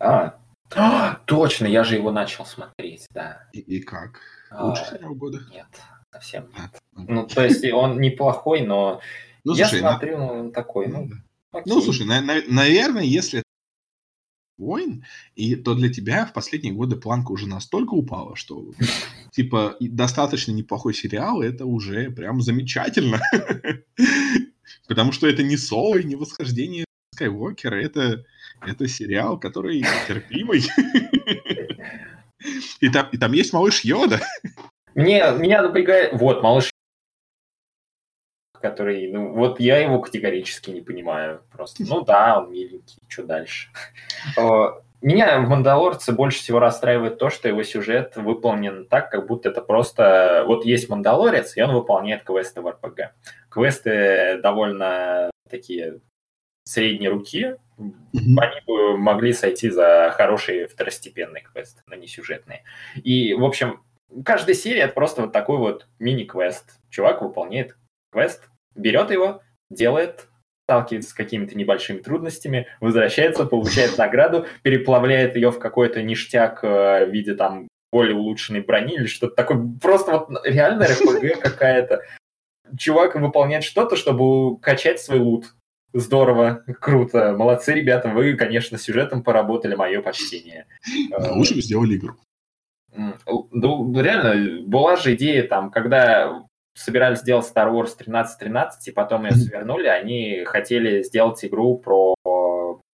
А. 0.00 0.34
а, 0.74 1.14
точно, 1.26 1.66
я 1.66 1.84
же 1.84 1.96
его 1.96 2.10
начал 2.10 2.46
смотреть, 2.46 3.06
да. 3.10 3.48
И, 3.52 3.60
и 3.60 3.80
как? 3.80 4.20
А, 4.50 4.74
сериал 4.74 5.14
года? 5.14 5.40
Нет, 5.52 5.66
совсем 6.10 6.48
нет. 6.58 6.70
А, 6.96 7.00
ну, 7.06 7.26
то 7.34 7.44
есть 7.44 7.64
он 7.70 8.00
неплохой, 8.00 8.62
но 8.62 9.00
ну, 9.44 9.54
я 9.54 9.68
слушай, 9.68 9.80
смотрю, 9.80 10.18
на... 10.18 10.32
он 10.32 10.52
такой, 10.52 10.88
ну, 10.88 11.10
ну, 11.52 11.62
ну 11.66 11.80
слушай, 11.80 12.06
на, 12.06 12.20
на, 12.20 12.40
наверное, 12.48 13.04
если 13.04 13.42
войн, 14.56 15.04
и 15.34 15.56
то 15.56 15.74
для 15.74 15.92
тебя 15.92 16.26
в 16.26 16.32
последние 16.32 16.74
годы 16.74 16.96
планка 16.96 17.32
уже 17.32 17.48
настолько 17.48 17.94
упала, 17.94 18.36
что 18.36 18.72
типа 19.32 19.76
достаточно 19.80 20.52
неплохой 20.52 20.94
сериал, 20.94 21.42
это 21.42 21.66
уже 21.66 22.10
прям 22.10 22.40
замечательно. 22.40 23.20
Потому 24.88 25.12
что 25.12 25.26
это 25.26 25.42
не 25.42 25.56
соло 25.56 25.96
и 25.96 26.04
не 26.04 26.16
восхождение 26.16 26.84
Скайуокера, 27.14 27.76
это 27.76 28.24
это 28.66 28.88
сериал, 28.88 29.38
который 29.38 29.84
терпимый. 30.06 30.62
И 32.80 32.88
там, 32.88 33.08
и 33.12 33.18
там 33.18 33.32
есть 33.32 33.52
малыш 33.52 33.84
Йода. 33.84 34.20
Мне, 34.94 35.22
меня 35.38 35.62
напрягает... 35.62 36.12
Вот, 36.14 36.42
малыш 36.42 36.70
который, 38.60 39.10
ну, 39.10 39.32
вот 39.32 39.58
я 39.58 39.78
его 39.78 40.00
категорически 40.00 40.70
не 40.70 40.82
понимаю 40.82 41.42
просто. 41.50 41.82
Ну 41.88 42.02
да, 42.02 42.40
он 42.40 42.52
миленький, 42.52 42.98
что 43.08 43.24
дальше? 43.24 43.70
Меня 45.02 45.40
в 45.40 45.48
«Мандалорце» 45.48 46.12
больше 46.12 46.40
всего 46.40 46.58
расстраивает 46.58 47.16
то, 47.16 47.30
что 47.30 47.48
его 47.48 47.62
сюжет 47.62 48.16
выполнен 48.16 48.86
так, 48.86 49.10
как 49.10 49.26
будто 49.26 49.48
это 49.48 49.62
просто... 49.62 50.44
Вот 50.46 50.66
есть 50.66 50.90
«Мандалорец», 50.90 51.56
и 51.56 51.62
он 51.62 51.72
выполняет 51.72 52.22
квесты 52.22 52.60
в 52.60 52.68
РПГ. 52.68 53.14
Квесты 53.48 54.38
довольно 54.42 55.30
такие 55.48 56.00
средней 56.64 57.08
руки, 57.08 57.56
mm-hmm. 57.80 58.38
они 58.38 58.60
бы 58.66 58.98
могли 58.98 59.32
сойти 59.32 59.70
за 59.70 60.12
хорошие 60.16 60.68
второстепенные 60.68 61.42
квесты, 61.42 61.82
но 61.86 61.96
не 61.96 62.06
сюжетные. 62.06 62.64
И, 62.94 63.34
в 63.34 63.44
общем, 63.44 63.82
каждая 64.24 64.54
серия 64.54 64.82
это 64.82 64.94
просто 64.94 65.22
вот 65.22 65.32
такой 65.32 65.58
вот 65.58 65.86
мини-квест. 65.98 66.78
Чувак 66.90 67.22
выполняет 67.22 67.76
квест, 68.12 68.48
берет 68.74 69.10
его, 69.10 69.42
делает, 69.70 70.28
сталкивается 70.70 71.10
с 71.10 71.14
какими-то 71.14 71.56
небольшими 71.56 71.98
трудностями, 71.98 72.68
возвращается, 72.80 73.44
получает 73.44 73.98
награду, 73.98 74.46
переплавляет 74.62 75.34
ее 75.34 75.50
в 75.50 75.58
какой-то 75.58 76.02
ништяк 76.02 76.62
э, 76.62 77.06
в 77.06 77.10
виде 77.10 77.34
там 77.34 77.66
более 77.92 78.14
улучшенной 78.14 78.60
брони 78.60 78.94
или 78.94 79.06
что-то 79.06 79.34
такое. 79.34 79.68
Просто 79.82 80.12
вот 80.12 80.46
реально 80.46 80.86
РПГ 80.86 81.40
какая-то. 81.40 82.02
Чувак 82.78 83.16
выполняет 83.16 83.64
что-то, 83.64 83.96
чтобы 83.96 84.60
качать 84.60 85.00
свой 85.00 85.18
лут. 85.18 85.46
Здорово, 85.92 86.62
круто, 86.80 87.34
молодцы, 87.36 87.74
ребята, 87.74 88.08
вы, 88.08 88.34
конечно, 88.34 88.78
сюжетом 88.78 89.24
поработали, 89.24 89.74
мое 89.74 90.02
почтение. 90.02 90.66
Да, 91.10 91.32
лучше 91.32 91.56
бы 91.56 91.62
сделали 91.62 91.96
игру. 91.96 92.14
Ну, 92.92 94.00
реально, 94.00 94.62
была 94.66 94.96
же 94.96 95.14
идея 95.14 95.46
там, 95.46 95.70
когда 95.70 96.44
собирались 96.74 97.20
сделать 97.20 97.46
Star 97.46 97.72
Wars 97.72 97.94
1313, 97.98 98.88
и 98.88 98.92
потом 98.92 99.24
ее 99.24 99.32
свернули, 99.32 99.88
они 99.88 100.44
хотели 100.44 101.02
сделать 101.02 101.44
игру 101.44 101.78
про 101.78 102.14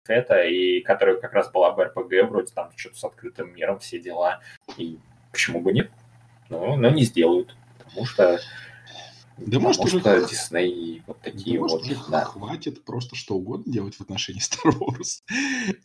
это, 0.09 0.43
и 0.43 0.81
которая 0.81 1.17
как 1.17 1.33
раз 1.33 1.51
была 1.53 1.71
в 1.71 1.79
RPG, 1.79 2.25
вроде 2.25 2.53
там 2.53 2.71
что-то 2.75 2.97
с 2.97 3.05
открытым 3.05 3.55
миром, 3.55 3.79
все 3.79 4.01
дела. 4.01 4.41
И 4.77 4.99
почему 5.31 5.61
бы 5.61 5.73
нет? 5.73 5.91
Ну, 6.49 6.75
но 6.75 6.91
не 6.91 7.05
сделают, 7.05 7.57
потому 7.79 8.07
что 8.07 8.41
да 9.41 9.59
Потому 9.59 9.61
может 9.61 9.85
уже 9.85 10.29
Дисней 10.29 11.03
вот 11.07 11.21
такие 11.21 11.59
да, 11.59 11.67
вот. 11.67 11.83
Может, 11.83 12.11
да. 12.11 12.25
хватит 12.25 12.85
просто 12.85 13.17
что 13.17 13.35
угодно 13.37 13.73
делать 13.73 13.95
в 13.95 14.01
отношении 14.01 14.41
Star 14.43 14.73
Wars. 14.79 15.23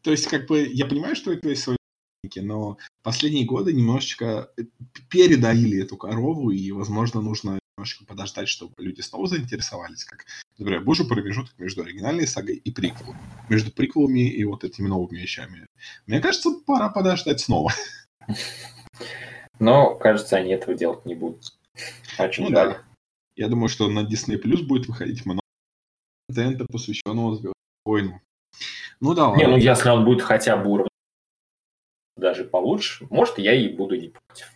То 0.02 0.12
есть, 0.12 0.28
как 0.28 0.48
бы, 0.48 0.68
я 0.68 0.86
понимаю, 0.86 1.16
что 1.16 1.32
это 1.32 1.56
свои 1.56 1.78
но 2.38 2.78
последние 3.04 3.46
годы 3.46 3.72
немножечко 3.72 4.52
э, 4.58 4.64
передоили 5.10 5.84
эту 5.84 5.96
корову, 5.96 6.50
и, 6.50 6.72
возможно, 6.72 7.22
нужно 7.22 7.60
немножечко 7.78 8.06
подождать, 8.06 8.50
чтобы 8.50 8.74
люди 8.80 9.02
снова 9.02 9.28
заинтересовались, 9.28 10.06
как 10.06 10.26
Например, 10.58 10.82
был 10.82 10.94
же 10.94 11.04
промежуток 11.04 11.54
между 11.58 11.82
оригинальной 11.82 12.28
сагой 12.28 12.56
и 12.56 12.72
приквелом. 12.72 13.18
Между 13.50 13.72
приквелами 13.72 14.30
и 14.30 14.44
вот 14.46 14.64
этими 14.64 14.88
новыми 14.88 15.20
вещами. 15.20 15.68
Мне 16.08 16.22
кажется, 16.22 16.50
пора 16.66 16.90
подождать 16.90 17.42
снова. 17.42 17.74
Но, 19.60 19.96
кажется, 19.96 20.38
они 20.38 20.52
этого 20.52 20.76
делать 20.78 21.06
не 21.06 21.16
будут. 21.16 21.58
Очень 22.18 22.46
ну, 22.46 22.50
да. 22.52 22.84
Я 23.36 23.50
думаю, 23.50 23.70
что 23.70 23.90
на 23.90 24.00
Disney 24.00 24.42
Plus 24.42 24.64
будет 24.64 24.88
выходить 24.88 25.26
много 25.26 25.42
контента, 26.28 26.66
посвященного 26.66 27.36
Звездным 27.36 27.54
войнам. 27.86 28.22
Ну 29.00 29.14
да. 29.14 29.36
Не, 29.36 29.48
ну 29.48 29.58
если 29.58 29.90
он 29.90 30.06
будет 30.06 30.22
хотя 30.22 30.58
бы 30.58 30.70
уровень 30.70 30.90
даже 32.18 32.46
получше, 32.46 33.06
может, 33.10 33.38
я 33.38 33.54
и 33.54 33.70
буду 33.76 33.96
не 33.96 34.10
против. 34.10 34.52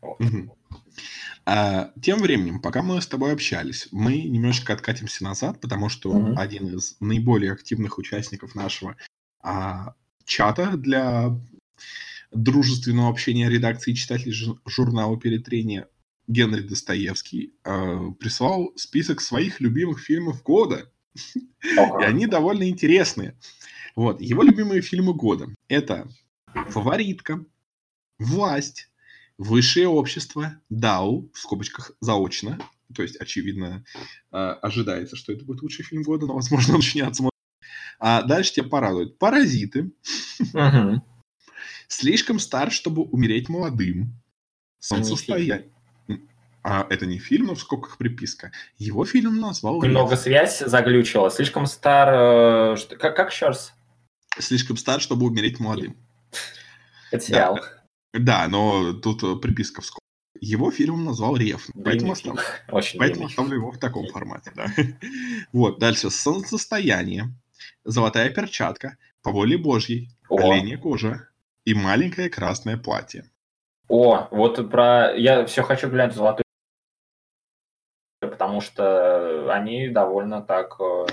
Вот. 0.00 0.20
Угу. 0.20 0.56
А, 1.44 1.90
тем 2.00 2.20
временем, 2.20 2.60
пока 2.60 2.82
мы 2.82 3.00
с 3.00 3.06
тобой 3.06 3.32
общались, 3.32 3.88
мы 3.92 4.22
немножечко 4.22 4.72
откатимся 4.72 5.24
назад, 5.24 5.60
потому 5.60 5.88
что 5.88 6.10
угу. 6.10 6.38
один 6.38 6.74
из 6.74 6.96
наиболее 7.00 7.52
активных 7.52 7.98
участников 7.98 8.54
нашего 8.54 8.96
а, 9.42 9.94
чата 10.24 10.76
для 10.76 11.38
дружественного 12.30 13.10
общения 13.10 13.50
редакции 13.50 13.92
читателей 13.92 14.34
журнала 14.66 15.18
«Перетрение» 15.18 15.88
Генри 16.32 16.62
Достоевский 16.62 17.54
э, 17.64 18.10
прислал 18.18 18.72
список 18.76 19.20
своих 19.20 19.60
любимых 19.60 20.00
фильмов 20.00 20.42
года. 20.42 20.90
И 21.62 22.04
они 22.04 22.26
довольно 22.26 22.68
интересные. 22.68 23.38
Вот, 23.94 24.22
его 24.22 24.42
любимые 24.42 24.80
фильмы 24.80 25.12
года. 25.12 25.46
Это 25.68 26.08
«Фаворитка», 26.70 27.44
«Власть», 28.18 28.88
«Высшее 29.36 29.88
общество», 29.88 30.58
«Дау», 30.70 31.30
в 31.34 31.38
скобочках 31.38 31.92
«заочно», 32.00 32.58
то 32.94 33.02
есть, 33.02 33.16
очевидно, 33.16 33.84
э, 34.30 34.36
ожидается, 34.36 35.16
что 35.16 35.32
это 35.32 35.44
будет 35.44 35.62
лучший 35.62 35.84
фильм 35.84 36.02
года, 36.02 36.26
но, 36.26 36.34
возможно, 36.34 36.74
он 36.74 36.80
еще 36.80 36.98
не 36.98 37.06
отсмотрен. 37.06 37.30
А 37.98 38.22
дальше 38.22 38.54
тебя 38.54 38.68
порадует 38.68 39.18
«Паразиты», 39.18 39.92
«Слишком 41.88 42.38
стар, 42.38 42.72
чтобы 42.72 43.02
умереть 43.02 43.50
молодым», 43.50 44.14
«Солнцестояние». 44.78 45.72
А 46.64 46.86
это 46.90 47.06
не 47.06 47.18
фильм, 47.18 47.46
но 47.46 47.54
в 47.54 47.60
скобках 47.60 47.98
приписка. 47.98 48.52
Его 48.78 49.04
фильм 49.04 49.40
назвал... 49.40 49.82
Немного 49.82 50.16
связь 50.16 50.60
заглючила. 50.60 51.30
Слишком 51.30 51.66
стар... 51.66 52.08
Э, 52.12 52.76
что, 52.76 52.96
как, 52.96 53.16
как 53.16 53.32
еще 53.32 53.46
раз? 53.46 53.74
Слишком 54.38 54.76
стар, 54.76 55.00
чтобы 55.00 55.26
умереть 55.26 55.58
молодым. 55.58 55.96
Это 57.10 57.24
сериал. 57.24 57.56
Да, 58.12 58.44
да 58.44 58.48
но 58.48 58.92
тут 58.92 59.24
э, 59.24 59.36
приписка 59.36 59.80
в 59.80 59.86
скобках. 59.86 60.02
Его 60.40 60.70
фильм 60.70 61.04
назвал 61.04 61.36
Рев. 61.36 61.68
Поэтому, 61.84 62.12
остав... 62.12 62.38
Очень 62.70 62.98
поэтому 62.98 63.26
оставлю 63.26 63.56
его 63.56 63.72
в 63.72 63.78
таком 63.78 64.06
формате. 64.08 64.52
Да. 64.54 64.66
вот, 65.52 65.78
дальше. 65.78 66.10
Солнцестояние. 66.10 67.34
Золотая 67.84 68.30
перчатка. 68.30 68.96
По 69.22 69.32
воле 69.32 69.58
Божьей. 69.58 70.10
О. 70.28 70.36
Оленья 70.36 70.78
кожа. 70.78 71.28
И 71.64 71.74
маленькое 71.74 72.28
красное 72.28 72.76
платье. 72.76 73.24
О, 73.88 74.28
вот 74.30 74.70
про... 74.70 75.14
Я 75.16 75.44
все 75.46 75.62
хочу 75.62 75.88
глянуть 75.88 76.14
«Золотую 76.14 76.41
потому 78.52 78.60
что 78.60 79.50
они 79.50 79.88
довольно 79.88 80.42
так 80.42 80.76
э, 80.78 81.06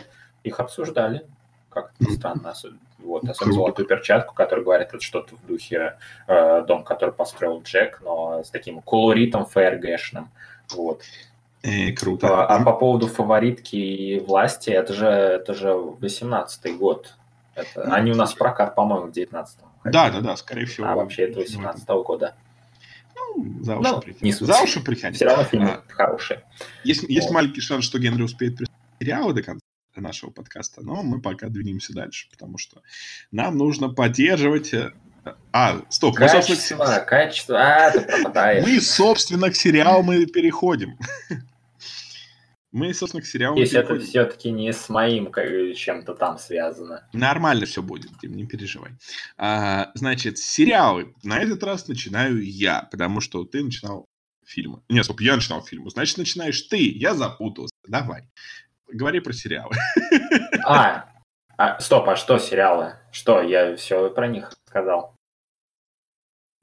их 0.43 0.59
обсуждали. 0.59 1.25
Как-то 1.69 2.11
странно. 2.11 2.53
Вот, 2.97 3.23
особенно 3.23 3.53
золотую 3.53 3.87
перчатку, 3.87 4.35
который 4.35 4.65
говорит, 4.65 4.89
это 4.89 4.99
что-то 4.99 5.37
в 5.37 5.47
духе 5.47 5.97
э, 6.27 6.65
дом, 6.67 6.83
который 6.83 7.11
построил 7.13 7.61
Джек, 7.61 8.01
но 8.03 8.43
с 8.43 8.49
таким 8.49 8.81
колоритом 8.81 9.45
ФРГшным. 9.45 10.29
Вот. 10.71 11.03
Э, 11.63 11.93
круто. 11.93 12.43
А, 12.43 12.57
а 12.57 12.63
по 12.65 12.73
поводу 12.73 13.07
фаворитки 13.07 13.77
и 13.77 14.19
власти, 14.19 14.71
это 14.71 14.93
же, 14.93 15.07
это 15.07 15.53
же 15.53 15.69
18-й 15.69 16.73
год. 16.73 17.15
Это, 17.55 17.85
ну, 17.87 17.93
они 17.93 18.11
у 18.11 18.15
нас 18.15 18.33
в 18.33 18.37
прокат, 18.37 18.75
по-моему, 18.75 19.07
в 19.07 19.15
19-м. 19.15 19.69
Да, 19.85 20.09
да, 20.09 20.19
да, 20.19 20.35
скорее 20.35 20.65
всего. 20.65 20.87
А 20.87 20.95
вообще 20.95 21.23
это 21.23 21.39
18-го 21.39 22.03
года. 22.03 22.33
Ну, 23.35 23.63
за 23.63 23.77
уши 23.77 23.89
ну, 23.91 24.01
притянет. 24.01 24.37
За 24.39 24.61
уши 24.61 24.79
притянет. 24.81 25.15
Все 25.15 25.25
равно 25.25 25.43
фильм 25.43 25.65
а, 25.65 25.83
хороший. 25.89 26.39
Есть, 26.83 27.01
вот. 27.01 27.09
есть 27.09 27.29
маленький 27.31 27.61
шанс, 27.61 27.85
что 27.85 27.99
Генри 27.99 28.21
успеет 28.21 28.59
сериалы 28.99 29.33
до 29.33 29.43
конца 29.43 29.61
нашего 29.95 30.29
подкаста, 30.29 30.81
но 30.81 31.03
мы 31.03 31.21
пока 31.21 31.49
двинемся 31.49 31.93
дальше, 31.93 32.29
потому 32.31 32.57
что 32.57 32.81
нам 33.31 33.57
нужно 33.57 33.89
поддерживать... 33.89 34.73
Э, 34.73 34.93
а, 35.51 35.81
стоп, 35.89 36.15
качество, 36.15 36.37
мы, 36.37 36.55
собственно... 36.55 36.99
Качество, 37.01 37.59
а, 37.59 37.91
ты 37.91 38.01
пропадаешь. 38.01 38.65
Мы, 38.65 38.79
собственно, 38.79 39.49
к 39.49 39.55
сериалу 39.55 40.03
мы 40.03 40.25
переходим. 40.25 40.97
Мы, 42.71 42.93
собственно, 42.93 43.23
к 43.23 43.25
сериалу 43.25 43.57
Если 43.57 43.79
это 43.79 43.97
все-таки 43.99 44.51
не 44.51 44.71
с 44.71 44.89
моим 44.89 45.31
чем-то 45.73 46.13
там 46.13 46.37
связано. 46.37 47.07
Нормально 47.13 47.65
все 47.65 47.81
будет, 47.81 48.11
Дим, 48.21 48.35
не 48.35 48.45
переживай. 48.45 48.91
А, 49.37 49.91
значит, 49.95 50.37
сериалы. 50.37 51.15
На 51.23 51.39
этот 51.39 51.63
раз 51.63 51.87
начинаю 51.87 52.43
я, 52.43 52.87
потому 52.91 53.21
что 53.21 53.43
ты 53.43 53.63
начинал 53.63 54.05
фильмы. 54.45 54.83
Нет, 54.87 55.05
стоп, 55.05 55.21
я 55.21 55.35
начинал 55.35 55.63
фильмы. 55.63 55.89
Значит, 55.89 56.17
начинаешь 56.17 56.61
ты. 56.61 56.91
Я 56.91 57.15
запутался. 57.15 57.73
Давай. 57.87 58.29
Говори 58.87 59.19
про 59.19 59.33
сериалы. 59.33 59.75
А, 60.63 61.09
а, 61.57 61.79
стоп, 61.79 62.07
а 62.07 62.15
что 62.15 62.37
сериалы? 62.37 62.95
Что, 63.11 63.41
я 63.41 63.75
все 63.75 64.09
про 64.11 64.27
них 64.27 64.51
сказал. 64.67 65.15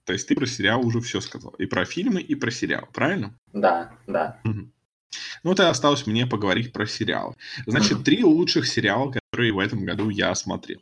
То 0.04 0.12
есть 0.12 0.28
ты 0.28 0.36
про 0.36 0.46
сериал 0.46 0.86
уже 0.86 1.00
все 1.00 1.20
сказал. 1.20 1.52
И 1.58 1.66
про 1.66 1.84
фильмы, 1.84 2.20
и 2.20 2.36
про 2.36 2.52
сериал, 2.52 2.88
правильно? 2.92 3.36
Да, 3.52 3.92
да. 4.06 4.40
Угу. 4.44 4.70
Ну, 5.42 5.52
это 5.52 5.70
осталось 5.70 6.06
мне 6.06 6.26
поговорить 6.26 6.72
про 6.72 6.86
сериалы. 6.86 7.34
Значит, 7.66 8.04
три 8.04 8.24
лучших 8.24 8.66
сериала, 8.66 9.12
которые 9.12 9.52
в 9.52 9.58
этом 9.58 9.84
году 9.84 10.08
я 10.08 10.34
смотрел. 10.34 10.80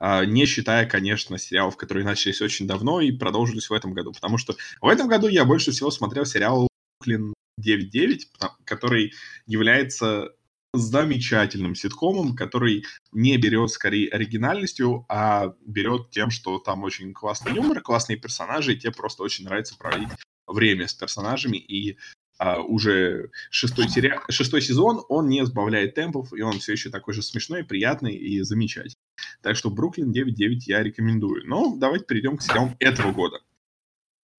Uh, 0.00 0.24
не 0.24 0.46
считая, 0.46 0.86
конечно, 0.86 1.36
сериалов, 1.36 1.76
которые 1.76 2.02
начались 2.02 2.40
очень 2.40 2.66
давно 2.66 3.02
и 3.02 3.12
продолжились 3.12 3.68
в 3.68 3.72
этом 3.74 3.92
году. 3.92 4.12
Потому 4.12 4.38
что 4.38 4.56
в 4.80 4.88
этом 4.88 5.08
году 5.08 5.28
я 5.28 5.44
больше 5.44 5.72
всего 5.72 5.90
смотрел 5.90 6.24
сериал 6.24 6.68
«Бруклин 7.00 7.34
9.9», 7.60 8.20
который 8.64 9.12
является 9.46 10.32
замечательным 10.74 11.74
ситкомом, 11.74 12.36
который 12.36 12.84
не 13.12 13.36
берет 13.38 13.70
скорее 13.70 14.08
оригинальностью, 14.08 15.06
а 15.08 15.54
берет 15.64 16.10
тем, 16.10 16.30
что 16.30 16.58
там 16.58 16.84
очень 16.84 17.12
классный 17.12 17.54
юмор, 17.54 17.80
классные 17.80 18.18
персонажи, 18.18 18.74
и 18.74 18.78
тебе 18.78 18.92
просто 18.92 19.22
очень 19.22 19.44
нравится 19.44 19.76
проводить 19.76 20.10
время 20.46 20.86
с 20.86 20.94
персонажами, 20.94 21.56
и 21.56 21.96
а, 22.38 22.60
уже 22.62 23.30
шестой, 23.50 23.88
сери... 23.88 24.14
шестой 24.30 24.62
сезон, 24.62 25.04
он 25.08 25.28
не 25.28 25.44
сбавляет 25.44 25.94
темпов, 25.94 26.32
и 26.32 26.40
он 26.40 26.60
все 26.60 26.72
еще 26.72 26.88
такой 26.88 27.12
же 27.12 27.22
смешной, 27.22 27.64
приятный 27.64 28.14
и 28.14 28.40
замечательный. 28.42 28.96
Так 29.42 29.56
что 29.56 29.70
Бруклин 29.70 30.12
9.9 30.12 30.58
я 30.66 30.82
рекомендую. 30.82 31.46
Но 31.46 31.76
давайте 31.76 32.04
перейдем 32.04 32.36
к 32.36 32.42
сериалам 32.42 32.76
этого 32.78 33.12
года. 33.12 33.40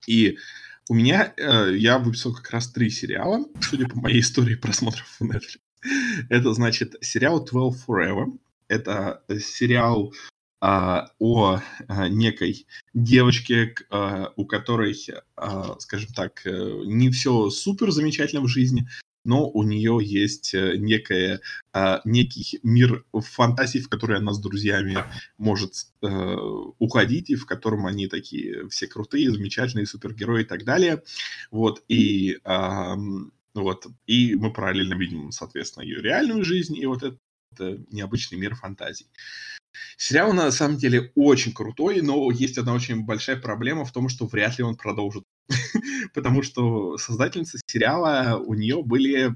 И 0.07 0.37
у 0.89 0.93
меня, 0.93 1.33
э, 1.35 1.75
я 1.75 1.99
выписал 1.99 2.33
как 2.33 2.49
раз 2.51 2.71
три 2.71 2.89
сериала, 2.89 3.45
судя 3.61 3.87
по 3.87 3.99
моей 3.99 4.21
истории 4.21 4.55
просмотров 4.55 5.05
в 5.19 5.23
Netflix. 5.23 5.59
Это, 6.29 6.53
значит, 6.53 6.95
сериал 7.01 7.43
12 7.43 7.85
Forever. 7.85 8.37
Это 8.69 9.23
сериал 9.39 10.13
а, 10.13 10.38
о 10.61 11.61
а, 11.87 12.07
некой 12.09 12.67
девочке, 12.93 13.75
а, 13.89 14.33
у 14.35 14.45
которой, 14.45 14.95
скажем 15.79 16.13
так, 16.13 16.45
э, 16.45 16.81
не 16.85 17.09
все 17.11 17.49
супер 17.49 17.91
замечательно 17.91 18.41
в 18.41 18.47
жизни, 18.47 18.87
но 19.23 19.49
у 19.49 19.63
нее 19.63 19.99
есть 20.01 20.53
э, 20.53 20.75
некая, 20.77 21.41
некий 22.03 22.59
мир 22.63 23.05
фантазий, 23.13 23.81
в 23.81 23.89
который 23.89 24.17
она 24.17 24.33
с 24.33 24.39
друзьями 24.39 24.97
может 25.37 25.87
э, 26.01 26.35
уходить, 26.79 27.29
и 27.29 27.35
в 27.35 27.45
котором 27.45 27.85
они 27.85 28.07
такие 28.07 28.67
все 28.69 28.87
крутые, 28.87 29.31
замечательные 29.31 29.85
супергерои 29.85 30.41
и 30.41 30.45
так 30.45 30.63
далее. 30.63 31.03
Вот, 31.51 31.83
и, 31.87 32.39
вот, 33.53 33.87
и 34.07 34.35
мы 34.35 34.51
параллельно 34.51 34.95
видим, 34.95 35.31
соответственно, 35.31 35.83
ее 35.83 36.01
реальную 36.01 36.43
жизнь 36.43 36.77
и 36.77 36.85
вот 36.85 37.03
этот 37.03 37.91
необычный 37.91 38.37
мир 38.37 38.55
фантазий. 38.55 39.07
Сериал 39.97 40.33
на 40.33 40.51
самом 40.51 40.77
деле 40.77 41.11
очень 41.15 41.53
крутой, 41.53 42.01
но 42.01 42.31
есть 42.31 42.57
одна 42.57 42.73
очень 42.73 43.03
большая 43.03 43.37
проблема 43.37 43.85
в 43.85 43.91
том, 43.91 44.09
что 44.09 44.25
вряд 44.25 44.57
ли 44.57 44.63
он 44.63 44.75
продолжит. 44.75 45.23
Потому 46.13 46.43
что 46.43 46.97
создательница 46.97 47.59
сериала, 47.65 48.37
у 48.37 48.53
нее 48.53 48.83
были 48.83 49.35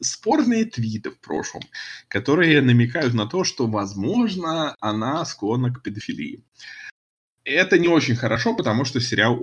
спорные 0.00 0.64
твиты 0.64 1.10
в 1.10 1.20
прошлом, 1.20 1.62
которые 2.08 2.60
намекают 2.62 3.14
на 3.14 3.26
то, 3.26 3.44
что, 3.44 3.66
возможно, 3.66 4.74
она 4.80 5.24
склонна 5.24 5.72
к 5.72 5.82
педофилии. 5.82 6.42
Это 7.44 7.78
не 7.78 7.88
очень 7.88 8.16
хорошо, 8.16 8.54
потому 8.54 8.84
что 8.84 9.00
сериал 9.00 9.38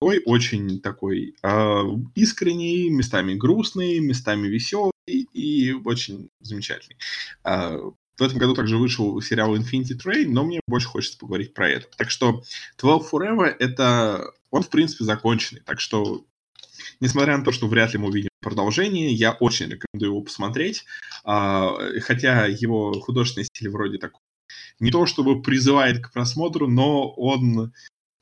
очень, 0.00 0.22
очень 0.24 0.80
такой 0.80 1.34
э, 1.42 1.82
искренний, 2.14 2.90
местами 2.90 3.34
грустный, 3.34 4.00
местами 4.00 4.48
веселый 4.48 4.92
и 5.06 5.72
очень 5.72 6.30
замечательный. 6.40 6.96
Э, 7.44 7.78
в 8.20 8.22
этом 8.22 8.38
году 8.38 8.54
также 8.54 8.76
вышел 8.76 9.20
сериал 9.20 9.56
Infinity 9.56 9.96
Train, 9.96 10.28
но 10.28 10.44
мне 10.44 10.60
больше 10.66 10.88
хочется 10.88 11.18
поговорить 11.18 11.54
про 11.54 11.68
это. 11.68 11.86
Так 11.96 12.10
что 12.10 12.42
12 12.78 13.12
Forever— 13.12 13.54
это... 13.58 14.32
Он, 14.50 14.62
в 14.62 14.68
принципе, 14.68 15.04
законченный. 15.04 15.62
Так 15.62 15.80
что 15.80 16.24
Несмотря 16.98 17.38
на 17.38 17.44
то, 17.44 17.52
что 17.52 17.66
вряд 17.66 17.92
ли 17.94 17.98
мы 17.98 18.08
увидим 18.08 18.28
продолжение, 18.40 19.10
я 19.12 19.32
очень 19.32 19.66
рекомендую 19.66 20.12
его 20.12 20.20
посмотреть. 20.20 20.84
А, 21.24 21.72
хотя 22.00 22.46
его 22.46 22.92
художественный 23.00 23.46
стиль 23.46 23.70
вроде 23.70 23.96
такой 23.96 24.20
не 24.80 24.90
то 24.90 25.06
чтобы 25.06 25.42
призывает 25.42 26.02
к 26.02 26.12
просмотру, 26.12 26.66
но 26.66 27.10
он 27.10 27.72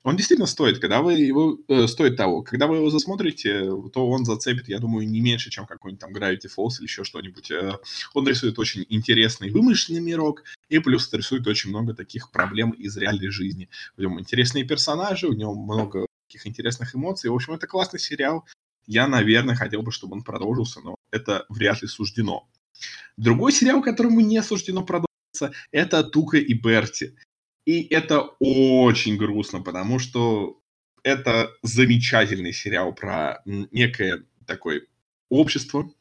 он 0.05 0.17
действительно 0.17 0.47
стоит, 0.47 0.79
когда 0.79 1.03
вы 1.03 1.15
его 1.15 1.59
э, 1.69 1.87
стоит 1.87 2.17
того. 2.17 2.43
Когда 2.43 2.67
вы 2.67 2.77
его 2.77 2.89
засмотрите, 2.89 3.69
то 3.93 4.09
он 4.09 4.25
зацепит, 4.25 4.69
я 4.69 4.79
думаю, 4.79 5.09
не 5.09 5.21
меньше, 5.21 5.51
чем 5.51 5.67
какой-нибудь 5.67 6.01
там 6.01 6.15
Gravity 6.15 6.49
Falls 6.57 6.79
или 6.79 6.85
еще 6.85 7.05
что-нибудь. 7.05 7.51
Э, 7.51 7.79
он 8.15 8.27
рисует 8.27 8.59
очень 8.59 8.87
интересный 8.89 9.51
вымышленный 9.51 10.01
мирок, 10.01 10.45
и 10.69 10.79
плюс 10.79 11.13
рисует 11.13 11.47
очень 11.47 11.71
много 11.71 11.95
таких 11.95 12.31
проблем 12.31 12.71
из 12.71 12.97
реальной 12.97 13.29
жизни. 13.29 13.69
В 13.97 14.01
нем 14.01 14.21
интересные 14.21 14.65
персонажи, 14.65 15.27
у 15.27 15.33
него 15.33 15.55
много 15.55 16.07
таких 16.29 16.47
интересных 16.47 16.95
эмоций. 16.95 17.31
В 17.31 17.35
общем, 17.35 17.55
это 17.55 17.67
классный 17.67 17.99
сериал. 17.99 18.47
Я, 18.87 19.09
наверное, 19.09 19.57
хотел 19.57 19.83
бы, 19.83 19.91
чтобы 19.93 20.15
он 20.15 20.23
продолжился, 20.23 20.81
но 20.81 20.97
это 21.11 21.45
вряд 21.49 21.83
ли 21.83 21.89
суждено. 21.89 22.49
Другой 23.17 23.53
сериал, 23.53 23.83
которому 23.83 24.21
не 24.21 24.43
суждено 24.43 24.83
продолжиться, 24.83 25.53
это 25.73 26.05
Тука 26.05 26.39
и 26.39 26.55
Берти. 26.55 27.17
И 27.69 27.87
это 27.91 28.23
очень 28.39 29.19
грустно, 29.19 29.61
потому 29.61 29.99
что 29.99 30.59
это 31.03 31.51
замечательный 31.63 32.55
сериал 32.55 32.95
про 32.95 33.43
некое 33.45 34.25
такое 34.47 34.87
общество, 35.29 35.93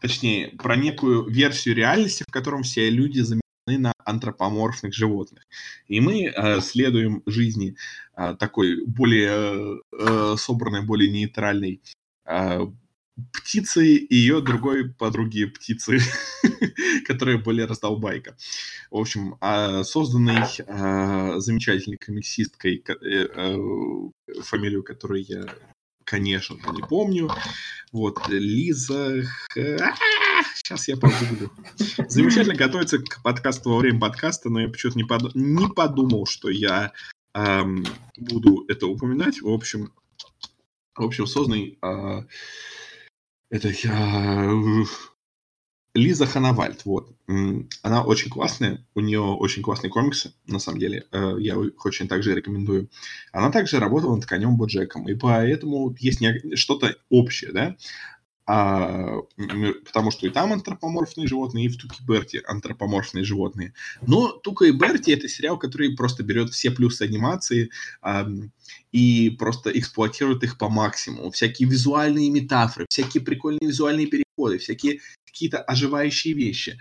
точнее, 0.00 0.48
про 0.56 0.76
некую 0.76 1.28
версию 1.28 1.74
реальности, 1.74 2.24
в 2.26 2.32
котором 2.32 2.62
все 2.62 2.88
люди 2.88 3.20
заменены 3.20 3.42
на 3.66 3.92
антропоморфных 4.06 4.94
животных. 4.94 5.46
И 5.88 6.00
мы 6.00 6.24
э, 6.24 6.60
следуем 6.62 7.22
жизни 7.26 7.76
э, 8.16 8.34
такой 8.38 8.82
более 8.86 9.82
э, 9.92 10.36
собранной, 10.38 10.86
более 10.86 11.10
нейтральной 11.10 11.82
э, 12.24 12.60
птицы 13.32 13.86
и 13.86 14.14
ее 14.14 14.40
другой 14.40 14.92
подруги 14.92 15.44
птицы, 15.44 15.98
которая 17.06 17.38
более 17.38 17.66
раздолбайка. 17.66 18.36
В 18.90 18.96
общем, 18.96 19.36
а, 19.40 19.84
созданный 19.84 20.42
а, 20.66 21.38
замечательной 21.40 21.98
комиксисткой, 21.98 22.84
э, 22.86 22.94
э, 23.02 23.58
фамилию 24.42 24.82
которой 24.82 25.22
я, 25.22 25.46
конечно, 26.04 26.56
не 26.72 26.82
помню. 26.82 27.30
Вот, 27.92 28.28
Лиза... 28.28 29.24
Сейчас 30.54 30.88
я 30.88 30.96
погуглю. 30.96 31.50
Замечательно 32.08 32.54
готовится 32.54 32.98
к 32.98 33.22
подкасту 33.22 33.70
во 33.70 33.78
время 33.78 33.98
подкаста, 34.00 34.50
но 34.50 34.60
я 34.60 34.68
почему-то 34.68 34.98
не, 34.98 35.04
под... 35.04 35.34
не 35.34 35.68
подумал, 35.68 36.26
что 36.26 36.48
я 36.48 36.92
эм, 37.34 37.84
буду 38.16 38.64
это 38.68 38.86
упоминать. 38.86 39.40
В 39.40 39.48
общем, 39.48 39.92
в 40.94 41.04
общем, 41.04 41.26
созданный 41.26 41.78
это 43.50 43.68
я... 43.68 44.84
Лиза 45.92 46.24
Ханавальд, 46.24 46.84
вот. 46.84 47.16
Она 47.82 48.04
очень 48.04 48.30
классная, 48.30 48.86
у 48.94 49.00
нее 49.00 49.20
очень 49.20 49.62
классные 49.62 49.90
комиксы, 49.90 50.32
на 50.46 50.60
самом 50.60 50.78
деле. 50.78 51.06
Э, 51.10 51.34
я 51.38 51.58
очень 51.58 52.06
также 52.06 52.32
рекомендую. 52.32 52.88
Она 53.32 53.50
также 53.50 53.80
работала 53.80 54.14
над 54.14 54.24
конем 54.24 54.56
Боджеком, 54.56 55.08
и 55.08 55.14
поэтому 55.14 55.92
есть 55.98 56.20
что-то 56.54 56.96
общее, 57.08 57.50
да? 57.52 57.76
А, 58.52 59.22
потому 59.84 60.10
что 60.10 60.26
и 60.26 60.30
там 60.30 60.52
антропоморфные 60.52 61.28
животные, 61.28 61.66
и 61.66 61.68
в 61.68 61.76
Туке 61.76 62.02
Берти 62.02 62.42
антропоморфные 62.44 63.22
животные. 63.22 63.74
Но 64.04 64.32
Тука 64.32 64.64
и 64.64 64.72
Берти 64.72 65.12
это 65.12 65.28
сериал, 65.28 65.56
который 65.56 65.94
просто 65.94 66.24
берет 66.24 66.50
все 66.50 66.72
плюсы 66.72 67.02
анимации 67.02 67.70
а, 68.02 68.28
и 68.90 69.30
просто 69.38 69.70
эксплуатирует 69.70 70.42
их 70.42 70.58
по 70.58 70.68
максимуму. 70.68 71.30
Всякие 71.30 71.68
визуальные 71.68 72.28
метафоры, 72.30 72.86
всякие 72.90 73.22
прикольные 73.22 73.68
визуальные 73.68 74.08
переходы, 74.08 74.58
всякие 74.58 74.98
какие-то 75.24 75.62
оживающие 75.62 76.34
вещи. 76.34 76.80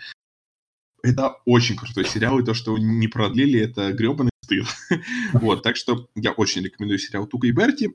Это 1.03 1.35
очень 1.45 1.75
крутой 1.75 2.05
сериал, 2.05 2.39
и 2.39 2.45
то, 2.45 2.55
что 2.55 2.75
не 2.79 3.07
продлили, 3.07 3.59
это 3.59 3.93
гребаный 3.93 4.31
стыд. 4.43 4.65
вот, 5.33 5.61
так 5.61 5.75
что 5.75 6.09
я 6.15 6.31
очень 6.31 6.63
рекомендую 6.63 6.97
сериал 6.97 7.27
Тука 7.27 7.45
и 7.45 7.51
Берти 7.51 7.93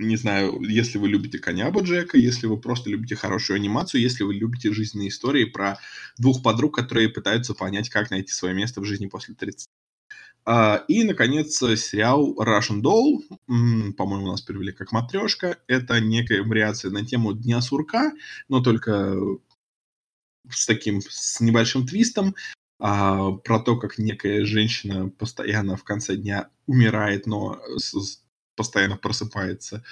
не 0.00 0.16
знаю, 0.16 0.60
если 0.62 0.98
вы 0.98 1.08
любите 1.08 1.38
коня 1.38 1.70
Боджека, 1.70 2.18
если 2.18 2.46
вы 2.46 2.58
просто 2.58 2.90
любите 2.90 3.16
хорошую 3.16 3.56
анимацию, 3.56 4.00
если 4.00 4.24
вы 4.24 4.34
любите 4.34 4.72
жизненные 4.72 5.08
истории 5.08 5.44
про 5.44 5.78
двух 6.18 6.42
подруг, 6.42 6.74
которые 6.74 7.08
пытаются 7.08 7.54
понять, 7.54 7.88
как 7.90 8.10
найти 8.10 8.32
свое 8.32 8.54
место 8.54 8.80
в 8.80 8.84
жизни 8.84 9.06
после 9.06 9.34
30. 9.34 9.68
А, 10.46 10.84
и, 10.88 11.04
наконец, 11.04 11.58
сериал 11.58 12.34
Russian 12.42 12.80
Doll, 12.80 13.22
по-моему, 13.92 14.28
нас 14.28 14.40
перевели 14.40 14.72
как 14.72 14.92
«Матрешка». 14.92 15.58
Это 15.66 16.00
некая 16.00 16.42
вариация 16.42 16.90
на 16.90 17.04
тему 17.04 17.34
Дня 17.34 17.60
сурка, 17.60 18.12
но 18.48 18.60
только 18.60 19.16
с 20.48 20.66
таким, 20.66 21.00
с 21.02 21.40
небольшим 21.40 21.86
твистом, 21.86 22.34
а, 22.78 23.32
про 23.32 23.60
то, 23.60 23.76
как 23.76 23.98
некая 23.98 24.44
женщина 24.46 25.10
постоянно 25.10 25.76
в 25.76 25.84
конце 25.84 26.16
дня 26.16 26.48
умирает, 26.66 27.26
но 27.26 27.60
постоянно 28.60 28.98
просыпается 28.98 29.82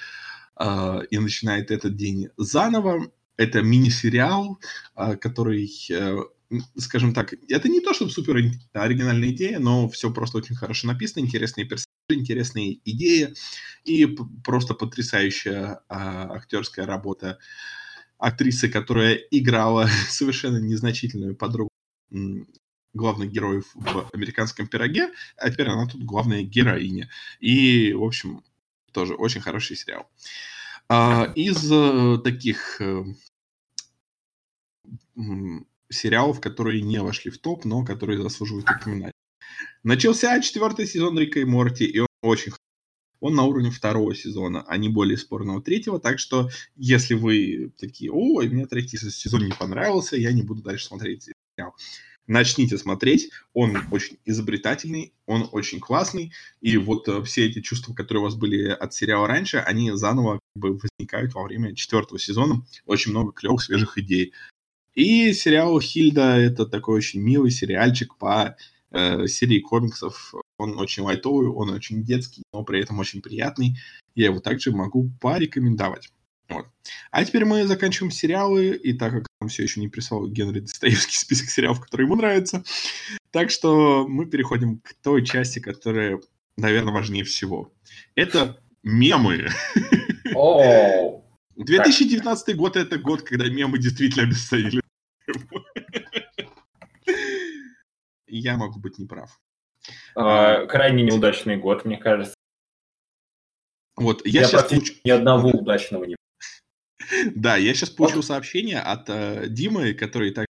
э, 0.59 0.99
и 1.09 1.17
начинает 1.17 1.71
этот 1.71 1.95
день 1.95 2.29
заново. 2.37 3.11
Это 3.35 3.63
мини-сериал, 3.63 4.59
э, 4.95 5.15
который, 5.15 5.67
э, 5.89 6.17
скажем 6.77 7.15
так, 7.15 7.33
это 7.33 7.67
не 7.67 7.79
то, 7.79 7.95
чтобы 7.95 8.11
супер 8.11 8.35
оригинальная 8.73 9.29
идея, 9.29 9.57
но 9.57 9.89
все 9.89 10.13
просто 10.13 10.37
очень 10.37 10.55
хорошо 10.55 10.85
написано, 10.85 11.25
интересные 11.25 11.65
персонажи, 11.65 11.87
интересные 12.09 12.79
идеи 12.85 13.33
и 13.85 14.05
просто 14.43 14.75
потрясающая 14.75 15.63
э, 15.63 15.77
актерская 15.89 16.85
работа 16.85 17.39
актрисы, 18.19 18.69
которая 18.69 19.15
играла 19.15 19.89
совершенно 20.09 20.57
незначительную 20.57 21.35
подругу 21.35 21.71
главных 22.93 23.31
героев 23.31 23.65
в 23.73 24.09
«Американском 24.13 24.67
пироге», 24.67 25.09
а 25.37 25.49
теперь 25.49 25.67
она 25.67 25.87
тут 25.87 26.03
главная 26.03 26.43
героиня. 26.43 27.09
И, 27.39 27.93
в 27.93 28.03
общем, 28.03 28.43
тоже 28.91 29.15
очень 29.15 29.41
хороший 29.41 29.75
сериал. 29.75 30.09
А, 30.87 31.31
из 31.35 31.71
э, 31.71 32.17
таких 32.23 32.81
э, 32.81 33.03
сериалов, 35.89 36.41
которые 36.41 36.81
не 36.81 37.01
вошли 37.01 37.31
в 37.31 37.37
топ, 37.37 37.65
но 37.65 37.85
которые 37.85 38.21
заслуживают 38.21 38.69
упоминать. 38.69 39.13
Начался 39.83 40.39
четвертый 40.41 40.87
сезон 40.87 41.17
Рика 41.17 41.39
и 41.39 41.45
Морти, 41.45 41.85
и 41.85 41.99
он 41.99 42.07
очень 42.21 42.53
он 43.21 43.35
на 43.35 43.43
уровне 43.43 43.69
второго 43.69 44.15
сезона, 44.15 44.63
а 44.65 44.77
не 44.77 44.87
более 44.87 45.17
спорного 45.17 45.61
третьего. 45.61 45.99
Так 45.99 46.19
что, 46.19 46.49
если 46.77 47.15
вы 47.15 47.73
такие, 47.77 48.11
ой, 48.11 48.47
мне 48.47 48.65
третий 48.65 48.97
сезон 48.97 49.45
не 49.45 49.51
понравился, 49.51 50.15
я 50.15 50.31
не 50.31 50.41
буду 50.41 50.61
дальше 50.61 50.85
смотреть 50.85 51.23
сериал 51.23 51.75
начните 52.29 52.77
смотреть, 52.77 53.31
он 53.53 53.75
очень 53.91 54.17
изобретательный, 54.23 55.13
он 55.25 55.49
очень 55.51 55.79
классный, 55.79 56.31
и 56.61 56.77
вот 56.77 57.07
э, 57.07 57.23
все 57.23 57.47
эти 57.47 57.59
чувства, 57.59 57.93
которые 57.93 58.21
у 58.21 58.25
вас 58.25 58.35
были 58.35 58.69
от 58.69 58.93
сериала 58.93 59.27
раньше, 59.27 59.57
они 59.57 59.91
заново 59.91 60.39
как 60.53 60.61
бы 60.61 60.79
возникают 60.79 61.33
во 61.33 61.43
время 61.43 61.75
четвертого 61.75 62.19
сезона, 62.19 62.63
очень 62.85 63.11
много 63.11 63.31
клевых, 63.31 63.63
свежих 63.63 63.97
идей. 63.97 64.33
И 64.93 65.33
сериал 65.33 65.79
«Хильда»— 65.79 66.37
это 66.37 66.65
такой 66.65 66.97
очень 66.97 67.19
милый 67.21 67.49
сериальчик 67.49 68.15
по 68.17 68.55
э, 68.91 69.27
серии 69.27 69.59
комиксов. 69.59 70.35
Он 70.57 70.77
очень 70.77 71.03
лайтовый, 71.03 71.47
он 71.47 71.71
очень 71.71 72.03
детский, 72.03 72.43
но 72.53 72.63
при 72.63 72.81
этом 72.81 72.99
очень 72.99 73.21
приятный. 73.21 73.77
Я 74.13 74.25
его 74.25 74.39
также 74.39 74.71
могу 74.71 75.09
порекомендовать. 75.19 76.09
Вот. 76.47 76.67
А 77.11 77.25
теперь 77.25 77.45
мы 77.45 77.65
заканчиваем 77.65 78.11
сериалы, 78.11 78.75
и 78.75 78.93
так 78.93 79.13
как 79.13 79.28
нам 79.39 79.49
все 79.49 79.63
еще 79.63 79.79
не 79.79 79.87
прислал 79.87 80.27
Генри 80.27 80.59
Достоевский 80.59 81.15
список 81.17 81.49
сериалов, 81.49 81.81
которые 81.81 82.05
ему 82.05 82.15
нравятся, 82.15 82.63
так 83.31 83.51
что 83.51 84.07
мы 84.07 84.25
переходим 84.25 84.79
к 84.79 84.93
той 85.01 85.25
части, 85.25 85.59
которая, 85.59 86.19
наверное, 86.57 86.93
важнее 86.93 87.23
всего. 87.23 87.73
Это 88.15 88.61
мемы. 88.83 89.47
О, 90.35 91.23
2019 91.55 92.55
год— 92.55 92.75
это 92.77 92.97
год, 92.97 93.23
когда 93.23 93.49
мемы 93.49 93.79
действительно 93.79 94.23
обесценили. 94.23 94.81
Я 98.27 98.57
могу 98.57 98.79
быть 98.79 98.99
неправ. 98.99 99.39
А, 100.15 100.67
крайне 100.67 101.03
неудачный 101.03 101.57
год, 101.57 101.83
мне 101.83 101.97
кажется. 101.97 102.35
Вот, 103.95 104.25
я, 104.25 104.41
я 104.41 104.47
сейчас 104.47 104.71
ни 105.03 105.09
одного 105.09 105.49
удачного 105.49 106.05
не 106.05 106.15
да, 107.35 107.57
я 107.57 107.73
сейчас 107.73 107.89
получил 107.89 108.23
сообщение 108.23 108.79
от 108.79 109.09
э, 109.09 109.47
Димы, 109.49 109.93
который 109.93 110.31
так 110.31 110.45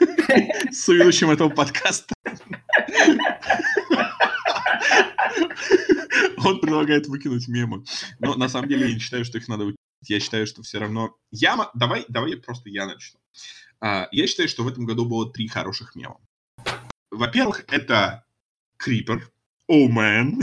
с 0.70 0.88
ведущим 0.88 1.30
этого 1.30 1.48
подкаста. 1.50 2.14
Он 6.44 6.60
предлагает 6.60 7.06
выкинуть 7.06 7.48
мемы. 7.48 7.84
Но 8.18 8.34
на 8.34 8.48
самом 8.48 8.68
деле 8.68 8.88
я 8.88 8.94
не 8.94 9.00
считаю, 9.00 9.24
что 9.24 9.38
их 9.38 9.48
надо 9.48 9.64
выкинуть. 9.64 9.76
Я 10.08 10.18
считаю, 10.18 10.46
что 10.46 10.62
все 10.62 10.78
равно... 10.78 11.16
Я... 11.30 11.70
Давай, 11.74 12.04
давай 12.08 12.36
просто 12.36 12.68
я 12.68 12.86
начну. 12.86 13.20
А, 13.80 14.08
я 14.10 14.26
считаю, 14.26 14.48
что 14.48 14.64
в 14.64 14.68
этом 14.68 14.84
году 14.84 15.04
было 15.04 15.30
три 15.30 15.46
хороших 15.46 15.94
мема. 15.94 16.18
Во-первых, 17.10 17.64
это 17.68 18.24
Крипер. 18.78 19.30
О, 19.68 19.88
oh. 19.88 20.42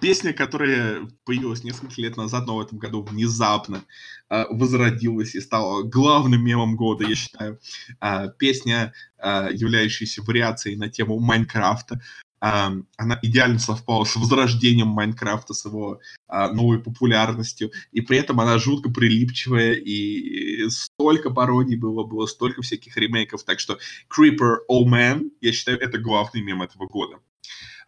Песня, 0.00 0.32
которая 0.34 1.08
появилась 1.24 1.64
несколько 1.64 2.00
лет 2.00 2.16
назад, 2.16 2.46
но 2.46 2.56
в 2.56 2.60
этом 2.60 2.78
году 2.78 3.02
внезапно 3.02 3.82
э, 4.28 4.44
возродилась 4.50 5.34
и 5.34 5.40
стала 5.40 5.82
главным 5.82 6.44
мемом 6.44 6.76
года, 6.76 7.04
я 7.04 7.14
считаю. 7.14 7.58
Э, 8.00 8.28
песня, 8.38 8.92
э, 9.18 9.48
являющаяся 9.52 10.22
вариацией 10.22 10.76
на 10.76 10.90
тему 10.90 11.18
Майнкрафта. 11.18 12.02
Э, 12.42 12.72
она 12.98 13.18
идеально 13.22 13.58
совпала 13.58 14.04
с 14.04 14.16
возрождением 14.16 14.88
Майнкрафта, 14.88 15.54
с 15.54 15.64
его 15.64 15.98
э, 16.28 16.48
новой 16.52 16.78
популярностью. 16.78 17.72
И 17.90 18.02
при 18.02 18.18
этом 18.18 18.40
она 18.40 18.58
жутко 18.58 18.90
прилипчивая, 18.90 19.72
и 19.72 20.68
столько 20.68 21.30
пародий 21.30 21.76
было, 21.76 22.04
было 22.04 22.26
столько 22.26 22.60
всяких 22.60 22.98
ремейков. 22.98 23.44
Так 23.44 23.60
что 23.60 23.78
Creeper 24.14 24.56
Oh 24.70 24.84
Man, 24.84 25.30
я 25.40 25.52
считаю, 25.52 25.80
это 25.80 25.96
главный 25.96 26.42
мем 26.42 26.62
этого 26.62 26.86
года. 26.86 27.18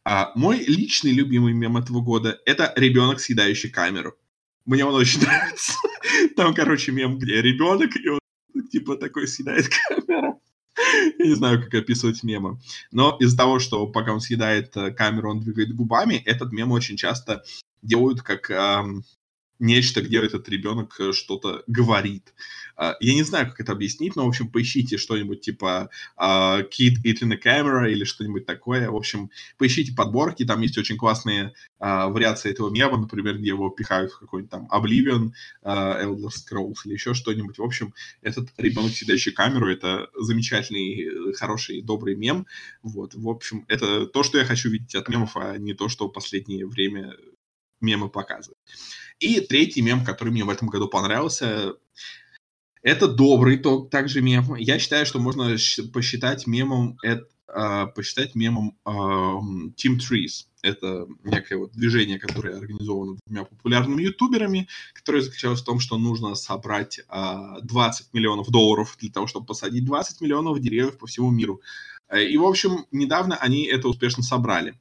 А 0.08 0.30
мой 0.36 0.60
личный 0.60 1.10
любимый 1.10 1.52
мем 1.52 1.76
этого 1.76 2.00
года— 2.00 2.38
это 2.46 2.72
ребенок, 2.76 3.18
съедающий 3.18 3.70
камеру. 3.70 4.14
Мне 4.64 4.84
он 4.84 4.94
очень 4.94 5.20
нравится. 5.26 5.72
Там, 6.36 6.54
короче, 6.54 6.92
мем, 6.92 7.18
где 7.18 7.42
ребенок, 7.42 7.96
и 7.96 8.08
он 8.10 8.20
типа 8.70 8.96
такой 8.98 9.26
съедает 9.26 9.68
камеру. 9.68 10.40
Я 11.18 11.26
не 11.26 11.34
знаю, 11.34 11.60
как 11.60 11.74
описывать 11.74 12.22
мемы. 12.22 12.60
Но 12.92 13.16
из-за 13.18 13.36
того, 13.36 13.58
что 13.58 13.84
пока 13.88 14.12
он 14.12 14.20
съедает 14.20 14.76
э, 14.76 14.92
камеру, 14.92 15.32
он 15.32 15.40
двигает 15.40 15.74
губами, 15.74 16.22
этот 16.24 16.52
мем 16.52 16.70
очень 16.70 16.96
часто 16.96 17.42
делают 17.82 18.22
как 18.22 18.48
эм, 18.48 19.02
нечто, 19.58 20.02
где 20.02 20.18
этот 20.18 20.48
ребенок 20.48 20.98
э, 21.00 21.12
что-то 21.12 21.62
говорит. 21.66 22.34
А, 22.76 22.94
я 23.00 23.14
не 23.14 23.22
знаю, 23.22 23.46
как 23.46 23.60
это 23.60 23.72
объяснить, 23.72 24.16
но, 24.16 24.24
в 24.24 24.28
общем, 24.28 24.48
поищите 24.48 24.98
что-нибудь 24.98 25.40
типа 25.40 25.88
uh, 26.18 26.68
Kid 26.68 26.96
Eating 27.04 27.32
a 27.32 27.36
Camera 27.36 27.90
или 27.90 28.04
что-нибудь 28.04 28.44
такое. 28.44 28.90
В 28.90 28.96
общем, 28.96 29.30
поищите 29.56 29.94
подборки, 29.94 30.44
там 30.44 30.60
есть 30.60 30.76
очень 30.76 30.98
классные 30.98 31.54
uh, 31.80 32.12
вариации 32.12 32.50
этого 32.50 32.70
мема, 32.70 32.98
например, 32.98 33.38
где 33.38 33.48
его 33.48 33.70
пихают 33.70 34.12
в 34.12 34.18
какой-нибудь 34.18 34.50
там 34.50 34.68
Oblivion, 34.70 35.30
Elder 35.64 36.28
Scrolls 36.28 36.76
или 36.84 36.92
еще 36.92 37.14
что-нибудь. 37.14 37.58
В 37.58 37.62
общем, 37.62 37.94
этот 38.20 38.50
ребенок, 38.58 38.92
сидящий 38.92 39.32
камеру, 39.32 39.70
это 39.70 40.08
замечательный, 40.14 41.32
хороший, 41.34 41.80
добрый 41.80 42.14
мем. 42.14 42.46
Вот, 42.82 43.14
в 43.14 43.28
общем, 43.28 43.64
это 43.68 44.06
то, 44.06 44.22
что 44.22 44.38
я 44.38 44.44
хочу 44.44 44.68
видеть 44.68 44.94
от 44.94 45.08
мемов, 45.08 45.36
а 45.36 45.56
не 45.56 45.74
то, 45.74 45.88
что 45.88 46.08
в 46.08 46.12
последнее 46.12 46.66
время 46.66 47.14
мемы 47.80 48.08
показывают. 48.08 48.58
И 49.18 49.40
третий 49.40 49.82
мем, 49.82 50.04
который 50.04 50.30
мне 50.30 50.44
в 50.44 50.50
этом 50.50 50.68
году 50.68 50.88
понравился, 50.88 51.74
это 52.82 53.08
добрый 53.08 53.58
то, 53.58 53.80
также 53.80 54.20
мем. 54.20 54.54
Я 54.54 54.78
считаю, 54.78 55.06
что 55.06 55.18
можно 55.18 55.56
посчитать 55.92 56.46
мемом, 56.46 56.98
это, 57.02 57.26
э, 57.48 57.86
посчитать 57.94 58.34
мемом 58.34 58.76
э, 58.84 58.90
Team 58.90 59.96
Trees. 59.98 60.46
Это 60.62 61.06
некое 61.24 61.56
вот 61.56 61.72
движение, 61.72 62.18
которое 62.18 62.56
организовано 62.56 63.18
двумя 63.26 63.44
популярными 63.44 64.02
ютуберами, 64.02 64.68
которое 64.92 65.22
заключалось 65.22 65.62
в 65.62 65.64
том, 65.64 65.80
что 65.80 65.96
нужно 65.96 66.34
собрать 66.34 66.98
э, 66.98 67.02
а, 67.08 67.60
20 67.62 68.12
миллионов 68.12 68.50
долларов 68.50 68.96
для 69.00 69.10
того, 69.10 69.26
чтобы 69.26 69.46
посадить 69.46 69.84
20 69.84 70.20
миллионов 70.20 70.60
деревьев 70.60 70.98
по 70.98 71.06
всему 71.06 71.30
миру. 71.30 71.62
Э, 72.08 72.22
и, 72.22 72.36
в 72.36 72.44
общем, 72.44 72.86
недавно 72.92 73.36
они 73.36 73.64
это 73.64 73.88
успешно 73.88 74.22
собрали. 74.22 74.74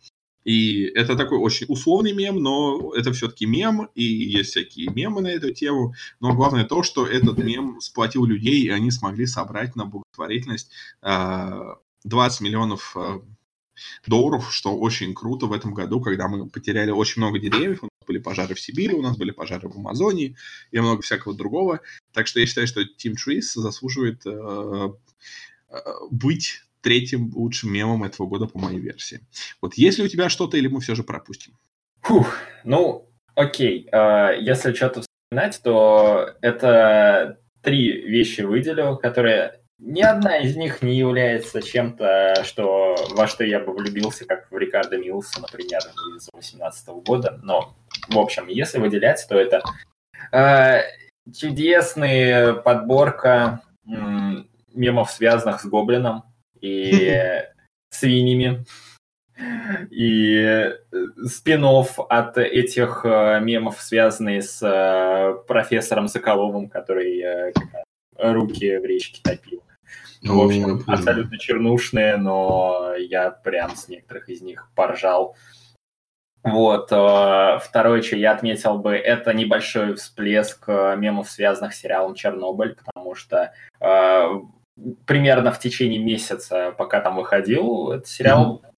И 0.45 0.83
это 0.83 1.15
такой 1.15 1.39
очень 1.39 1.65
условный 1.67 2.13
мем, 2.13 2.37
но 2.37 2.93
это 2.95 3.11
все-таки 3.11 3.47
мем, 3.47 3.89
и 3.95 4.03
есть 4.03 4.51
всякие 4.51 4.89
мемы 4.91 5.21
на 5.21 5.27
эту 5.27 5.51
тему. 5.51 5.95
Но 6.19 6.33
главное 6.35 6.63
то, 6.65 6.83
что 6.83 7.05
этот 7.05 7.39
мем 7.39 7.81
сплотил 7.81 8.25
людей, 8.25 8.61
и 8.61 8.69
они 8.69 8.91
смогли 8.91 9.25
собрать 9.25 9.75
на 9.75 9.85
благотворительность 9.85 10.69
20 11.01 11.01
а, 11.01 12.43
миллионов 12.43 12.95
а, 12.95 13.21
долларов, 14.05 14.53
что 14.53 14.77
очень 14.77 15.15
круто 15.15 15.47
в 15.47 15.53
этом 15.53 15.73
году, 15.73 15.99
когда 15.99 16.27
мы 16.27 16.47
потеряли 16.47 16.91
очень 16.91 17.23
много 17.23 17.39
деревьев, 17.39 17.81
у 17.81 17.87
нас 17.87 18.07
были 18.07 18.19
пожары 18.19 18.53
в 18.53 18.59
Сибири, 18.59 18.93
у 18.93 19.01
нас 19.01 19.17
были 19.17 19.31
пожары 19.31 19.67
в 19.67 19.75
Амазонии 19.75 20.37
и 20.69 20.79
много 20.79 21.01
всякого 21.01 21.33
другого. 21.33 21.81
Так 22.13 22.27
что 22.27 22.39
я 22.39 22.45
считаю, 22.45 22.67
что 22.67 22.81
Team 22.81 23.15
Trees 23.15 23.55
заслуживает 23.55 24.21
э, 24.27 24.89
быть 26.11 26.64
третьим 26.85 27.31
лучшим 27.33 27.73
мемом 27.73 28.03
этого 28.03 28.27
года 28.27 28.45
по 28.45 28.59
моей 28.59 28.77
версии. 28.77 29.21
Вот 29.59 29.73
есть 29.73 29.97
ли 29.97 30.05
у 30.05 30.07
тебя 30.07 30.29
что-то, 30.29 30.55
или 30.55 30.67
мы 30.67 30.81
все 30.81 30.93
же 30.93 31.01
пропустим? 31.03 31.53
Фух, 32.01 32.37
ну, 32.63 33.09
окей. 33.33 33.89
Uh, 33.91 34.39
если 34.39 34.71
что-то 34.71 35.01
вспоминать, 35.01 35.59
то 35.63 36.29
это 36.41 37.39
три 37.63 37.91
вещи 37.91 38.41
выделил, 38.41 38.97
которые 38.97 39.61
ни 39.79 40.03
одна 40.03 40.37
из 40.37 40.55
них 40.55 40.83
не 40.83 40.95
является 40.95 41.63
чем-то, 41.63 42.43
что, 42.43 42.95
во 43.09 43.25
что 43.25 43.43
я 43.43 43.59
бы 43.59 43.73
влюбился, 43.73 44.25
как 44.25 44.51
в 44.51 44.55
Рикардо 44.55 44.99
Милса, 44.99 45.41
например, 45.41 45.79
из 46.15 46.29
2018 46.33 46.87
года. 47.03 47.39
Но, 47.41 47.73
в 48.09 48.19
общем, 48.19 48.47
если 48.47 48.77
выделять, 48.77 49.25
то 49.27 49.39
это 49.39 49.63
э, 50.31 50.83
чудесная 51.35 52.53
подборка 52.53 53.63
м, 53.87 54.47
мемов, 54.71 55.09
связанных 55.09 55.61
с 55.61 55.65
Гоблином 55.65 56.34
и 56.65 57.43
свиньями. 57.89 58.65
И 59.91 60.37
э, 60.37 60.77
спин 61.25 61.65
от 61.65 62.37
этих 62.37 63.01
э, 63.03 63.39
мемов, 63.41 63.81
связанные 63.81 64.41
с 64.41 64.61
э, 64.63 65.35
профессором 65.45 66.07
Соколовым, 66.07 66.69
который 66.69 67.53
руки 68.17 68.77
в 68.77 68.85
речке 68.85 69.21
топил. 69.21 69.61
Ну, 70.21 70.39
в 70.39 70.45
общем, 70.45 70.83
абсолютно 70.87 71.37
чернушные, 71.37 72.15
но 72.15 72.95
я 72.97 73.29
прям 73.29 73.75
с 73.75 73.89
некоторых 73.89 74.29
из 74.29 74.41
них 74.41 74.71
поржал. 74.73 75.35
Вот. 76.41 76.85
Второе, 76.85 78.01
что 78.01 78.15
я 78.15 78.31
отметил 78.31 78.77
бы, 78.77 78.95
это 78.95 79.33
небольшой 79.33 79.95
всплеск 79.95 80.67
мемов, 80.67 81.29
связанных 81.29 81.73
с 81.73 81.79
сериалом 81.79 82.15
«Чернобыль», 82.15 82.75
потому 82.75 83.15
что 83.15 83.53
примерно 85.05 85.51
в 85.51 85.59
течение 85.59 85.99
месяца, 85.99 86.73
пока 86.77 87.01
там 87.01 87.15
выходил 87.15 87.91
этот 87.91 88.07
сериал, 88.07 88.61
mm-hmm. 88.63 88.73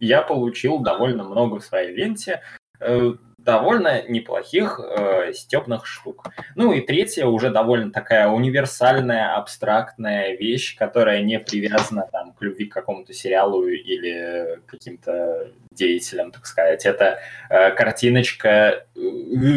я 0.00 0.22
получил 0.22 0.78
довольно 0.80 1.24
много 1.24 1.60
в 1.60 1.64
своей 1.64 1.94
ленте 1.94 2.42
э, 2.80 3.14
довольно 3.46 4.02
неплохих 4.08 4.80
э, 4.80 5.32
степных 5.32 5.86
штук. 5.86 6.26
Ну 6.56 6.72
и 6.72 6.80
третья 6.80 7.26
уже 7.26 7.50
довольно 7.50 7.92
такая 7.92 8.28
универсальная, 8.28 9.36
абстрактная 9.36 10.36
вещь, 10.36 10.76
которая 10.76 11.22
не 11.22 11.38
привязана 11.38 12.08
там, 12.10 12.32
к 12.32 12.42
любви 12.42 12.66
к 12.66 12.74
какому-то 12.74 13.12
сериалу 13.12 13.66
или 13.66 14.60
каким-то 14.66 15.52
деятелям, 15.70 16.32
так 16.32 16.44
сказать. 16.44 16.84
Это 16.84 17.20
э, 17.48 17.70
картиночка 17.70 18.86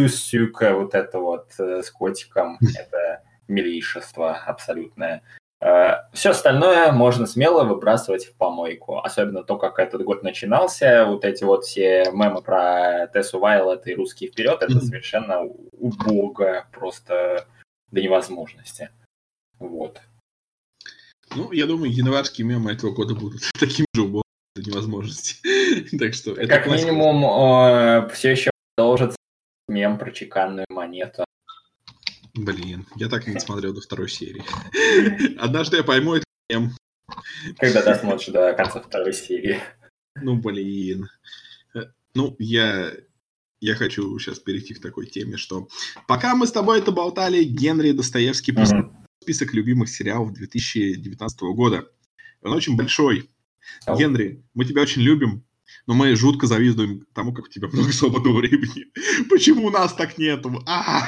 Сюка, 0.07 0.75
вот 0.75 0.93
это 0.93 1.19
вот 1.19 1.47
э, 1.57 1.81
с 1.81 1.89
котиком. 1.89 2.59
Это 2.77 3.23
милейшество 3.47 4.35
абсолютное. 4.35 5.23
Э, 5.61 6.03
Все 6.13 6.29
остальное 6.29 6.91
можно 6.91 7.25
смело 7.25 7.63
выбрасывать 7.63 8.25
в 8.25 8.33
помойку. 8.35 8.99
Особенно 8.99 9.43
то, 9.43 9.57
как 9.57 9.79
этот 9.79 10.03
год 10.03 10.23
начинался. 10.23 11.05
Вот 11.05 11.25
эти 11.25 11.43
вот 11.43 11.65
все 11.65 12.05
мемы 12.11 12.41
про 12.41 13.07
Тессу 13.13 13.39
Вайлет 13.39 13.85
и 13.87 13.95
русский 13.95 14.27
вперед, 14.27 14.61
это 14.61 14.79
совершенно 14.79 15.41
убого 15.41 16.65
просто 16.71 17.45
до 17.91 18.01
невозможности. 18.01 18.89
Вот. 19.59 19.99
Ну, 21.35 21.51
я 21.51 21.67
думаю, 21.67 21.91
январские 21.91 22.47
мемы 22.47 22.71
этого 22.71 22.91
года 22.91 23.13
будут 23.13 23.41
таким 23.59 23.85
же 23.93 24.03
убогим 24.03 24.23
до 24.55 24.61
невозможности. 24.63 25.35
так 25.97 26.13
что 26.13 26.31
это 26.31 26.47
Как 26.47 26.67
минимум, 26.67 27.23
э, 27.25 28.09
все 28.13 28.31
еще 28.31 28.51
продолжится 28.75 29.17
мем 29.67 29.97
про 29.97 30.11
чеканную 30.11 30.65
монету. 30.69 31.25
Блин, 32.33 32.85
я 32.95 33.09
так 33.09 33.27
и 33.27 33.31
не 33.31 33.39
смотрел 33.39 33.73
до 33.73 33.81
второй 33.81 34.09
серии. 34.09 34.43
Однажды 35.39 35.77
я 35.77 35.83
пойму 35.83 36.15
это 36.15 36.25
мем. 36.49 36.71
Когда 37.57 37.83
досмотришь 37.83 38.27
до 38.27 38.53
конца 38.53 38.81
второй 38.81 39.13
серии. 39.13 39.59
Ну, 40.15 40.35
блин. 40.35 41.09
Ну, 42.15 42.35
я, 42.39 42.91
я 43.61 43.75
хочу 43.75 44.17
сейчас 44.19 44.39
перейти 44.39 44.73
к 44.73 44.81
такой 44.81 45.07
теме, 45.07 45.37
что 45.37 45.67
пока 46.07 46.35
мы 46.35 46.47
с 46.47 46.51
тобой 46.51 46.79
это 46.79 46.91
болтали, 46.91 47.43
Генри 47.43 47.91
Достоевский 47.91 48.51
mm-hmm. 48.51 48.91
список 49.21 49.53
любимых 49.53 49.89
сериалов 49.89 50.33
2019 50.33 51.41
года. 51.41 51.87
Он 52.41 52.53
очень 52.53 52.75
большой. 52.75 53.29
Oh. 53.87 53.97
Генри, 53.97 54.43
мы 54.53 54.65
тебя 54.65 54.81
очень 54.81 55.01
любим, 55.01 55.45
но 55.87 55.93
мы 55.93 56.15
жутко 56.15 56.47
завидуем 56.47 57.05
тому, 57.13 57.33
как 57.33 57.45
у 57.45 57.49
тебя 57.49 57.67
много 57.67 57.91
свободного 57.91 58.39
времени. 58.39 58.85
Почему 59.29 59.67
у 59.67 59.71
нас 59.71 59.93
так 59.93 60.17
нету? 60.17 60.61
А! 60.65 61.07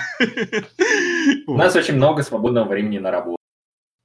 У 1.47 1.57
нас 1.57 1.75
очень 1.75 1.95
много 1.95 2.23
свободного 2.23 2.67
времени 2.67 2.97
на 2.97 3.11
работу. 3.11 3.37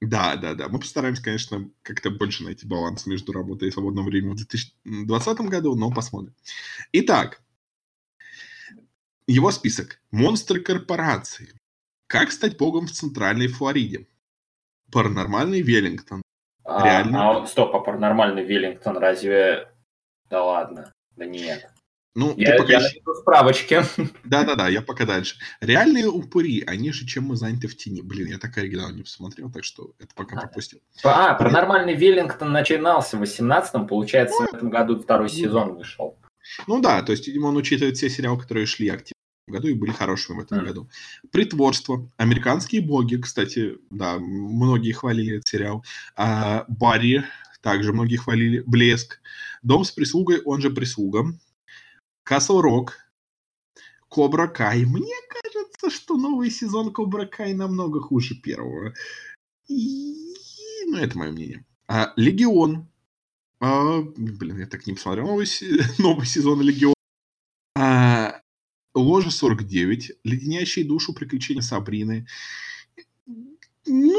Да, 0.01 0.35
да, 0.35 0.53
да. 0.53 0.69
Мы 0.69 0.79
постараемся, 0.79 1.23
конечно, 1.23 1.69
как-то 1.81 2.11
больше 2.11 2.43
найти 2.43 2.67
баланс 2.67 3.07
между 3.07 3.33
работой 3.33 3.69
и 3.69 3.71
свободным 3.71 4.05
временем 4.05 4.33
в 4.33 4.37
2020 4.37 5.39
году, 5.41 5.75
но 5.75 5.91
посмотрим. 5.91 6.35
Итак, 6.91 7.41
его 9.27 9.51
список. 9.51 9.99
Монстры 10.11 10.61
корпорации. 10.61 11.59
Как 12.07 12.31
стать 12.31 12.57
богом 12.57 12.87
в 12.87 12.91
Центральной 12.91 13.47
Флориде. 13.47 14.07
Паранормальный 14.91 15.61
Веллингтон. 15.61 16.21
А, 16.63 16.83
Реально. 16.83 17.41
А, 17.41 17.45
стоп, 17.45 17.75
а 17.75 17.79
паранормальный 17.79 18.45
Веллингтон 18.45 18.97
разве 18.97 19.69
да 20.29 20.43
ладно. 20.43 20.91
Да 21.15 21.25
нет. 21.25 21.69
Ну, 22.15 22.33
Я, 22.35 22.53
ты 22.53 22.57
пока 22.57 22.73
я 22.73 22.79
напишу 22.79 23.13
справочки. 23.13 23.81
Да-да-да, 24.23 24.69
я 24.69 24.81
пока 24.81 25.05
дальше. 25.05 25.35
Реальные 25.61 26.07
упыри, 26.07 26.63
они 26.65 26.91
же 26.91 27.05
чем 27.05 27.25
мы 27.25 27.35
заняты 27.35 27.67
в 27.67 27.77
тени. 27.77 28.01
Блин, 28.01 28.27
я 28.29 28.39
так 28.39 28.57
оригинал 28.57 28.89
не 28.91 29.03
посмотрел, 29.03 29.51
так 29.51 29.63
что 29.63 29.91
это 29.99 30.09
пока 30.15 30.35
А. 30.37 30.41
пропустил. 30.41 30.79
А, 31.03 31.35
паранормальный 31.35 31.93
Веллингтон 31.95 32.51
начинался 32.51 33.17
в 33.17 33.21
18-м, 33.21 33.85
получается, 33.87 34.45
в 34.45 34.53
этом 34.55 34.71
году 34.71 34.99
второй 34.99 35.29
сезон 35.29 35.75
вышел. 35.75 36.17
Ну 36.65 36.81
да, 36.81 37.03
то 37.03 37.11
есть, 37.11 37.27
видимо, 37.27 37.47
он 37.47 37.57
учитывает 37.57 37.97
все 37.97 38.09
сериалы, 38.09 38.39
которые 38.41 38.65
шли 38.65 38.89
активно 38.89 39.13
в 39.47 39.51
году 39.51 39.67
и 39.67 39.73
были 39.73 39.91
хорошими 39.91 40.37
в 40.37 40.43
этом 40.43 40.57
Мгм. 40.57 40.67
году. 40.67 40.89
Притворство. 41.31 42.09
Американские 42.17 42.81
боги, 42.81 43.17
кстати, 43.17 43.77
да, 43.91 44.17
многие 44.17 44.91
хвалили 44.91 45.35
этот 45.35 45.47
сериал. 45.47 45.85
А, 46.15 46.65
Барри, 46.67 47.23
также 47.61 47.93
многие 47.93 48.17
хвалили. 48.17 48.63
Блеск. 48.65 49.19
Дом 49.63 49.83
с 49.83 49.91
прислугой, 49.91 50.41
он 50.43 50.61
же 50.61 50.69
прислуга. 50.69 51.25
Касл 52.23 52.61
Рок. 52.61 52.97
Кобра 54.09 54.47
Кай. 54.47 54.85
Мне 54.85 55.15
кажется, 55.29 55.89
что 55.89 56.17
новый 56.17 56.49
сезон 56.49 56.93
Кобра 56.93 57.25
Кай 57.25 57.53
намного 57.53 57.99
хуже 57.99 58.35
первого. 58.35 58.93
И... 59.67 60.33
Ну, 60.87 60.97
это 60.97 61.17
мое 61.17 61.31
мнение. 61.31 61.65
А, 61.87 62.13
Легион. 62.15 62.87
А, 63.59 64.01
блин, 64.01 64.59
я 64.59 64.67
так 64.67 64.85
не 64.87 64.93
посмотрел 64.93 65.27
новый, 65.27 65.47
новый 65.97 66.25
сезон 66.25 66.61
Легион. 66.61 66.93
А, 67.77 68.41
Ложа 68.93 69.31
49. 69.31 70.11
Леденящие 70.23 70.85
душу 70.85 71.13
приключения 71.13 71.61
Сабрины. 71.61 72.27
Ну, 73.85 74.16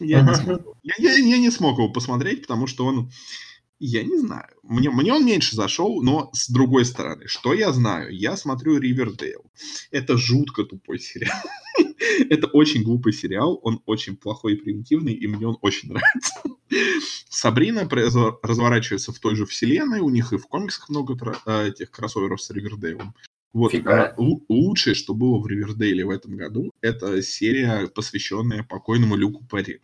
я 0.00 0.22
не 0.22 0.34
смог. 0.34 0.76
Я, 0.82 0.94
я- 0.98 1.16
я 1.18 1.38
не 1.38 1.50
смог 1.50 1.78
его 1.78 1.90
посмотреть, 1.90 2.42
потому 2.42 2.66
что 2.66 2.86
он... 2.86 3.10
Я 3.80 4.02
не 4.04 4.16
знаю. 4.18 4.48
Мне, 4.62 4.88
мне 4.90 5.12
он 5.12 5.26
меньше 5.26 5.56
зашел, 5.56 6.00
но 6.02 6.30
с 6.32 6.48
другой 6.48 6.84
стороны, 6.84 7.26
что 7.26 7.52
я 7.52 7.72
знаю? 7.72 8.10
Я 8.16 8.36
смотрю 8.36 8.78
Ривердейл. 8.78 9.44
Это 9.90 10.16
жутко 10.16 10.64
тупой 10.64 10.98
сериал. 11.00 11.36
Это 12.30 12.46
очень 12.46 12.82
глупый 12.84 13.12
сериал, 13.12 13.58
он 13.62 13.82
очень 13.86 14.16
плохой 14.16 14.54
и 14.54 14.56
примитивный, 14.56 15.12
и 15.12 15.26
мне 15.26 15.46
он 15.48 15.58
очень 15.60 15.88
нравится. 15.92 16.34
Сабрина 17.28 17.88
разворачивается 18.42 19.12
в 19.12 19.18
той 19.18 19.34
же 19.34 19.44
вселенной, 19.44 20.00
у 20.00 20.08
них 20.08 20.32
и 20.32 20.38
в 20.38 20.46
комиксах 20.46 20.88
много 20.88 21.16
э, 21.46 21.68
этих 21.68 21.90
кроссоверов 21.90 22.40
с 22.40 22.50
Ривердейлом. 22.50 23.14
Вот, 23.54 23.70
Фига. 23.70 24.06
а, 24.08 24.14
лу- 24.20 24.42
лучшее, 24.48 24.94
что 24.94 25.14
было 25.14 25.38
в 25.38 25.46
Ривердейле 25.46 26.04
в 26.04 26.10
этом 26.10 26.36
году, 26.36 26.72
это 26.80 27.22
серия, 27.22 27.86
посвященная 27.86 28.64
покойному 28.64 29.14
Люку 29.14 29.44
Перри. 29.50 29.80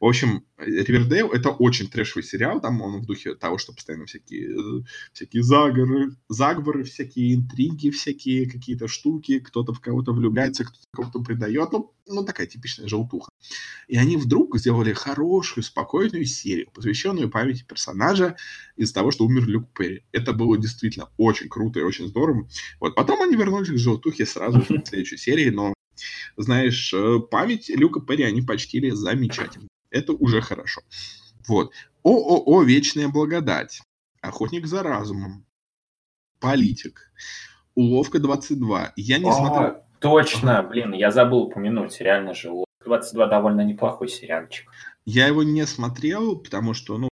В 0.00 0.06
общем, 0.06 0.44
Ривердейл 0.58 1.30
это 1.30 1.50
очень 1.50 1.88
трэшевый 1.88 2.24
сериал, 2.24 2.60
там 2.60 2.80
он 2.82 3.00
в 3.02 3.06
духе 3.06 3.34
того, 3.34 3.58
что 3.58 3.72
постоянно 3.72 4.06
всякие, 4.06 4.50
э, 4.50 4.82
всякие 5.12 5.42
заговоры, 5.42 6.16
заговоры, 6.28 6.84
всякие 6.84 7.34
интриги, 7.34 7.90
всякие 7.90 8.50
какие-то 8.50 8.88
штуки, 8.88 9.38
кто-то 9.40 9.72
в 9.72 9.80
кого-то 9.80 10.12
влюбляется, 10.12 10.64
кто-то 10.64 10.86
кого-то 10.92 11.20
предает, 11.20 11.72
ну, 11.72 11.92
ну, 12.08 12.24
такая 12.24 12.46
типичная 12.46 12.88
желтуха. 12.88 13.28
И 13.88 13.96
они 13.96 14.16
вдруг 14.16 14.56
сделали 14.58 14.92
хорошую, 14.92 15.64
спокойную 15.64 16.24
серию, 16.24 16.70
посвященную 16.72 17.30
памяти 17.30 17.64
персонажа 17.68 18.36
из-за 18.76 18.94
того, 18.94 19.10
что 19.10 19.24
умер 19.24 19.46
Люк 19.46 19.68
Перри. 19.76 20.04
Это 20.12 20.32
было 20.32 20.58
действительно 20.58 21.10
очень 21.16 21.48
круто 21.48 21.80
и 21.80 21.82
очень 21.82 22.08
здорово. 22.08 22.48
Вот, 22.80 22.94
потом 22.94 23.22
они 23.22 23.36
вернулись 23.36 23.68
к 23.68 23.78
желтухе 23.78 24.26
сразу 24.26 24.60
в 24.60 24.66
следующей 24.66 25.16
серии, 25.16 25.50
но, 25.50 25.74
знаешь, 26.36 26.92
э, 26.94 27.18
память 27.30 27.68
Люка 27.68 28.00
Перри 28.00 28.24
они 28.24 28.42
почтили 28.42 28.90
замечательно. 28.90 29.68
Это 29.90 30.12
уже 30.12 30.40
хорошо. 30.40 30.82
Вот. 31.46 31.72
ООО 32.02 32.62
«Вечная 32.62 33.08
благодать». 33.08 33.80
Охотник 34.20 34.66
за 34.66 34.82
разумом. 34.82 35.46
Политик. 36.40 37.12
Уловка 37.74 38.18
22. 38.18 38.92
Я 38.96 39.18
не 39.18 39.28
О, 39.28 39.32
смотрел... 39.32 39.76
Точно, 40.00 40.62
блин, 40.62 40.92
я 40.92 41.10
забыл 41.10 41.44
упомянуть, 41.44 42.00
реально 42.00 42.34
же. 42.34 42.50
«Лодка 42.50 42.84
22 42.84 43.26
довольно 43.26 43.62
неплохой 43.62 44.08
сериальчик. 44.08 44.70
Я 45.04 45.26
его 45.26 45.42
не 45.42 45.66
смотрел, 45.66 46.36
потому 46.36 46.74
что, 46.74 46.98
ну, 46.98 47.08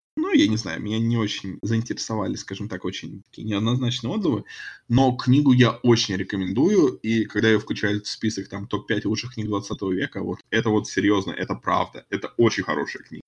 я 0.43 0.49
не 0.49 0.57
знаю, 0.57 0.81
меня 0.81 0.99
не 0.99 1.17
очень 1.17 1.59
заинтересовали, 1.63 2.35
скажем 2.37 2.69
так, 2.69 2.85
очень 2.85 3.23
такие 3.25 3.47
неоднозначные 3.47 4.13
отзывы, 4.13 4.45
но 4.89 5.13
книгу 5.17 5.53
я 5.53 5.73
очень 5.83 6.17
рекомендую, 6.17 6.95
и 7.03 7.25
когда 7.25 7.49
я 7.49 7.59
включаю 7.59 7.97
этот 7.97 8.07
список, 8.07 8.49
там, 8.49 8.67
топ-5 8.67 9.07
лучших 9.07 9.35
книг 9.35 9.49
20 9.49 9.83
века, 9.83 10.23
вот, 10.23 10.39
это 10.51 10.71
вот 10.71 10.89
серьезно, 10.89 11.33
это 11.33 11.55
правда, 11.55 12.07
это 12.11 12.33
очень 12.37 12.63
хорошая 12.63 13.03
книга, 13.03 13.25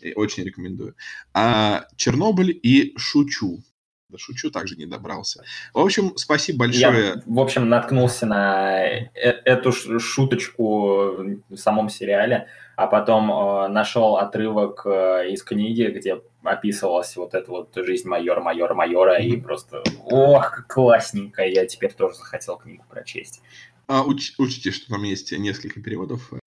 и 0.00 0.12
очень 0.14 0.44
рекомендую. 0.44 0.94
А 1.34 1.86
Чернобыль 1.96 2.58
и 2.62 2.94
Шучу. 2.96 3.62
До 4.10 4.18
Шучу 4.18 4.50
также 4.50 4.74
не 4.76 4.86
добрался. 4.86 5.44
В 5.72 5.78
общем, 5.78 6.16
спасибо 6.16 6.60
большое. 6.60 7.04
Я, 7.06 7.22
в 7.26 7.38
общем, 7.38 7.68
наткнулся 7.68 8.26
на 8.26 8.82
э- 8.84 9.06
эту 9.14 9.70
шуточку 10.00 11.16
в 11.48 11.56
самом 11.56 11.88
сериале, 11.88 12.48
а 12.76 12.86
потом 12.88 13.30
э, 13.30 13.68
нашел 13.68 14.16
отрывок 14.16 14.82
э, 14.84 15.30
из 15.30 15.42
книги, 15.44 15.84
где 15.84 16.20
описывалась 16.42 17.14
вот 17.16 17.34
эта 17.34 17.50
вот 17.50 17.72
жизнь 17.76 18.08
майора, 18.08 18.40
майора, 18.40 18.74
майора, 18.74 19.18
и 19.20 19.32
Мгм. 19.36 19.42
просто, 19.44 19.82
ох, 20.04 20.66
классненько, 20.66 21.42
я 21.44 21.66
теперь 21.66 21.92
тоже 21.92 22.16
захотел 22.16 22.56
книгу 22.56 22.84
прочесть. 22.90 23.42
А, 23.86 24.02
уч- 24.04 24.32
учтите, 24.38 24.70
что 24.72 24.88
там 24.88 25.02
есть 25.04 25.30
несколько 25.32 25.80
переводов. 25.80 26.32
э, 26.32 26.38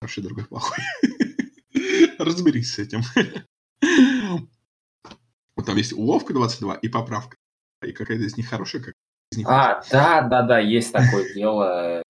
Хороший, 0.00 0.22
другой 0.24 0.44
плохой. 0.46 0.78
Разберись 2.18 2.74
с 2.74 2.78
этим. 2.80 3.02
Вот 5.56 5.66
там 5.66 5.76
есть 5.76 5.92
уловка 5.92 6.32
22 6.34 6.74
и 6.76 6.88
поправка. 6.88 7.36
И 7.84 7.92
какая-то 7.92 8.24
из 8.24 8.36
них 8.36 8.48
хорошая, 8.48 8.82
как 8.82 8.94
из 9.32 9.38
них 9.38 9.48
А, 9.48 9.82
да, 9.90 10.22
да, 10.22 10.42
да, 10.42 10.58
есть 10.58 10.92
такое 10.92 11.32
дело. 11.34 12.02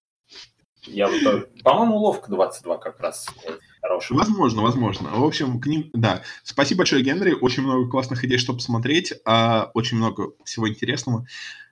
Я 0.86 1.08
вот, 1.08 1.48
по-моему, 1.62 1.96
уловка 1.96 2.30
22 2.30 2.78
как 2.78 3.00
раз 3.00 3.26
хорошая. 3.82 4.18
Возможно, 4.18 4.62
возможно. 4.62 5.10
В 5.10 5.24
общем, 5.24 5.60
к 5.60 5.66
ним, 5.66 5.90
да. 5.92 6.22
Спасибо 6.44 6.78
большое, 6.78 7.02
Генри. 7.02 7.32
Очень 7.32 7.64
много 7.64 7.88
классных 7.88 8.24
идей, 8.24 8.38
чтобы 8.38 8.58
посмотреть. 8.58 9.12
а, 9.24 9.70
очень 9.74 9.96
много 9.96 10.32
всего 10.44 10.68
интересного. 10.68 11.26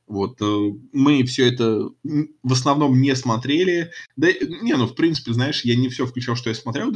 Вот. 0.07 0.41
э, 0.43 0.73
Мы 0.93 1.23
все 1.25 1.49
это 1.49 1.91
в 2.43 2.53
основном 2.53 3.01
не 3.01 3.15
смотрели. 3.15 3.91
Да, 4.17 4.29
не, 4.33 4.75
ну, 4.75 4.87
в 4.87 4.95
принципе, 4.95 5.33
знаешь, 5.33 5.65
я 5.65 5.77
не 5.77 5.89
все 5.89 6.07
включал, 6.07 6.37
что 6.37 6.51
я 6.51 6.55
смотрел 6.55 6.93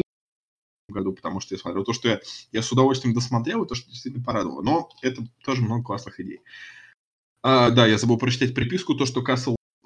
году, 0.89 1.13
потому 1.13 1.41
что 1.41 1.55
я 1.55 1.59
смотрел 1.59 1.85
то, 1.85 1.93
что 1.93 2.09
я, 2.09 2.21
я 2.53 2.63
с 2.63 2.73
удовольствием 2.73 3.15
досмотрел, 3.15 3.65
и 3.65 3.69
то, 3.69 3.75
что 3.75 3.91
действительно 3.91 4.25
порадовало. 4.25 4.63
Но 4.63 4.89
это 5.03 5.23
тоже 5.45 5.63
много 5.63 5.85
классных 5.85 6.19
идей. 6.21 6.41
А, 7.43 7.71
да, 7.71 7.87
я 7.87 7.99
забыл 7.99 8.19
прочитать 8.19 8.55
приписку, 8.55 8.95
то, 8.95 9.07
что 9.07 9.23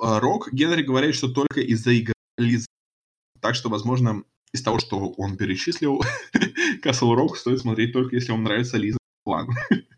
а, 0.00 0.20
Rock, 0.20 0.50
Генри 0.52 0.82
говорит, 0.82 1.14
что 1.14 1.28
только 1.28 1.60
из-за 1.60 1.90
игры 1.90 2.14
Лизы. 2.38 2.66
Так 3.40 3.54
что, 3.54 3.68
возможно, 3.68 4.22
из 4.52 4.62
того, 4.62 4.78
что 4.78 5.10
он 5.16 5.36
перечислил, 5.36 6.00
Castle 6.84 7.14
Rock 7.14 7.36
стоит 7.36 7.60
смотреть 7.60 7.92
только 7.92 8.16
если 8.16 8.32
вам 8.32 8.44
нравится 8.44 8.78
Лиза 8.78 8.98
план. 9.24 9.48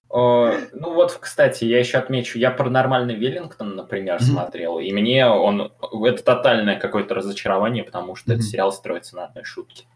О, 0.09 0.53
ну 0.73 0.95
вот, 0.95 1.13
кстати, 1.21 1.65
я 1.65 1.81
еще 1.81 1.99
отмечу, 1.99 2.39
я 2.39 2.53
«Паранормальный 2.53 3.17
Веллингтон», 3.17 3.75
например, 3.75 4.17
Мгм. 4.17 4.25
смотрел, 4.25 4.79
и 4.79 4.93
мне 4.93 5.27
он... 5.27 5.73
Это 6.07 6.23
тотальное 6.23 6.79
какое-то 6.79 7.15
разочарование, 7.15 7.83
потому 7.83 8.15
что 8.15 8.31
Мгм. 8.31 8.39
этот 8.39 8.49
сериал 8.49 8.73
строится 8.73 9.17
на 9.17 9.25
одной 9.25 9.43
шутке. 9.43 9.87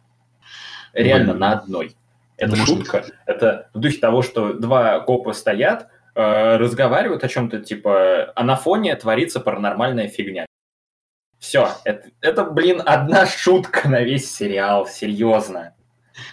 Реально, 0.99 1.33
Блин. 1.33 1.39
на 1.39 1.53
одной. 1.53 1.97
Это 2.37 2.53
Ну, 2.53 2.57
может, 2.59 2.77
шутка. 2.77 3.05
Это 3.27 3.70
в 3.75 3.79
духе 3.79 3.99
того, 3.99 4.23
что 4.23 4.53
два 4.53 5.01
копа 5.01 5.33
стоят, 5.33 5.89
э, 6.15 6.57
разговаривают 6.57 7.25
о 7.25 7.29
чем-то, 7.29 7.61
типа, 7.61 8.33
а 8.35 8.45
на 8.45 8.57
фоне 8.57 8.95
творится 8.97 9.41
паранормальная 9.41 10.09
фигня. 10.09 10.47
Все, 11.39 11.70
это, 11.85 12.11
это, 12.20 12.45
блин, 12.45 12.83
одна 12.85 13.27
шутка 13.27 13.89
на 13.89 14.03
весь 14.03 14.31
сериал, 14.31 14.87
серьезно. 14.87 15.75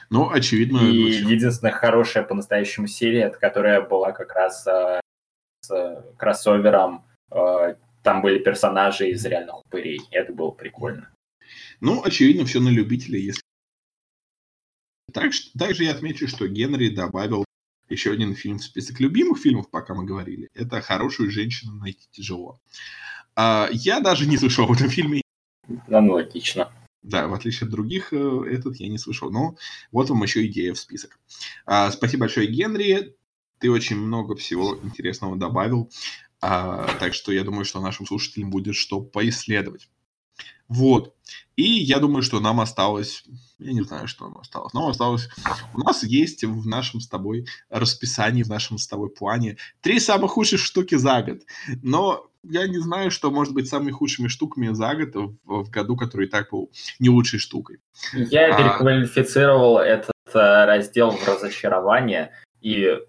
Ну, 0.09 0.31
очевидно, 0.31 0.79
И 0.79 1.11
значит, 1.11 1.29
единственная 1.29 1.73
хорошая 1.73 2.23
по-настоящему 2.23 2.87
серия, 2.87 3.25
это 3.25 3.37
которая 3.37 3.81
была 3.81 4.11
как 4.11 4.33
раз 4.33 4.65
э, 4.65 4.99
с 5.61 5.71
э, 5.71 6.01
кроссовером. 6.17 7.05
э, 7.31 7.75
там 8.01 8.21
были 8.21 8.39
персонажи 8.39 9.09
из 9.09 9.23
реальных 9.25 9.59
упырей. 9.65 10.01
Это 10.11 10.33
было 10.33 10.51
прикольно. 10.51 11.09
ну, 11.81 12.01
очевидно, 12.03 12.45
все 12.45 12.59
на 12.59 12.69
любителя, 12.69 13.19
если... 13.19 13.44
Также, 15.15 15.43
также 15.57 15.85
я 15.85 15.91
отмечу, 15.91 16.27
что 16.27 16.45
Генри 16.45 16.89
добавил 16.89 17.45
еще 17.87 18.11
один 18.11 18.35
фильм 18.35 18.59
в 18.59 18.63
список 18.63 18.99
любимых 18.99 19.39
фильмов, 19.39 19.69
пока 19.69 19.93
мы 19.93 20.03
говорили. 20.03 20.49
Это 20.53 20.81
«Хорошую 20.81 21.31
женщину 21.31 21.75
найти 21.75 22.05
тяжело». 22.11 22.59
А, 23.33 23.69
я 23.71 24.01
даже 24.01 24.27
не 24.27 24.37
слышал 24.37 24.65
об 24.65 24.73
этом 24.73 24.89
фильме. 24.89 25.21
Ну, 25.69 25.81
ну. 25.87 26.67
Да, 27.01 27.29
в 27.29 27.33
отличие 27.33 27.65
от 27.65 27.71
других, 27.71 28.11
э, 28.11 28.43
этот 28.51 28.75
я 28.75 28.89
не 28.89 28.97
слышал. 28.97 29.31
Но 29.31 29.55
вот 29.93 30.09
вам 30.09 30.21
еще 30.21 30.45
идея 30.47 30.73
в 30.73 30.79
список. 30.79 31.17
А, 31.65 31.91
спасибо 31.91 32.21
большое, 32.21 32.47
Генри. 32.47 33.15
Ты 33.59 33.71
очень 33.71 33.95
много 33.95 34.35
всего 34.35 34.77
интересного 34.83 35.37
добавил. 35.37 35.89
А, 36.41 36.89
так 36.99 37.13
что 37.13 37.31
я 37.31 37.45
думаю, 37.45 37.63
что 37.63 37.79
нашим 37.79 38.05
слушателям 38.05 38.49
будет 38.49 38.75
что 38.75 38.99
поисследовать. 38.99 39.87
Вот. 40.67 41.15
И 41.55 41.63
я 41.63 41.99
думаю, 41.99 42.21
что 42.21 42.39
нам 42.39 42.59
осталось... 42.59 43.23
Я 43.57 43.71
не 43.71 43.81
знаю, 43.81 44.07
что 44.07 44.25
нам 44.25 44.37
осталось. 44.37 44.73
Нам 44.73 44.87
осталось... 44.87 45.29
У 45.73 45.79
нас 45.79 46.03
есть 46.03 46.43
в 46.43 46.67
нашем 46.67 46.99
с 46.99 47.07
тобой 47.07 47.47
расписании, 47.69 48.43
в 48.43 48.49
нашем 48.49 48.77
с 48.77 48.87
тобой 48.87 49.09
плане 49.09 49.57
три 49.81 49.99
самых 49.99 50.31
худших 50.31 50.59
штуки 50.59 50.95
за 50.95 51.21
год. 51.21 51.39
Но 51.81 52.27
я 52.43 52.67
не 52.67 52.79
знаю, 52.79 53.11
что 53.11 53.31
может 53.31 53.53
быть 53.53 53.69
самыми 53.69 53.91
худшими 53.91 54.27
штуками 54.27 54.73
за 54.73 54.95
год 54.95 55.37
в, 55.45 55.63
в 55.63 55.69
году, 55.69 55.95
который 55.95 56.27
и 56.27 56.29
так 56.29 56.49
был 56.51 56.71
не 56.99 57.09
лучшей 57.09 57.39
штукой. 57.39 57.79
Я 58.13 58.53
А. 58.53 58.57
переквалифицировал 58.57 59.79
этот 59.79 60.11
э, 60.33 60.65
раздел 60.65 61.11
в 61.11 61.27
разочарование. 61.27 62.31
И 62.61 62.99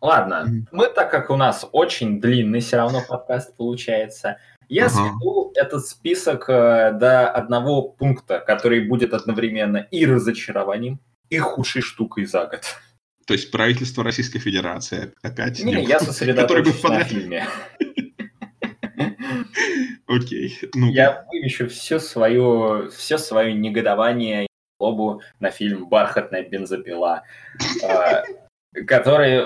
ладно, 0.00 0.66
мы, 0.72 0.88
так 0.88 1.10
как 1.10 1.30
у 1.30 1.36
нас 1.36 1.66
очень 1.72 2.20
длинный 2.20 2.60
все 2.60 2.76
равно 2.76 3.00
подкаст 3.06 3.56
получается, 3.56 4.38
я 4.68 4.86
Ага. 4.86 4.94
сведу 4.94 5.52
этот 5.54 5.86
список 5.86 6.48
э, 6.48 6.92
до 6.98 7.28
одного 7.30 7.82
пункта, 7.82 8.40
который 8.40 8.86
будет 8.88 9.14
одновременно 9.14 9.78
и 9.90 10.06
разочарованием, 10.06 11.00
и 11.30 11.38
худшей 11.38 11.82
штукой 11.82 12.24
за 12.26 12.46
год. 12.46 12.62
То 13.26 13.34
есть 13.34 13.50
правительство 13.50 14.04
Российской 14.04 14.38
Федерации 14.38 15.12
опять... 15.22 15.62
Не, 15.64 15.74
не- 15.76 15.84
я 15.84 15.98
сосредоточусь 16.00 16.82
на 16.82 16.88
подряд- 16.90 17.06
фильме. 17.08 17.46
Окей. 20.06 20.58
Ну, 20.74 20.90
Я 20.90 21.24
вымещу 21.32 21.68
все 21.68 21.98
свое, 21.98 22.90
все 22.94 23.18
свое 23.18 23.54
негодование 23.54 24.44
и 24.44 24.48
злобу 24.78 25.22
на 25.40 25.50
фильм 25.50 25.88
«Бархатная 25.88 26.48
бензопила», 26.48 27.22
э, 27.82 28.22
который... 28.86 29.44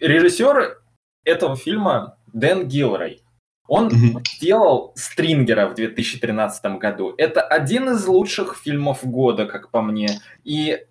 Режиссер 0.00 0.82
этого 1.24 1.56
фильма 1.56 2.18
Дэн 2.26 2.68
Гилрей. 2.68 3.22
Он 3.68 3.86
Мгм. 3.88 4.22
сделал 4.24 4.92
«Стрингера» 4.96 5.68
в 5.68 5.74
2013 5.74 6.78
году. 6.78 7.14
Это 7.18 7.42
один 7.42 7.90
из 7.90 8.06
лучших 8.06 8.56
фильмов 8.56 9.04
года, 9.04 9.46
как 9.46 9.70
по 9.70 9.82
мне. 9.82 10.20
И 10.42 10.86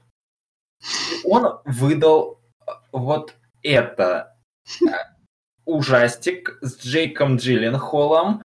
он 1.26 1.60
выдал 1.66 2.40
э, 2.66 2.72
вот 2.92 3.34
это. 3.64 4.38
Э, 4.88 4.92
Ужастик 5.66 6.58
с 6.62 6.80
Джейком 6.80 7.36
Джилленхолом, 7.38 8.42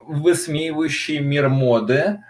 высмеивающий 0.00 1.18
мир 1.20 1.48
моды. 1.48 2.22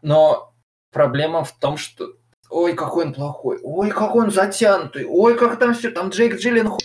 Но 0.00 0.54
проблема 0.90 1.44
в 1.44 1.52
том, 1.58 1.76
что... 1.76 2.14
Ой, 2.48 2.72
какой 2.74 3.06
он 3.06 3.12
плохой. 3.14 3.58
Ой, 3.62 3.90
какой 3.90 4.24
он 4.24 4.30
затянутый. 4.30 5.04
Ой, 5.06 5.36
как 5.36 5.58
там 5.58 5.74
все. 5.74 5.90
Там 5.90 6.08
Джейк 6.08 6.38
Джилленхол 6.38 6.78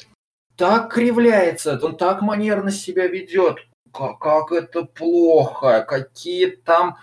так 0.58 0.92
кривляется. 0.92 1.80
Он 1.82 1.96
так 1.96 2.22
манерно 2.22 2.70
себя 2.72 3.08
ведет. 3.08 3.60
Как, 3.94 4.52
это 4.52 4.84
плохо. 4.84 5.86
Какие 5.88 6.48
там 6.48 6.98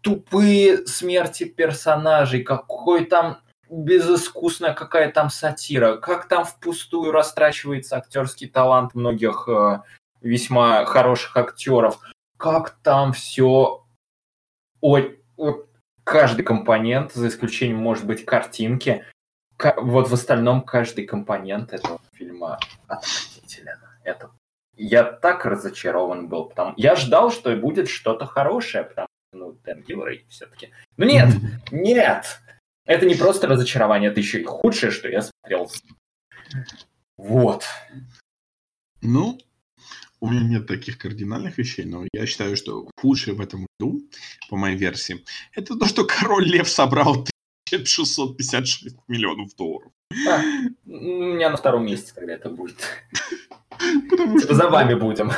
тупые 0.00 0.86
смерти 0.86 1.44
персонажей. 1.44 2.42
Какой 2.42 3.04
там 3.04 3.38
безыскусная 3.68 4.74
какая 4.74 5.12
там 5.12 5.30
сатира. 5.30 5.96
Как 5.96 6.26
там 6.28 6.44
впустую 6.44 7.12
растрачивается 7.12 7.96
актерский 7.96 8.48
талант 8.48 8.94
многих 8.94 9.48
э, 9.48 9.82
весьма 10.20 10.84
хороших 10.86 11.36
актеров. 11.36 12.00
Как 12.36 12.70
там 12.82 13.12
все... 13.12 13.84
Ой, 14.80 15.22
вот 15.36 15.68
каждый 16.04 16.42
компонент, 16.42 17.12
за 17.12 17.28
исключением, 17.28 17.78
может 17.78 18.06
быть, 18.06 18.24
картинки, 18.24 19.04
ка- 19.56 19.76
вот 19.78 20.08
в 20.08 20.14
остальном 20.14 20.62
каждый 20.62 21.06
компонент 21.06 21.72
этого 21.72 22.00
фильма 22.12 22.58
отвратителен. 22.88 23.78
Это... 24.02 24.30
Я 24.82 25.04
так 25.04 25.44
разочарован 25.44 26.28
был. 26.28 26.46
Потому... 26.46 26.72
Я 26.78 26.96
ждал, 26.96 27.30
что 27.30 27.54
будет 27.54 27.88
что-то 27.90 28.24
хорошее, 28.24 28.84
потому 28.84 29.08
что, 29.08 29.38
ну, 29.38 29.52
Дэн 29.62 29.82
Гиллрей 29.82 30.24
все-таки. 30.30 30.70
Ну 30.96 31.04
нет, 31.04 31.28
нет! 31.70 32.40
Это 32.86 33.04
не 33.04 33.14
просто 33.14 33.46
разочарование, 33.46 34.10
это 34.10 34.20
еще 34.20 34.40
и 34.40 34.44
худшее, 34.44 34.90
что 34.90 35.08
я 35.08 35.20
смотрел. 35.20 35.70
Вот. 37.18 37.64
Ну, 39.02 39.38
у 40.18 40.30
меня 40.30 40.44
нет 40.44 40.66
таких 40.66 40.96
кардинальных 40.96 41.58
вещей, 41.58 41.84
но 41.84 42.06
я 42.14 42.24
считаю, 42.24 42.56
что 42.56 42.88
худшее 42.98 43.36
в 43.36 43.40
этом 43.42 43.66
году, 43.78 44.00
по 44.48 44.56
моей 44.56 44.78
версии, 44.78 45.24
это 45.54 45.78
то, 45.78 45.84
что 45.84 46.06
Король 46.06 46.46
Лев 46.46 46.68
собрал 46.68 47.26
656 47.68 48.96
миллионов 49.08 49.54
долларов. 49.56 49.92
А, 50.26 50.40
у 50.86 50.90
меня 50.90 51.50
на 51.50 51.58
втором 51.58 51.84
месте 51.84 52.12
тогда 52.14 52.32
это 52.32 52.48
будет. 52.48 52.76
Потому 54.10 54.38
Типа 54.38 54.54
за 54.54 54.68
вами 54.68 54.94
будем. 54.94 55.30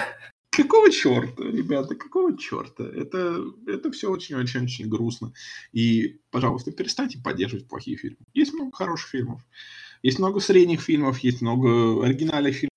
Какого 0.51 0.91
черта, 0.91 1.45
ребята, 1.45 1.95
какого 1.95 2.37
черта? 2.37 2.85
Это, 2.85 3.43
это 3.67 3.91
все 3.91 4.11
очень-очень-очень 4.11 4.87
грустно. 4.87 5.33
И, 5.73 6.21
пожалуйста, 6.31 6.73
перестаньте 6.73 7.19
поддерживать 7.19 7.69
плохие 7.69 7.97
фильмы. 7.97 8.19
Есть 8.35 8.53
много 8.53 8.77
хороших 8.77 9.09
фильмов. 9.09 9.41
Есть 10.03 10.19
много 10.19 10.41
средних 10.41 10.83
фильмов, 10.83 11.21
есть 11.21 11.41
много 11.41 12.05
оригинальных 12.05 12.55
фильмов. 12.55 12.69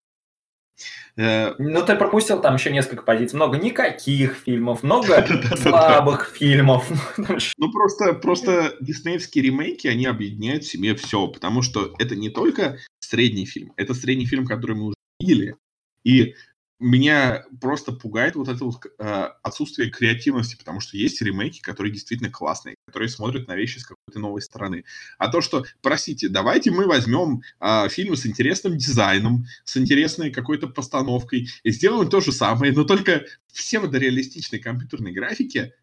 Э, 1.17 1.53
Ну, 1.57 1.83
ты 1.85 1.95
пропустил 1.95 2.41
там 2.41 2.55
еще 2.55 2.71
несколько 2.71 3.03
позиций. 3.03 3.35
Много 3.35 3.57
никаких 3.57 4.35
фильмов, 4.35 4.83
много 4.83 5.25
слабых 5.57 6.31
фильмов. 6.33 6.89
Ну, 7.57 7.71
просто, 7.71 8.13
просто 8.13 8.75
диснеевские 8.79 9.45
ремейки, 9.45 9.87
они 9.87 10.05
объединяют 10.05 10.63
в 10.63 10.71
себе 10.71 10.95
все, 10.95 11.27
потому 11.27 11.61
что 11.61 11.93
это 11.99 12.15
не 12.15 12.29
только 12.29 12.77
средний 12.99 13.45
фильм, 13.45 13.73
это 13.77 13.93
средний 13.93 14.25
фильм, 14.25 14.45
который 14.45 14.75
мы 14.75 14.85
уже 14.87 14.95
видели, 15.19 15.55
и 16.03 16.35
меня 16.79 17.45
просто 17.61 17.93
пугает 17.93 18.35
вот 18.35 18.49
это 18.49 18.65
вот 18.65 18.85
э, 18.85 19.29
отсутствие 19.43 19.89
креативности, 19.89 20.57
потому 20.57 20.81
что 20.81 20.97
есть 20.97 21.21
ремейки, 21.21 21.61
которые 21.61 21.93
действительно 21.93 22.29
классные, 22.29 22.75
которые 22.85 23.07
смотрят 23.07 23.47
на 23.47 23.55
вещи 23.55 23.79
с 23.79 23.85
какой-то 23.85 24.19
новой 24.19 24.41
стороны. 24.41 24.83
А 25.17 25.29
то, 25.29 25.39
что, 25.39 25.65
простите, 25.81 26.27
давайте 26.27 26.71
мы 26.71 26.85
возьмем 26.85 27.41
э, 27.61 27.87
фильмы 27.87 28.17
с 28.17 28.25
интересным 28.25 28.77
дизайном, 28.77 29.45
с 29.63 29.77
интересной 29.77 30.31
какой-то 30.31 30.67
постановкой, 30.67 31.47
и 31.63 31.71
сделаем 31.71 32.09
то 32.09 32.19
же 32.19 32.33
самое, 32.33 32.73
но 32.73 32.83
только 32.83 33.25
в 33.47 33.57
псевдореалистичной 33.57 34.59
компьютерной 34.59 35.13
графике, 35.13 35.73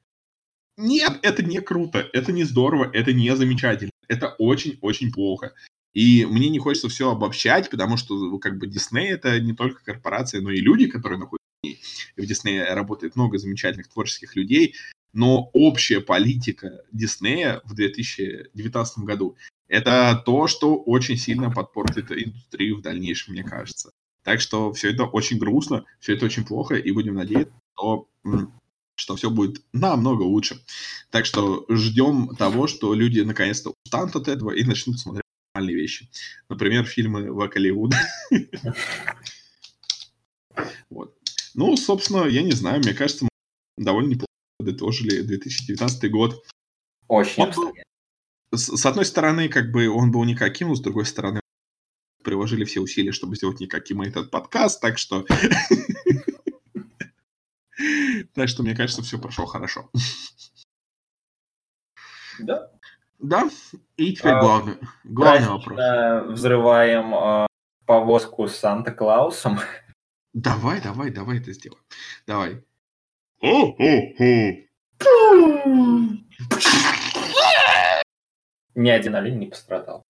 нет, 0.77 1.19
это 1.23 1.43
не 1.43 1.61
круто, 1.61 2.09
это 2.13 2.33
не 2.33 2.45
здорово, 2.45 2.91
это 2.93 3.13
не 3.13 3.35
замечательно, 3.35 3.93
это 4.09 4.35
очень-очень 4.39 5.11
плохо. 5.11 5.55
И 5.93 6.25
мне 6.25 6.49
не 6.49 6.59
хочется 6.59 6.89
все 6.89 7.11
обобщать, 7.11 7.71
потому 7.71 7.97
что 7.97 8.17
ну, 8.17 8.39
как 8.39 8.59
бы 8.59 8.67
Дисней 8.67 9.11
это 9.11 9.39
не 9.41 9.53
только 9.53 9.85
корпорация, 9.85 10.41
но 10.41 10.51
и 10.51 10.61
люди, 10.61 10.87
которые 10.87 11.19
находятся 11.19 11.49
в 11.63 11.67
ней. 11.67 11.81
В 12.17 12.27
Диснее 12.27 12.65
работает 12.73 13.17
много 13.17 13.39
замечательных 13.39 13.89
творческих 13.89 14.35
людей, 14.37 14.75
но 15.13 15.51
общая 15.53 16.01
политика 16.01 16.83
Диснея 16.93 17.61
в 17.65 17.75
2019 17.75 18.99
году 19.01 19.37
это 19.69 20.23
то, 20.25 20.47
что 20.49 20.77
очень 20.77 21.17
сильно 21.17 21.51
подпортит 21.51 22.11
индустрию 22.11 22.77
в 22.77 22.83
дальнейшем, 22.83 23.35
мне 23.35 23.43
кажется. 23.43 23.91
Так 24.23 24.41
что 24.41 24.73
все 24.73 24.91
это 24.91 25.05
очень 25.05 25.39
грустно, 25.39 25.85
все 25.99 26.15
это 26.15 26.27
очень 26.27 26.45
плохо, 26.45 26.75
и 26.75 26.91
будем 26.93 27.15
надеяться, 27.15 27.55
что, 27.75 28.09
что 28.95 29.17
все 29.17 29.31
будет 29.31 29.63
намного 29.73 30.23
лучше. 30.23 30.63
Так 31.11 31.27
что 31.27 31.65
ждем 31.69 32.37
того, 32.37 32.67
что 32.67 32.95
люди 32.95 33.21
наконец-то 33.21 33.75
устанут 33.85 34.15
от 34.15 34.29
этого 34.29 34.51
и 34.53 34.63
начнут 34.65 34.99
смотреть 34.99 35.22
нормальные 35.55 35.77
вещи. 35.77 36.09
Например, 36.49 36.85
фильмы 36.85 37.31
в 37.33 37.49
Голливуда. 37.49 37.97
вот. 40.91 41.17
Ну, 41.55 41.77
собственно, 41.77 42.25
я 42.25 42.43
не 42.43 42.53
знаю, 42.53 42.79
мне 42.79 42.95
кажется, 42.95 43.25
мы 43.25 43.85
довольно 43.85 44.11
неплохо 44.11 44.27
подытожили 44.59 45.23
2019 45.23 46.11
год. 46.11 46.45
Очень 47.09 47.53
был, 47.53 47.75
с, 48.53 48.77
с 48.77 48.87
одной 48.87 49.05
стороны, 49.05 49.49
как 49.49 49.71
бы 49.71 49.89
он 49.89 50.11
был 50.11 50.25
никаким, 50.25 50.69
но 50.69 50.75
с 50.75 50.81
другой 50.81 51.05
стороны, 51.05 51.41
приложили 52.25 52.65
все 52.65 52.81
усилия, 52.81 53.13
чтобы 53.13 53.37
сделать 53.37 53.61
никаким 53.61 54.03
этот 54.03 54.31
подкаст, 54.31 54.81
так 54.81 54.99
что... 54.99 55.27
Так 58.35 58.49
что, 58.49 58.63
мне 58.63 58.77
кажется, 58.77 59.03
все 59.03 59.19
прошло 59.19 59.45
хорошо. 59.45 59.91
Да. 62.39 62.71
Да, 63.23 63.49
и 63.97 64.15
теперь 64.15 64.33
А, 64.33 64.41
главный, 64.41 64.79
главный 65.05 65.49
вопрос. 65.49 65.79
Взрываем 66.33 67.15
э, 67.15 67.47
повозку 67.87 68.49
с 68.49 68.57
Санта-Клаусом. 68.57 69.61
Давай, 70.33 70.81
давай, 70.81 71.11
давай 71.11 71.39
это 71.39 71.53
сделаем. 71.53 71.83
Давай. 72.27 72.65
Ни 78.75 78.89
один 78.89 79.15
олень 79.15 79.39
не 79.39 79.47
пострадал. 79.47 80.03